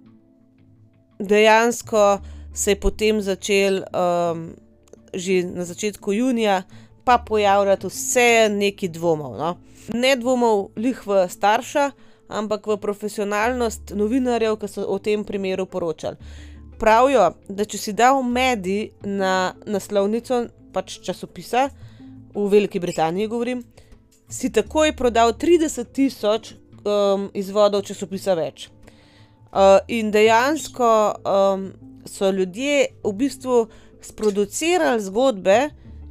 dejansko 1.20 2.20
se 2.54 2.72
je 2.72 2.80
potem 2.80 3.22
začel 3.22 3.84
um, 3.84 4.52
že 5.14 5.44
na 5.44 5.66
začetku 5.66 6.14
junija, 6.14 6.64
pa 7.04 7.18
pojavljati 7.18 7.88
vse 7.88 8.50
neki 8.50 8.88
dvomov. 8.90 9.38
No? 9.38 9.58
Ne 9.94 10.16
dvomov 10.16 10.72
lih 10.76 11.08
v 11.08 11.28
starša, 11.30 11.92
ampak 12.28 12.68
v 12.68 12.78
profesionalnost 12.82 13.94
novinarjev, 13.96 14.58
ki 14.58 14.68
so 14.68 14.88
o 14.88 14.98
tem 15.00 15.24
primeru 15.24 15.66
poročali. 15.66 16.18
Pravijo, 16.80 17.34
da 17.48 17.66
če 17.66 17.78
si 17.78 17.94
dal 17.94 18.24
medij 18.24 18.90
na 19.06 19.54
naslovnico 19.66 20.48
pač 20.74 20.98
časopisa, 21.06 21.70
v 22.34 22.48
Veliki 22.50 22.80
Britaniji 22.82 23.30
govorim, 23.30 23.62
si 24.34 24.50
takoj 24.50 24.96
prodal 24.98 25.34
30 25.38 25.92
tisoč 25.94 26.54
um, 26.82 27.30
izvodov 27.38 27.84
časopisa 27.86 28.34
več. 28.34 28.70
Uh, 29.54 29.78
in 29.88 30.10
dejansko 30.12 30.90
um, 31.22 31.68
so 32.10 32.32
ljudje 32.34 32.88
v 33.04 33.12
bistvu 33.14 33.68
sproducirali 34.02 35.04
zgodbe 35.06 35.58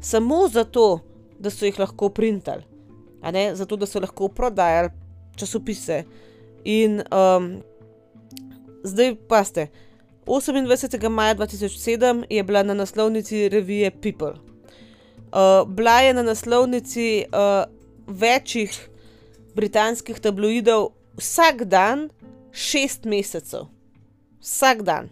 samo 0.00 0.46
zato, 0.48 1.00
da 1.38 1.50
so 1.50 1.66
jih 1.66 1.78
lahko 1.82 2.12
printali, 2.14 2.62
zato 3.58 3.76
da 3.76 3.86
so 3.90 4.00
lahko 4.00 4.28
prodajali 4.28 4.94
časopise. 5.36 6.04
In 6.64 7.02
um, 7.10 7.56
zdaj 8.86 9.16
pa 9.28 9.42
ste. 9.44 9.66
28. 10.26 11.08
maja 11.10 11.34
2007 11.34 12.24
je 12.30 12.42
bila 12.46 12.62
na 12.62 12.74
naslovnici 12.78 13.48
revije 13.48 13.90
People. 13.90 14.38
Uh, 15.34 15.66
bila 15.66 16.00
je 16.00 16.14
na 16.14 16.22
naslovnici 16.22 17.24
uh, 17.26 17.81
večjih 18.06 18.88
britanskih 19.54 20.20
tabloidov 20.20 20.92
vsak 21.16 21.64
dan, 21.64 22.08
šest 22.52 23.04
mesecev, 23.04 23.68
vsak 24.40 24.82
dan. 24.82 25.10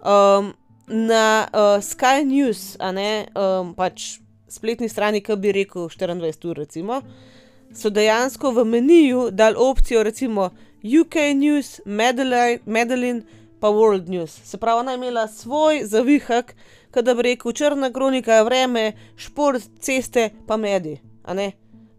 Um, 0.00 0.54
na 0.86 1.46
uh, 1.52 1.82
Sky 1.82 2.24
News, 2.24 2.76
a 2.80 2.90
ne 2.92 3.26
um, 3.34 3.74
pač 3.74 4.18
spletni 4.50 4.88
strani, 4.88 5.20
ki 5.22 5.36
bi 5.38 5.52
rekel 5.54 5.86
24 5.88 6.50
ur, 6.50 6.56
recimo, 6.58 7.02
so 7.74 7.90
dejansko 7.90 8.50
v 8.56 8.64
meniju 8.66 9.28
dal 9.30 9.54
opcijo, 9.58 10.02
recimo 10.02 10.50
UK 10.82 11.30
News, 11.36 11.80
Medellin, 11.84 13.22
pa 13.60 13.68
World 13.68 14.08
News. 14.08 14.32
Se 14.44 14.58
pravi, 14.58 14.80
ona 14.80 14.92
je 14.92 14.98
imela 14.98 15.28
svoj 15.28 15.84
zavihek, 15.84 16.54
da 16.90 17.14
bi 17.14 17.22
rekel 17.22 17.52
črna 17.52 17.92
kronika, 17.92 18.42
vreme, 18.42 18.92
šport, 19.16 19.62
ceste, 19.78 20.30
pa 20.46 20.56
mediji. 20.56 21.09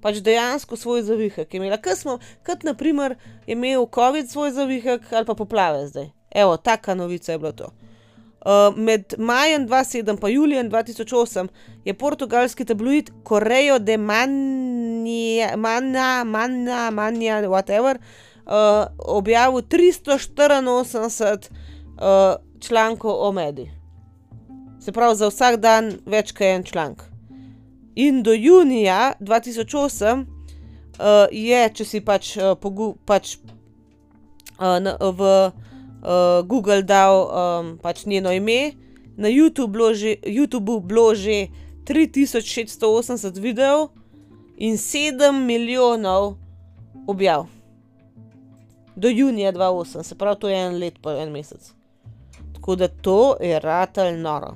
Pač 0.01 0.17
dejansko 0.25 0.75
svoj 0.75 1.03
zavihek 1.05 1.53
je 1.53 1.57
imela, 1.57 1.77
kot 1.77 1.97
smo, 1.97 2.17
kot 2.45 2.63
naprimer, 2.63 3.15
imel 3.47 3.85
COVID 3.93 4.29
svoj 4.29 4.51
zavihek 4.51 5.13
ali 5.13 5.25
pa 5.25 5.35
poplave 5.37 5.87
zdaj. 5.87 6.09
Evo, 6.31 6.57
taka 6.57 6.95
novica 6.95 7.31
je 7.31 7.37
bila 7.37 7.51
to. 7.51 7.69
Uh, 8.41 8.77
med 8.77 9.13
majem 9.17 9.67
2007 9.67 10.27
in 10.27 10.33
julijem 10.35 10.71
2008 10.71 11.47
je 11.85 11.93
portugalski 11.93 12.65
tabloid 12.65 13.11
Correio 13.27 13.79
de 13.79 13.97
Manja, 13.97 15.57
Manja, 15.57 16.23
Manja, 16.23 16.89
Manja, 16.89 17.41
whatever, 17.41 17.97
uh, 18.45 18.87
objavil 18.97 19.61
384 19.61 21.49
uh, 22.01 22.35
člankov 22.59 23.27
o 23.27 23.31
mediji. 23.31 23.71
Se 24.81 24.91
pravi, 24.91 25.15
za 25.15 25.27
vsak 25.27 25.55
dan 25.61 25.93
več 26.05 26.31
kot 26.31 26.41
en 26.41 26.63
članek. 26.63 27.10
In 27.95 28.23
do 28.23 28.33
junija 28.33 29.13
2008 29.19 30.25
uh, 30.25 30.25
je, 31.31 31.69
če 31.73 31.85
si 31.85 32.01
pač, 32.01 32.35
uh, 32.37 32.53
pogu, 32.59 32.93
pač 33.05 33.35
uh, 34.59 34.77
na, 34.79 34.95
v 34.95 35.31
uh, 35.51 36.41
Google 36.47 36.81
dal 36.87 37.25
um, 37.25 37.73
pač 37.81 38.05
njeno 38.05 38.31
ime, 38.31 38.73
na 39.17 39.27
YouTubeu 39.27 39.91
YouTube 40.23 40.79
bilo 40.87 41.15
že 41.15 41.51
3680 41.85 43.39
videov 43.39 43.89
in 44.57 44.77
7 44.77 45.45
milijonov 45.45 46.37
objav. 47.07 47.47
Do 48.95 49.09
junija 49.09 49.51
2008, 49.51 50.03
se 50.03 50.15
pravi, 50.15 50.39
to 50.39 50.49
je 50.49 50.55
en 50.55 50.79
let, 50.79 50.99
pa 51.01 51.15
en 51.17 51.31
mesec. 51.31 51.73
Tako 52.53 52.75
da 52.75 52.87
to 52.87 53.35
je 53.41 53.59
ratelj 53.59 54.17
noro. 54.17 54.55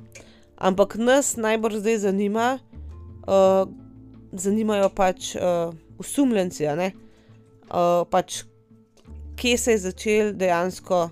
Ampak 0.56 0.95
nas 0.95 1.36
najbolj 1.36 1.80
zdaj 1.80 1.98
zanima, 1.98 2.60
uh, 3.27 3.69
zanimajo 4.31 4.89
pač 4.89 5.35
uh, 5.35 5.41
usumljenci, 5.99 6.68
uh, 6.68 6.91
pač 8.10 8.43
kje 9.35 9.57
se 9.57 9.72
je 9.72 9.77
začel 9.77 10.34
dejansko 10.34 11.10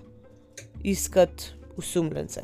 iskati 0.82 1.44
usumljence. 1.76 2.40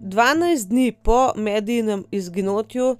Dvanajst 0.00 0.68
dni 0.68 0.92
po 1.02 1.32
medijnem 1.36 2.04
izginotju 2.10 2.90
uh, 2.90 2.98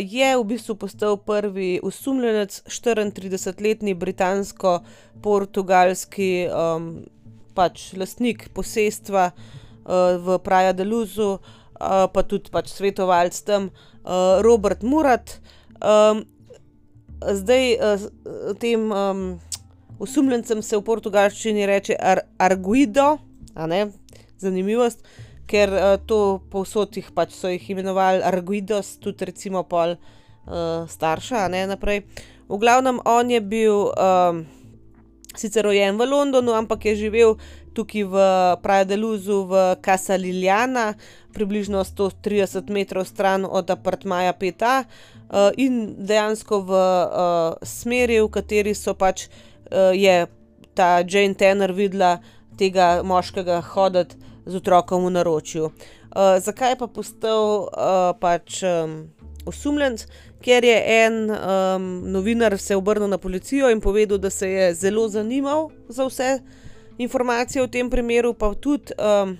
je 0.00 0.38
v 0.38 0.44
bistvu 0.44 0.74
postal 0.74 1.16
prvi 1.16 1.80
usumljenec, 1.82 2.62
34-letni 2.66 3.94
britansko-portugalski 3.94 6.48
um, 6.50 7.06
pač 7.54 7.90
lastnik 7.98 8.48
posestva 8.56 9.30
uh, 9.32 10.18
v 10.20 10.38
Praja 10.44 10.72
de 10.76 10.84
Luzu, 10.84 11.38
uh, 11.38 12.06
pa 12.12 12.22
tudi 12.22 12.52
pač 12.52 12.72
svetovalc 12.72 13.36
tam, 13.46 13.70
uh, 14.04 14.40
Robert 14.44 14.82
Murat. 14.82 15.38
Um, 15.80 16.24
zdaj, 17.20 17.64
uh, 17.76 18.54
tem 18.60 18.90
um, 18.92 19.24
osumljencem 20.00 20.62
se 20.62 20.78
v 20.78 20.84
portugalščini 20.84 21.66
reče 21.68 21.96
ar 21.96 22.24
arguido, 22.40 23.18
zanimivost, 24.40 25.04
ker 25.50 25.72
uh, 25.74 25.96
to 26.06 26.40
povsod 26.52 26.96
jih 26.96 27.10
pač 27.14 27.34
so 27.36 27.50
jih 27.50 27.64
imenovali 27.74 28.22
arguidos, 28.24 28.96
tudi 29.02 29.28
recimo 29.28 29.64
pol 29.68 29.96
uh, 29.96 30.86
starša, 30.88 31.48
ne 31.52 31.66
naprej. 31.70 32.04
V 32.50 32.58
glavnem, 32.58 32.98
on 33.06 33.30
je 33.30 33.40
bil 33.40 33.90
um, 33.92 34.42
sicer 35.36 35.64
rojen 35.64 35.98
v 35.98 36.06
Londonu, 36.06 36.52
ampak 36.52 36.84
je 36.90 37.06
živel 37.06 37.36
tukaj 37.74 38.04
v 38.04 38.14
Praja 38.62 38.84
de 38.84 38.96
Luzu, 38.96 39.46
v 39.46 39.76
Casa 39.82 40.18
Liliana, 40.18 40.94
približno 41.32 41.84
130 41.84 42.70
metrov 42.70 43.06
stran 43.06 43.46
od 43.46 43.70
apartmaja 43.70 44.32
Peta. 44.34 44.84
Uh, 45.30 45.54
in 45.54 45.94
dejansko 46.02 46.66
v 46.66 46.70
uh, 46.74 47.54
smeri, 47.62 48.18
v 48.18 48.26
kateri 48.34 48.74
so 48.74 48.98
pač 48.98 49.30
uh, 49.30 49.94
je 49.94 50.26
ta 50.74 51.06
Jane 51.06 51.38
Tanner 51.38 51.70
videla 51.70 52.18
tega 52.58 53.06
moškega 53.06 53.62
hoditi 53.62 54.18
z 54.46 54.58
otrokom 54.58 55.06
v 55.06 55.14
naročju. 55.14 55.70
Uh, 56.10 56.42
zakaj 56.42 56.74
pa 56.82 56.90
postal 56.90 57.70
uh, 57.70 58.10
pač 58.18 58.64
um, 58.66 59.06
osumljen? 59.46 60.02
Ker 60.40 60.64
je 60.64 60.76
en 61.04 61.30
um, 61.30 61.86
novinar 62.12 62.56
se 62.58 62.76
obrnil 62.76 63.08
na 63.08 63.18
policijo 63.18 63.68
in 63.70 63.80
povedal, 63.80 64.18
da 64.18 64.30
se 64.30 64.48
je 64.48 64.74
zelo 64.74 65.08
zanimal 65.08 65.68
za 65.88 66.06
vse 66.08 66.40
informacije 66.98 67.62
o 67.62 67.68
tem 67.68 67.90
primeru, 67.90 68.32
pa 68.34 68.54
tudi 68.54 68.94
um, 68.96 69.36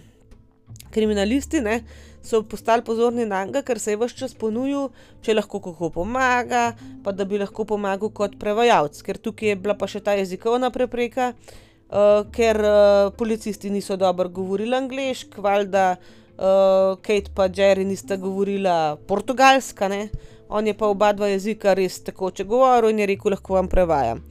kriminalisti. 0.90 1.60
Ne, 1.60 1.76
uh, 1.76 2.10
so 2.22 2.42
postali 2.42 2.82
pozorni 2.82 3.26
na 3.26 3.44
njega, 3.44 3.62
ker 3.62 3.78
se 3.78 3.92
je 3.92 3.96
vse 3.96 4.16
čas 4.16 4.34
ponujil, 4.34 4.90
če 5.24 5.34
lahko 5.34 5.60
kako 5.64 5.90
pomaga, 5.94 6.70
pa 7.04 7.12
da 7.12 7.24
bi 7.24 7.40
lahko 7.40 7.64
pomagal 7.64 8.12
kot 8.14 8.36
prevajalec, 8.40 9.00
ker 9.02 9.18
tukaj 9.18 9.54
je 9.54 9.60
bila 9.60 9.76
pa 9.78 9.88
še 9.88 10.02
ta 10.04 10.16
jezikovna 10.18 10.70
prepreka, 10.74 11.32
uh, 11.32 12.26
ker 12.34 12.60
uh, 12.60 13.12
policisti 13.16 13.72
niso 13.72 13.96
dobro 14.00 14.28
govorili 14.28 14.76
angliško, 14.76 15.40
valjda 15.42 15.86
uh, 15.96 16.98
Kate 17.00 17.32
pa 17.34 17.48
Jerry 17.48 17.86
nista 17.88 18.20
govorila 18.20 18.98
portugalska, 19.08 19.88
ne? 19.88 20.08
On 20.50 20.66
je 20.66 20.74
pa 20.74 20.90
oba 20.90 21.12
dva 21.12 21.30
jezika 21.30 21.74
res 21.78 22.00
tako 22.04 22.30
če 22.30 22.44
govoril 22.44 22.90
in 22.90 23.04
je 23.04 23.06
rekel, 23.14 23.34
lahko 23.36 23.54
vam 23.54 23.70
prevajam. 23.70 24.24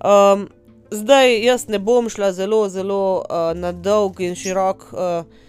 Um, 0.00 0.48
zdaj 0.90 1.36
jaz 1.44 1.68
ne 1.68 1.78
bom 1.78 2.08
šla 2.08 2.32
zelo, 2.32 2.64
zelo 2.68 3.02
uh, 3.20 3.52
na 3.54 3.72
dolg 3.72 4.20
in 4.24 4.34
širok. 4.34 4.88
Uh, 4.92 5.46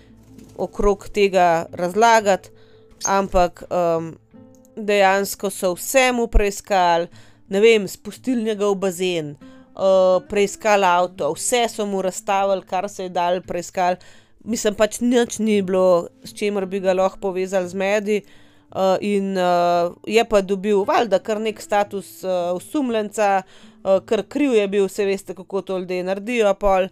okrog 0.62 1.08
tega 1.10 1.66
razlagati, 1.74 2.50
ampak 3.06 3.64
um, 3.70 4.14
dejansko 4.76 5.50
so 5.50 5.74
vse 5.74 6.12
mu 6.14 6.28
preiskali, 6.28 7.08
ne 7.50 7.60
vem, 7.60 7.88
spustili 7.88 8.44
njega 8.44 8.68
v 8.70 8.76
bazen, 8.76 9.32
uh, 9.36 10.22
preiskali 10.30 10.86
avto, 10.86 11.32
vse 11.34 11.66
so 11.70 11.86
mu 11.86 12.02
razstavili, 12.02 12.66
kar 12.70 12.90
se 12.90 13.04
je 13.04 13.10
dal 13.10 13.42
preiskati. 13.42 14.06
mislim 14.44 14.76
pač 14.76 15.00
nič 15.00 15.40
ni 15.40 15.62
bilo, 15.62 16.08
s 16.24 16.34
čimer 16.34 16.66
bi 16.66 16.80
ga 16.80 16.94
lahko 16.94 17.20
povezali 17.20 17.70
z 17.70 17.74
mediji. 17.74 18.22
Uh, 18.72 18.96
in 19.02 19.38
uh, 19.38 19.92
je 20.08 20.24
pa 20.26 20.40
dobil, 20.42 20.86
valjda, 20.88 21.20
kar 21.20 21.42
nek 21.42 21.62
status 21.62 22.22
uh, 22.24 22.56
osumljenca, 22.56 23.42
uh, 23.84 23.98
ker 24.08 24.24
kriv 24.24 24.54
je 24.56 24.68
bil, 24.72 24.86
vse 24.88 25.06
veste, 25.06 25.36
kako 25.36 25.62
to 25.62 25.78
ljudje 25.78 26.04
naredijo, 26.08 26.54
pol, 26.56 26.88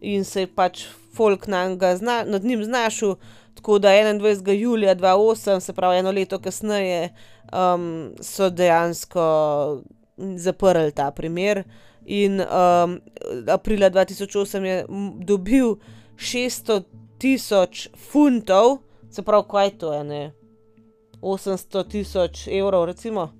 in 0.00 0.24
se 0.28 0.44
je 0.44 0.50
pač 0.52 0.84
folk 1.16 1.46
zna, 1.46 2.24
nad 2.24 2.44
njim 2.44 2.64
znašel. 2.64 3.16
Tako 3.54 3.78
da 3.78 3.88
21. 3.88 4.52
julija 4.52 4.94
2008, 4.94 5.60
se 5.60 5.72
pravi 5.72 5.98
eno 5.98 6.10
leto 6.10 6.38
kasneje, 6.38 7.14
um, 7.52 8.12
so 8.20 8.50
dejansko 8.50 9.82
zaprli 10.36 10.92
ta 10.92 11.10
primer. 11.10 11.64
In 12.06 12.40
um, 12.40 13.00
aprila 13.48 13.90
2008 13.90 14.64
je 14.64 14.84
dobil 15.24 15.76
600 16.16 16.82
tisoč 17.18 17.88
funtov, 18.10 18.78
se 19.10 19.22
pravi, 19.22 19.44
kaj 19.50 19.70
to 19.78 19.92
je, 19.94 20.04
ne? 20.04 20.41
800 21.22 21.84
tisoč 21.88 22.46
evrov, 22.48 22.86
recimo, 22.90 23.30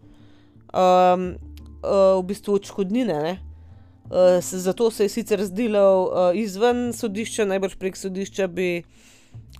um, 0.73 1.35
uh, 1.83 2.19
v 2.19 2.23
bistvu 2.31 2.55
odškodnine. 2.61 3.39
Uh, 4.13 4.39
zato 4.41 4.91
se 4.91 5.05
je 5.05 5.09
sicer 5.09 5.45
zdelo 5.45 6.05
uh, 6.05 6.37
izven 6.37 6.93
sodišča, 6.93 7.49
najbrž 7.49 7.77
prek 7.81 7.97
sodišča 7.97 8.47
bi 8.47 8.85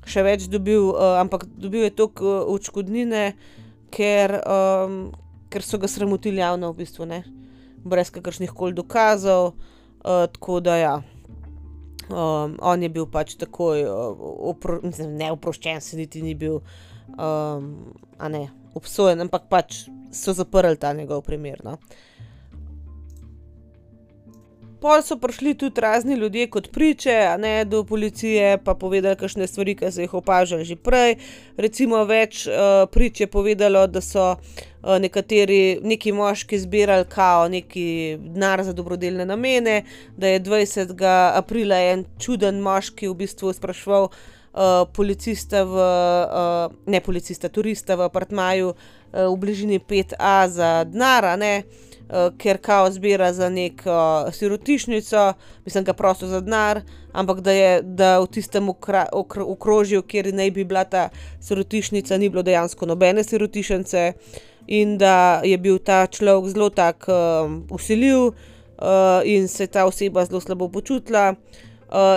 še 0.07 0.23
več 0.23 0.49
dobil, 0.53 0.93
uh, 0.93 1.19
ampak 1.21 1.47
dobil 1.47 1.87
je 1.89 1.97
toliko 1.99 2.27
uh, 2.27 2.49
odškodnine, 2.55 3.33
ker, 3.93 4.39
um, 4.47 5.13
ker 5.51 5.65
so 5.65 5.81
ga 5.81 5.89
sramotili 5.89 6.43
javno, 6.43 6.73
v 6.73 6.85
bistvu, 6.85 7.09
ne? 7.09 7.23
brez 7.85 8.11
kakršnih 8.11 8.51
koli 8.55 8.73
dokazov. 8.73 9.55
Uh, 10.03 10.27
tako 10.33 10.61
da 10.61 10.77
ja. 10.77 10.95
Um, 12.11 12.59
on 12.61 12.83
je 12.83 12.89
bil 12.89 13.07
pač 13.07 13.37
takoj, 13.39 13.85
uh, 13.87 14.25
opro, 14.51 14.81
mislim, 14.83 15.15
ne 15.17 15.31
oproščen, 15.33 15.81
se 15.81 15.97
niti 15.97 16.23
ni 16.23 16.35
bil, 16.35 16.59
um, 17.15 17.69
a 18.23 18.29
ne 18.29 18.47
obsojen, 18.79 19.21
ampak 19.21 19.51
pač 19.51 19.85
so 20.15 20.33
zaprli 20.37 20.79
ta 20.79 20.93
njegov 20.93 21.25
primer. 21.27 21.61
No. 21.65 21.79
Pol 24.83 24.99
so 25.07 25.15
prišli 25.15 25.55
tudi 25.55 25.81
razni 25.81 26.17
ljudje 26.19 26.49
kot 26.51 26.69
priče, 26.73 27.15
a 27.31 27.37
ne 27.37 27.65
do 27.65 27.85
policije, 27.87 28.59
pa 28.65 28.75
povedali 28.75 29.17
kakšne 29.17 29.47
stvari, 29.47 29.77
ki 29.79 29.91
so 29.95 30.03
jih 30.03 30.15
opažali 30.19 30.67
že 30.67 30.75
prej. 30.75 31.15
Recimo 31.57 32.03
več 32.05 32.49
uh, 32.51 32.83
prič 32.91 33.23
je 33.23 33.29
povedalo, 33.31 33.87
da 33.87 34.03
so 34.03 34.25
uh, 34.35 34.99
nekateri, 34.99 35.79
neki 35.87 36.13
moški 36.13 36.59
zbirali 36.59 37.07
kao 37.09 37.47
neki 37.49 38.19
denar 38.19 38.65
za 38.67 38.75
dobrodelne 38.75 39.27
namene, 39.27 39.85
da 40.17 40.35
je 40.35 40.43
20. 40.43 40.99
aprila 41.39 41.79
en 41.95 42.05
čuden 42.19 42.59
moški 42.61 43.09
v 43.09 43.19
bistvu 43.23 43.55
sprašval 43.55 44.11
uh, 44.11 44.42
policista 44.93 45.65
v, 45.65 45.77
uh, 45.77 46.73
ne 46.87 47.01
policista, 47.01 47.49
turista 47.49 47.97
v 47.97 48.05
apartmaju 48.05 48.75
uh, 48.75 48.77
v 49.33 49.37
bližini 49.37 49.81
5A 49.81 50.49
za 50.49 50.85
denar, 50.85 51.39
ne. 51.39 51.65
Eh, 52.13 52.31
ker 52.39 52.59
kao 52.59 52.91
zbira 52.91 53.33
za 53.33 53.49
neko 53.49 54.27
sirotišnico, 54.33 55.33
mislim, 55.65 55.85
da 55.85 55.93
prosto 55.93 56.27
za 56.27 56.41
denar, 56.41 56.81
ampak 57.13 57.41
da 57.41 57.53
je 57.53 57.83
da 57.83 58.19
v 58.21 58.27
tistem 58.27 58.69
okrožju, 59.47 60.03
kjer 60.03 60.35
naj 60.35 60.51
bi 60.51 60.65
bila 60.65 60.85
ta 60.85 61.09
sirotišnica, 61.41 62.19
ni 62.19 62.29
bilo 62.29 62.43
dejansko 62.43 62.87
nobene 62.87 63.25
sirotišnice 63.25 64.13
in 64.67 64.99
da 64.99 65.41
je 65.45 65.59
bil 65.59 65.79
ta 65.79 66.07
človek 66.07 66.53
zelo 66.53 66.71
tak 66.71 67.09
um, 67.09 67.67
usiljiv 67.71 68.19
uh, 68.19 68.35
in 69.25 69.49
se 69.49 69.67
ta 69.67 69.87
oseba 69.87 70.25
zelo 70.25 70.41
slabo 70.41 70.69
počutila. 70.69 71.33
Uh, 71.33 71.72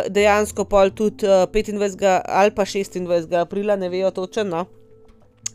dejansko 0.10 0.66
pa 0.66 0.90
tudi 0.90 1.28
uh, 1.28 1.46
25. 1.52 2.22
ali 2.26 2.52
pa 2.52 2.66
26. 2.66 3.40
aprila, 3.42 3.76
ne 3.76 3.90
vejo 3.90 4.12
točno, 4.12 4.44
no, 4.44 4.66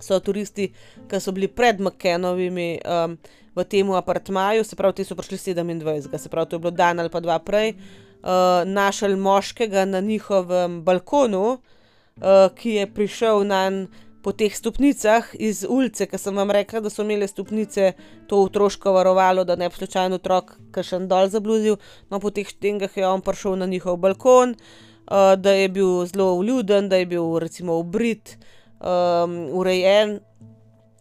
so 0.00 0.20
turisti, 0.20 0.72
ki 1.08 1.20
so 1.20 1.32
bili 1.32 1.48
pred 1.48 1.80
McKenovimi. 1.80 2.80
Um, 2.84 3.18
v 3.54 3.64
tem 3.64 3.90
apartmaju, 3.90 4.64
se 4.64 4.76
pravi, 4.76 5.00
ti 5.00 5.04
so 5.04 5.16
prišli 5.18 5.54
27, 5.54 6.18
se 6.18 6.28
pravi, 6.28 6.48
to 6.48 6.56
je 6.56 6.60
bilo 6.60 6.70
dan 6.70 7.00
ali 7.00 7.10
pa 7.10 7.20
dva 7.20 7.38
prej, 7.38 7.74
uh, 7.74 8.62
našel 8.64 9.16
moškega 9.16 9.84
na 9.84 10.00
njihovem 10.00 10.82
balkonu, 10.82 11.58
uh, 11.58 12.46
ki 12.54 12.78
je 12.78 12.86
prišel 12.94 13.44
na 13.44 13.66
en. 13.66 13.82
Po 14.22 14.32
teh 14.36 14.52
stopnicah 14.52 15.30
iz 15.40 15.62
ulice, 15.64 16.04
ki 16.06 16.18
sem 16.20 16.36
vam 16.36 16.50
rekla, 16.52 16.82
da 16.84 16.90
so 16.92 17.04
imeli 17.06 17.28
stopnice, 17.28 17.92
to 18.28 18.42
otroško 18.44 18.92
varovalo, 18.92 19.44
da 19.48 19.56
ne 19.56 19.68
bi 19.68 19.74
slučajno 19.74 20.18
otrok 20.20 20.58
kašen 20.76 21.06
dol 21.08 21.30
zabludil. 21.32 21.78
No, 22.10 22.20
po 22.20 22.30
teh 22.30 22.48
štengah 22.48 22.96
je 22.96 23.06
on 23.08 23.24
prišel 23.24 23.56
na 23.56 23.68
njihov 23.70 23.96
balkon, 23.96 24.52
uh, 24.52 25.32
da 25.40 25.54
je 25.56 25.68
bil 25.72 26.04
zelo 26.10 26.34
vljuden, 26.38 26.88
da 26.88 27.00
je 27.00 27.06
bil 27.06 27.38
recimo 27.40 27.78
obrit, 27.80 28.36
um, 28.80 29.38
urejen, 29.56 30.18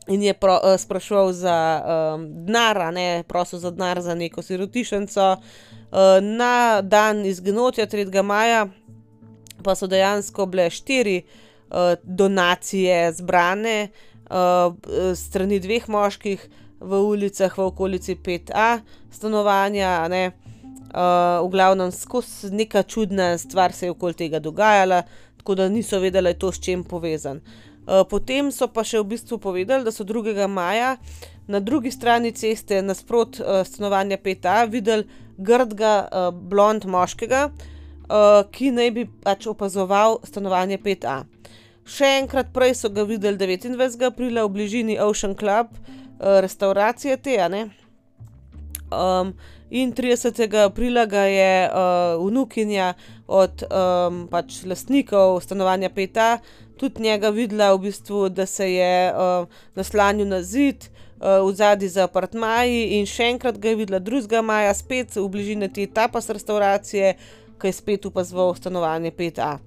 in 0.08 0.24
je 0.24 0.34
pro, 0.34 0.56
uh, 0.56 0.80
spraševal 0.80 1.34
za 1.34 1.58
um, 1.84 2.26
denar, 2.46 2.80
ne 2.94 3.24
prosil 3.28 3.60
za 3.60 3.72
denar 3.72 4.02
za 4.02 4.16
neko 4.16 4.42
sirotišnico. 4.42 5.36
Uh, 5.36 6.24
na 6.24 6.82
dan 6.82 7.26
izginotja 7.26 7.88
3. 7.88 8.24
maja 8.24 8.68
pa 9.64 9.76
so 9.76 9.88
dejansko 9.88 10.46
bile 10.46 10.70
štiri 10.70 11.18
uh, 11.26 11.49
donacije 12.04 13.12
zbrane 13.14 13.90
uh, 14.30 14.74
strani 15.16 15.60
dveh 15.60 15.90
moških 15.90 16.50
v 16.80 17.02
ulicah 17.06 17.58
v 17.58 17.66
okolici 17.66 18.16
5A 18.16 18.80
stanovanja. 19.12 20.08
Ne, 20.10 20.32
uh, 20.32 21.46
v 21.46 21.50
glavnem, 21.52 21.92
skozi 21.92 22.52
neka 22.52 22.84
čudna 22.84 23.38
stvar 23.38 23.74
se 23.74 23.86
je 23.86 23.92
okoli 23.92 24.14
tega 24.14 24.40
dogajala, 24.40 25.04
tako 25.38 25.56
da 25.56 25.70
niso 25.70 26.00
vedeli, 26.00 26.34
to 26.34 26.52
s 26.52 26.62
čim 26.62 26.84
povezan. 26.84 27.42
Eh, 27.90 28.04
potem 28.06 28.52
so 28.54 28.68
pa 28.70 28.84
še 28.86 29.00
v 29.02 29.16
bistvu 29.16 29.40
povedali, 29.42 29.82
da 29.82 29.90
so 29.90 30.06
2. 30.06 30.46
maja 30.46 30.98
na 31.50 31.58
drugi 31.60 31.90
strani 31.90 32.30
ceste, 32.32 32.78
nasprot 32.86 33.40
uh, 33.42 33.64
stanovanja 33.66 34.20
5A, 34.22 34.70
videli 34.70 35.08
grdega 35.42 36.06
uh, 36.06 36.28
blond 36.30 36.86
moškega, 36.86 37.48
uh, 37.50 38.46
ki 38.54 38.70
naj 38.78 38.92
bi 38.94 39.08
pač 39.10 39.48
opazoval 39.50 40.20
stanovanje 40.30 40.78
5A. 40.78 41.16
Še 41.90 42.10
enkrat 42.20 42.52
prej 42.54 42.76
so 42.78 42.92
ga 42.94 43.04
videli 43.08 43.38
29. 43.40 44.06
aprila 44.06 44.46
v 44.46 44.54
bližini 44.54 45.00
Ocean 45.02 45.34
Club, 45.34 45.74
uh, 45.74 46.38
restauracije 46.46 47.18
te, 47.18 47.38
ne. 47.50 47.64
Um, 48.94 49.34
in 49.70 49.94
30. 49.94 50.38
aprila 50.64 51.06
ga 51.10 51.26
je 51.30 51.54
uh, 51.66 52.22
vnukinja 52.22 52.94
od 53.26 53.66
um, 53.66 54.24
pač 54.30 54.64
lastnikov 54.66 55.42
stanovanja 55.46 55.90
5A 55.94 56.30
tudi 56.80 57.04
njega 57.04 57.30
videla, 57.30 57.74
v 57.74 57.80
bistvu, 57.80 58.30
da 58.30 58.46
se 58.46 58.74
je 58.74 59.14
uh, 59.14 59.48
naslanil 59.76 60.28
na 60.28 60.42
zid, 60.44 60.88
uh, 61.20 61.50
v 61.50 61.56
zadnji 61.56 61.90
za 61.90 62.08
apartmaji, 62.08 62.96
in 63.00 63.06
še 63.06 63.28
enkrat 63.34 63.60
ga 63.60 63.74
je 63.74 63.80
videla 63.82 64.00
2. 64.00 64.42
maja, 64.46 64.72
spet 64.74 65.18
v 65.18 65.28
bližini 65.28 65.68
te 65.74 65.88
tapas 65.88 66.30
restauracije, 66.30 67.14
ki 67.60 67.68
je 67.68 67.76
spet 67.76 68.06
upazoval 68.06 68.56
stanovanje 68.56 69.12
5A. 69.12 69.58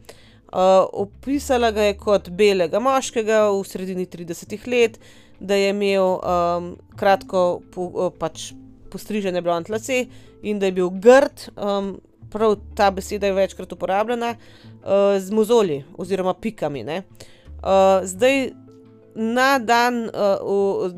Uh, 0.52 0.84
opisala 0.92 1.70
ga 1.72 1.86
je 1.88 1.94
kot 1.96 2.26
belega 2.36 2.76
moškega 2.76 3.46
v 3.48 3.62
sredini 3.64 4.04
30 4.04 4.66
let, 4.68 4.98
da 5.40 5.56
je 5.56 5.70
imel 5.72 6.18
um, 6.20 6.66
kratko, 7.00 7.62
po, 7.72 7.86
uh, 7.88 8.10
pač 8.12 8.50
postrižene 8.92 9.40
blond 9.40 9.72
lase 9.72 10.04
in 10.44 10.60
da 10.60 10.68
je 10.68 10.76
bil 10.76 10.92
grd. 10.92 11.48
Um, 11.56 11.94
prav 12.32 12.58
ta 12.76 12.90
beseda 12.92 13.30
je 13.30 13.38
večkrat 13.40 13.72
uporabljena, 13.72 14.34
uh, 14.36 15.16
z 15.16 15.32
mozoli 15.32 15.82
oziroma 15.96 16.34
pikami. 16.34 16.84
Uh, 16.84 18.04
zdaj, 18.04 18.50
na 19.14 19.58
dan 19.58 20.04
uh, 20.12 20.92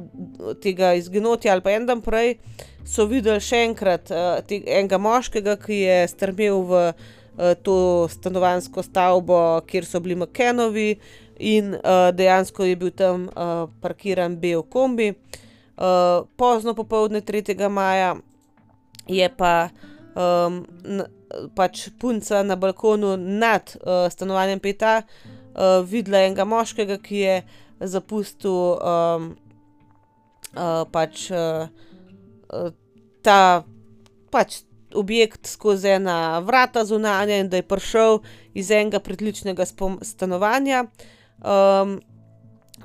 tega 0.63 0.97
izginotja 0.99 1.53
ali 1.53 1.63
pa 1.63 1.79
en 1.79 1.87
dan 1.87 2.03
prej, 2.03 2.41
so 2.87 3.07
videli 3.07 3.39
še 3.39 3.69
enkrat 3.71 4.11
uh, 4.11 4.41
te, 4.43 4.65
enega 4.67 4.99
moškega, 4.99 5.61
ki 5.63 5.85
je 5.87 6.01
strmel 6.11 6.65
v 6.67 6.89
uh, 6.91 7.13
to 7.63 8.07
stanovansko 8.11 8.83
stavbo, 8.83 9.61
kjer 9.67 9.87
so 9.87 10.01
bili 10.01 10.15
McKenovi, 10.15 10.99
in 11.39 11.75
uh, 11.75 12.15
dejansko 12.15 12.65
je 12.65 12.77
bil 12.77 12.91
tam 12.91 13.29
uh, 13.29 13.71
parkiran 13.81 14.37
bel 14.37 14.63
kombi. 14.63 15.15
Uh, 15.77 16.27
pozno 16.37 16.75
popoldne 16.75 17.21
3. 17.21 17.69
maja 17.69 18.15
je 19.09 19.29
pa 19.37 19.69
um, 20.15 20.63
pač 21.55 21.89
punca 21.99 22.43
na 22.43 22.57
balkonu 22.57 23.17
nad 23.17 23.77
uh, 23.77 24.07
stanovanjem 24.11 24.61
Peta 24.61 25.03
uh, 25.03 25.83
videla 25.83 26.23
enega 26.23 26.45
moškega, 26.45 26.99
ki 27.03 27.19
je 27.19 27.43
zapustil 27.81 28.79
um, 28.79 29.35
uh, 30.55 30.87
pač, 30.93 31.27
uh, 31.35 31.67
ta 33.23 33.65
pač 34.31 34.63
objekt 34.95 35.47
skozi 35.47 35.89
ena 35.89 36.39
vrata 36.39 36.85
zunanja 36.85 37.37
in 37.43 37.49
da 37.49 37.57
je 37.57 37.69
prišel 37.69 38.19
iz 38.55 38.71
enega 38.71 39.01
predličnega 39.01 39.65
stanovanja. 40.03 40.87
Um, 41.39 42.01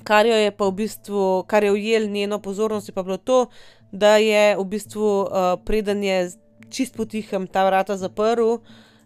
kar 0.03 0.25
je 0.25 0.51
pa 0.51 0.65
v 0.65 0.71
bistvu, 0.83 1.43
kar 1.47 1.63
je 1.63 1.71
ujel 1.71 2.09
njeno 2.09 2.39
pozornost, 2.39 2.89
je 2.89 2.93
pa 2.93 3.03
bilo 3.03 3.17
to, 3.17 3.45
da 3.91 4.17
je 4.17 4.57
v 4.57 4.65
bistvu 4.65 5.21
uh, 5.21 5.57
preden 5.65 6.03
je 6.03 6.31
čist 6.69 6.97
potihem 6.97 7.47
ta 7.47 7.65
vrata 7.65 7.97
zaprl, 7.97 8.57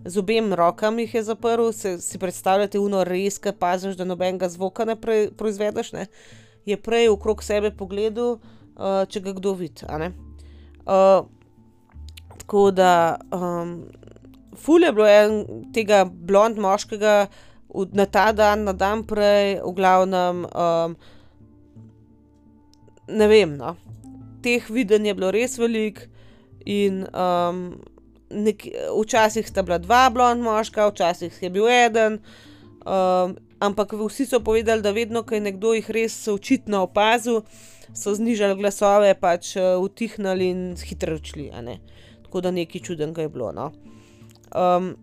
z 0.05 0.19
obem 0.19 0.53
rokami 0.53 1.03
jih 1.03 1.13
je 1.13 1.23
zaprl, 1.23 1.71
se, 1.71 1.97
si 2.01 2.19
predstavljate 2.19 2.79
uno 2.79 3.03
res, 3.03 3.39
ki 3.39 3.53
paziš, 3.59 3.95
da 3.95 4.05
nobenega 4.05 4.49
zvoka 4.49 4.85
ne 4.85 4.95
pre, 4.99 5.29
proizvedeš, 5.37 5.93
ne? 5.93 6.07
je 6.65 6.77
prej 6.79 7.09
okrog 7.09 7.43
sebe 7.43 7.71
pogledal, 7.71 8.37
uh, 8.75 9.03
če 9.07 9.19
ga 9.23 9.33
kdo 9.35 9.53
vidi. 9.59 9.87
Uh, 9.87 11.27
tako 12.41 12.71
da, 12.71 13.17
um, 13.31 13.83
ful 14.55 14.83
je 14.83 14.91
bilo 14.91 15.07
en 15.07 15.63
tega 15.73 16.03
blond 16.05 16.57
moškega 16.57 17.27
na 17.93 18.05
ta 18.05 18.31
dan, 18.31 18.63
na 18.63 18.73
dan 18.73 19.03
prej, 19.03 19.59
v 19.65 19.73
glavnem, 19.73 20.45
um, 20.45 20.95
ne 23.07 23.27
vem. 23.27 23.57
No. 23.57 23.75
Teh 24.43 24.65
videnj 24.69 25.07
je 25.09 25.15
bilo 25.17 25.31
res 25.33 25.57
veliko, 25.57 26.09
in 26.65 27.03
um, 27.11 27.63
nek, 28.29 28.67
včasih 29.01 29.47
sta 29.47 29.63
bila 29.63 29.77
dva 29.77 30.09
blond 30.13 30.43
moška, 30.43 30.87
včasih 30.91 31.33
je 31.41 31.49
bil 31.49 31.67
eden. 31.69 32.19
Um, 32.83 33.37
ampak 33.63 33.93
vsi 33.95 34.25
so 34.27 34.39
povedali, 34.43 34.81
da 34.81 34.91
vedno, 34.91 35.23
ko 35.23 35.35
je 35.35 35.41
nekdo 35.41 35.73
jih 35.73 35.89
res 35.91 36.15
očitno 36.27 36.83
opazil, 36.83 37.43
so 37.95 38.15
znižali 38.15 38.59
glasove, 38.59 39.13
pač 39.19 39.55
uh, 39.55 39.79
utihnili 39.79 40.49
in 40.51 40.63
hitro 40.79 41.15
odšli. 41.15 41.51
Tako 42.33 42.41
da 42.41 42.51
nekaj 42.51 42.81
čudenega 42.81 43.21
je 43.21 43.29
bilo. 43.29 43.51
No. 43.51 43.71
Um, 44.55 44.95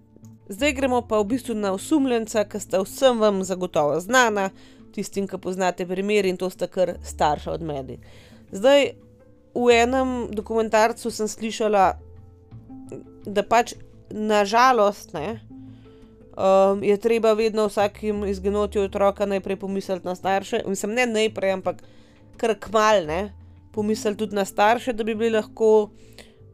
zdaj 0.48 0.73
gremo 0.73 1.02
pa 1.07 1.19
v 1.19 1.24
bistvu 1.24 1.55
na 1.55 1.70
osumljenca, 1.73 2.43
ki 2.44 2.59
sta 2.61 2.81
vsem 2.82 3.20
vam 3.23 3.44
zagotovo 3.47 4.01
znana, 4.02 4.48
tistim, 4.90 5.28
ki 5.31 5.39
poznate 5.39 5.86
primer 5.86 6.27
in 6.27 6.36
to 6.36 6.48
sta 6.51 6.66
kar 6.66 6.97
starša 7.07 7.52
od 7.52 7.62
meni. 7.62 8.01
Zdaj, 8.51 8.90
v 9.55 9.77
enem 9.77 10.27
dokumentarcu 10.35 11.11
sem 11.15 11.31
slišala, 11.31 11.85
da 13.27 13.47
pač 13.47 13.77
nažalost 14.11 15.15
ne, 15.15 15.39
um, 16.35 16.82
je 16.82 16.98
treba 16.98 17.36
vedno 17.39 17.69
vsakim 17.70 18.27
izginotju 18.27 18.82
otroka 18.90 19.27
najprej 19.27 19.57
pomisliti 19.57 20.07
na 20.07 20.19
starše. 20.19 20.65
Mislim, 20.66 20.98
ne 20.98 21.07
najprej, 21.07 21.61
ampak 21.61 21.86
kar 22.43 22.59
kmal 22.59 23.07
ne, 23.07 23.23
pomisliti 23.70 24.19
tudi 24.19 24.35
na 24.35 24.44
starše, 24.44 24.98
da 24.98 25.07
bi 25.07 25.15
bili 25.15 25.36
lahko 25.39 25.93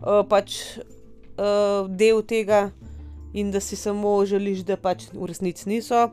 pač 0.00 0.78
uh, 0.78 1.86
del 1.88 2.22
tega 2.22 2.70
in 3.36 3.50
da 3.50 3.60
si 3.60 3.76
samo 3.76 4.24
želiš, 4.26 4.64
da 4.64 4.76
pač 4.76 5.08
v 5.12 5.26
resnici 5.28 5.68
niso. 5.68 6.10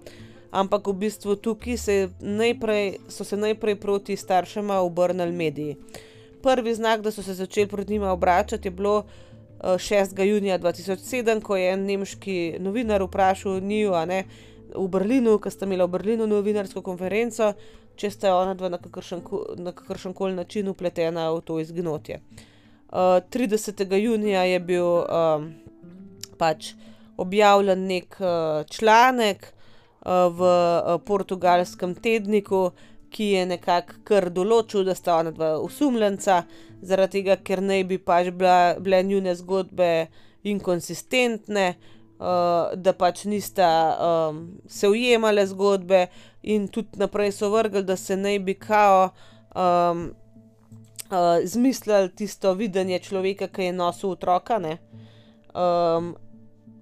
Ampak 0.53 0.87
v 0.87 0.93
bistvu 0.93 1.35
tukaj 1.35 1.77
se 1.77 1.95
najprej, 2.19 2.97
so 3.09 3.25
se 3.25 3.37
najprej 3.37 3.75
proti 3.75 4.17
staršema 4.17 4.79
obrnili 4.85 5.31
mediji. 5.31 5.77
Prvi 6.43 6.75
znak, 6.75 7.01
da 7.01 7.11
so 7.11 7.23
se 7.23 7.33
začeli 7.33 7.67
proti 7.67 7.93
njima 7.93 8.11
obračati, 8.11 8.67
je 8.67 8.71
bilo 8.71 9.03
6. 9.63 10.19
Eh, 10.19 10.27
junija 10.27 10.59
2007, 10.59 11.41
ko 11.41 11.55
je 11.55 11.71
en 11.73 11.85
nemški 11.85 12.55
novinar 12.59 13.03
vprašal 13.03 13.61
njiju 13.61 13.91
v 14.75 14.87
Berlinu, 14.87 15.39
ki 15.39 15.51
sta 15.51 15.65
imela 15.65 15.85
v 15.85 15.95
Berlinu 15.95 16.27
novinarsko 16.27 16.81
konferenco, 16.81 17.53
če 17.95 18.09
sta 18.09 18.35
ona 18.35 18.53
dva 18.53 18.69
na 18.69 18.77
kakršen 19.71 20.13
koli 20.13 20.33
način 20.33 20.67
upletena 20.67 21.31
v 21.31 21.41
to 21.41 21.59
izginotje. 21.59 22.19
30. 22.93 23.93
junija 23.97 24.43
je 24.43 24.59
bil 24.59 24.85
um, 24.85 25.53
pač 26.37 26.73
objavljen 27.17 27.87
nek 27.87 28.17
uh, 28.19 28.65
članek 28.69 29.47
uh, 29.47 30.29
v 30.29 30.41
uh, 30.41 31.01
portugalskem 31.05 31.95
tedniku, 31.95 32.71
ki 33.09 33.31
je 33.33 33.45
nekako 33.45 33.99
kar 34.05 34.29
določil, 34.33 34.85
da 34.85 34.95
sta 34.97 35.17
ona 35.21 35.33
dva 35.33 35.55
usumljenca, 35.61 36.43
zaradi 36.81 37.21
tega, 37.21 37.37
ker 37.41 37.61
naj 37.61 37.83
bi 37.89 37.97
pač 37.97 38.29
bila, 38.33 38.75
bile 38.81 39.03
njune 39.05 39.35
zgodbe 39.37 39.89
inkonsistentne, 40.43 41.67
uh, 42.17 42.73
da 42.77 42.93
pač 42.97 43.25
nista 43.29 43.69
um, 43.93 44.41
se 44.69 44.89
ujemale 44.89 45.45
zgodbe, 45.49 46.07
in 46.43 46.67
tudi 46.67 46.99
naprej 47.01 47.31
so 47.37 47.49
vrgli, 47.53 47.85
da 47.85 47.97
se 47.97 48.17
naj 48.17 48.39
bi 48.39 48.57
kao. 48.59 49.13
Um, 49.53 50.11
Uh, 51.13 51.45
Zmislili 51.45 52.09
tisto 52.09 52.55
videnje 52.57 52.97
človeka, 53.05 53.45
ki 53.45 53.69
je 53.69 53.73
nosil 53.73 54.17
otroka. 54.17 54.57
Um, 55.53 56.15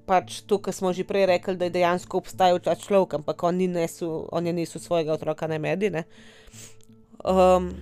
pač 0.08 0.40
to, 0.48 0.56
kar 0.64 0.72
smo 0.72 0.96
že 0.96 1.04
prej 1.04 1.28
rekli, 1.28 1.60
da 1.60 1.68
je 1.68 1.76
dejansko 1.76 2.24
obstajal 2.24 2.64
ta 2.64 2.80
človek, 2.80 3.20
ampak 3.20 3.44
on, 3.44 3.60
nesu, 3.60 4.08
on 4.32 4.48
je 4.48 4.54
nesel 4.56 4.80
svojega 4.80 5.20
otroka 5.20 5.52
na 5.52 5.60
medije. 5.60 6.08
Um, 7.28 7.76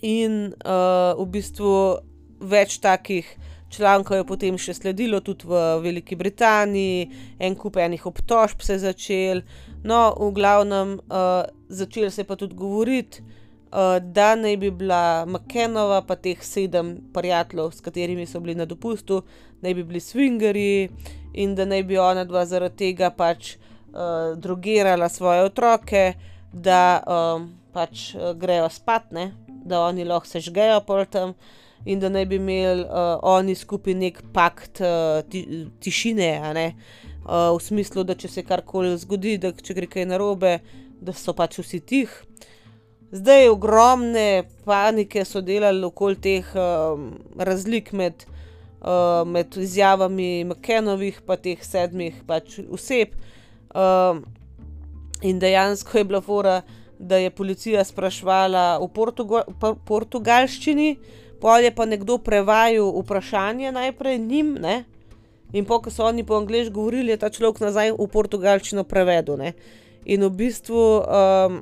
in 0.00 0.56
uh, 0.64 1.12
v 1.20 1.26
bistvu 1.36 2.00
več 2.40 2.80
takih 2.80 3.28
člankov 3.72 4.16
je 4.16 4.24
potem 4.24 4.56
še 4.56 4.72
sledilo, 4.72 5.20
tudi 5.20 5.44
v 5.48 5.60
Veliki 5.84 6.16
Britaniji, 6.16 7.12
en 7.36 7.60
kup 7.60 7.76
enih 7.76 8.08
obtožb 8.08 8.64
se 8.64 8.80
je 8.80 8.84
začel. 8.88 9.44
No, 9.84 10.16
v 10.16 10.32
glavnem, 10.32 10.96
uh, 11.12 11.44
začel 11.68 12.08
se 12.08 12.24
je 12.24 12.28
pa 12.28 12.40
tudi 12.40 12.56
govoriti. 12.56 13.20
Uh, 13.72 14.02
da 14.02 14.34
naj 14.36 14.56
bi 14.56 14.70
bila 14.70 15.24
Makenova, 15.24 16.02
pa 16.04 16.16
teh 16.20 16.42
sedem 16.44 16.98
prijateljev, 17.14 17.70
s 17.72 17.80
katerimi 17.80 18.26
so 18.26 18.40
bili 18.40 18.54
na 18.54 18.66
dopustu, 18.68 19.22
naj 19.64 19.74
bi 19.74 19.84
bili 19.84 20.00
swingeri, 20.00 20.90
in 21.32 21.54
da 21.54 21.64
naj 21.64 21.82
bi 21.88 21.96
ona 21.98 22.24
dva 22.28 22.44
zaradi 22.44 22.76
tega 22.76 23.08
pač 23.16 23.54
uh, 23.56 24.36
drugirala 24.36 25.08
svoje 25.08 25.46
otroke, 25.48 26.12
da 26.52 27.00
um, 27.00 27.48
pač 27.72 28.10
uh, 28.14 28.34
grejo 28.36 28.68
spat, 28.68 29.08
ne? 29.10 29.32
da 29.64 29.80
oni 29.80 30.04
lahko 30.04 30.26
se 30.26 30.40
žgejo 30.40 30.80
pol 30.86 31.04
tam. 31.08 31.32
In 31.86 31.98
da 31.98 32.10
naj 32.12 32.26
bi 32.28 32.36
imeli 32.36 32.84
uh, 32.84 33.16
oni 33.22 33.54
skupaj 33.54 33.94
nek 33.94 34.20
pakt 34.34 34.82
uh, 34.84 35.22
ti, 35.30 35.46
tišine, 35.80 36.28
uh, 36.44 37.56
v 37.56 37.58
smislu, 37.62 38.04
da 38.04 38.14
če 38.14 38.28
se 38.28 38.44
karkoli 38.44 38.92
zgodi, 39.00 39.38
da 39.38 39.50
če 39.52 39.74
gre 39.74 39.88
kaj 39.90 40.06
narobe, 40.12 40.58
da 41.00 41.16
so 41.16 41.32
pač 41.34 41.58
vsi 41.58 41.80
tih. 41.80 42.12
Zdaj, 43.12 43.48
ogromne 43.48 44.44
panike 44.64 45.24
so 45.28 45.42
delali 45.44 45.84
okoli 45.84 46.16
teh 46.16 46.46
um, 46.56 47.10
razlik 47.36 47.90
med 47.92 48.24
uh, 48.24 49.28
med 49.28 49.56
izjavami 49.56 50.44
McKenovih, 50.44 51.18
pa 51.26 51.36
teh 51.36 51.60
sedmih 51.60 52.22
pač 52.26 52.56
oseb. 52.72 53.12
Uh, 53.74 54.22
in 55.20 55.38
dejansko 55.38 55.98
je 55.98 56.04
bila 56.04 56.20
fora, 56.24 56.62
da 56.98 57.18
je 57.20 57.30
policija 57.30 57.84
sprašvala 57.84 58.78
v 58.80 58.88
Portugal, 58.94 59.44
portugalščini, 59.84 60.96
pol 61.42 61.68
je 61.68 61.74
pa 61.74 61.84
nekdo 61.84 62.16
prevajal 62.16 62.94
vprašanje 63.02 63.74
najprej 63.76 64.18
njim, 64.18 64.56
ne? 64.60 64.84
in 65.52 65.68
po, 65.68 65.82
ko 65.84 65.92
so 65.92 66.08
oni 66.08 66.24
po 66.24 66.40
angliško 66.40 66.72
govorili, 66.72 67.12
je 67.12 67.20
ta 67.20 67.28
človek 67.28 67.60
nazaj 67.60 67.92
v 67.92 68.08
portugalščino 68.08 68.88
prevedel. 68.88 69.36
Ne? 69.36 69.52
In 70.08 70.24
v 70.24 70.30
bistvu 70.32 70.80
um, 71.04 71.60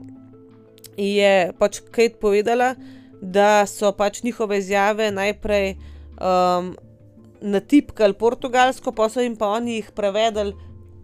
je 1.00 1.52
pač 1.58 1.80
Kate 1.90 2.20
povedala, 2.20 2.74
da 3.20 3.66
so 3.66 3.92
pač 3.92 4.22
njihove 4.22 4.58
izjave 4.58 5.10
najprej 5.12 5.74
um, 6.20 6.74
natipkali 7.40 8.14
portugalsko, 8.14 8.92
pa 8.92 9.08
so 9.08 9.20
jim 9.20 9.36
pa 9.36 9.48
oni 9.56 9.80
jih 9.80 9.90
prevedli 9.96 10.54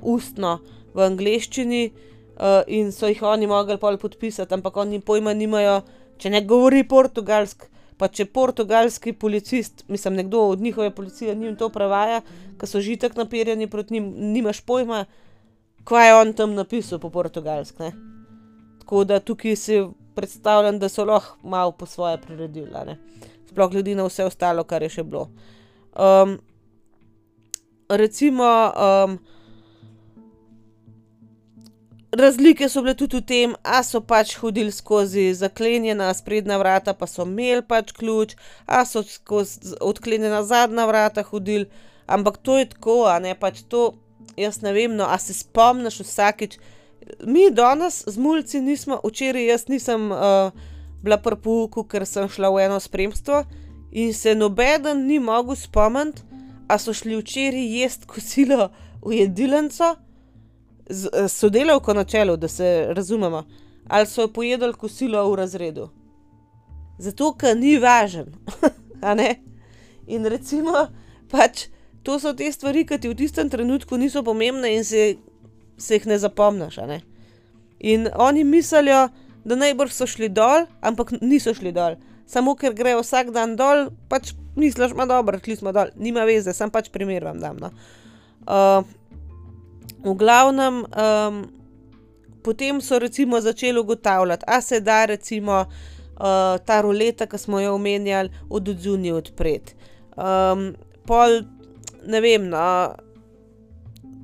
ustno 0.00 0.58
v 0.94 1.04
angleščini 1.04 1.82
uh, 1.88 2.62
in 2.66 2.92
so 2.92 3.08
jih 3.08 3.22
oni 3.22 3.46
mogli 3.46 3.78
pol 3.80 3.98
podpisati, 4.00 4.54
ampak 4.54 4.76
oni 4.76 5.00
pojma 5.00 5.34
nimajo, 5.34 5.80
če 6.18 6.32
ne 6.32 6.44
govori 6.44 6.84
portugalsk. 6.88 7.68
Pa 7.96 8.10
če 8.12 8.26
portugalski 8.28 9.14
policist, 9.16 9.86
mislim, 9.88 10.18
nekdo 10.20 10.42
od 10.50 10.60
njihove 10.60 10.90
policije 10.92 11.34
njim 11.34 11.54
to 11.56 11.70
prevaja, 11.72 12.20
ker 12.60 12.68
so 12.68 12.82
že 12.84 12.98
tako 13.00 13.22
naperjeni 13.22 13.70
proti 13.72 13.96
njim, 13.96 14.10
nimaš 14.34 14.60
pojma, 14.60 15.06
kaj 15.88 16.08
je 16.08 16.18
on 16.18 16.34
tam 16.36 16.52
napisal 16.52 17.00
po 17.00 17.08
portugalski. 17.08 17.88
Tako 18.86 19.04
da 19.04 19.18
tukaj 19.18 19.56
si 19.56 19.80
predstavljam, 20.14 20.78
da 20.78 20.88
so 20.88 21.04
lahko 21.04 21.48
malo 21.48 21.72
po 21.72 21.86
svoje 21.86 22.20
priredili, 22.22 22.94
sploh 23.48 23.70
glede 23.70 23.94
na 23.94 24.04
vse 24.06 24.24
ostalo, 24.24 24.62
kar 24.64 24.82
je 24.82 24.88
še 24.94 25.02
bilo. 25.02 25.24
Um, 25.98 26.36
recimo, 27.88 28.46
um, 28.78 29.16
razlike 32.14 32.68
so 32.70 32.84
bile 32.86 32.94
tudi 32.94 33.18
v 33.18 33.26
tem, 33.26 33.56
a 33.66 33.82
so 33.82 33.98
pač 34.00 34.36
hodili 34.38 34.70
skozi 34.70 35.26
zaklenjena 35.34 36.12
sprednja 36.14 36.60
vrata, 36.62 36.94
pa 36.94 37.10
so 37.10 37.26
imeli 37.26 37.66
pač 37.66 37.90
ključ, 37.90 38.38
a 38.70 38.84
so 38.86 39.02
skozi 39.02 39.74
odklenjena 39.82 40.44
zadnja 40.46 40.86
vrata 40.86 41.26
hodili. 41.26 41.66
Ampak 42.06 42.38
to 42.38 42.62
je 42.62 42.70
tako, 42.70 43.00
a 43.10 43.18
ne 43.18 43.34
pač 43.34 43.66
to, 43.66 43.96
jaz 44.38 44.62
ne 44.62 44.70
vem, 44.78 44.94
no, 44.94 45.10
a 45.10 45.18
se 45.18 45.34
spomniš 45.34 46.04
vsakeč. 46.06 46.60
Mi 47.24 47.50
danes 47.50 48.04
z 48.06 48.18
mulci 48.18 48.60
nismo, 48.60 49.00
včeraj 49.04 49.46
jaz 49.46 49.68
nisem 49.68 50.10
uh, 50.12 50.50
bila 51.02 51.16
pri 51.22 51.36
pouku, 51.42 51.84
ker 51.84 52.06
sem 52.06 52.28
šla 52.28 52.50
v 52.50 52.64
eno 52.66 52.80
spremstvo 52.80 53.44
in 53.92 54.14
se 54.14 54.34
nobeden 54.34 55.06
ni 55.06 55.18
mogel 55.18 55.56
spomniti, 55.56 56.22
a 56.68 56.78
so 56.78 56.92
šli 56.92 57.16
včeraj 57.16 57.66
jesti 57.80 58.06
kosilo 58.06 58.70
v 59.04 59.20
jedilnico, 59.20 59.94
z 60.88 61.08
eh, 61.12 61.28
sodelavko 61.28 61.94
na 61.94 62.04
čelu, 62.04 62.36
da 62.36 62.48
se 62.48 62.86
razumemo, 62.90 63.44
ali 63.88 64.06
so 64.06 64.28
pojedli 64.28 64.72
kosilo 64.72 65.30
v 65.30 65.34
razredu. 65.34 65.88
Zato, 66.98 67.32
ker 67.32 67.56
ni 67.56 67.78
važen. 67.78 68.34
In 70.06 70.24
recimo, 70.24 70.72
pač 71.30 71.66
to 72.02 72.18
so 72.18 72.32
te 72.32 72.52
stvari, 72.52 72.86
ki 72.86 72.98
ti 72.98 73.08
v 73.08 73.16
tistem 73.18 73.50
trenutku 73.50 73.96
niso 73.96 74.22
pomembne 74.22 74.70
in 74.76 74.84
se, 74.84 75.16
se 75.78 75.94
jih 75.94 76.06
ne 76.06 76.18
zapomniš. 76.18 76.76
Ne? 76.76 77.00
In 77.78 78.08
oni 78.14 78.44
mislijo, 78.44 79.08
da 79.44 79.56
najbrž 79.56 79.92
so 79.92 80.06
šli 80.06 80.28
dol, 80.28 80.66
ampak 80.80 81.12
niso 81.20 81.54
šli 81.54 81.72
dol. 81.72 82.00
Samo 82.26 82.56
ker 82.58 82.74
grejo 82.74 83.04
vsak 83.04 83.30
dan 83.30 83.54
dol, 83.56 83.90
pač 84.10 84.32
misliš, 84.56 84.94
da 84.96 85.04
je 85.04 85.08
dobro, 85.08 85.38
šli 85.38 85.56
smo 85.56 85.72
dol, 85.72 85.92
nima 85.96 86.24
veze, 86.26 86.52
sem 86.52 86.70
pač 86.70 86.90
primer 86.90 87.24
vam 87.24 87.38
dam. 87.40 87.60
No. 87.62 87.70
Uh, 88.46 88.82
v 90.02 90.14
glavnem, 90.18 90.82
um, 90.82 91.44
potem 92.42 92.80
so 92.82 92.98
recimo 92.98 93.40
začeli 93.40 93.78
ugotavljati, 93.78 94.44
a 94.46 94.60
se 94.60 94.80
da 94.80 95.04
recimo 95.04 95.60
uh, 95.62 96.58
ta 96.66 96.80
roleta, 96.82 97.26
ki 97.26 97.38
smo 97.38 97.60
jo 97.60 97.74
omenjali, 97.74 98.30
od 98.50 98.68
odzuni 98.68 99.12
odpreti. 99.12 99.78
Um, 100.16 100.72
pol, 101.06 101.42
ne 102.06 102.20
vem, 102.20 102.48
no, 102.50 102.66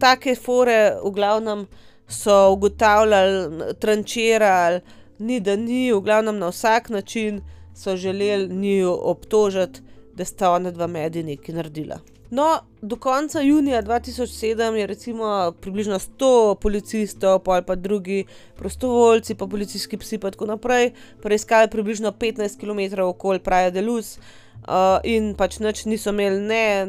take 0.03 0.35
fore, 0.35 0.97
v 1.05 1.11
glavnem 1.15 1.66
so 2.09 2.53
ugotavljali, 2.53 3.74
trančirali, 3.81 4.81
ni 5.19 5.41
da 5.41 5.57
ni, 5.57 5.93
v 5.93 6.01
glavnem 6.01 6.39
na 6.39 6.51
vsak 6.51 6.89
način 6.91 7.41
so 7.74 7.97
želeli 7.97 8.55
njiju 8.55 8.99
obtožiti, 9.01 9.81
da 10.15 10.24
sta 10.24 10.51
ona 10.51 10.70
dva 10.70 10.87
medi 10.87 11.23
nekaj 11.23 11.55
naredila. 11.55 12.01
No, 12.31 12.59
do 12.83 12.97
konca 12.97 13.41
junija 13.41 13.83
2007 13.83 14.73
je 14.73 14.87
recimo 14.87 15.53
približno 15.61 15.99
100 15.99 16.55
policistov, 16.61 17.39
pa 17.45 17.62
pa 17.66 17.74
drugi 17.74 18.24
prostovoljci, 18.57 19.35
pa 19.35 19.47
policijski 19.47 19.97
psi, 19.97 20.19
pa 20.19 20.31
tako 20.31 20.47
naprej, 20.47 20.93
preiskali 21.23 21.70
približno 21.70 22.12
15 22.12 22.61
km 22.61 23.03
okoli 23.03 23.39
Praja 23.39 23.70
de 23.70 23.83
Luz. 23.83 24.19
In 25.05 25.35
pač 25.35 25.59
nič 25.59 25.85
niso 25.91 26.12
imeli, 26.15 26.41
ne, 26.41 26.87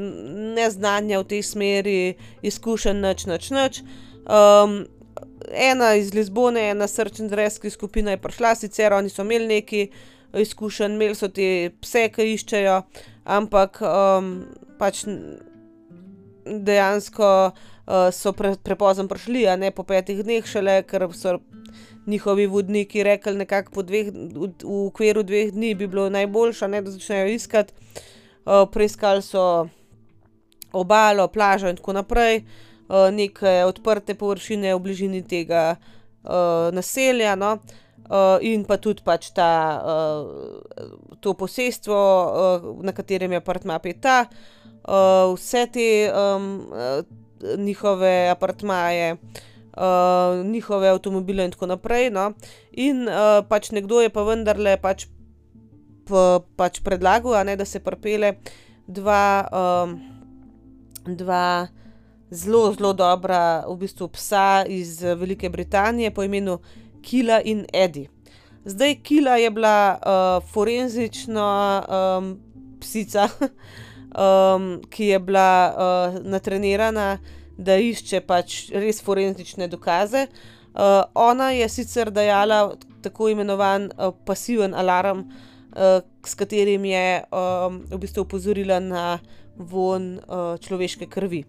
ne 0.53 0.67
znanja 0.69 1.19
v 1.23 1.29
tej 1.29 1.41
smeri, 1.43 1.99
izkušenj, 2.45 2.99
nič, 3.01 3.25
nič, 3.25 3.49
nič. 3.51 3.81
Um, 4.29 4.85
ena 5.49 5.93
iz 5.97 6.13
Lizbone, 6.13 6.69
ena 6.69 6.87
srčna 6.87 7.49
skupina 7.69 8.11
je 8.11 8.17
prišla, 8.17 8.55
sicer 8.55 8.93
oni 8.93 9.09
so 9.09 9.21
imeli 9.21 9.47
neki 9.47 9.89
izkušenj, 10.33 10.93
imeli 10.93 11.15
so 11.15 11.27
te 11.27 11.71
pse, 11.81 12.09
ki 12.13 12.33
iščejo, 12.33 12.81
ampak 13.25 13.81
um, 13.81 14.45
pač 14.77 15.05
dejansko 16.45 17.51
uh, 17.51 18.09
so 18.11 18.33
pre, 18.33 18.55
prepozno 18.55 19.07
prišli, 19.07 19.47
a 19.47 19.55
ne 19.55 19.71
po 19.71 19.83
petih 19.83 20.23
dneh 20.23 20.45
šele, 20.45 20.83
ker 20.85 21.09
so 21.13 21.39
njihovi 22.07 22.47
vodniki 22.47 23.03
rekli, 23.03 23.35
nekako 23.35 23.71
po 23.71 23.83
dveh, 23.83 24.11
v, 24.13 24.49
okviru 24.87 25.23
dveh 25.23 25.53
dni 25.53 25.75
bi 25.75 25.87
bilo 25.87 26.09
najboljše, 26.09 26.67
da 26.67 26.91
začnejo 26.91 27.27
iskati. 27.27 27.73
Uh, 28.45 28.67
preiskali 28.71 29.21
so 29.21 29.67
obalo, 30.73 31.27
plažo 31.27 31.69
in 31.69 31.75
tako 31.75 31.93
naprej, 31.93 32.43
uh, 32.89 33.07
neke 33.11 33.63
odprte 33.63 34.15
površine 34.15 34.75
v 34.75 34.79
bližini 34.79 35.21
tega 35.23 35.75
uh, 35.75 36.73
naselja. 36.75 37.35
No. 37.35 37.57
Uh, 38.03 38.35
in 38.41 38.65
pa 38.67 38.75
tudi 38.77 38.99
pač 39.05 39.31
ta, 39.31 39.79
uh, 39.79 41.15
to 41.23 41.33
posestvo, 41.33 41.95
uh, 41.95 42.83
na 42.83 42.91
katerem 42.91 43.31
je 43.31 43.39
apartma 43.39 43.79
Peta, 43.79 44.25
uh, 44.27 45.31
vse 45.31 45.63
te 45.71 45.87
um, 46.11 46.67
uh, 46.67 46.99
njihove 47.57 48.27
apartmaje, 48.29 49.13
uh, 49.13 49.52
njihove 50.45 50.89
avtomobile 50.89 51.45
in 51.45 51.51
tako 51.51 51.65
naprej. 51.65 52.09
No? 52.09 52.33
In 52.71 53.07
uh, 53.07 53.41
pač 53.49 53.71
nekdo 53.71 54.01
je 54.01 54.09
pa 54.09 54.23
vendarle 54.23 54.77
pač, 54.77 55.07
pa, 56.09 56.39
pač 56.55 56.81
predlagal, 56.85 57.37
ne, 57.45 57.55
da 57.55 57.65
se 57.65 57.79
prepele 57.79 58.35
dva, 58.87 59.47
um, 59.49 59.97
dva 61.07 61.67
zelo, 62.29 62.73
zelo 62.73 62.93
dobra, 62.93 63.63
v 63.67 63.77
bistvu 63.77 64.07
psa 64.13 64.65
iz 64.67 65.01
Velike 65.01 65.49
Britanije 65.49 66.11
po 66.11 66.23
imenu. 66.23 66.59
Kila 67.03 67.41
in 67.43 67.65
Edi. 67.73 68.07
Zdaj, 68.65 68.95
Kila 69.03 69.35
je 69.35 69.51
bila 69.51 69.99
uh, 69.99 70.49
forenzična 70.51 71.83
um, 71.83 72.39
psica, 72.79 73.27
um, 74.15 74.81
ki 74.91 75.05
je 75.05 75.19
bila 75.19 75.73
uh, 75.75 76.23
natrenirana, 76.23 77.17
da 77.57 77.77
išče 77.77 78.21
pač 78.27 78.69
res 78.73 79.01
forenzične 79.01 79.67
dokaze. 79.67 80.27
Uh, 80.73 81.03
ona 81.13 81.51
je 81.53 81.69
sicer 81.69 82.09
dajala 82.11 82.73
tako 83.05 83.29
imenovan 83.29 83.91
uh, 83.91 84.13
pasiven 84.25 84.73
alarm, 84.73 85.27
uh, 85.75 86.01
s 86.25 86.33
katerim 86.35 86.85
je 86.85 87.21
um, 87.29 87.83
v 87.91 87.99
bistvu 88.01 88.25
opozorila 88.25 88.79
na 88.79 89.19
von 89.57 90.17
uh, 90.17 90.57
človeške 90.57 91.05
krvi. 91.05 91.43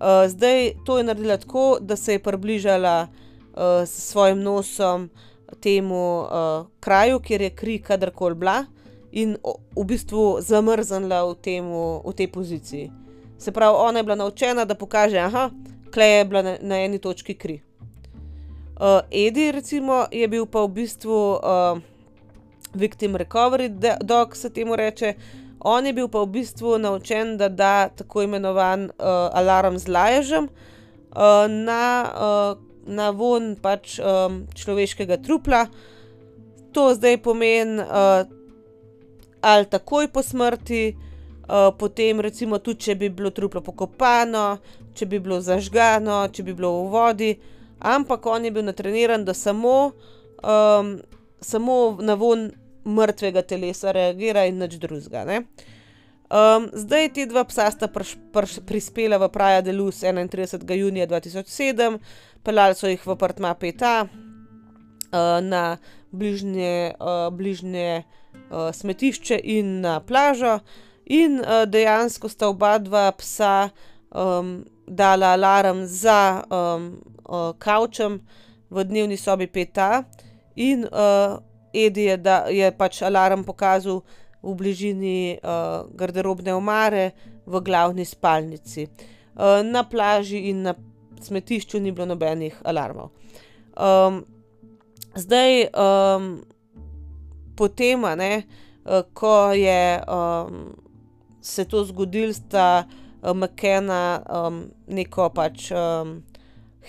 Uh, 0.00 0.28
zdaj, 0.28 0.74
to 0.84 0.98
je 0.98 1.04
naredila 1.04 1.38
tako, 1.40 1.78
da 1.80 1.96
se 1.96 2.12
je 2.12 2.22
približala 2.22 3.08
uh, 3.08 3.86
s 3.86 4.12
svojim 4.12 4.42
nosom 4.42 5.10
temu 5.60 6.20
uh, 6.20 6.66
kraju, 6.80 7.20
kjer 7.20 7.42
je 7.42 7.50
kri 7.50 7.78
kadarkoli 7.82 8.34
bila, 8.34 8.64
in 9.12 9.36
v 9.76 9.84
bistvu 9.84 10.38
zamrznila 10.40 11.24
v, 11.26 11.34
temu, 11.42 12.02
v 12.06 12.12
tej 12.14 12.28
poziciji. 12.30 12.90
Se 13.40 13.52
pravi, 13.52 13.76
ona 13.78 13.98
je 13.98 14.02
bila 14.02 14.14
naučena, 14.14 14.64
da 14.64 14.74
pokaže, 14.74 15.30
da 15.94 16.04
je 16.04 16.24
bila 16.24 16.42
na, 16.42 16.56
na 16.60 16.76
eni 16.84 16.98
točki 16.98 17.34
kri. 17.34 17.62
Uh, 18.76 19.00
Edi, 19.10 19.52
recimo, 19.52 20.04
je 20.12 20.28
bil 20.28 20.44
pa 20.46 20.60
v 20.60 20.68
bistvu 20.68 21.40
uh, 21.40 21.80
victim 22.74 23.16
recovery 23.16 23.96
dog, 24.04 24.36
se 24.36 24.50
temu 24.50 24.76
reče. 24.76 25.14
On 25.60 25.86
je 25.86 25.92
bil 25.92 26.08
pa 26.08 26.20
v 26.20 26.26
bistvu 26.26 26.78
naučen, 26.78 27.36
da 27.36 27.48
da 27.48 27.88
tako 27.88 28.22
imenovan 28.22 28.84
uh, 28.84 28.92
alarm 29.32 29.78
z 29.78 29.88
laježem 29.88 30.44
uh, 30.44 31.48
na 31.48 32.12
uh, 32.12 32.58
na 32.86 33.10
von 33.10 33.56
pač 33.62 33.98
um, 33.98 34.44
človeškega 34.54 35.16
trupla. 35.16 35.66
To 36.72 36.92
zdaj 36.94 37.22
pomeni, 37.22 37.80
uh, 37.80 38.24
ali 39.40 39.64
takoj 39.66 40.08
po 40.08 40.22
smrti, 40.22 40.96
uh, 40.96 41.09
potem 41.78 42.20
recimo 42.20 42.58
tudi, 42.58 42.86
če 42.86 42.94
bi 42.94 43.08
bilo 43.10 43.30
truplo 43.34 43.62
pokopano, 43.64 44.60
če 44.94 45.06
bi 45.10 45.18
bilo 45.18 45.40
zažgano, 45.42 46.22
če 46.32 46.44
bi 46.46 46.54
bilo 46.54 46.72
v 46.84 46.90
vodi, 46.92 47.30
ampak 47.80 48.26
on 48.26 48.44
je 48.44 48.52
bil 48.54 48.66
natreniran, 48.66 49.24
da 49.24 49.34
samo, 49.34 49.92
um, 50.44 50.94
samo 51.40 51.76
na 52.00 52.14
von 52.14 52.50
mrtvega 52.84 53.42
telesa 53.42 53.92
reagira 53.92 54.46
in 54.46 54.60
nič 54.62 54.78
drugega. 54.80 55.42
Um, 56.30 56.68
zdaj 56.72 57.08
ti 57.16 57.26
dva 57.26 57.42
psa 57.44 57.66
sta 57.74 57.88
prš, 57.90 58.14
prš, 58.30 58.60
prispela 58.62 59.18
v 59.18 59.26
Praja 59.34 59.64
de 59.66 59.72
Luz 59.74 60.04
31. 60.04 60.62
junija 60.78 61.08
2007, 61.10 61.98
pelali 62.46 62.78
so 62.78 62.86
jih 62.86 63.02
v 63.02 63.16
apartma 63.16 63.50
Peta 63.58 64.06
uh, 64.06 65.42
na 65.42 65.78
bližnje, 66.14 66.94
uh, 66.94 67.34
bližnje 67.34 68.02
uh, 68.02 68.70
smetišče 68.70 69.40
in 69.42 69.80
na 69.82 69.98
plažo, 70.00 70.60
in 71.10 71.40
uh, 71.42 71.66
dejansko 71.66 72.30
sta 72.30 72.48
oba 72.48 72.78
dva 72.78 73.10
psa 73.18 73.70
um, 74.14 74.62
dala 74.86 75.34
alarm 75.34 75.82
za 75.86 76.42
um, 76.46 77.02
uh, 77.26 77.50
kavčem 77.58 78.20
v 78.70 78.84
dnevni 78.86 79.16
sobi 79.18 79.50
Peta, 79.50 80.04
in 80.54 80.86
uh, 80.86 81.38
Edi 81.74 82.06
je, 82.06 82.16
da, 82.16 82.46
je 82.50 82.66
pač 82.74 83.02
alarm 83.02 83.44
pokazal 83.46 84.02
v 84.42 84.54
bližini 84.58 85.38
uh, 85.38 85.86
garderobne 85.94 86.54
omare 86.54 87.12
v 87.46 87.60
glavni 87.62 88.04
spalnici. 88.04 88.86
Uh, 89.34 89.62
na 89.62 89.84
plaži 89.86 90.50
in 90.50 90.62
na 90.66 90.74
smetišču 91.22 91.78
ni 91.78 91.92
bilo 91.92 92.08
nobenih 92.10 92.54
alarmov. 92.64 93.10
Um, 93.78 94.24
zdaj, 95.14 95.70
um, 95.70 96.40
potem, 97.56 98.02
ne, 98.18 98.32
uh, 98.86 99.06
ko 99.14 99.52
je 99.54 100.02
um, 100.06 100.74
se 101.42 101.64
to 101.64 101.84
zgodilo, 101.84 102.32
sta 102.32 102.84
uh, 102.84 103.32
McKenna 103.34 104.22
um, 104.24 104.64
neko 104.86 105.30
pač. 105.34 105.70
Um, 105.72 106.20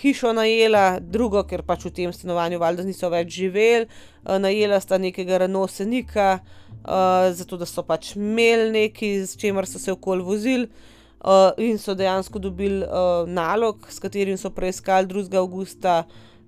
Hišo 0.01 0.31
najela, 0.33 1.01
drugo, 1.03 1.41
ker 1.43 1.65
pač 1.67 1.83
v 1.85 1.89
tem 1.91 2.13
stanovanju 2.15 2.61
valjda 2.61 2.85
niso 2.87 3.09
več 3.11 3.33
živeli, 3.35 3.89
najela 4.23 4.79
sta 4.79 4.95
nekega 4.97 5.41
renosenika, 5.43 6.27
uh, 6.39 6.61
uh, 6.83 7.33
zato 7.33 7.57
da 7.57 7.65
so 7.65 7.83
pač 7.83 8.15
imeli 8.15 8.71
nekaj, 8.71 9.15
s 9.27 9.37
čimer 9.37 9.67
so 9.69 9.79
se 9.79 9.91
okoli 9.91 10.23
vozili. 10.23 10.67
Uh, 11.21 11.51
in 11.61 11.77
so 11.77 11.93
dejansko 11.93 12.39
dobili 12.41 12.81
uh, 12.81 13.29
nalog, 13.29 13.85
s 13.89 14.01
katerim 14.01 14.37
so 14.41 14.49
preiskali 14.49 15.05
2. 15.07 15.29
augusta 15.37 16.03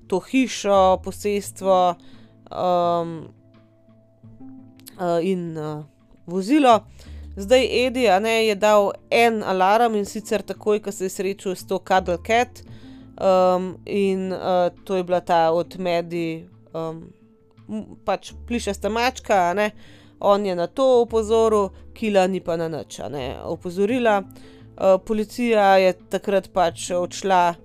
to 0.10 0.18
hišo, 0.20 0.98
posestvo 1.06 1.94
um, 2.50 3.12
uh, 4.98 5.20
in 5.22 5.52
uh, 5.58 5.84
vozilo. 6.26 6.80
Zdaj 7.36 7.86
Edi 7.86 8.06
ne, 8.22 8.46
je 8.46 8.56
dal 8.56 8.92
en 9.10 9.44
alarm 9.44 9.96
in 9.96 10.06
sicer 10.06 10.44
takoj, 10.46 10.80
ko 10.86 10.92
se 10.92 11.08
je 11.08 11.10
srečal 11.10 11.56
s 11.56 11.66
to 11.66 11.80
Cuddle 11.82 12.20
Cat, 12.22 12.62
um, 13.18 13.74
in 13.86 14.30
uh, 14.34 14.70
to 14.86 14.96
je 14.96 15.04
bila 15.04 15.20
ta 15.20 15.52
od 15.52 15.80
Medi, 15.80 16.46
um, 16.74 17.10
pač 18.06 18.34
plišasta 18.48 18.90
mačka, 18.90 19.54
ne. 19.58 19.72
On 20.20 20.46
je 20.46 20.56
na 20.56 20.68
to 20.68 21.02
opozoril, 21.02 21.70
Kila 21.94 22.28
ni 22.28 22.40
pa 22.40 22.56
na 22.58 22.70
nič, 22.70 23.02
ne 23.10 23.42
opozorila. 23.44 24.22
Uh, 24.78 25.02
policija 25.06 25.78
je 25.82 25.94
takrat 26.10 26.54
pač 26.54 26.92
odšla 26.94 27.56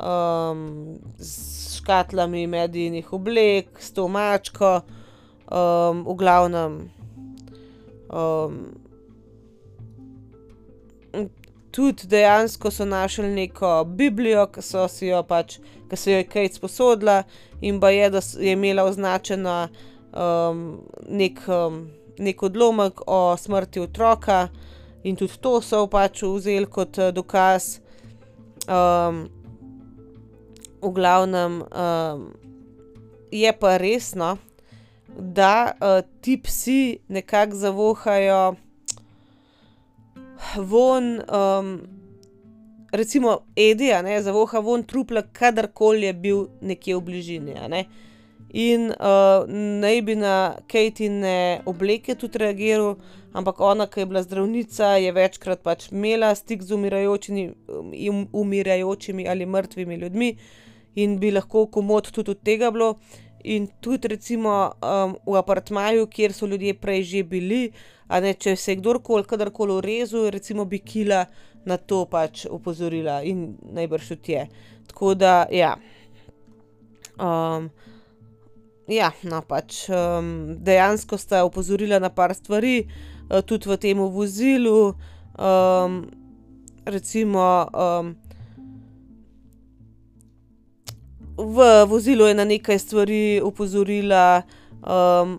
um, 0.00 0.96
s 1.20 1.76
škatlami 1.76 2.46
medijnih 2.46 3.12
oblek, 3.12 3.76
s 3.80 3.92
to 3.92 4.08
mačko, 4.08 4.80
um, 5.52 6.04
v 6.08 6.16
glavnem. 6.16 6.86
Um, 8.08 8.80
tudi 11.70 12.06
dejansko 12.06 12.70
so 12.70 12.84
našli 12.84 13.28
neko 13.28 13.84
Biblijo, 13.84 14.46
ki 14.46 14.62
so 14.62 14.88
si 14.88 15.06
jo 15.06 15.22
pač, 15.22 15.58
ki 15.90 15.96
se 15.96 16.12
jo 16.12 16.18
je 16.18 16.24
Kate 16.24 16.54
sposodila 16.54 17.22
in 17.60 17.80
pa 17.80 17.90
je, 17.90 18.10
da 18.10 18.20
je 18.38 18.52
imela 18.52 18.84
označena 18.84 19.68
um, 20.12 20.80
nek, 21.08 21.40
um, 21.48 21.86
nek 22.18 22.42
odlomek 22.42 23.00
o 23.06 23.36
smrti 23.36 23.80
otroka, 23.80 24.48
in 25.04 25.16
tudi 25.16 25.38
to 25.40 25.60
so 25.64 25.86
pač 25.86 26.22
vzeli 26.22 26.66
kot 26.66 26.98
uh, 26.98 27.12
dokaz. 27.14 27.78
Um, 28.68 29.28
v 30.80 30.90
glavnem 30.96 31.60
um, 31.62 32.26
je 33.30 33.52
pa 33.52 33.76
resno, 33.76 34.36
da 35.08 35.72
uh, 35.72 36.00
ti 36.20 36.38
psi 36.42 36.98
nekako 37.08 37.56
zavohajo 37.56 38.42
von, 40.56 41.22
um, 41.32 41.80
recimo, 42.92 43.38
Edija, 43.56 44.02
ne, 44.02 44.22
zavoha 44.22 44.60
von 44.60 44.82
trupla, 44.82 45.22
kadarkoli 45.22 46.06
je 46.06 46.12
bil 46.12 46.46
nekje 46.60 46.96
v 46.96 47.00
bližini. 47.00 47.84
In 48.50 48.90
uh, 48.90 49.46
naj 49.80 50.02
bi 50.02 50.16
na 50.18 50.56
Kejtine 50.66 51.62
obleke 51.70 52.16
tudi 52.18 52.38
reagiral, 52.42 52.96
ampak 53.32 53.60
ona, 53.60 53.86
ki 53.86 54.00
je 54.00 54.06
bila 54.06 54.22
zdravnica, 54.22 54.96
je 54.98 55.12
večkrat 55.14 55.62
pač 55.62 55.90
imela 55.92 56.34
stik 56.34 56.62
z 56.62 56.74
umirajočimi, 56.74 57.44
um, 57.68 58.26
umirajočimi 58.32 59.28
ali 59.28 59.46
mrtvimi 59.46 59.94
ljudmi 59.94 60.34
in 60.94 61.18
bi 61.20 61.30
lahko 61.30 61.66
komod 61.66 62.10
tudi 62.10 62.30
od 62.30 62.42
tega 62.42 62.70
bilo. 62.70 62.96
In 63.44 63.68
tudi, 63.80 64.08
recimo, 64.08 64.72
um, 64.84 65.14
v 65.26 65.38
apartmaju, 65.38 66.10
kjer 66.12 66.32
so 66.32 66.46
ljudje 66.46 66.74
prej 66.74 67.02
že 67.02 67.22
bili, 67.24 67.70
ne, 68.18 68.34
če 68.34 68.56
se 68.58 68.72
je 68.72 68.80
kdorkoli, 68.80 69.26
kadarkoli 69.30 69.76
urezal, 69.78 70.26
recimo, 70.34 70.64
bi 70.66 70.80
kila 70.82 71.24
na 71.64 71.76
to 71.76 72.02
pač 72.10 72.46
opozorila 72.50 73.20
in 73.22 73.52
najbrž 73.70 74.08
tudi 74.14 74.34
je. 74.34 74.46
Tako 74.90 75.14
da, 75.14 75.34
ja. 75.54 75.76
Um, 77.20 77.68
ja, 78.90 79.12
no, 79.22 79.42
pač 79.46 79.84
um, 79.92 80.56
dejansko 80.58 81.18
sta 81.20 81.44
opozorila 81.46 82.00
na 82.02 82.10
par 82.10 82.34
stvari, 82.34 82.88
uh, 83.28 83.44
tudi 83.46 83.70
v 83.70 83.78
tem 83.78 84.00
vozilu. 84.00 84.96
Um, 85.38 86.02
recimo, 86.88 87.44
um, 87.70 88.16
v 91.40 91.86
vozilu 91.86 92.26
je 92.26 92.34
na 92.34 92.44
nekaj 92.44 92.78
stvari 92.78 93.40
opozorila, 93.44 94.42
um, 94.82 95.38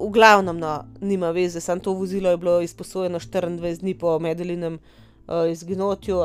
v 0.00 0.10
glavnem, 0.12 0.58
no, 0.58 0.84
nima 1.00 1.30
veze, 1.30 1.60
samo 1.60 1.80
to 1.80 1.92
vozilo 1.92 2.30
je 2.30 2.36
bilo 2.36 2.60
izposojeno 2.60 3.18
24 3.20 3.80
dni 3.80 3.94
po 3.98 4.18
Medelinem 4.18 4.78
uh, 4.78 5.50
izginotju, 5.52 6.18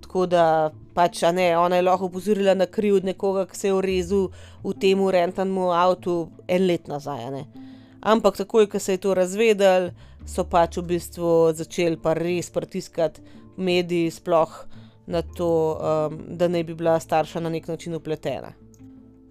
tako 0.00 0.26
da 0.26 0.72
pač, 0.94 1.22
ne, 1.34 1.58
ona 1.58 1.76
je 1.76 1.82
lahko 1.82 2.06
opozorila 2.06 2.54
na 2.54 2.66
kriv 2.66 3.00
od 3.00 3.04
nekoga, 3.04 3.46
ki 3.46 3.58
se 3.58 3.68
je 3.68 3.74
urezal 3.74 4.28
v 4.64 4.74
tem 4.80 5.00
urentanem 5.00 5.58
avtu 5.58 6.28
en 6.48 6.66
let 6.66 6.88
nazaj. 6.88 7.44
Ampak 8.00 8.36
takoj, 8.36 8.68
ko 8.68 8.78
se 8.78 8.94
je 8.94 9.00
to 9.00 9.14
razvedel, 9.14 9.90
so 10.26 10.44
pač 10.44 10.78
v 10.78 10.86
bistvu 10.94 11.52
začeli 11.52 11.96
pa 12.00 12.14
res 12.14 12.50
pritiskati 12.52 13.20
mediji, 13.56 14.10
sploh 14.10 14.52
na 15.06 15.22
to, 15.22 15.50
um, 15.76 16.18
da 16.36 16.48
naj 16.48 16.64
bi 16.64 16.74
bila 16.74 17.00
starša 17.00 17.40
na 17.40 17.50
nek 17.52 17.68
način 17.68 17.94
upletena. 17.94 18.54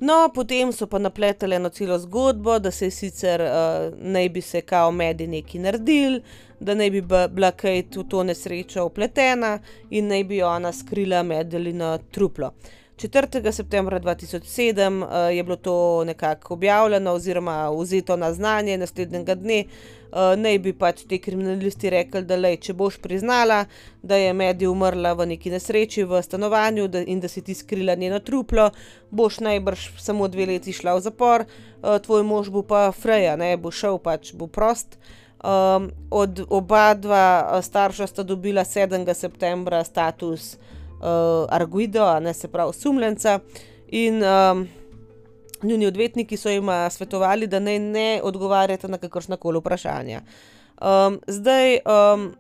No, 0.03 0.29
potem 0.35 0.71
so 0.73 0.87
pa 0.87 0.99
napletali 0.99 1.55
eno 1.55 1.69
celo 1.69 1.97
zgodbo, 1.99 2.59
da 2.59 2.71
se 2.71 2.85
je 2.85 2.91
sicer 2.91 3.41
uh, 3.41 3.93
naj 3.97 4.29
bi 4.29 4.41
se 4.41 4.61
kao 4.61 4.91
medi 4.91 5.27
neki 5.27 5.59
naredil, 5.59 6.19
da 6.59 6.75
naj 6.75 6.89
bi 6.91 7.01
bila 7.01 7.51
kaj 7.51 7.83
v 7.95 8.03
to 8.09 8.23
nesrečo 8.23 8.83
upletena 8.85 9.59
in 9.89 10.11
naj 10.11 10.23
bi 10.23 10.41
ona 10.43 10.73
skrila 10.73 11.23
medeli 11.23 11.71
truplo. 12.11 12.51
4. 12.97 13.51
septembra 13.51 13.99
2007 13.99 15.03
uh, 15.03 15.35
je 15.35 15.43
bilo 15.43 15.55
to 15.55 16.03
nekako 16.03 16.53
objavljeno 16.53 17.11
oziroma 17.11 17.69
vzeto 17.69 18.15
na 18.15 18.33
znanje 18.33 18.77
naslednjega 18.77 19.35
dne, 19.35 19.63
uh, 20.11 20.17
naj 20.37 20.59
bi 20.59 20.73
pač 20.73 21.01
ti 21.07 21.17
kriminalisti 21.19 21.89
rekli, 21.89 22.21
da 22.21 22.35
lej, 22.35 22.57
če 22.57 22.73
boš 22.73 22.97
priznala, 23.01 23.65
da 24.01 24.15
je 24.15 24.33
Medi 24.33 24.67
umrla 24.67 25.13
v 25.13 25.25
neki 25.33 25.49
nesreči 25.49 26.03
v 26.03 26.21
stanovanju 26.21 26.87
da, 26.87 27.01
in 27.01 27.19
da 27.19 27.27
si 27.27 27.41
ti 27.41 27.53
skrila 27.53 27.95
njeno 27.95 28.19
truplo, 28.19 28.69
boš 29.09 29.39
najbrž 29.39 29.89
samo 29.97 30.27
dve 30.27 30.45
leti 30.45 30.73
šla 30.73 30.93
v 30.93 31.01
zapor, 31.01 31.45
uh, 31.45 31.97
tvoj 31.97 32.23
mož 32.23 32.53
bo 32.53 32.61
pa 32.61 32.91
Freja, 32.91 33.35
ne 33.35 33.57
bo 33.57 33.71
šel 33.71 33.97
pač, 33.97 34.33
bo 34.33 34.47
prost. 34.47 34.99
Um, 35.43 35.89
od 36.11 36.45
oba 36.49 36.93
dva 36.93 37.59
starša 37.61 38.07
sta 38.07 38.23
dobila 38.23 38.63
7. 38.63 39.03
septembra 39.13 39.83
status 39.83 40.53
uh, 40.53 40.72
Arguido, 41.49 42.19
ne 42.19 42.33
se 42.33 42.47
pravi 42.47 42.73
sumljenca. 42.73 43.39
In 43.87 44.23
um, 44.23 44.67
njuni 45.63 45.87
odvetniki 45.87 46.37
so 46.37 46.49
jim 46.49 46.69
svetovali, 46.89 47.47
da 47.47 47.59
naj 47.59 47.79
ne 47.79 48.21
odgovarjate 48.23 48.87
na 48.87 48.97
kakršna 48.97 49.37
koli 49.37 49.59
vprašanja. 49.59 50.21
Um, 50.81 51.19
zdaj, 51.27 51.77
um, 51.85 52.33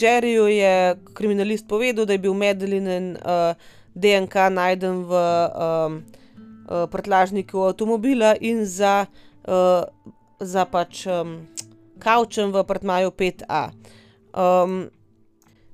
Jerryju 0.00 0.46
je 0.46 0.96
kriminalist 1.14 1.68
povedal, 1.68 2.06
da 2.06 2.12
je 2.12 2.18
bil 2.18 2.34
Medelinen 2.34 3.16
uh, 3.16 3.54
DNK 3.94 4.34
najden 4.50 5.04
v 5.04 5.12
um, 5.12 6.02
uh, 6.68 6.84
prtlažniku 6.90 7.60
avtomobila 7.60 8.34
in 8.40 8.64
za, 8.66 9.06
uh, 9.48 9.84
za 10.40 10.64
pač 10.64 11.06
um, 11.06 11.46
kavčem 11.98 12.52
v 12.52 12.60
apartmaju 12.60 13.10
5A. 13.10 13.70
Um, 14.36 14.90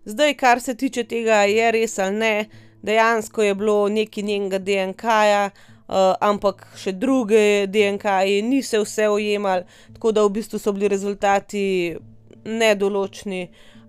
zdaj, 0.05 0.35
kar 0.35 0.61
se 0.61 0.75
tiče 0.75 1.05
tega, 1.05 1.43
je 1.49 1.71
res 1.73 1.99
ali 1.99 2.17
ne, 2.17 2.35
dejansko 2.83 3.43
je 3.43 3.55
bilo 3.55 3.89
nekaj 3.89 4.25
njenega 4.25 4.59
DNK-ja. 4.59 5.51
Uh, 5.93 6.15
ampak 6.25 6.63
še 6.79 6.95
druge 6.97 7.67
DNK-je 7.69 8.39
niso 8.47 8.79
vse 8.81 9.11
ujemali, 9.13 9.67
tako 9.93 10.13
da 10.15 10.23
v 10.25 10.31
bistvu 10.39 10.61
so 10.63 10.73
bili 10.73 10.89
rezultati 10.89 11.65
nedoločni. 12.49 13.43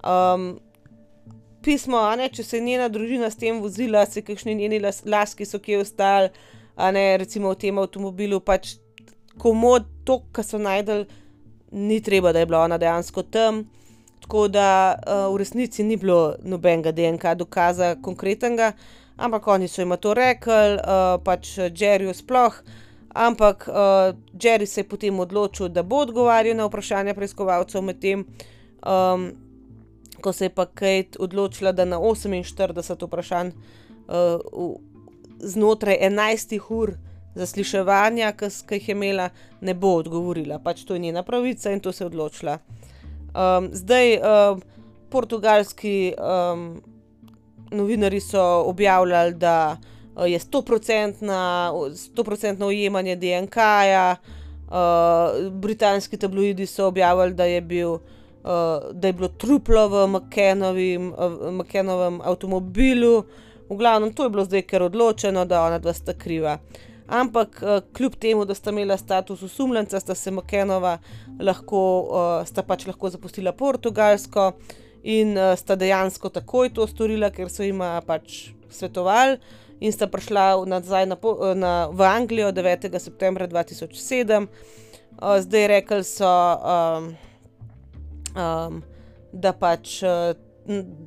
Um, 0.03 0.57
pismo, 1.63 2.01
ne, 2.19 2.27
če 2.33 2.43
se 2.43 2.57
je 2.59 2.65
njena 2.65 2.89
družina 2.91 3.29
s 3.31 3.39
tem 3.39 3.61
vozila, 3.63 4.03
se 4.09 4.25
kakšni 4.25 4.57
njeni 4.59 4.81
las, 4.83 5.03
laski 5.05 5.47
so 5.47 5.61
kje 5.63 5.79
ostali, 5.85 6.33
a 6.75 6.91
ne 6.91 7.05
recimo 7.21 7.53
v 7.53 7.61
tem 7.61 7.79
avtomobilu, 7.79 8.41
pač 8.43 8.75
komod 9.39 9.87
to, 10.03 10.19
kar 10.35 10.43
so 10.43 10.59
najdel, 10.59 11.05
ni 11.71 12.01
treba, 12.03 12.33
da 12.33 12.43
je 12.43 12.49
bila 12.51 12.65
ona 12.65 12.81
dejansko 12.81 13.23
tam. 13.31 13.63
Tako 14.23 14.47
da 14.47 14.95
uh, 14.95 15.29
v 15.35 15.37
resnici 15.43 15.83
ni 15.83 15.97
bilo 15.99 16.35
nobenega 16.43 16.91
DNK 16.95 17.35
dokaza 17.35 17.95
konkretnega 18.01 18.73
ampak 19.17 19.47
oni 19.47 19.67
so 19.67 19.81
jim 19.81 19.97
to 19.99 20.13
rekli, 20.13 20.75
uh, 20.75 21.21
pač 21.23 21.57
Jerryju 21.57 22.13
sploh. 22.13 22.63
Ampak 23.13 23.69
uh, 23.69 24.17
Jerry 24.33 24.65
se 24.65 24.81
je 24.81 24.89
potem 24.89 25.19
odločil, 25.19 25.69
da 25.69 25.83
bo 25.83 26.01
odgovarjal 26.01 26.57
na 26.57 26.65
vprašanja 26.65 27.13
preiskovalcev, 27.13 27.81
medtem 27.81 28.25
um, 28.81 29.27
ko 30.21 30.33
se 30.33 30.45
je 30.45 30.49
pa 30.49 30.65
Kate 30.65 31.19
odločila, 31.19 31.71
da 31.71 31.85
na 31.85 31.99
48 31.99 33.05
vprašanj 33.05 33.51
uh, 33.53 34.41
v, 34.49 34.73
znotraj 35.39 35.99
11 36.01 36.57
ur 36.69 36.95
zasliševanja, 37.35 38.31
ki 38.33 38.49
jih 38.79 38.89
je 38.89 38.95
imela, 38.97 39.29
ne 39.61 39.73
bo 39.73 39.93
odgovorila. 40.01 40.57
Pač 40.59 40.81
to 40.81 40.97
je 40.97 41.05
njena 41.05 41.23
pravica 41.23 41.71
in 41.71 41.79
to 41.79 41.91
se 41.91 42.03
je 42.03 42.07
odločila. 42.09 42.57
Um, 43.33 43.69
zdaj, 43.73 44.17
uh, 44.17 44.59
portugalski. 45.09 46.13
Um, 46.17 46.81
novinari 47.73 48.19
so 48.19 48.63
objavljali, 48.65 49.33
da 49.33 49.77
uh, 50.15 50.31
je 50.31 50.39
100% 50.39 52.65
ujemanje 52.65 53.15
DNK-ja, 53.15 54.15
uh, 54.67 54.73
britanski 55.51 56.17
tabloidi 56.17 56.65
so 56.65 56.87
objavili, 56.87 57.33
da 57.33 57.45
je, 57.45 57.61
bil, 57.61 57.91
uh, 57.91 57.99
da 58.91 59.07
je 59.07 59.13
bilo 59.13 59.27
truplo 59.27 59.87
v 59.87 60.07
McKenovem 61.51 62.21
avtomobilu. 62.23 63.23
V 63.69 63.75
glavnem, 63.75 64.13
to 64.13 64.23
je 64.23 64.29
bilo 64.29 64.45
zdaj 64.45 64.61
kar 64.61 64.83
odločeno, 64.83 65.45
da 65.45 65.63
ona 65.63 65.79
dva 65.79 65.93
sta 65.93 66.13
kriva. 66.13 66.57
Ampak 67.07 67.59
uh, 67.61 67.81
kljub 67.93 68.15
temu, 68.15 68.45
da 68.45 68.55
sta 68.55 68.71
imela 68.71 68.97
status 68.97 69.43
osumljenca, 69.43 69.99
sta 69.99 70.15
se 70.15 70.31
McKenova 70.31 70.97
lahko, 71.39 71.81
uh, 71.99 72.47
sta 72.47 72.63
pač 72.63 72.87
lahko 72.87 73.09
zapustila 73.09 73.51
Portugalsko. 73.51 74.53
In 75.03 75.35
uh, 75.37 75.51
sta 75.59 75.75
dejansko 75.75 76.29
takoj 76.31 76.71
to 76.73 76.87
storila, 76.87 77.29
ker 77.29 77.51
so 77.51 77.63
jim 77.63 77.83
pač 78.07 78.53
svetovali, 78.71 79.35
in 79.83 79.91
sta 79.91 80.07
prišla 80.07 80.63
nazaj 80.69 81.09
na, 81.11 81.17
na, 81.59 81.73
v 81.91 82.07
Anglijo 82.07 82.53
9. 82.55 82.87
septembra 82.99 83.47
2007. 83.47 84.47
Uh, 85.19 85.37
zdaj 85.43 85.67
rekli 85.67 86.03
so, 86.07 86.31
um, 86.63 87.11
um, 88.31 88.79
da 89.33 89.51
pač 89.51 89.99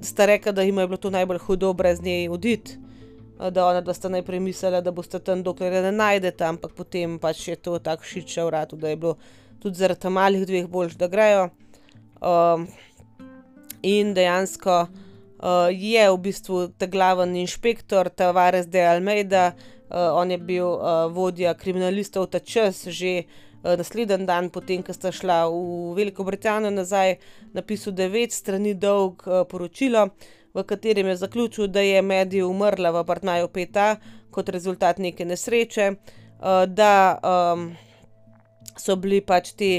sta 0.05 0.27
rekla, 0.29 0.53
da 0.53 0.63
jim 0.63 0.79
je 0.79 0.87
bilo 0.87 1.01
to 1.01 1.11
najbolj 1.11 1.39
hudo 1.39 1.73
brez 1.73 2.03
nje 2.05 2.29
oditi. 2.31 2.77
Da 3.37 3.67
ona 3.67 3.81
dva 3.85 3.93
sta 3.95 4.09
najprej 4.09 4.41
mislila, 4.41 4.81
da 4.81 4.93
boste 4.97 5.19
tam 5.21 5.43
dokler 5.45 5.75
ne 5.85 5.93
najdete, 5.93 6.45
ampak 6.45 6.73
potem 6.73 7.19
pač 7.21 7.49
je 7.51 7.57
to 7.57 7.79
tako 7.79 8.09
šiče 8.09 8.45
v 8.47 8.53
ratu, 8.55 8.77
da 8.81 8.89
je 8.89 8.97
bilo 8.97 9.17
tudi 9.61 9.77
zaradi 9.77 10.01
tam 10.01 10.17
malih 10.17 10.47
dveh 10.49 10.69
boljš, 10.73 10.97
da 10.97 11.09
grejo. 11.13 11.49
Um, 12.21 12.65
in 13.83 14.15
dejansko 14.17 14.87
uh, 14.87 15.69
je 15.71 16.05
v 16.11 16.19
bistvu 16.23 16.69
ta 16.79 16.89
glavni 16.89 17.43
inšpektor, 17.45 18.09
Tavares 18.09 18.71
de 18.73 18.87
Almeida, 18.89 19.51
uh, 19.53 20.17
on 20.17 20.31
je 20.31 20.39
bil 20.39 20.67
uh, 20.67 21.05
vodja 21.13 21.53
kriminalistov 21.55 22.31
ta 22.33 22.41
čas, 22.41 22.87
že 22.89 23.27
uh, 23.27 23.77
naslednji 23.77 24.25
dan, 24.25 24.49
potem, 24.51 24.83
ko 24.83 24.97
sta 24.97 25.13
šla 25.13 25.45
v 25.53 25.93
Veliko 25.99 26.25
Britanijo 26.25 26.73
nazaj, 26.73 27.19
napisal 27.53 27.93
devet 27.93 28.33
strani 28.33 28.75
dolg 28.75 29.27
uh, 29.27 29.45
poročilo, 29.45 30.09
v 30.57 30.65
katerem 30.65 31.07
je 31.13 31.17
zaključil, 31.17 31.67
da 31.69 31.85
je 31.85 32.03
Medi 32.03 32.43
umrla 32.43 32.91
v 32.91 33.05
Partnaju 33.05 33.49
Peta 33.53 33.97
kot 34.31 34.49
rezultat 34.49 34.99
neke 34.99 35.25
nesreče, 35.25 35.91
uh, 35.93 36.65
da 36.67 37.19
um, 37.21 37.69
so 38.77 38.97
bili 38.97 39.21
pač 39.21 39.53
ti. 39.53 39.75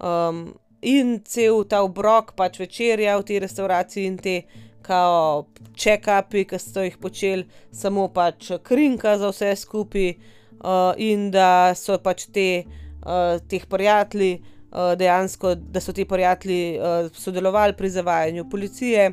Um, 0.00 0.48
In 0.80 1.16
cel 1.26 1.64
ta 1.66 1.80
obrok, 1.82 2.36
pač 2.38 2.60
večerja 2.60 3.16
v 3.18 3.24
tej 3.26 3.40
restavraciji 3.42 4.06
in 4.06 4.18
te 4.22 4.34
kao 4.86 5.48
check-upi, 5.74 6.44
ki 6.46 6.58
so 6.62 6.84
jih 6.86 6.94
počeli, 7.02 7.48
samo 7.74 8.06
pač 8.14 8.52
krinka 8.62 9.16
za 9.18 9.32
vse 9.32 9.56
skupaj, 9.58 10.12
uh, 10.62 10.94
in 11.02 11.32
da 11.34 11.74
so 11.74 11.98
pač 11.98 12.28
te, 12.30 12.62
uh, 13.02 13.42
teh 13.50 13.66
prijatelji, 13.66 14.38
uh, 14.70 14.94
dejansko, 14.94 15.56
da 15.58 15.82
so 15.82 15.92
ti 15.92 16.06
prijatelji 16.06 16.78
uh, 16.78 17.10
sodelovali 17.10 17.74
pri 17.74 17.90
zavajanju 17.98 18.46
policije 18.50 19.10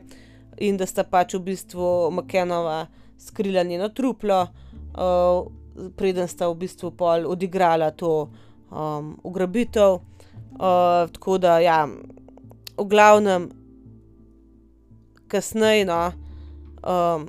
in 0.57 0.77
da 0.77 0.85
sta 0.85 1.03
pač 1.03 1.35
v 1.35 1.43
bistvu 1.51 2.11
Makenova 2.11 2.85
skrila 3.17 3.63
njeno 3.63 3.89
truplo, 3.89 4.47
uh, 4.95 5.47
preden 5.95 6.27
sta 6.27 6.49
v 6.49 6.55
bistvu 6.65 6.91
pol 6.91 7.27
odigrala 7.27 7.91
to 7.91 8.29
um, 8.71 9.15
ugrabitev. 9.23 9.99
Uh, 10.55 11.09
tako 11.11 11.37
da, 11.37 11.59
ja, 11.59 11.83
v 12.77 12.85
glavnem 12.87 13.49
kasneje 15.27 15.85
no, 15.85 16.11
um, 16.83 17.27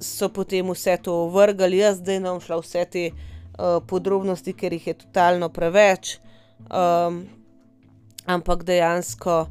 so 0.00 0.28
potem 0.28 0.70
vse 0.70 0.98
to 1.02 1.26
vrgali, 1.34 1.80
jaz 1.82 1.98
zdaj 1.98 2.20
ne 2.20 2.30
bom 2.30 2.42
šla 2.42 2.60
vse 2.62 2.84
te 2.86 3.04
uh, 3.10 3.80
podrobnosti, 3.86 4.54
ker 4.54 4.72
jih 4.76 4.86
je 4.92 4.94
totalno 5.02 5.48
preveč. 5.50 6.18
Um, 6.70 7.26
ampak 8.28 8.62
dejansko 8.68 9.46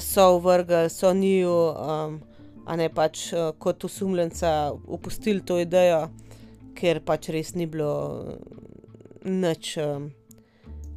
so 0.00 0.38
vrgli, 0.38 0.90
so 0.90 1.14
njiju, 1.14 1.56
um, 1.72 2.20
a 2.68 2.76
ne 2.76 2.88
pač 2.92 3.30
uh, 3.32 3.50
kot 3.58 3.84
osumljenca, 3.88 4.72
opustili 4.86 5.40
to 5.40 5.56
idejo, 5.60 6.04
ker 6.76 7.00
pač 7.04 7.30
res 7.32 7.54
ni 7.56 7.66
bilo 7.66 7.92
nič, 9.24 9.76
um, 9.80 10.10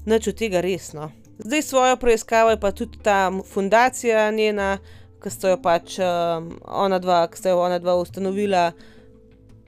nič 0.06 0.27
od 0.34 0.39
tega 0.41 0.61
resno. 0.64 1.10
Zdaj 1.41 1.64
svojo 1.65 1.98
preiskavo 1.98 2.52
je 2.52 2.60
pa 2.60 2.72
tudi 2.76 2.99
ta 3.03 3.31
fundacija 3.53 4.27
njena, 4.35 4.76
ki 5.23 5.31
so 5.31 5.53
jo 5.53 5.61
pač 5.64 5.95
uh, 6.02 6.43
ona 6.68 6.99
dva, 6.99 7.23
ki 7.31 7.39
ste 7.39 7.53
jo 7.53 7.64
ona 7.64 7.80
dva 7.80 7.95
ustanovila, 8.02 8.72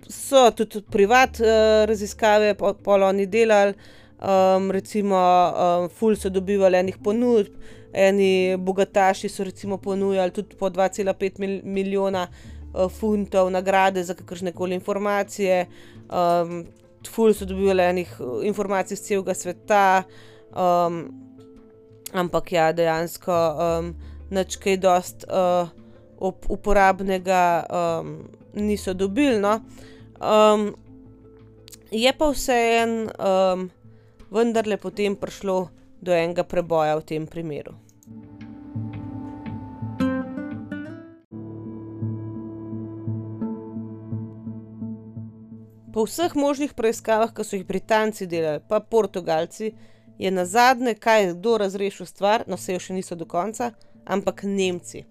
so 0.09 0.49
tudi 0.51 0.83
privat 0.91 1.39
uh, 1.39 1.85
raziskave, 1.89 2.53
pol 2.59 3.07
oni 3.07 3.29
delali, 3.31 3.77
um, 4.19 4.69
recimo, 4.75 5.17
um, 5.17 5.87
ful 5.89 6.19
so 6.19 6.29
dobivali 6.29 6.83
enih 6.83 6.99
ponudb, 7.03 7.55
eni 7.93 8.57
bogataši 8.57 9.29
so 9.29 9.43
recimo 9.43 9.77
ponujali 9.77 10.31
tudi 10.31 10.55
po 10.55 10.69
2,5 10.69 11.39
mil 11.39 11.61
milijona 11.63 12.27
uh, 12.27 12.91
funtov 12.91 13.51
nagrade 13.51 14.03
za 14.03 14.13
kakršne 14.13 14.51
koli 14.51 14.75
informacije. 14.75 15.67
Um, 16.09 16.65
Ful 17.11 17.33
so 17.33 17.45
dobivali 17.45 17.83
enih 17.83 18.21
informacij 18.43 18.95
iz 18.95 19.01
celega 19.01 19.33
sveta, 19.33 20.03
um, 20.55 21.11
ampak 22.13 22.51
ja, 22.51 22.71
dejansko. 22.71 23.33
Um, 23.33 23.95
nič 24.33 24.57
kaj 24.57 24.77
dost 24.81 25.25
uh, 25.27 25.69
uporabnega 26.49 27.63
um, 27.67 28.15
niso 28.53 28.93
dobili. 28.93 29.39
No. 29.39 29.59
Um, 30.17 30.71
je 31.91 32.13
pa 32.17 32.31
vseeno, 32.31 33.11
um, 33.19 33.69
vendarle 34.31 34.77
potem 34.77 35.15
prišlo 35.15 35.69
do 36.03 36.11
enega 36.11 36.43
preboja 36.43 36.97
v 36.99 37.07
tem 37.07 37.27
primeru. 37.27 37.73
Po 45.93 46.07
vseh 46.09 46.33
možnih 46.35 46.73
preiskavah, 46.73 47.29
ki 47.37 47.43
so 47.45 47.55
jih 47.55 47.65
Britanci 47.69 48.25
delali, 48.25 48.63
pa 48.67 48.79
Portugalci, 48.81 49.75
je 50.17 50.31
na 50.31 50.45
zadnje, 50.45 50.95
kaj 50.97 51.33
kdo 51.33 51.57
razrešil 51.61 52.05
stvar, 52.05 52.43
no 52.47 52.57
se 52.57 52.73
jo 52.73 52.81
še 52.81 52.95
niso 52.97 53.15
do 53.15 53.27
konca, 53.29 53.71
ampak 54.05 54.41
Nemci. 54.43 55.03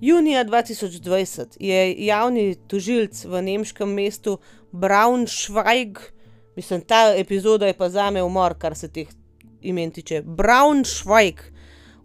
Junija 0.00 0.44
2020 0.44 1.56
je 1.60 1.78
javni 2.06 2.54
tožilc 2.66 3.24
v 3.24 3.42
nemškem 3.42 3.94
mestu 3.94 4.38
Braunschweig, 4.72 5.98
mislim, 6.56 6.82
ta 6.82 7.14
epizoda 7.16 7.66
je 7.66 7.78
pa 7.78 7.88
za 7.88 8.10
me 8.10 8.22
umor, 8.22 8.58
kar 8.58 8.74
se 8.74 8.90
teh 8.90 9.08
imen 9.62 9.90
tiče. 9.90 10.22
Braunschweig 10.22 11.42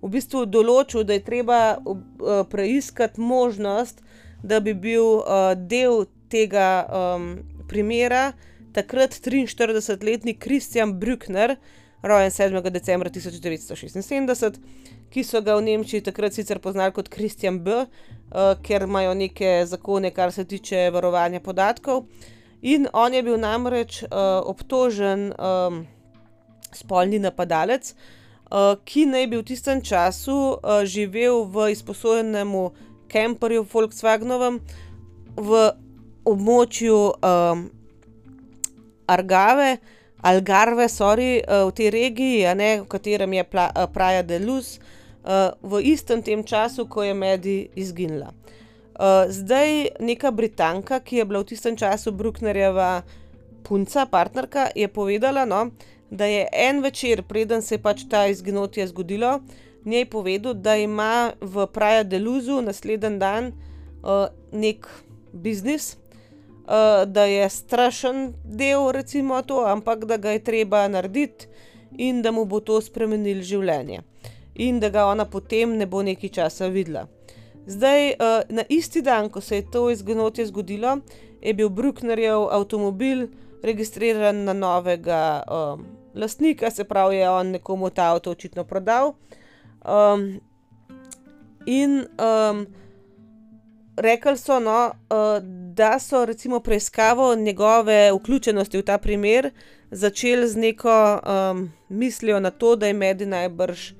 v 0.03 0.11
bistvu 0.11 0.45
določil, 0.45 1.05
da 1.07 1.17
je 1.17 1.23
treba 1.23 1.59
uh, 1.77 2.43
preiskati 2.49 3.21
možnost, 3.21 4.03
da 4.43 4.59
bi 4.59 4.73
bil 4.73 5.21
uh, 5.21 5.53
del 5.55 6.05
tega 6.33 6.83
um, 6.83 7.29
primera 7.69 8.33
takrat 8.73 9.13
43-letni 9.15 10.33
Kristjan 10.35 10.97
Brückner, 10.99 11.55
rojen 12.03 12.33
7. 12.33 12.59
decembra 12.73 13.09
1976 13.13 14.59
ki 15.13 15.21
so 15.21 15.41
ga 15.45 15.53
v 15.59 15.65
Nemčiji 15.67 16.01
takrat 16.01 16.33
sicer 16.33 16.57
poznali 16.59 16.93
kot 16.93 17.09
Kristjan 17.13 17.59
B., 17.61 17.85
uh, 17.85 18.55
ker 18.65 18.87
imajo 18.89 19.13
neke 19.13 19.61
zakone, 19.69 20.09
kar 20.11 20.33
se 20.33 20.45
tiče 20.45 20.89
varovanja 20.93 21.39
podatkov. 21.39 22.07
In 22.61 22.87
on 22.93 23.13
je 23.13 23.21
bil 23.23 23.37
namreč 23.37 24.01
uh, 24.03 24.41
obtožen 24.49 25.29
um, 25.37 25.83
spolni 26.77 27.19
napadalec, 27.19 27.93
uh, 27.93 28.75
ki 28.85 29.05
naj 29.09 29.27
bi 29.31 29.39
v 29.39 29.47
tistem 29.47 29.81
času 29.81 30.57
uh, 30.57 30.83
živel 30.83 31.45
v 31.45 31.71
izposojenem 31.73 32.53
kamperju 33.07 33.65
Volkswagenovem 33.69 34.59
v 35.37 35.63
območju 36.25 36.97
um, 37.19 37.67
Argave. 39.07 39.77
Algarve, 40.23 40.87
sorry, 40.87 41.43
v 41.43 41.71
tej 41.75 41.89
regiji, 41.91 42.47
ne, 42.55 42.79
v 42.79 42.87
katerem 42.87 43.33
je 43.35 43.43
Praja 43.91 44.21
de 44.23 44.37
Luz, 44.39 44.79
uh, 44.79 45.03
uh, 45.23 45.55
v 45.63 45.81
istem 45.95 46.21
tem 46.21 46.43
času, 46.43 46.85
ko 46.87 47.03
je 47.03 47.13
Medi 47.15 47.57
izginila. 47.75 48.31
Uh, 48.93 49.25
zdaj 49.31 49.97
neka 49.99 50.29
Britanka, 50.31 50.99
ki 50.99 51.23
je 51.23 51.25
bila 51.25 51.41
v 51.41 51.49
tistem 51.49 51.73
času 51.73 52.13
Brucknerjeva 52.13 53.01
punca, 53.63 54.05
partnerka, 54.05 54.69
je 54.75 54.85
povedala, 54.87 55.47
no, 55.47 55.71
da 56.13 56.25
je 56.25 56.47
en 56.53 56.81
večer, 56.81 57.23
preden 57.23 57.61
se 57.61 57.75
je 57.75 57.81
pač 57.81 58.03
ta 58.09 58.27
izginotje 58.27 58.87
zgodilo, 58.87 59.39
njej 59.85 60.05
povedal, 60.05 60.53
da 60.53 60.75
ima 60.75 61.33
v 61.41 61.65
Praja 61.73 62.03
Deluzu 62.03 62.61
naslednji 62.61 63.17
dan 63.19 63.51
uh, 64.03 64.27
nek 64.51 64.87
biznis. 65.33 65.97
Uh, 66.63 67.03
da 67.05 67.25
je 67.25 67.49
strašen 67.49 68.33
del, 68.43 68.91
recimo, 68.91 69.41
to, 69.41 69.65
ampak 69.67 70.05
da 70.05 70.17
ga 70.17 70.31
je 70.31 70.43
treba 70.43 70.87
narediti 70.87 71.47
in 71.97 72.21
da 72.21 72.31
mu 72.31 72.45
bo 72.45 72.59
to 72.59 72.77
spremenil 72.81 73.41
življenje 73.43 73.99
in 74.55 74.79
da 74.79 74.89
ga 74.89 75.05
ona 75.05 75.25
potem 75.25 75.75
ne 75.77 75.85
bo 75.85 76.03
nekaj 76.03 76.29
časa 76.29 76.69
videla. 76.71 77.07
Zdaj, 77.67 78.13
uh, 78.13 78.47
na 78.49 78.63
isti 78.69 79.01
dan, 79.01 79.27
ko 79.29 79.41
se 79.41 79.55
je 79.55 79.71
to 79.71 79.89
izginotje 79.91 80.45
zgodilo, 80.45 80.97
je 81.41 81.53
bil 81.53 81.69
Brucknerjev 81.69 82.47
avtomobil 82.51 83.27
registriran 83.63 84.43
na 84.43 84.53
novega 84.53 85.43
um, 85.47 85.85
lastnika, 86.15 86.71
se 86.71 86.83
pravi, 86.83 87.17
je 87.17 87.29
on 87.29 87.51
nekomu 87.51 87.89
ta 87.89 88.11
avto 88.11 88.31
očitno 88.31 88.63
prodal. 88.63 89.13
Um, 89.85 90.39
in 91.65 92.05
um, 92.17 92.65
rekli 93.97 94.37
so, 94.37 94.59
no, 94.59 94.91
uh, 95.09 95.43
da 95.73 95.99
so 95.99 96.25
recimo 96.25 96.59
preiskavo 96.59 97.35
njegove 97.35 98.11
vključenosti 98.13 98.77
v 98.77 98.81
ta 98.81 98.97
primer 98.97 99.51
začeli 99.91 100.47
z 100.47 100.55
neko 100.55 101.19
um, 101.19 101.71
mislijo 101.89 102.39
na 102.39 102.51
to, 102.51 102.75
da 102.75 102.87
je 102.87 102.93
Medi 102.93 103.25
najbrž 103.25 103.93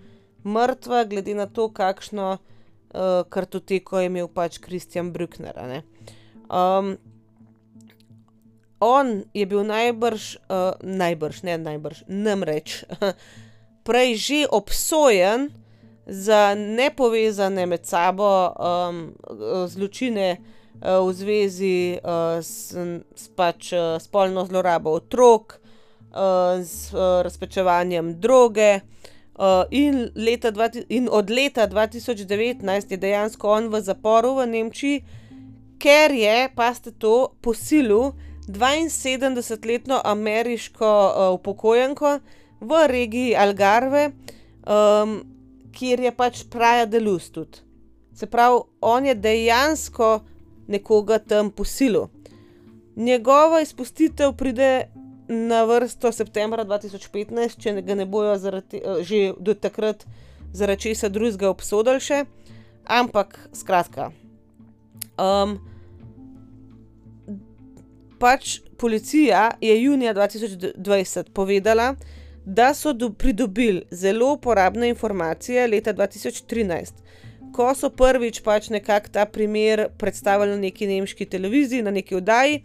mrtva, 0.46 1.04
glede 1.04 1.34
na 1.34 1.46
to, 1.46 1.70
kakšno 1.70 2.38
uh, 2.38 3.00
kartoteko 3.30 4.00
je 4.00 4.06
imel 4.06 4.28
pač 4.28 4.58
Kristjan 4.58 5.14
Brückner. 5.14 5.82
Um, 6.50 6.98
on 8.84 9.24
je 9.34 9.46
bil 9.46 9.64
najbrž, 9.64 10.38
uh, 10.52 10.76
najbrž, 10.84 11.44
ne 11.48 11.58
najbrž, 11.58 12.04
namreč, 12.08 12.84
prej 13.88 14.16
že 14.16 14.40
obsojen 14.52 15.50
za 16.06 16.56
nepovezane 16.56 17.66
med 17.66 17.86
sabo 17.88 18.52
um, 18.52 19.16
zločine 19.68 20.38
uh, 20.38 21.08
v 21.08 21.14
zvezi 21.14 21.80
uh, 22.04 22.44
s, 22.44 22.76
s 23.16 23.26
pač 23.36 23.72
uh, 23.72 23.96
spolno 24.04 24.44
zlorabo 24.46 25.00
otrok, 25.00 25.64
uh, 26.12 26.60
z 26.60 26.94
uh, 26.94 27.24
razpečevanjem 27.24 28.20
droge. 28.20 28.84
Uh, 29.34 29.66
in, 29.72 30.12
leta 30.16 30.52
in 30.90 31.10
od 31.12 31.30
leta 31.30 31.68
2019 31.68 32.92
je 32.92 32.98
dejansko 32.98 33.50
on 33.50 33.70
v 33.74 33.82
zaporu 33.82 34.36
v 34.38 34.46
Nemčiji, 34.46 35.04
ker 35.82 36.14
je, 36.14 36.54
pa 36.56 36.70
ste 36.74 36.92
to, 36.92 37.34
posilil 37.42 38.14
72-letno 38.48 40.02
ameriško 40.06 41.14
uh, 41.16 41.34
upokojenko 41.34 42.20
v 42.60 42.88
regiji 42.88 43.36
Algarve, 43.36 44.12
um, 44.12 45.22
kjer 45.72 46.00
je 46.00 46.12
pač 46.16 46.44
Praja 46.50 46.86
Delus 46.86 47.30
tudi. 47.32 47.64
Se 48.16 48.26
pravi, 48.26 48.60
on 48.82 49.06
je 49.06 49.16
dejansko 49.16 50.20
nekoga 50.68 51.20
tam 51.20 51.52
posilil. 51.52 52.08
Njegova 52.96 53.62
izpustitev 53.62 54.34
pride 54.34 54.88
na 55.28 55.64
vrsto 55.64 56.12
septembra 56.12 56.66
2015, 56.66 57.58
če 57.60 57.82
ga 57.82 57.96
ne 57.96 58.06
bojo 58.06 58.38
zaradi, 58.38 58.82
že 59.02 59.34
do 59.40 59.54
takrat 59.54 60.06
zaradi 60.54 60.90
česa 60.90 61.10
drugega 61.10 61.50
obsodili 61.50 62.00
še. 62.00 62.24
Ampak, 62.86 63.40
skratka. 63.56 64.12
Um, 65.18 65.58
pač 68.24 68.60
policija 68.78 69.52
je 69.62 69.84
junija 69.84 70.14
2020 70.14 71.30
povedala, 71.34 71.96
da 72.46 72.74
so 72.74 72.94
do, 72.94 73.10
pridobili 73.10 73.84
zelo 73.92 74.34
uporabne 74.34 74.90
informacije 74.90 75.68
leta 75.68 75.94
2013, 75.94 77.04
ko 77.54 77.68
so 77.76 77.90
prvič 77.90 78.40
pač 78.44 78.70
nekako 78.70 79.12
ta 79.12 79.26
primer 79.26 79.88
predstavili 79.98 80.56
na 80.56 80.58
neki 80.58 80.88
nemški 80.88 81.26
televiziji, 81.26 81.84
na 81.84 81.92
neki 81.92 82.16
oddaji, 82.16 82.64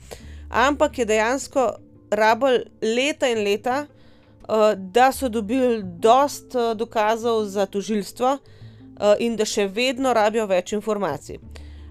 ampak 0.51 0.99
je 0.99 1.05
dejansko 1.05 1.69
rabili 2.11 2.65
leta 2.83 3.29
in 3.29 3.43
leta, 3.45 3.87
uh, 3.87 4.73
da 4.79 5.13
so 5.13 5.29
dobili 5.29 5.83
dost 5.83 6.55
uh, 6.55 6.75
dokazov 6.77 7.45
za 7.45 7.67
tožilstvo 7.67 8.39
uh, 8.39 9.15
in 9.19 9.37
da 9.37 9.45
še 9.45 9.67
vedno 9.67 10.15
rabijo 10.15 10.47
več 10.47 10.73
informacij. 10.73 11.43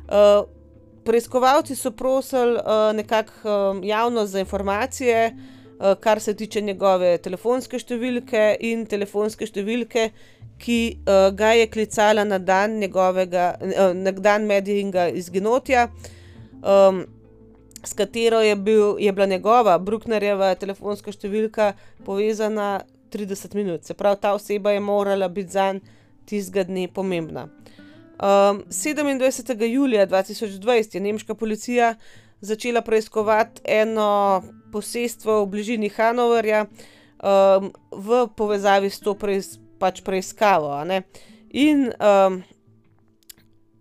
Uh, 0.08 0.48
preiskovalci 1.08 1.76
so 1.76 1.92
prosili 1.92 2.60
uh, 2.60 2.96
nekako 2.96 3.50
um, 3.72 3.84
javnost 3.84 4.32
za 4.32 4.40
informacije, 4.40 5.32
uh, 5.32 5.94
kar 6.00 6.20
se 6.20 6.34
tiče 6.36 6.62
njegove 6.62 7.18
telefonske 7.18 7.80
številke 7.80 8.58
in 8.60 8.86
telefonske 8.86 9.48
številke, 9.48 10.10
ki 10.60 10.80
uh, 11.00 11.30
ga 11.38 11.54
je 11.56 11.70
klicala 11.72 12.26
na 12.28 12.40
dan 12.40 12.80
njegovega, 12.82 13.54
uh, 13.62 13.94
na 13.96 14.12
dan 14.12 14.48
medijinga 14.50 15.08
izginotja, 15.16 15.88
um, 16.60 17.06
s 17.88 17.94
katero 17.96 18.42
je, 18.44 18.56
bil, 18.56 18.98
je 19.00 19.14
bila 19.14 19.30
njegova, 19.32 19.78
Brucknerjeva 19.80 20.56
telefonska 20.60 21.14
številka 21.14 21.72
povezana 22.04 22.82
30 23.14 23.56
minut. 23.56 23.88
Se 23.88 23.96
pravi, 23.96 24.20
ta 24.20 24.34
oseba 24.36 24.74
je 24.76 24.84
morala 24.84 25.30
biti 25.32 25.56
za 25.56 25.72
njim 25.72 25.86
tistega 26.28 26.64
dne 26.64 26.88
pomembna. 26.92 27.48
Um, 28.18 28.64
27. 28.70 29.64
julija 29.64 30.08
2020 30.08 30.96
je 30.96 31.02
nemška 31.02 31.36
policija 31.36 31.96
začela 32.42 32.82
preiskovati 32.82 33.62
eno 33.66 34.44
posestvo 34.72 35.44
v 35.44 35.48
bližini 35.48 35.90
Hanoverja 35.90 36.66
um, 36.66 37.74
v 37.92 38.28
povezavi 38.38 38.90
s 38.90 39.00
to 39.00 39.14
preis, 39.14 39.60
pač 39.80 40.02
preiskavo. 40.02 40.82
In 41.50 41.92
um, 41.94 42.42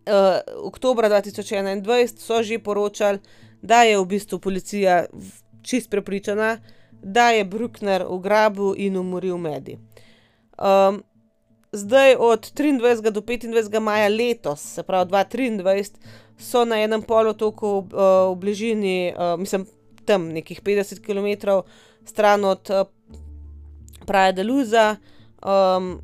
uh, 0.06 0.40
oktober 0.64 1.08
2021 1.08 2.16
so 2.16 2.42
že 2.42 2.58
poročali, 2.58 3.18
da 3.62 3.82
je 3.82 3.98
v 3.98 4.06
bistvu 4.06 4.38
policija 4.38 5.06
čist 5.62 5.90
prepričana, 5.90 6.58
da 7.02 7.30
je 7.30 7.44
Bruckner 7.44 8.04
ugrabil 8.08 8.74
in 8.76 8.96
umoril 8.96 9.38
Medi. 9.38 9.78
Um, 10.58 11.02
zdaj, 11.76 12.16
od 12.18 12.52
23. 12.54 13.10
do 13.10 13.20
25. 13.20 13.80
maja 13.80 14.08
letos, 14.08 14.60
se 14.60 14.82
pravi 14.82 15.10
2023, 15.10 15.90
so 16.38 16.64
na 16.64 16.80
enem 16.80 17.02
polotoku 17.02 17.78
uh, 17.78 17.86
v 18.32 18.36
bližini, 18.36 19.14
uh, 19.16 19.40
mislim, 19.40 19.66
tam 20.04 20.28
nekih 20.28 20.62
50 20.62 21.00
km 21.00 21.48
stran 22.04 22.44
od 22.44 22.70
uh, 22.70 22.86
Praja 24.06 24.32
de 24.32 24.44
Luza, 24.44 24.96
um, 25.42 26.00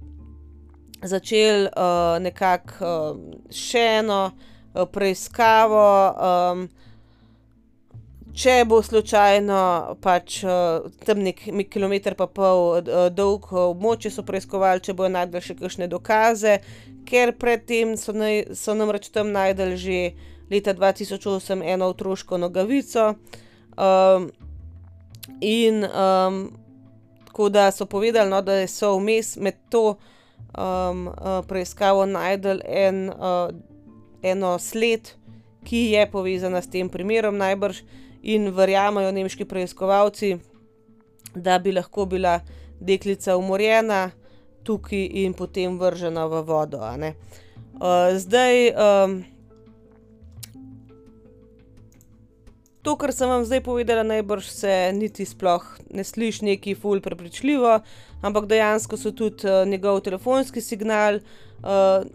začeli 1.02 1.64
uh, 1.64 2.22
nekako 2.22 2.72
uh, 2.80 3.18
še 3.50 3.84
eno 4.02 4.30
uh, 4.30 4.86
preiskavo. 4.92 5.86
Um, 6.12 6.68
če 8.32 8.54
bo 8.68 8.80
slučajno 8.82 9.60
pač 10.00 10.40
tam 11.04 11.22
nekaj 11.24 11.66
kilometr 11.70 12.16
pa 12.16 12.26
pol 12.26 12.80
dolg 13.12 13.50
območje 13.52 14.12
so 14.14 14.24
preiskovali, 14.24 14.80
če 14.80 14.96
bojo 14.96 15.12
najdel 15.12 15.44
še 15.44 15.56
kakšne 15.58 15.88
dokaze, 15.92 16.58
ker 17.08 17.34
predtem 17.36 17.96
so, 18.00 18.14
naj, 18.16 18.54
so 18.56 18.76
namreč 18.78 19.10
tam 19.12 19.32
najdel 19.34 19.76
že 19.76 20.12
leta 20.52 20.74
2008 20.74 21.64
eno 21.64 21.88
otroško 21.92 22.38
nogavico. 22.38 23.14
Um, 23.76 24.30
in 25.40 25.84
um, 25.84 26.52
tako 27.26 27.48
da 27.48 27.70
so 27.70 27.86
povedali, 27.86 28.30
no, 28.30 28.42
da 28.42 28.66
so 28.68 28.96
vmes 28.98 29.36
med 29.36 29.54
to 29.70 29.96
um, 30.58 31.08
preiskavo 31.48 32.06
najdel 32.06 32.60
en, 32.66 33.08
uh, 33.10 33.48
eno 34.22 34.58
sled, 34.58 35.14
ki 35.64 35.92
je 35.94 36.06
povezana 36.10 36.62
s 36.62 36.68
tem 36.68 36.88
primerom 36.88 37.36
najbrž 37.38 37.82
in 38.22 38.50
verjamejo 38.54 39.12
nemški 39.12 39.44
preiskovalci, 39.44 40.36
da 41.34 41.58
bi 41.58 41.72
lahko 41.72 42.06
bila 42.06 42.40
deklica 42.80 43.36
umorjena 43.36 44.10
tukaj 44.62 45.08
in 45.24 45.34
potem 45.34 45.78
vržena 45.78 46.26
v 46.26 46.42
vodo. 46.46 46.78
Uh, 46.78 48.14
zdaj, 48.18 48.70
um, 48.70 49.16
to, 52.82 52.94
kar 52.96 53.12
sem 53.12 53.30
vam 53.30 53.44
zdaj 53.44 53.62
povedala, 53.66 54.06
najbrž 54.06 54.50
se 54.50 54.74
niti 54.94 55.26
sploh 55.26 55.66
ne 55.90 56.04
sliši 56.04 56.44
neki 56.52 56.74
ful 56.74 57.02
prepričljivo, 57.02 57.80
ampak 58.22 58.46
dejansko 58.46 58.96
so 58.96 59.10
tudi 59.10 59.48
uh, 59.48 59.66
njegov 59.66 60.00
telefonski 60.00 60.60
signal. 60.60 61.22
Uh, 61.62 62.06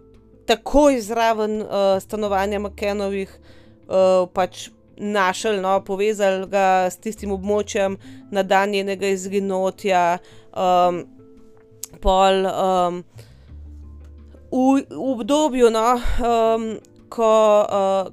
Tako 0.47 0.89
izraven 0.95 1.57
uh, 1.61 1.97
stanovanja 1.99 2.59
Makenovih, 2.63 3.27
uh, 3.91 4.29
pač 4.31 4.69
našli, 4.97 5.61
no, 5.61 5.79
povezali 5.85 6.47
ga 6.49 6.87
s 6.89 6.97
tistim 6.97 7.31
območjem 7.31 7.97
na 8.31 8.43
dan 8.43 8.73
njenega 8.73 9.07
izginotja, 9.13 10.17
um, 10.53 11.03
pol 12.01 12.45
um, 12.45 13.01
v, 14.51 14.83
v 14.89 15.09
obdobju, 15.13 15.69
no, 15.73 15.87
um, 15.97 16.67
ko, 17.09 17.33
uh, 17.63 18.09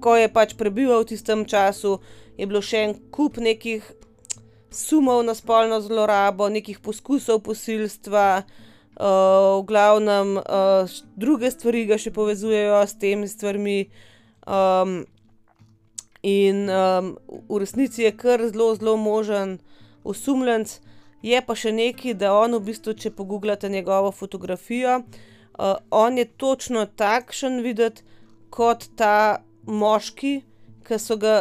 ko 0.00 0.16
je 0.16 0.32
pač 0.32 0.54
prebival 0.58 1.04
v 1.04 1.10
tistem 1.14 1.44
času, 1.48 1.98
je 2.38 2.46
bilo 2.46 2.62
še 2.62 2.84
en 2.86 2.96
kup 3.10 3.38
nekih 3.42 3.84
sumov 4.70 5.24
na 5.26 5.34
spolno 5.34 5.80
zlorabo, 5.80 6.48
nekih 6.52 6.80
poskusov 6.84 7.42
posilstva. 7.46 8.44
Uh, 8.98 9.62
v 9.62 9.66
glavnem, 9.70 10.40
uh, 10.42 10.90
druge 11.14 11.52
stvari 11.54 11.84
ga 11.86 11.94
še 11.94 12.10
povezujejo 12.10 12.82
s 12.82 12.98
temi 12.98 13.30
stvarmi. 13.30 13.78
Um, 14.42 15.04
In 16.22 16.68
um, 16.70 17.16
v 17.48 17.58
resnici 17.62 18.02
je 18.02 18.12
kar 18.16 18.42
zelo, 18.50 18.74
zelo 18.74 18.96
možen 18.96 19.58
osumljenc. 20.04 20.80
Je 21.22 21.38
pa 21.42 21.54
še 21.54 21.72
nekaj, 21.74 22.14
da 22.18 22.32
on 22.34 22.54
v 22.58 22.62
bistvu, 22.70 22.94
če 22.94 23.14
pogooglate 23.14 23.68
njegovo 23.70 24.12
fotografijo, 24.14 25.00
uh, 25.02 25.76
on 25.90 26.18
je 26.18 26.26
točno 26.38 26.86
takšen 26.86 27.60
videti 27.62 28.02
kot 28.50 28.86
ta 28.96 29.42
moški, 29.66 30.34
ki 30.86 30.98
ga, 31.18 31.36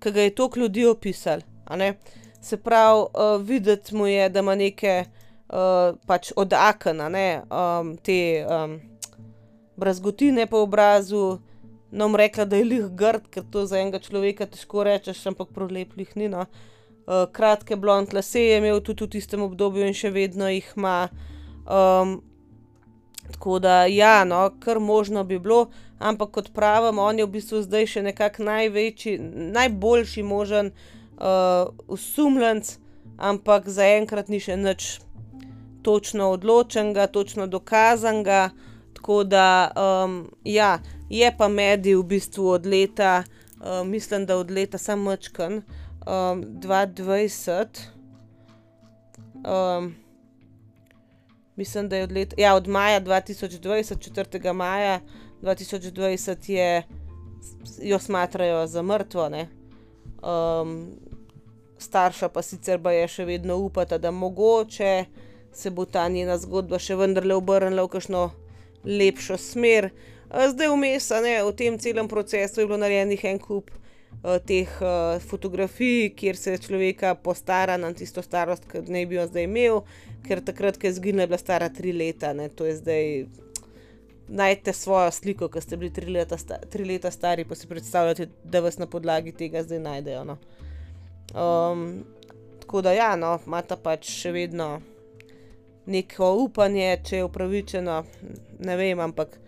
ki 0.00 0.12
ga 0.12 0.26
je 0.26 0.34
toliko 0.34 0.60
ljudi 0.60 0.86
opisali. 0.86 1.42
Se 2.40 2.56
pravi, 2.56 3.00
uh, 3.00 3.40
videti 3.42 3.94
mu 3.96 4.06
je, 4.06 4.28
da 4.28 4.40
ima 4.40 4.54
neke 4.54 5.04
uh, 5.04 5.96
pač 6.06 6.32
odakane, 6.36 7.42
um, 7.50 7.96
te 7.96 8.46
um, 8.46 8.78
brazgotine 9.76 10.46
po 10.46 10.62
obrazu. 10.62 11.38
No, 11.90 12.06
bom 12.08 12.16
rekla, 12.16 12.44
da 12.44 12.56
je 12.56 12.64
lih 12.64 12.86
grd, 12.98 13.28
ker 13.30 13.44
to 13.50 13.66
za 13.66 13.78
enega 13.78 14.00
človeka 14.02 14.48
težko 14.50 14.82
rečeš, 14.86 15.22
ampak 15.30 15.52
prolep 15.54 15.94
lih 15.96 16.16
ni. 16.18 16.28
No. 16.28 16.46
Uh, 17.06 17.28
kratke 17.32 17.76
blond 17.78 18.14
lase 18.14 18.42
je 18.42 18.56
imel 18.58 18.80
tudi 18.82 19.06
v 19.06 19.12
tistem 19.14 19.42
obdobju 19.46 19.86
in 19.86 19.94
še 19.94 20.10
vedno 20.10 20.48
jih 20.50 20.72
ima. 20.76 21.08
Um, 21.66 22.18
tako 23.30 23.58
da, 23.62 23.84
ja, 23.86 24.24
no, 24.26 24.48
kar 24.60 24.80
možno 24.82 25.22
bi 25.24 25.38
bilo, 25.38 25.68
ampak 25.98 26.30
kot 26.34 26.50
pravim, 26.54 26.98
on 26.98 27.18
je 27.18 27.26
v 27.26 27.34
bistvu 27.38 27.62
zdaj 27.62 27.86
še 27.94 28.02
nekako 28.06 28.46
največji, 28.50 29.18
najboljši 29.54 30.26
možen 30.26 30.72
uh, 30.74 31.70
usumljenc, 31.86 32.76
ampak 33.16 33.70
zaenkrat 33.70 34.28
ni 34.28 34.42
še 34.42 34.58
nič 34.58 34.88
točno 35.86 36.32
odločenega, 36.34 37.06
točno 37.06 37.46
dokazanega. 37.46 38.50
Tako 38.98 39.22
da, 39.24 39.70
um, 39.78 40.24
ja, 40.44 40.78
je 41.08 41.36
pa 41.38 41.48
medij 41.48 41.96
v 41.96 42.02
bistvu 42.02 42.48
od 42.48 42.66
leta, 42.66 43.24
uh, 43.60 43.86
mislim, 43.86 44.26
da 44.26 44.36
od 44.36 44.50
leta 44.50 44.78
samo 44.78 45.12
Mčkan, 45.12 45.54
um, 45.54 46.44
2020. 46.60 47.66
Um, 49.46 49.94
mislim, 51.56 51.88
da 51.88 51.96
je 51.96 52.04
od, 52.04 52.12
let, 52.12 52.34
ja, 52.38 52.54
od 52.54 52.68
maja 52.68 53.00
2020, 53.00 54.10
4. 54.14 54.52
maja 54.52 55.00
2020, 55.42 56.50
je, 56.50 56.82
jo 57.82 57.98
smatrajo 57.98 58.66
za 58.66 58.82
mrtvo. 58.82 59.30
Um, 60.22 60.90
starša 61.78 62.28
pa 62.28 62.42
sicer 62.42 62.82
pa 62.82 62.92
je 62.92 63.08
še 63.08 63.24
vedno 63.24 63.56
upata, 63.56 63.98
da 63.98 64.10
mogoče 64.10 65.04
se 65.52 65.70
bo 65.70 65.84
ta 65.84 66.08
njena 66.08 66.38
zgodba 66.38 66.78
še 66.78 66.96
vendarle 66.96 67.34
obrnila 67.34 67.86
v 67.86 67.92
kakšno 67.92 68.22
lepšo 68.84 69.38
smer. 69.40 69.90
Zdaj, 70.30 70.68
vmes, 70.68 71.10
ne, 71.22 71.34
v 71.44 71.52
tem 71.54 71.78
celem 71.78 72.08
procesu 72.08 72.60
je 72.60 72.66
bilo 72.66 72.78
narejenih 72.82 73.24
en 73.30 73.38
kup 73.38 73.70
uh, 73.70 74.38
teh 74.42 74.70
uh, 74.82 75.22
fotografij, 75.22 76.10
kjer 76.18 76.36
se 76.36 76.56
človeka 76.58 77.14
postara 77.14 77.76
na 77.76 77.92
tisto 77.94 78.22
starost, 78.22 78.66
ki 78.66 78.82
naj 78.90 79.06
bi 79.06 79.20
jo 79.20 79.26
zdaj 79.30 79.46
imel, 79.46 79.82
ker 80.26 80.42
takrat, 80.42 80.80
ko 80.80 80.90
je 80.90 80.96
zginila, 80.98 81.26
je 81.26 81.30
bila 81.30 81.38
stara 81.38 81.68
tri 81.70 81.94
leta. 81.94 82.32
Ne, 82.34 82.48
to 82.48 82.66
je 82.66 82.76
zdaj. 82.82 83.26
Najdete 84.26 84.72
svojo 84.74 85.12
sliko, 85.14 85.46
ki 85.48 85.60
ste 85.62 85.76
bili 85.78 85.92
tri 85.94 86.10
leta, 86.10 86.34
sta, 86.34 86.58
tri 86.58 86.82
leta 86.84 87.12
stari, 87.14 87.44
pa 87.46 87.54
si 87.54 87.68
predstavljate, 87.70 88.26
da 88.42 88.58
vas 88.60 88.80
na 88.82 88.88
podlagi 88.90 89.30
tega 89.32 89.62
zdaj 89.62 89.78
najdejo. 89.84 90.24
No. 90.26 90.38
Um, 91.30 92.02
tako 92.60 92.82
da, 92.82 92.92
ja, 92.92 93.12
no, 93.16 93.36
imate 93.46 93.78
pač 93.78 94.10
še 94.10 94.34
vedno 94.34 94.80
neko 95.86 96.32
upanje, 96.42 96.88
če 97.06 97.20
je 97.20 97.28
upravičeno, 97.28 98.00
ne 98.66 98.76
vem, 98.76 98.98
ampak 98.98 99.38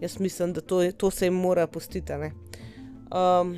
jaz 0.00 0.18
mislim, 0.20 0.52
da 0.52 0.60
to, 0.60 0.92
to 0.92 1.10
se 1.10 1.26
jim 1.26 1.34
mora 1.34 1.66
postiti. 1.66 2.12
Um, 2.12 3.56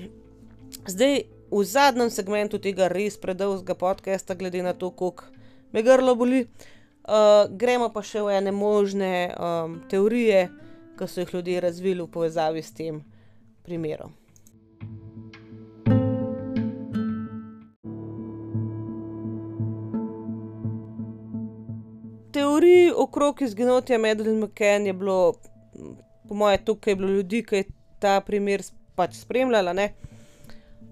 zdaj, 0.86 1.22
v 1.50 1.64
zadnjem 1.64 2.10
segmentu 2.10 2.58
tega 2.58 2.88
res 2.88 3.16
predolgega 3.20 3.74
podcasta, 3.74 4.34
glede 4.34 4.62
na 4.62 4.72
to, 4.72 4.90
koliko 4.90 5.24
me 5.72 5.82
grlo 5.82 6.14
boli, 6.14 6.46
uh, 7.08 7.46
gremo 7.50 7.88
pa 7.94 8.02
še 8.02 8.22
v 8.22 8.38
ene 8.38 8.52
možne 8.52 9.32
um, 9.32 9.80
teorije, 9.90 10.48
ki 10.98 11.08
so 11.08 11.20
jih 11.22 11.34
ljudje 11.34 11.60
razvili 11.60 12.02
v 12.02 12.10
povezavi 12.10 12.62
s 12.62 12.72
tem 12.74 13.02
primerom. 13.62 14.14
Teorij 22.32 22.90
okrog 22.96 23.42
izginotja 23.42 23.98
Medlin 23.98 24.40
McCann 24.40 24.86
je 24.86 24.92
bilo 24.92 25.34
po 26.28 26.34
mojem, 26.34 26.64
tukaj 26.64 26.92
je 26.92 26.96
bilo 26.96 27.10
ljudi, 27.10 27.42
ki 27.42 27.56
je 27.56 27.68
ta 27.98 28.20
primer 28.20 28.62
pač 28.96 29.20
spremljala. 29.20 29.74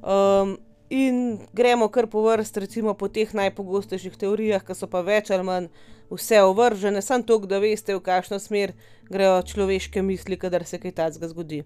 Um, 0.05 0.57
in 0.91 1.39
gremo 1.53 1.89
kar 1.89 2.07
po 2.07 2.23
vrsti, 2.23 2.61
recimo 2.61 2.95
po 2.95 3.09
teh 3.09 3.35
najpogostejših 3.35 4.17
teorijah, 4.21 4.65
ki 4.65 4.77
so 4.77 4.89
pa 4.91 5.03
več 5.05 5.33
ali 5.35 5.47
manj 5.47 5.71
vse 6.13 6.43
ovržene, 6.45 7.03
samo 7.03 7.25
to, 7.25 7.39
da 7.49 7.59
veste, 7.59 7.97
v 7.97 8.05
kakšno 8.05 8.39
smer 8.39 8.75
grejo 9.11 9.41
človeške 9.43 10.03
misli, 10.03 10.39
kadar 10.39 10.67
se 10.69 10.79
kaj 10.79 10.93
takega 11.01 11.33
zgodi. 11.33 11.65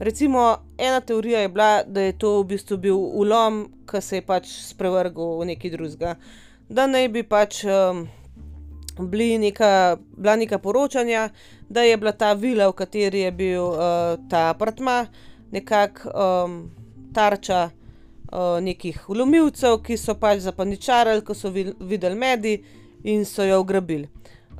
Recimo, 0.00 0.60
ena 0.78 1.00
teorija 1.00 1.40
je 1.40 1.48
bila, 1.48 1.82
da 1.84 2.06
je 2.06 2.14
to 2.18 2.38
v 2.40 2.46
bistvu 2.54 2.78
bil 2.78 2.96
ulom, 2.96 3.66
ki 3.90 4.00
se 4.00 4.20
je 4.20 4.24
pač 4.24 4.52
sprevrgal 4.70 5.40
v 5.40 5.50
neki 5.50 5.72
drugega. 5.72 6.14
Da 6.68 6.86
naj 6.86 7.08
bi 7.08 7.26
pač. 7.26 7.64
Um, 7.66 8.06
neka, 8.98 9.96
bila 10.16 10.36
neka 10.36 10.58
poročanja, 10.58 11.30
da 11.68 11.82
je 11.82 11.96
bila 11.96 12.12
ta 12.12 12.32
vila, 12.32 12.68
v 12.68 12.72
kateri 12.72 13.20
je 13.20 13.32
bil 13.32 13.62
uh, 13.62 14.18
ta 14.30 14.50
apartma, 14.50 15.06
nekako 15.50 16.10
um, 16.10 16.70
tarča 17.14 17.70
uh, 18.32 18.60
nekih 18.60 19.08
ulomilcev, 19.08 19.82
ki 19.82 19.96
so 19.96 20.14
pač 20.14 20.40
zapaničarali, 20.40 21.24
ko 21.24 21.34
so 21.34 21.50
videli 21.50 22.14
medij 22.14 22.62
in 23.04 23.24
so 23.24 23.44
jo 23.44 23.60
ugrabili. 23.60 24.08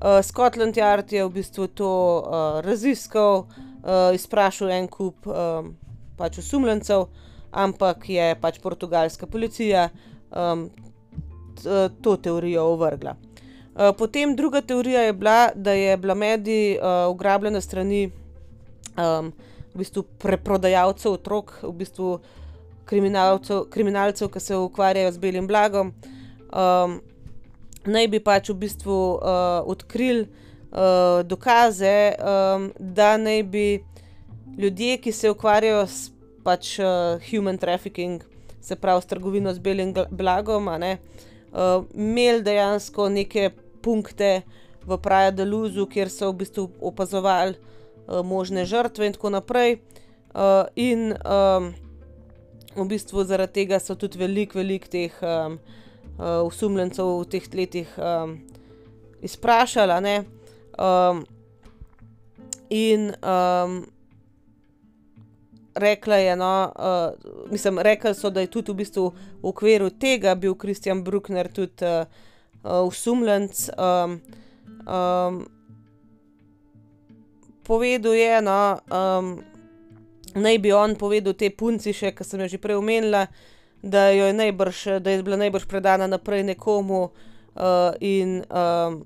Uh, 0.01 0.23
Scotland 0.23 0.77
Yard 0.77 1.12
je 1.12 1.24
v 1.24 1.31
bistvu 1.31 1.66
to 1.66 1.90
uh, 2.24 2.61
raziskal, 2.65 3.47
uh, 3.85 4.15
izprašal 4.15 4.70
en 4.70 4.89
kup 4.89 5.27
um, 5.27 5.74
pač 6.16 6.39
osumljencev, 6.39 7.09
ampak 7.52 8.09
je 8.09 8.35
pač 8.40 8.61
portugalska 8.62 9.27
policija 9.27 9.89
um, 10.31 10.70
to 12.02 12.16
teorijo 12.16 12.65
ovrgla. 12.73 13.16
Eh, 13.81 13.93
potem 13.97 14.36
druga 14.36 14.61
teorija 14.61 15.01
je 15.01 15.12
bila, 15.12 15.51
da 15.55 15.73
je 15.73 15.97
bila 15.97 16.15
medij 16.15 16.78
uh, 16.78 17.11
ugrabljena 17.11 17.61
strani 17.61 18.11
um, 18.97 19.32
v 19.74 19.78
bistvu 19.78 20.02
preprodajalcev 20.02 21.12
otrok, 21.12 21.55
v 21.62 21.70
bistvu 21.73 22.19
kriminalcev, 22.85 23.62
kriminalcev, 23.73 24.28
ki 24.28 24.40
se 24.40 24.57
ukvarjajo 24.57 25.12
z 25.12 25.19
belim 25.23 25.47
blagom. 25.48 25.94
Um, 26.52 26.98
naj 27.86 28.09
bi 28.12 28.20
pač 28.20 28.51
v 28.52 28.59
bistvu 28.66 28.98
uh, 29.15 29.65
odkrili 29.65 30.27
uh, 30.27 31.24
dokaze, 31.24 32.12
um, 32.20 32.69
da 32.77 33.15
naj 33.16 33.43
bi 33.48 33.65
ljudje, 34.59 34.98
ki 35.01 35.12
se 35.12 35.32
ukvarjajo 35.32 35.86
s 35.86 36.12
pač, 36.44 36.77
uh, 36.85 37.16
human 37.31 37.57
trafficking, 37.57 38.20
se 38.61 38.77
pravi 38.77 39.01
s 39.01 39.09
trgovino 39.09 39.57
z 39.57 39.65
belim 39.65 39.97
blagom, 40.11 40.69
ne, 40.85 40.98
uh, 41.52 41.89
imeli 41.97 42.44
dejansko 42.44 43.09
neke 43.09 43.51
punkte 43.82 44.43
v 44.86 44.98
Praja 44.98 45.31
Deluzu, 45.31 45.86
kjer 45.86 46.11
so 46.11 46.31
v 46.32 46.44
bistvu 46.44 46.70
opazovali 46.81 47.57
uh, 47.57 48.20
možne 48.27 48.65
žrtve 48.65 49.07
in 49.07 49.16
tako 49.16 49.31
naprej. 49.31 49.81
Uh, 50.31 50.70
in 50.77 51.16
um, 51.27 51.74
v 52.77 52.85
bistvu 52.86 53.24
zaradi 53.27 53.65
tega 53.65 53.81
so 53.82 53.98
tudi 53.98 54.19
veliko, 54.19 54.61
veliko 54.61 54.86
teh 54.86 55.15
um, 55.23 55.59
uh, 56.19 56.47
usumljencev 56.47 57.07
v 57.07 57.28
teh 57.31 57.47
letih 57.55 57.90
um, 57.98 58.39
izprašali. 59.23 60.23
Um, 60.78 61.24
in 62.70 63.11
um, 63.20 63.82
rekla 65.74 66.16
je, 66.16 66.36
no, 66.36 66.73
uh, 66.78 67.51
mislim, 67.51 67.78
rekli 67.78 68.15
so, 68.15 68.31
da 68.31 68.40
je 68.40 68.47
tudi 68.47 68.73
v 68.73 68.74
bistvu 68.74 69.11
v 69.43 69.48
okviru 69.48 69.90
tega 69.90 70.35
bil 70.35 70.55
Kristjan 70.55 71.05
Bruckner 71.05 71.51
tudi 71.52 71.85
uh, 71.85 72.07
uh, 72.62 72.82
usumljenc. 72.87 73.69
Um, 73.77 74.20
um, 74.87 75.47
povedal 77.66 78.15
je, 78.15 78.41
no, 78.43 78.61
um, 78.91 79.32
naj 80.35 80.59
bi 80.59 80.73
on 80.73 80.97
povedal 80.99 81.35
te 81.35 81.51
punci, 81.51 81.95
še, 81.95 82.15
ki 82.16 82.27
sem 82.27 82.45
jo 82.45 82.51
že 82.51 82.62
prej 82.62 82.81
omenila, 82.81 83.27
da, 83.82 84.11
je 84.12 84.32
najbrž, 84.37 85.01
da 85.01 85.15
je 85.15 85.24
bila 85.24 85.41
najbrž 85.41 85.66
predana 85.70 86.11
naprej 86.11 86.45
nekomu 86.45 87.09
uh, 87.09 87.93
in 88.01 88.43
um, 88.51 89.05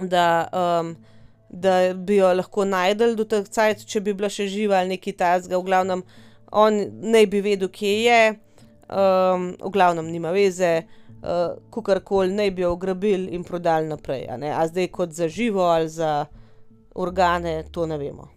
da. 0.00 0.48
Um, 0.52 0.96
da 1.48 1.94
bi 1.94 2.16
jo 2.16 2.28
lahko 2.34 2.64
najdel 2.64 3.14
do 3.16 3.24
tega 3.24 3.48
cajt, 3.48 3.86
če 3.88 4.02
bi 4.04 4.14
bila 4.16 4.28
še 4.28 4.46
živa 4.52 4.82
ali 4.82 4.94
nekaj 4.94 5.16
tasga. 5.16 5.56
V 5.56 5.64
glavnem, 5.64 6.02
on 6.52 6.76
ne 7.12 7.24
bi 7.26 7.40
vedel, 7.44 7.70
kje 7.72 7.94
je, 8.04 8.20
um, 8.88 9.50
v 9.56 9.72
glavnem, 9.72 10.10
nima 10.12 10.32
veze, 10.36 10.82
uh, 11.22 11.58
kukorkoli 11.70 12.32
ne 12.32 12.50
bi 12.50 12.62
jo 12.62 12.72
ugrabili 12.72 13.34
in 13.34 13.44
prodali 13.44 13.88
naprej. 13.88 14.26
A, 14.28 14.38
a 14.60 14.66
zdaj 14.68 14.88
kot 14.88 15.10
za 15.10 15.28
živo 15.28 15.62
ali 15.62 15.88
za 15.88 16.26
organe, 16.94 17.64
to 17.72 17.86
ne 17.86 17.98
vemo. 17.98 18.28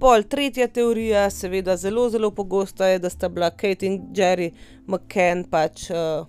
Pol 0.00 0.22
tretja 0.22 0.66
teorija, 0.68 1.30
seveda 1.30 1.76
zelo, 1.76 2.08
zelo 2.10 2.30
pogosta 2.30 2.86
je, 2.86 2.98
da 2.98 3.10
sta 3.10 3.28
bila 3.28 3.50
Kate 3.50 3.86
in 3.86 4.00
Jerry 4.14 4.50
McCann 4.86 5.44
pač 5.50 5.90
uh, 5.90 6.26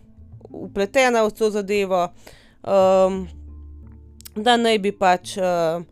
upletena 0.50 1.24
v 1.24 1.32
to 1.34 1.50
zadevo, 1.50 2.06
um, 2.62 3.26
da 4.36 4.58
naj 4.58 4.80
bi 4.80 4.92
pač. 4.92 5.38
Uh, 5.38 5.84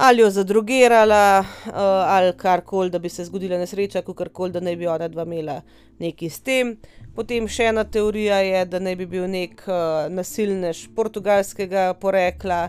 ali 0.00 0.22
jo 0.22 0.30
zadrugirala, 0.30 1.44
uh, 1.66 1.72
ali 2.06 2.32
karkoli, 2.36 2.90
da 2.90 2.98
bi 2.98 3.08
se 3.08 3.24
zgodila 3.24 3.58
nesreča, 3.58 4.02
kot 4.02 4.28
koli, 4.32 4.52
da 4.52 4.60
ne 4.60 4.76
bi 4.76 4.86
ona 4.86 5.08
dva 5.08 5.26
imela 5.28 5.60
nekaj 5.98 6.30
s 6.30 6.40
tem. 6.40 6.76
Potem 7.14 7.46
še 7.50 7.70
ena 7.72 7.84
teorija 7.84 8.38
je, 8.44 8.64
da 8.70 8.78
ne 8.78 8.94
bi 8.96 9.06
bil 9.10 9.26
nek 9.30 9.64
uh, 9.66 10.06
nasilnež 10.12 10.86
portugalskega 10.96 11.90
porekla. 12.00 12.68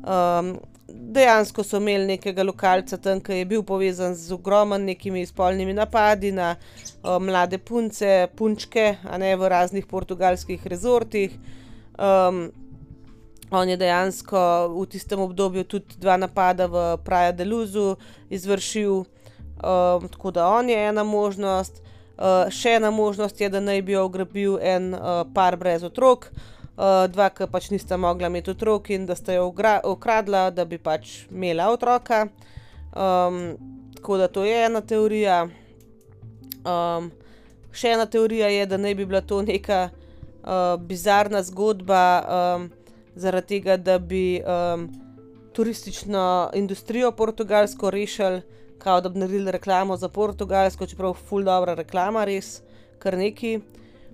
Um, 0.00 0.54
dejansko 0.90 1.64
so 1.66 1.78
imeli 1.82 2.14
nekega 2.14 2.44
lokalca 2.46 2.98
tam, 3.02 3.20
ki 3.22 3.40
je 3.42 3.48
bil 3.50 3.64
povezan 3.66 4.14
z 4.14 4.32
ogromnimi 4.34 5.26
spolnimi 5.26 5.74
napadi 5.74 6.32
na 6.32 6.54
uh, 6.54 7.18
mlade 7.22 7.58
punce, 7.58 8.28
punčke, 8.36 8.96
a 9.04 9.18
ne 9.18 9.34
v 9.36 9.50
raznih 9.50 9.86
portugalskih 9.90 10.66
rezortih. 10.66 11.36
Um, 11.98 12.48
On 13.50 13.68
je 13.68 13.74
dejansko 13.76 14.38
v 14.70 14.86
tistem 14.86 15.20
obdobju 15.20 15.64
tudi 15.64 15.98
dva 15.98 16.14
napada 16.16 16.70
v 16.70 16.96
Praja 17.02 17.32
Deluzu 17.34 17.96
izvršil, 18.30 19.02
um, 19.02 20.06
tako 20.06 20.30
da 20.30 20.46
on 20.46 20.70
je 20.70 20.78
ena 20.78 21.02
možnost. 21.02 21.82
Uh, 22.20 22.50
še 22.52 22.76
ena 22.76 22.90
možnost 22.92 23.40
je, 23.40 23.48
da 23.48 23.62
naj 23.64 23.80
bi 23.82 23.94
jo 23.94 24.04
ugrabil 24.04 24.58
en 24.60 24.92
uh, 24.92 25.22
par 25.34 25.56
brez 25.56 25.82
otrok. 25.82 26.28
uh, 26.76 27.06
dva, 27.08 27.30
ki 27.32 27.48
pač 27.50 27.70
nista 27.72 27.96
mogla 27.96 28.28
imeti 28.28 28.52
otrok 28.52 28.90
in 28.94 29.06
da 29.08 29.16
sta 29.16 29.32
jo 29.36 29.48
ukradla, 29.48 30.50
da 30.50 30.64
bi 30.64 30.78
pač 30.78 31.24
imela 31.30 31.70
otroka. 31.72 32.26
Um, 32.92 33.56
tako 33.96 34.18
da 34.18 34.28
to 34.28 34.44
je 34.44 34.64
ena 34.66 34.80
teorija. 34.80 35.48
Um, 36.64 37.10
še 37.72 37.94
ena 37.94 38.06
teorija 38.06 38.48
je, 38.52 38.66
da 38.66 38.76
naj 38.76 38.94
bi 38.94 39.06
bila 39.06 39.20
to 39.20 39.42
neka 39.42 39.88
uh, 39.90 40.76
bizarna 40.76 41.42
zgodba, 41.42 42.04
um, 42.20 42.70
zaradi 43.14 43.56
tega, 43.56 43.76
da 43.76 43.98
bi 43.98 44.40
um, 44.40 44.88
turistično 45.52 46.50
industrijo 46.54 47.12
portugalsko 47.12 47.90
rešili, 47.90 48.42
kao 48.80 49.00
da 49.00 49.08
bi 49.08 49.18
naredili 49.18 49.52
reklamo 49.52 49.96
za 49.96 50.08
portugalsko, 50.08 50.86
čeprav 50.86 51.10
je 51.10 51.26
ful 51.28 51.44
dobra 51.44 51.74
reklama, 51.74 52.24
res 52.24 52.60
kar 52.98 53.16
neki. 53.18 53.58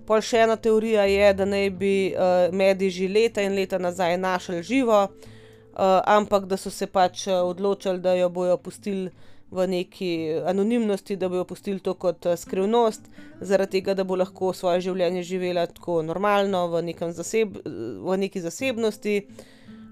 Pol 0.07 0.21
še 0.23 0.43
ena 0.45 0.55
teorija 0.55 1.03
je, 1.07 1.31
da 1.35 1.45
naj 1.45 1.69
bi 1.79 1.95
uh, 2.11 2.53
mediji 2.55 2.95
že 2.99 3.07
leta 3.11 3.43
in 3.43 3.55
leta 3.55 3.79
nazaj 3.79 4.17
našli 4.17 4.61
živo, 4.63 5.01
uh, 5.07 5.79
ampak 6.07 6.45
da 6.47 6.57
so 6.57 6.71
se 6.71 6.87
pač 6.87 7.27
odločili, 7.27 7.99
da 7.99 8.15
jo 8.15 8.29
bojo 8.29 8.57
pustili 8.57 9.11
v 9.51 9.67
neki 9.67 10.11
anonimnosti, 10.47 11.15
da 11.15 11.29
bojo 11.29 11.45
pustili 11.47 11.79
to 11.79 11.93
kot 11.93 12.27
skrivnost, 12.35 13.07
zaradi 13.39 13.79
tega, 13.79 13.95
da 13.95 14.03
bo 14.03 14.15
lahko 14.19 14.53
svoje 14.53 14.81
življenje 14.87 15.23
živela 15.23 15.65
tako 15.71 16.01
normalno, 16.03 16.67
v, 16.71 16.83
zaseb, 17.15 17.59
v 18.03 18.17
neki 18.17 18.43
zasebnosti. 18.43 19.21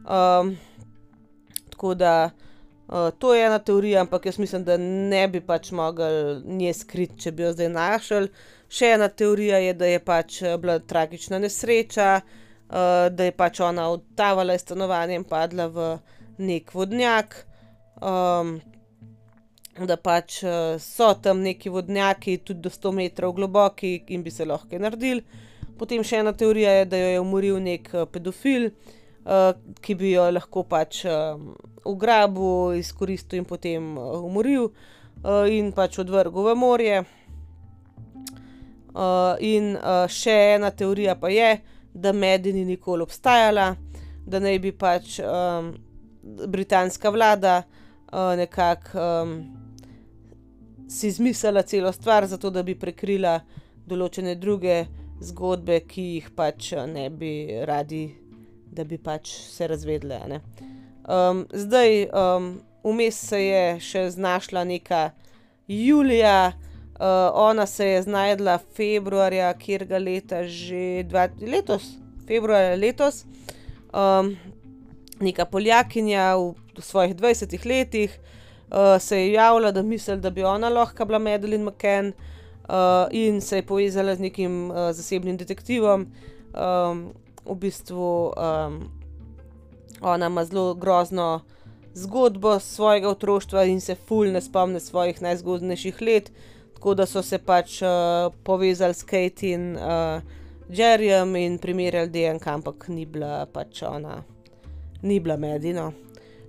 Um, 0.05 0.55
tako 1.71 1.93
da 1.95 2.31
to 3.17 3.33
je 3.33 3.45
ena 3.45 3.59
teorija, 3.59 4.01
ampak 4.01 4.25
jaz 4.25 4.37
mislim, 4.39 4.63
da 4.63 4.77
ne 4.77 5.27
bi 5.27 5.41
pač 5.41 5.71
mogli 5.71 6.41
nje 6.45 6.73
skriti, 6.73 7.17
če 7.19 7.31
bi 7.31 7.43
jo 7.43 7.53
zdaj 7.53 7.69
našli. 7.73 8.29
Še 8.69 8.91
ena 8.97 9.07
teorija 9.09 9.57
je, 9.63 9.73
da 9.73 9.89
je 9.89 10.01
pač 10.05 10.41
bila 10.61 10.77
tragična 10.79 11.39
nesreča, 11.41 12.19
uh, 12.21 13.07
da 13.09 13.25
je 13.25 13.33
pač 13.33 13.59
ona 13.65 13.87
odtavala 13.89 14.53
iz 14.53 14.61
stanovanja 14.61 15.17
in 15.17 15.25
padla 15.25 15.67
v 15.67 15.89
nek 16.37 16.73
vodnjak. 16.73 17.41
Um, 18.01 18.59
da 19.75 19.97
pač 19.99 20.37
so 20.79 21.07
tam 21.19 21.41
neki 21.43 21.69
vodnjaki, 21.69 22.37
tudi 22.47 22.61
do 22.63 22.69
100 22.71 22.93
metrov 22.95 23.33
globoki 23.35 23.97
in 24.15 24.21
bi 24.23 24.31
se 24.31 24.45
lahko 24.45 24.79
naredili. 24.79 25.25
Potem 25.75 26.03
še 26.03 26.21
ena 26.21 26.31
teorija 26.31 26.77
je, 26.77 26.85
da 26.93 27.01
jo 27.01 27.09
je 27.11 27.19
umoril 27.19 27.57
nek 27.59 27.89
pedofil, 28.13 28.69
uh, 28.69 28.93
ki 29.81 29.95
bi 29.97 30.11
jo 30.11 30.25
lahko 30.31 30.63
pač 30.69 31.01
um, 31.09 31.55
ugrabil, 31.85 32.77
izkoristil 32.77 33.41
in 33.41 33.47
potem 33.49 33.95
uh, 33.97 34.19
umoril 34.21 34.69
uh, 34.69 35.45
in 35.49 35.71
pač 35.73 35.99
odvrgel 36.03 36.51
v 36.51 36.55
morje. 36.55 37.05
In 38.95 39.73
še 40.07 40.33
ena 40.55 40.69
teorija 40.71 41.17
pa 41.19 41.27
je, 41.27 41.49
da 41.91 42.13
Medi 42.15 42.53
ni 42.55 42.61
nikoli 42.63 43.03
obstajala, 43.03 43.73
da 44.23 44.39
naj 44.39 44.59
bi 44.63 44.71
pač 44.71 45.17
um, 45.19 45.73
britanska 46.23 47.11
vlada 47.11 47.57
uh, 47.59 48.31
nekako 48.39 49.03
um, 49.03 49.33
si 50.87 51.07
izmislila 51.07 51.65
celo 51.67 51.91
stvar, 51.91 52.27
zato 52.27 52.49
da 52.49 52.63
bi 52.63 52.77
prekrila 52.79 53.39
določene 53.87 54.35
druge 54.39 54.85
zgodbe, 55.21 55.81
ki 55.89 56.05
jih 56.15 56.29
pač 56.35 56.71
ne 56.87 57.09
bi 57.09 57.33
radi, 57.67 58.05
da 58.75 58.83
bi 58.83 58.97
pač 59.01 59.31
se 59.49 59.67
razvedle. 59.67 60.19
Um, 61.07 61.45
zdaj, 61.53 62.07
um, 62.11 62.49
vmes 62.83 63.19
se 63.29 63.39
je 63.41 63.63
še 63.79 64.09
znašla 64.15 64.63
neka 64.67 65.09
Julija, 65.67 66.53
uh, 66.53 67.29
ona 67.33 67.65
se 67.65 67.87
je 67.87 68.01
znašla 68.05 68.59
februarja, 68.77 69.53
kjer 69.59 69.85
ga 69.89 70.01
leta 70.01 70.43
že 70.47 71.05
dva, 71.09 71.27
letos, 71.41 71.95
februarja 72.27 72.75
letos. 72.75 73.23
Um, 73.93 74.35
neka 75.21 75.45
Poljakinja 75.45 76.35
v, 76.35 76.53
v 76.75 76.83
svojih 76.83 77.15
20 77.15 77.65
letih, 77.65 78.11
uh, 78.69 78.97
se 78.99 79.21
je 79.21 79.33
javila, 79.33 79.71
da 79.71 79.81
misli, 79.81 80.17
da 80.19 80.29
bi 80.29 80.43
ona 80.43 80.69
lahko 80.69 81.05
bila 81.05 81.19
Madeline 81.19 81.63
McCann 81.63 82.11
uh, 82.69 83.07
in 83.11 83.41
se 83.41 83.61
je 83.61 83.65
povezala 83.65 84.15
z 84.15 84.19
nekim 84.19 84.71
uh, 84.71 84.91
zasebnim 84.91 85.37
detektivom. 85.37 86.09
Um, 86.55 87.13
v 87.45 87.55
bistvu 87.55 88.33
um, 88.33 88.79
ona 90.01 90.27
ima 90.27 90.45
zelo 90.45 90.73
grozno 90.73 91.41
zgodbo 91.93 92.59
svojega 92.59 93.09
otroštva 93.09 93.63
in 93.63 93.81
se 93.81 93.95
ful 93.95 94.31
ne 94.31 94.41
spomne 94.41 94.79
svojih 94.79 95.21
najzgodnejših 95.21 96.01
let, 96.01 96.31
tako 96.73 96.93
da 96.93 97.05
so 97.05 97.21
se 97.21 97.37
pač 97.37 97.81
uh, 97.81 97.89
povezali 98.43 98.93
s 98.93 99.03
Kate 99.03 99.49
in 99.49 99.75
uh, 99.75 100.21
Jerryjem 100.69 101.35
in 101.35 101.57
primerjali 101.57 102.09
DNK, 102.09 102.47
ampak 102.47 102.87
ni 102.87 103.05
bila 103.05 103.45
pač 103.45 103.83
ona, 103.83 104.23
ni 105.01 105.19
bila 105.19 105.37
Medina. 105.37 105.91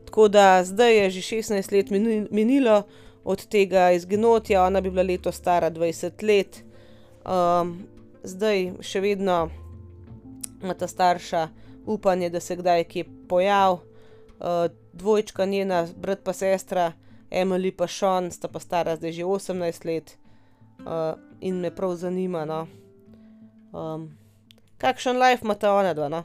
Tako 0.04 0.28
da 0.28 0.64
zdaj 0.64 0.96
je 0.96 1.10
že 1.10 1.20
16 1.20 1.72
let 1.72 1.90
minilo 2.30 2.82
od 3.24 3.46
tega 3.46 3.90
izginotja, 3.90 4.64
ona 4.64 4.80
bi 4.80 4.90
bila 4.90 5.02
leto 5.02 5.32
stara 5.32 5.70
20 5.70 6.22
let, 6.22 6.62
um, 7.24 7.86
zdaj 8.22 8.72
še 8.80 9.00
vedno 9.00 9.50
ima 10.66 10.74
ta 10.74 10.88
starša 10.90 11.48
upanje, 11.86 12.30
da 12.30 12.40
se 12.40 12.56
kdaj 12.56 12.84
kje 12.84 13.04
pojavi. 13.28 13.78
Uh, 14.36 14.68
dvojčka 14.92 15.46
njena, 15.46 15.86
brat 15.96 16.20
pa 16.24 16.32
sestra, 16.32 16.92
Emily 17.30 17.70
pa 17.72 17.86
Sean, 17.88 18.30
sta 18.30 18.48
pa 18.48 18.60
stara 18.60 18.96
zdaj 18.96 19.12
že 19.12 19.24
18 19.24 19.86
let 19.86 20.18
uh, 20.84 21.16
in 21.40 21.60
me 21.60 21.70
prav 21.70 21.94
zanima, 21.96 22.44
no. 22.44 22.66
um, 23.72 24.10
kakšen 24.78 25.16
life 25.16 25.44
ima 25.44 25.54
ta 25.54 25.72
ona 25.72 25.94
dva. 25.94 26.08
No? 26.08 26.24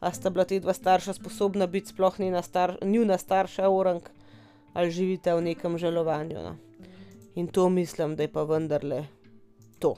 a 0.00 0.12
sta 0.12 0.30
bila 0.30 0.44
ti 0.44 0.60
dva 0.60 0.72
starša 0.72 1.12
sposobna 1.12 1.66
biti 1.66 1.88
sploh 1.88 2.20
njena, 2.20 2.42
star, 2.42 2.78
njena 2.82 3.18
starša 3.18 3.68
orang 3.68 4.02
ali 4.72 4.90
živite 4.90 5.34
v 5.34 5.40
nekem 5.42 5.78
žalovanju. 5.78 6.36
No. 6.42 6.56
In 7.34 7.46
to 7.46 7.68
mislim, 7.68 8.16
da 8.16 8.22
je 8.22 8.32
pa 8.32 8.42
vendarle 8.42 9.06
to. 9.78 9.96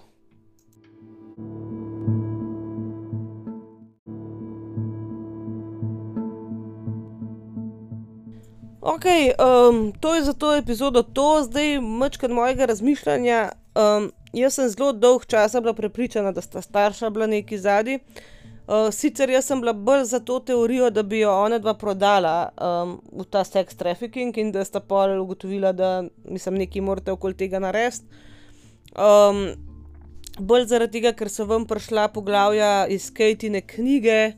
Ok, 8.88 9.04
um, 9.04 9.92
to 10.00 10.14
je 10.14 10.22
za 10.22 10.32
to 10.32 10.54
epizodo 10.56 11.02
to, 11.02 11.42
zdaj 11.44 11.80
mačkaj 11.80 12.28
mojega 12.28 12.64
razmišljanja. 12.64 13.50
Um, 13.74 14.12
jaz 14.32 14.54
sem 14.54 14.68
zelo 14.68 14.92
dolg 14.92 15.26
časa 15.28 15.60
bila 15.60 15.74
prepričana, 15.74 16.32
da 16.32 16.40
sta 16.40 16.62
starša 16.62 17.10
bila 17.10 17.26
neki 17.26 17.58
zadnji. 17.58 17.98
Uh, 17.98 18.88
sicer 18.92 19.30
jaz 19.30 19.44
sem 19.44 19.60
bila 19.60 19.72
bolj 19.72 20.04
za 20.04 20.20
to 20.20 20.38
teorijo, 20.40 20.90
da 20.90 21.02
bi 21.02 21.20
jo 21.20 21.34
ona 21.36 21.58
dva 21.58 21.74
prodala 21.74 22.48
um, 22.56 22.96
v 23.12 23.28
ta 23.30 23.44
sex 23.44 23.76
trafficking 23.76 24.38
in 24.38 24.52
da 24.52 24.64
sta 24.64 24.80
pol 24.80 25.20
ugotovila, 25.20 25.72
da 25.72 26.04
mislim, 26.24 26.54
nekaj 26.54 26.82
morate 26.82 27.12
okoli 27.12 27.36
tega 27.36 27.60
narediti. 27.60 28.08
Um, 28.96 29.44
bolj 30.38 30.64
zaradi 30.72 30.96
tega, 30.96 31.12
ker 31.12 31.28
so 31.28 31.44
vam 31.44 31.68
prišla 31.68 32.08
poglavja 32.08 32.86
iz 32.88 33.10
Kejtine 33.12 33.60
knjige, 33.60 34.32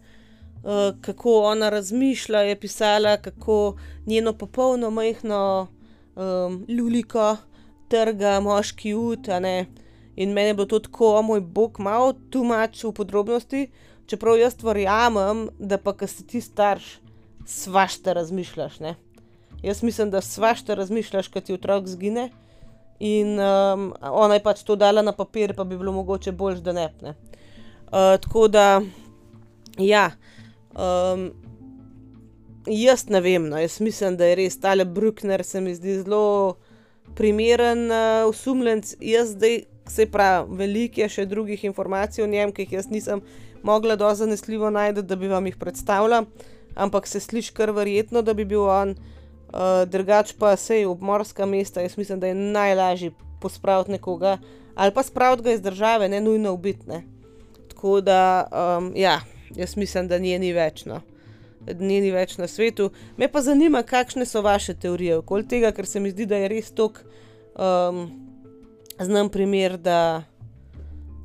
uh, 0.62 0.90
kako 1.00 1.40
ona 1.52 1.70
razmišlja, 1.70 2.40
je 2.50 2.60
pisala, 2.60 3.16
kako 3.16 3.76
njeno 4.10 4.32
popolno 4.32 4.90
majhno 4.90 5.68
um, 6.16 6.64
luliko 6.68 7.36
trga 7.88 8.40
moški 8.40 8.94
ut. 8.94 9.28
In 10.16 10.32
meni 10.32 10.48
je 10.48 10.54
bilo 10.54 10.66
to 10.66 10.78
tako, 10.78 11.14
o 11.18 11.22
moj 11.22 11.40
bog, 11.40 11.78
malo 11.80 12.12
tu 12.30 12.44
mač 12.44 12.84
v 12.84 12.92
podrobnosti. 12.92 13.68
Čeprav 14.06 14.38
jaz 14.38 14.58
verjamem, 14.62 15.46
da 15.58 15.78
pa, 15.78 15.94
ki 15.96 16.06
si 16.10 16.26
ti 16.26 16.40
starš, 16.42 16.98
svašta 17.46 18.12
razmišljaš. 18.12 18.80
Ne? 18.80 18.96
Jaz 19.62 19.82
mislim, 19.82 20.10
da 20.10 20.20
svašta 20.20 20.74
razmišljaš, 20.74 21.28
ko 21.28 21.40
ti 21.40 21.54
otrok 21.54 21.86
zgine. 21.86 22.30
In 23.00 23.38
um, 23.40 23.92
ona 24.02 24.36
je 24.36 24.42
pač 24.44 24.64
to 24.66 24.76
dala 24.76 25.02
na 25.02 25.12
papir, 25.16 25.54
pa 25.56 25.64
bi 25.64 25.78
bilo 25.78 25.92
mogoče 25.92 26.32
bolj, 26.32 26.60
da 26.60 26.74
ne. 26.76 26.88
ne? 27.02 27.14
Uh, 27.86 28.18
tako 28.20 28.48
da, 28.48 28.82
ja, 29.78 30.10
um, 30.74 31.30
jaz 32.66 33.08
ne 33.08 33.20
vem. 33.20 33.48
No, 33.48 33.58
jaz 33.58 33.80
mislim, 33.80 34.16
da 34.16 34.28
je 34.28 34.38
res 34.42 34.58
tale 34.60 34.84
Bruckner, 34.84 35.44
se 35.44 35.60
mi 35.60 35.74
zdi 35.74 36.00
zelo 36.02 36.56
primeren 37.16 37.86
uh, 37.90 38.28
osumljenc. 38.28 38.94
Jaz 39.00 39.34
zdaj, 39.36 39.62
se 39.90 40.06
pravi, 40.06 40.56
veliko 40.56 41.00
je 41.00 41.08
še 41.08 41.26
drugih 41.26 41.64
informacij 41.64 42.24
o 42.24 42.30
njem, 42.30 42.52
ki 42.54 42.66
jih 42.66 42.78
jaz 42.78 42.90
nisem 42.90 43.22
mogla 43.62 43.96
do 43.96 44.08
zanesljivo 44.14 44.70
najti, 44.70 45.02
da 45.02 45.16
bi 45.16 45.28
vam 45.28 45.46
jih 45.46 45.56
predstavila, 45.60 46.22
ampak 46.74 47.06
se 47.10 47.20
sliši 47.20 47.52
kar 47.56 47.74
verjetno, 47.76 48.22
da 48.22 48.34
bi 48.34 48.44
bil 48.44 48.68
on. 48.68 48.94
Uh, 49.50 49.82
drugač 49.90 50.32
pa 50.38 50.54
se 50.56 50.78
je 50.78 50.86
obmorska 50.86 51.46
mesta, 51.46 51.82
jaz 51.82 51.96
mislim, 51.98 52.20
da 52.20 52.30
je 52.30 52.38
najlažje 52.38 53.10
pospraviti 53.40 53.90
nekoga 53.98 54.38
ali 54.80 54.94
pa 54.94 55.02
spraviti 55.02 55.42
ga 55.42 55.52
iz 55.52 55.60
države, 55.60 56.08
ne 56.08 56.20
nujno 56.20 56.52
ubitne. 56.52 57.02
Tako 57.68 58.00
da, 58.00 58.48
um, 58.78 58.92
ja, 58.96 59.20
jaz 59.56 59.76
mislim, 59.76 60.08
da 60.08 60.18
nje 60.18 60.38
ni 60.38 60.52
več. 60.52 60.84
Nje 61.66 62.00
ni 62.00 62.10
več 62.10 62.38
na 62.38 62.48
svetu. 62.48 62.90
Me 63.16 63.28
pa 63.28 63.42
zanima, 63.42 63.82
kakšne 63.82 64.24
so 64.26 64.42
vaše 64.42 64.74
teorije 64.74 65.18
okoli 65.20 65.46
tega, 65.48 65.72
ker 65.76 65.86
se 65.86 66.00
mi 66.00 66.10
zdi, 66.10 66.26
da 66.26 66.40
je 66.40 66.48
res 66.48 66.70
tok 66.72 67.02
um, 67.54 68.06
znam 69.00 69.28
primer, 69.28 69.76
da 69.76 70.22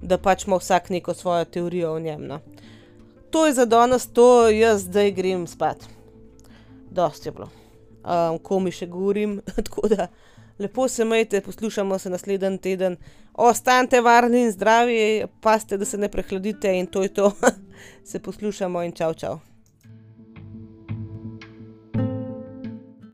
da 0.05 0.17
pač 0.17 0.45
ima 0.45 0.57
vsak 0.61 0.89
neko 0.89 1.13
svojo 1.13 1.45
teorijo 1.45 1.93
o 1.95 1.99
njem. 1.99 2.27
No. 2.27 2.39
to 3.29 3.45
je 3.45 3.53
za 3.53 3.65
danes 3.65 4.07
to, 4.07 4.49
jaz 4.49 4.81
zdaj 4.81 5.11
grem 5.11 5.47
spat. 5.47 5.77
Dost 6.91 7.25
je 7.25 7.31
bilo. 7.31 7.49
Um, 8.05 8.37
ko 8.39 8.59
mi 8.59 8.71
še 8.71 8.87
govorim, 8.87 9.41
tako 9.65 9.87
da 9.87 10.07
lepo 10.59 10.87
se 10.87 11.05
majte, 11.05 11.41
poslušamo 11.41 11.99
se 11.99 12.09
naslednji 12.09 12.57
teden. 12.57 12.97
Ostanite 13.33 14.01
varni 14.01 14.45
in 14.45 14.51
zdravi, 14.51 15.25
pazite, 15.41 15.77
da 15.77 15.85
se 15.85 15.97
ne 15.97 16.09
prehladite 16.09 16.71
in 16.79 16.87
to 16.87 17.03
je 17.03 17.13
to. 17.13 17.31
se 18.09 18.19
poslušamo 18.19 18.83
in 18.83 18.91
čau, 18.91 19.13
čau. 19.13 19.39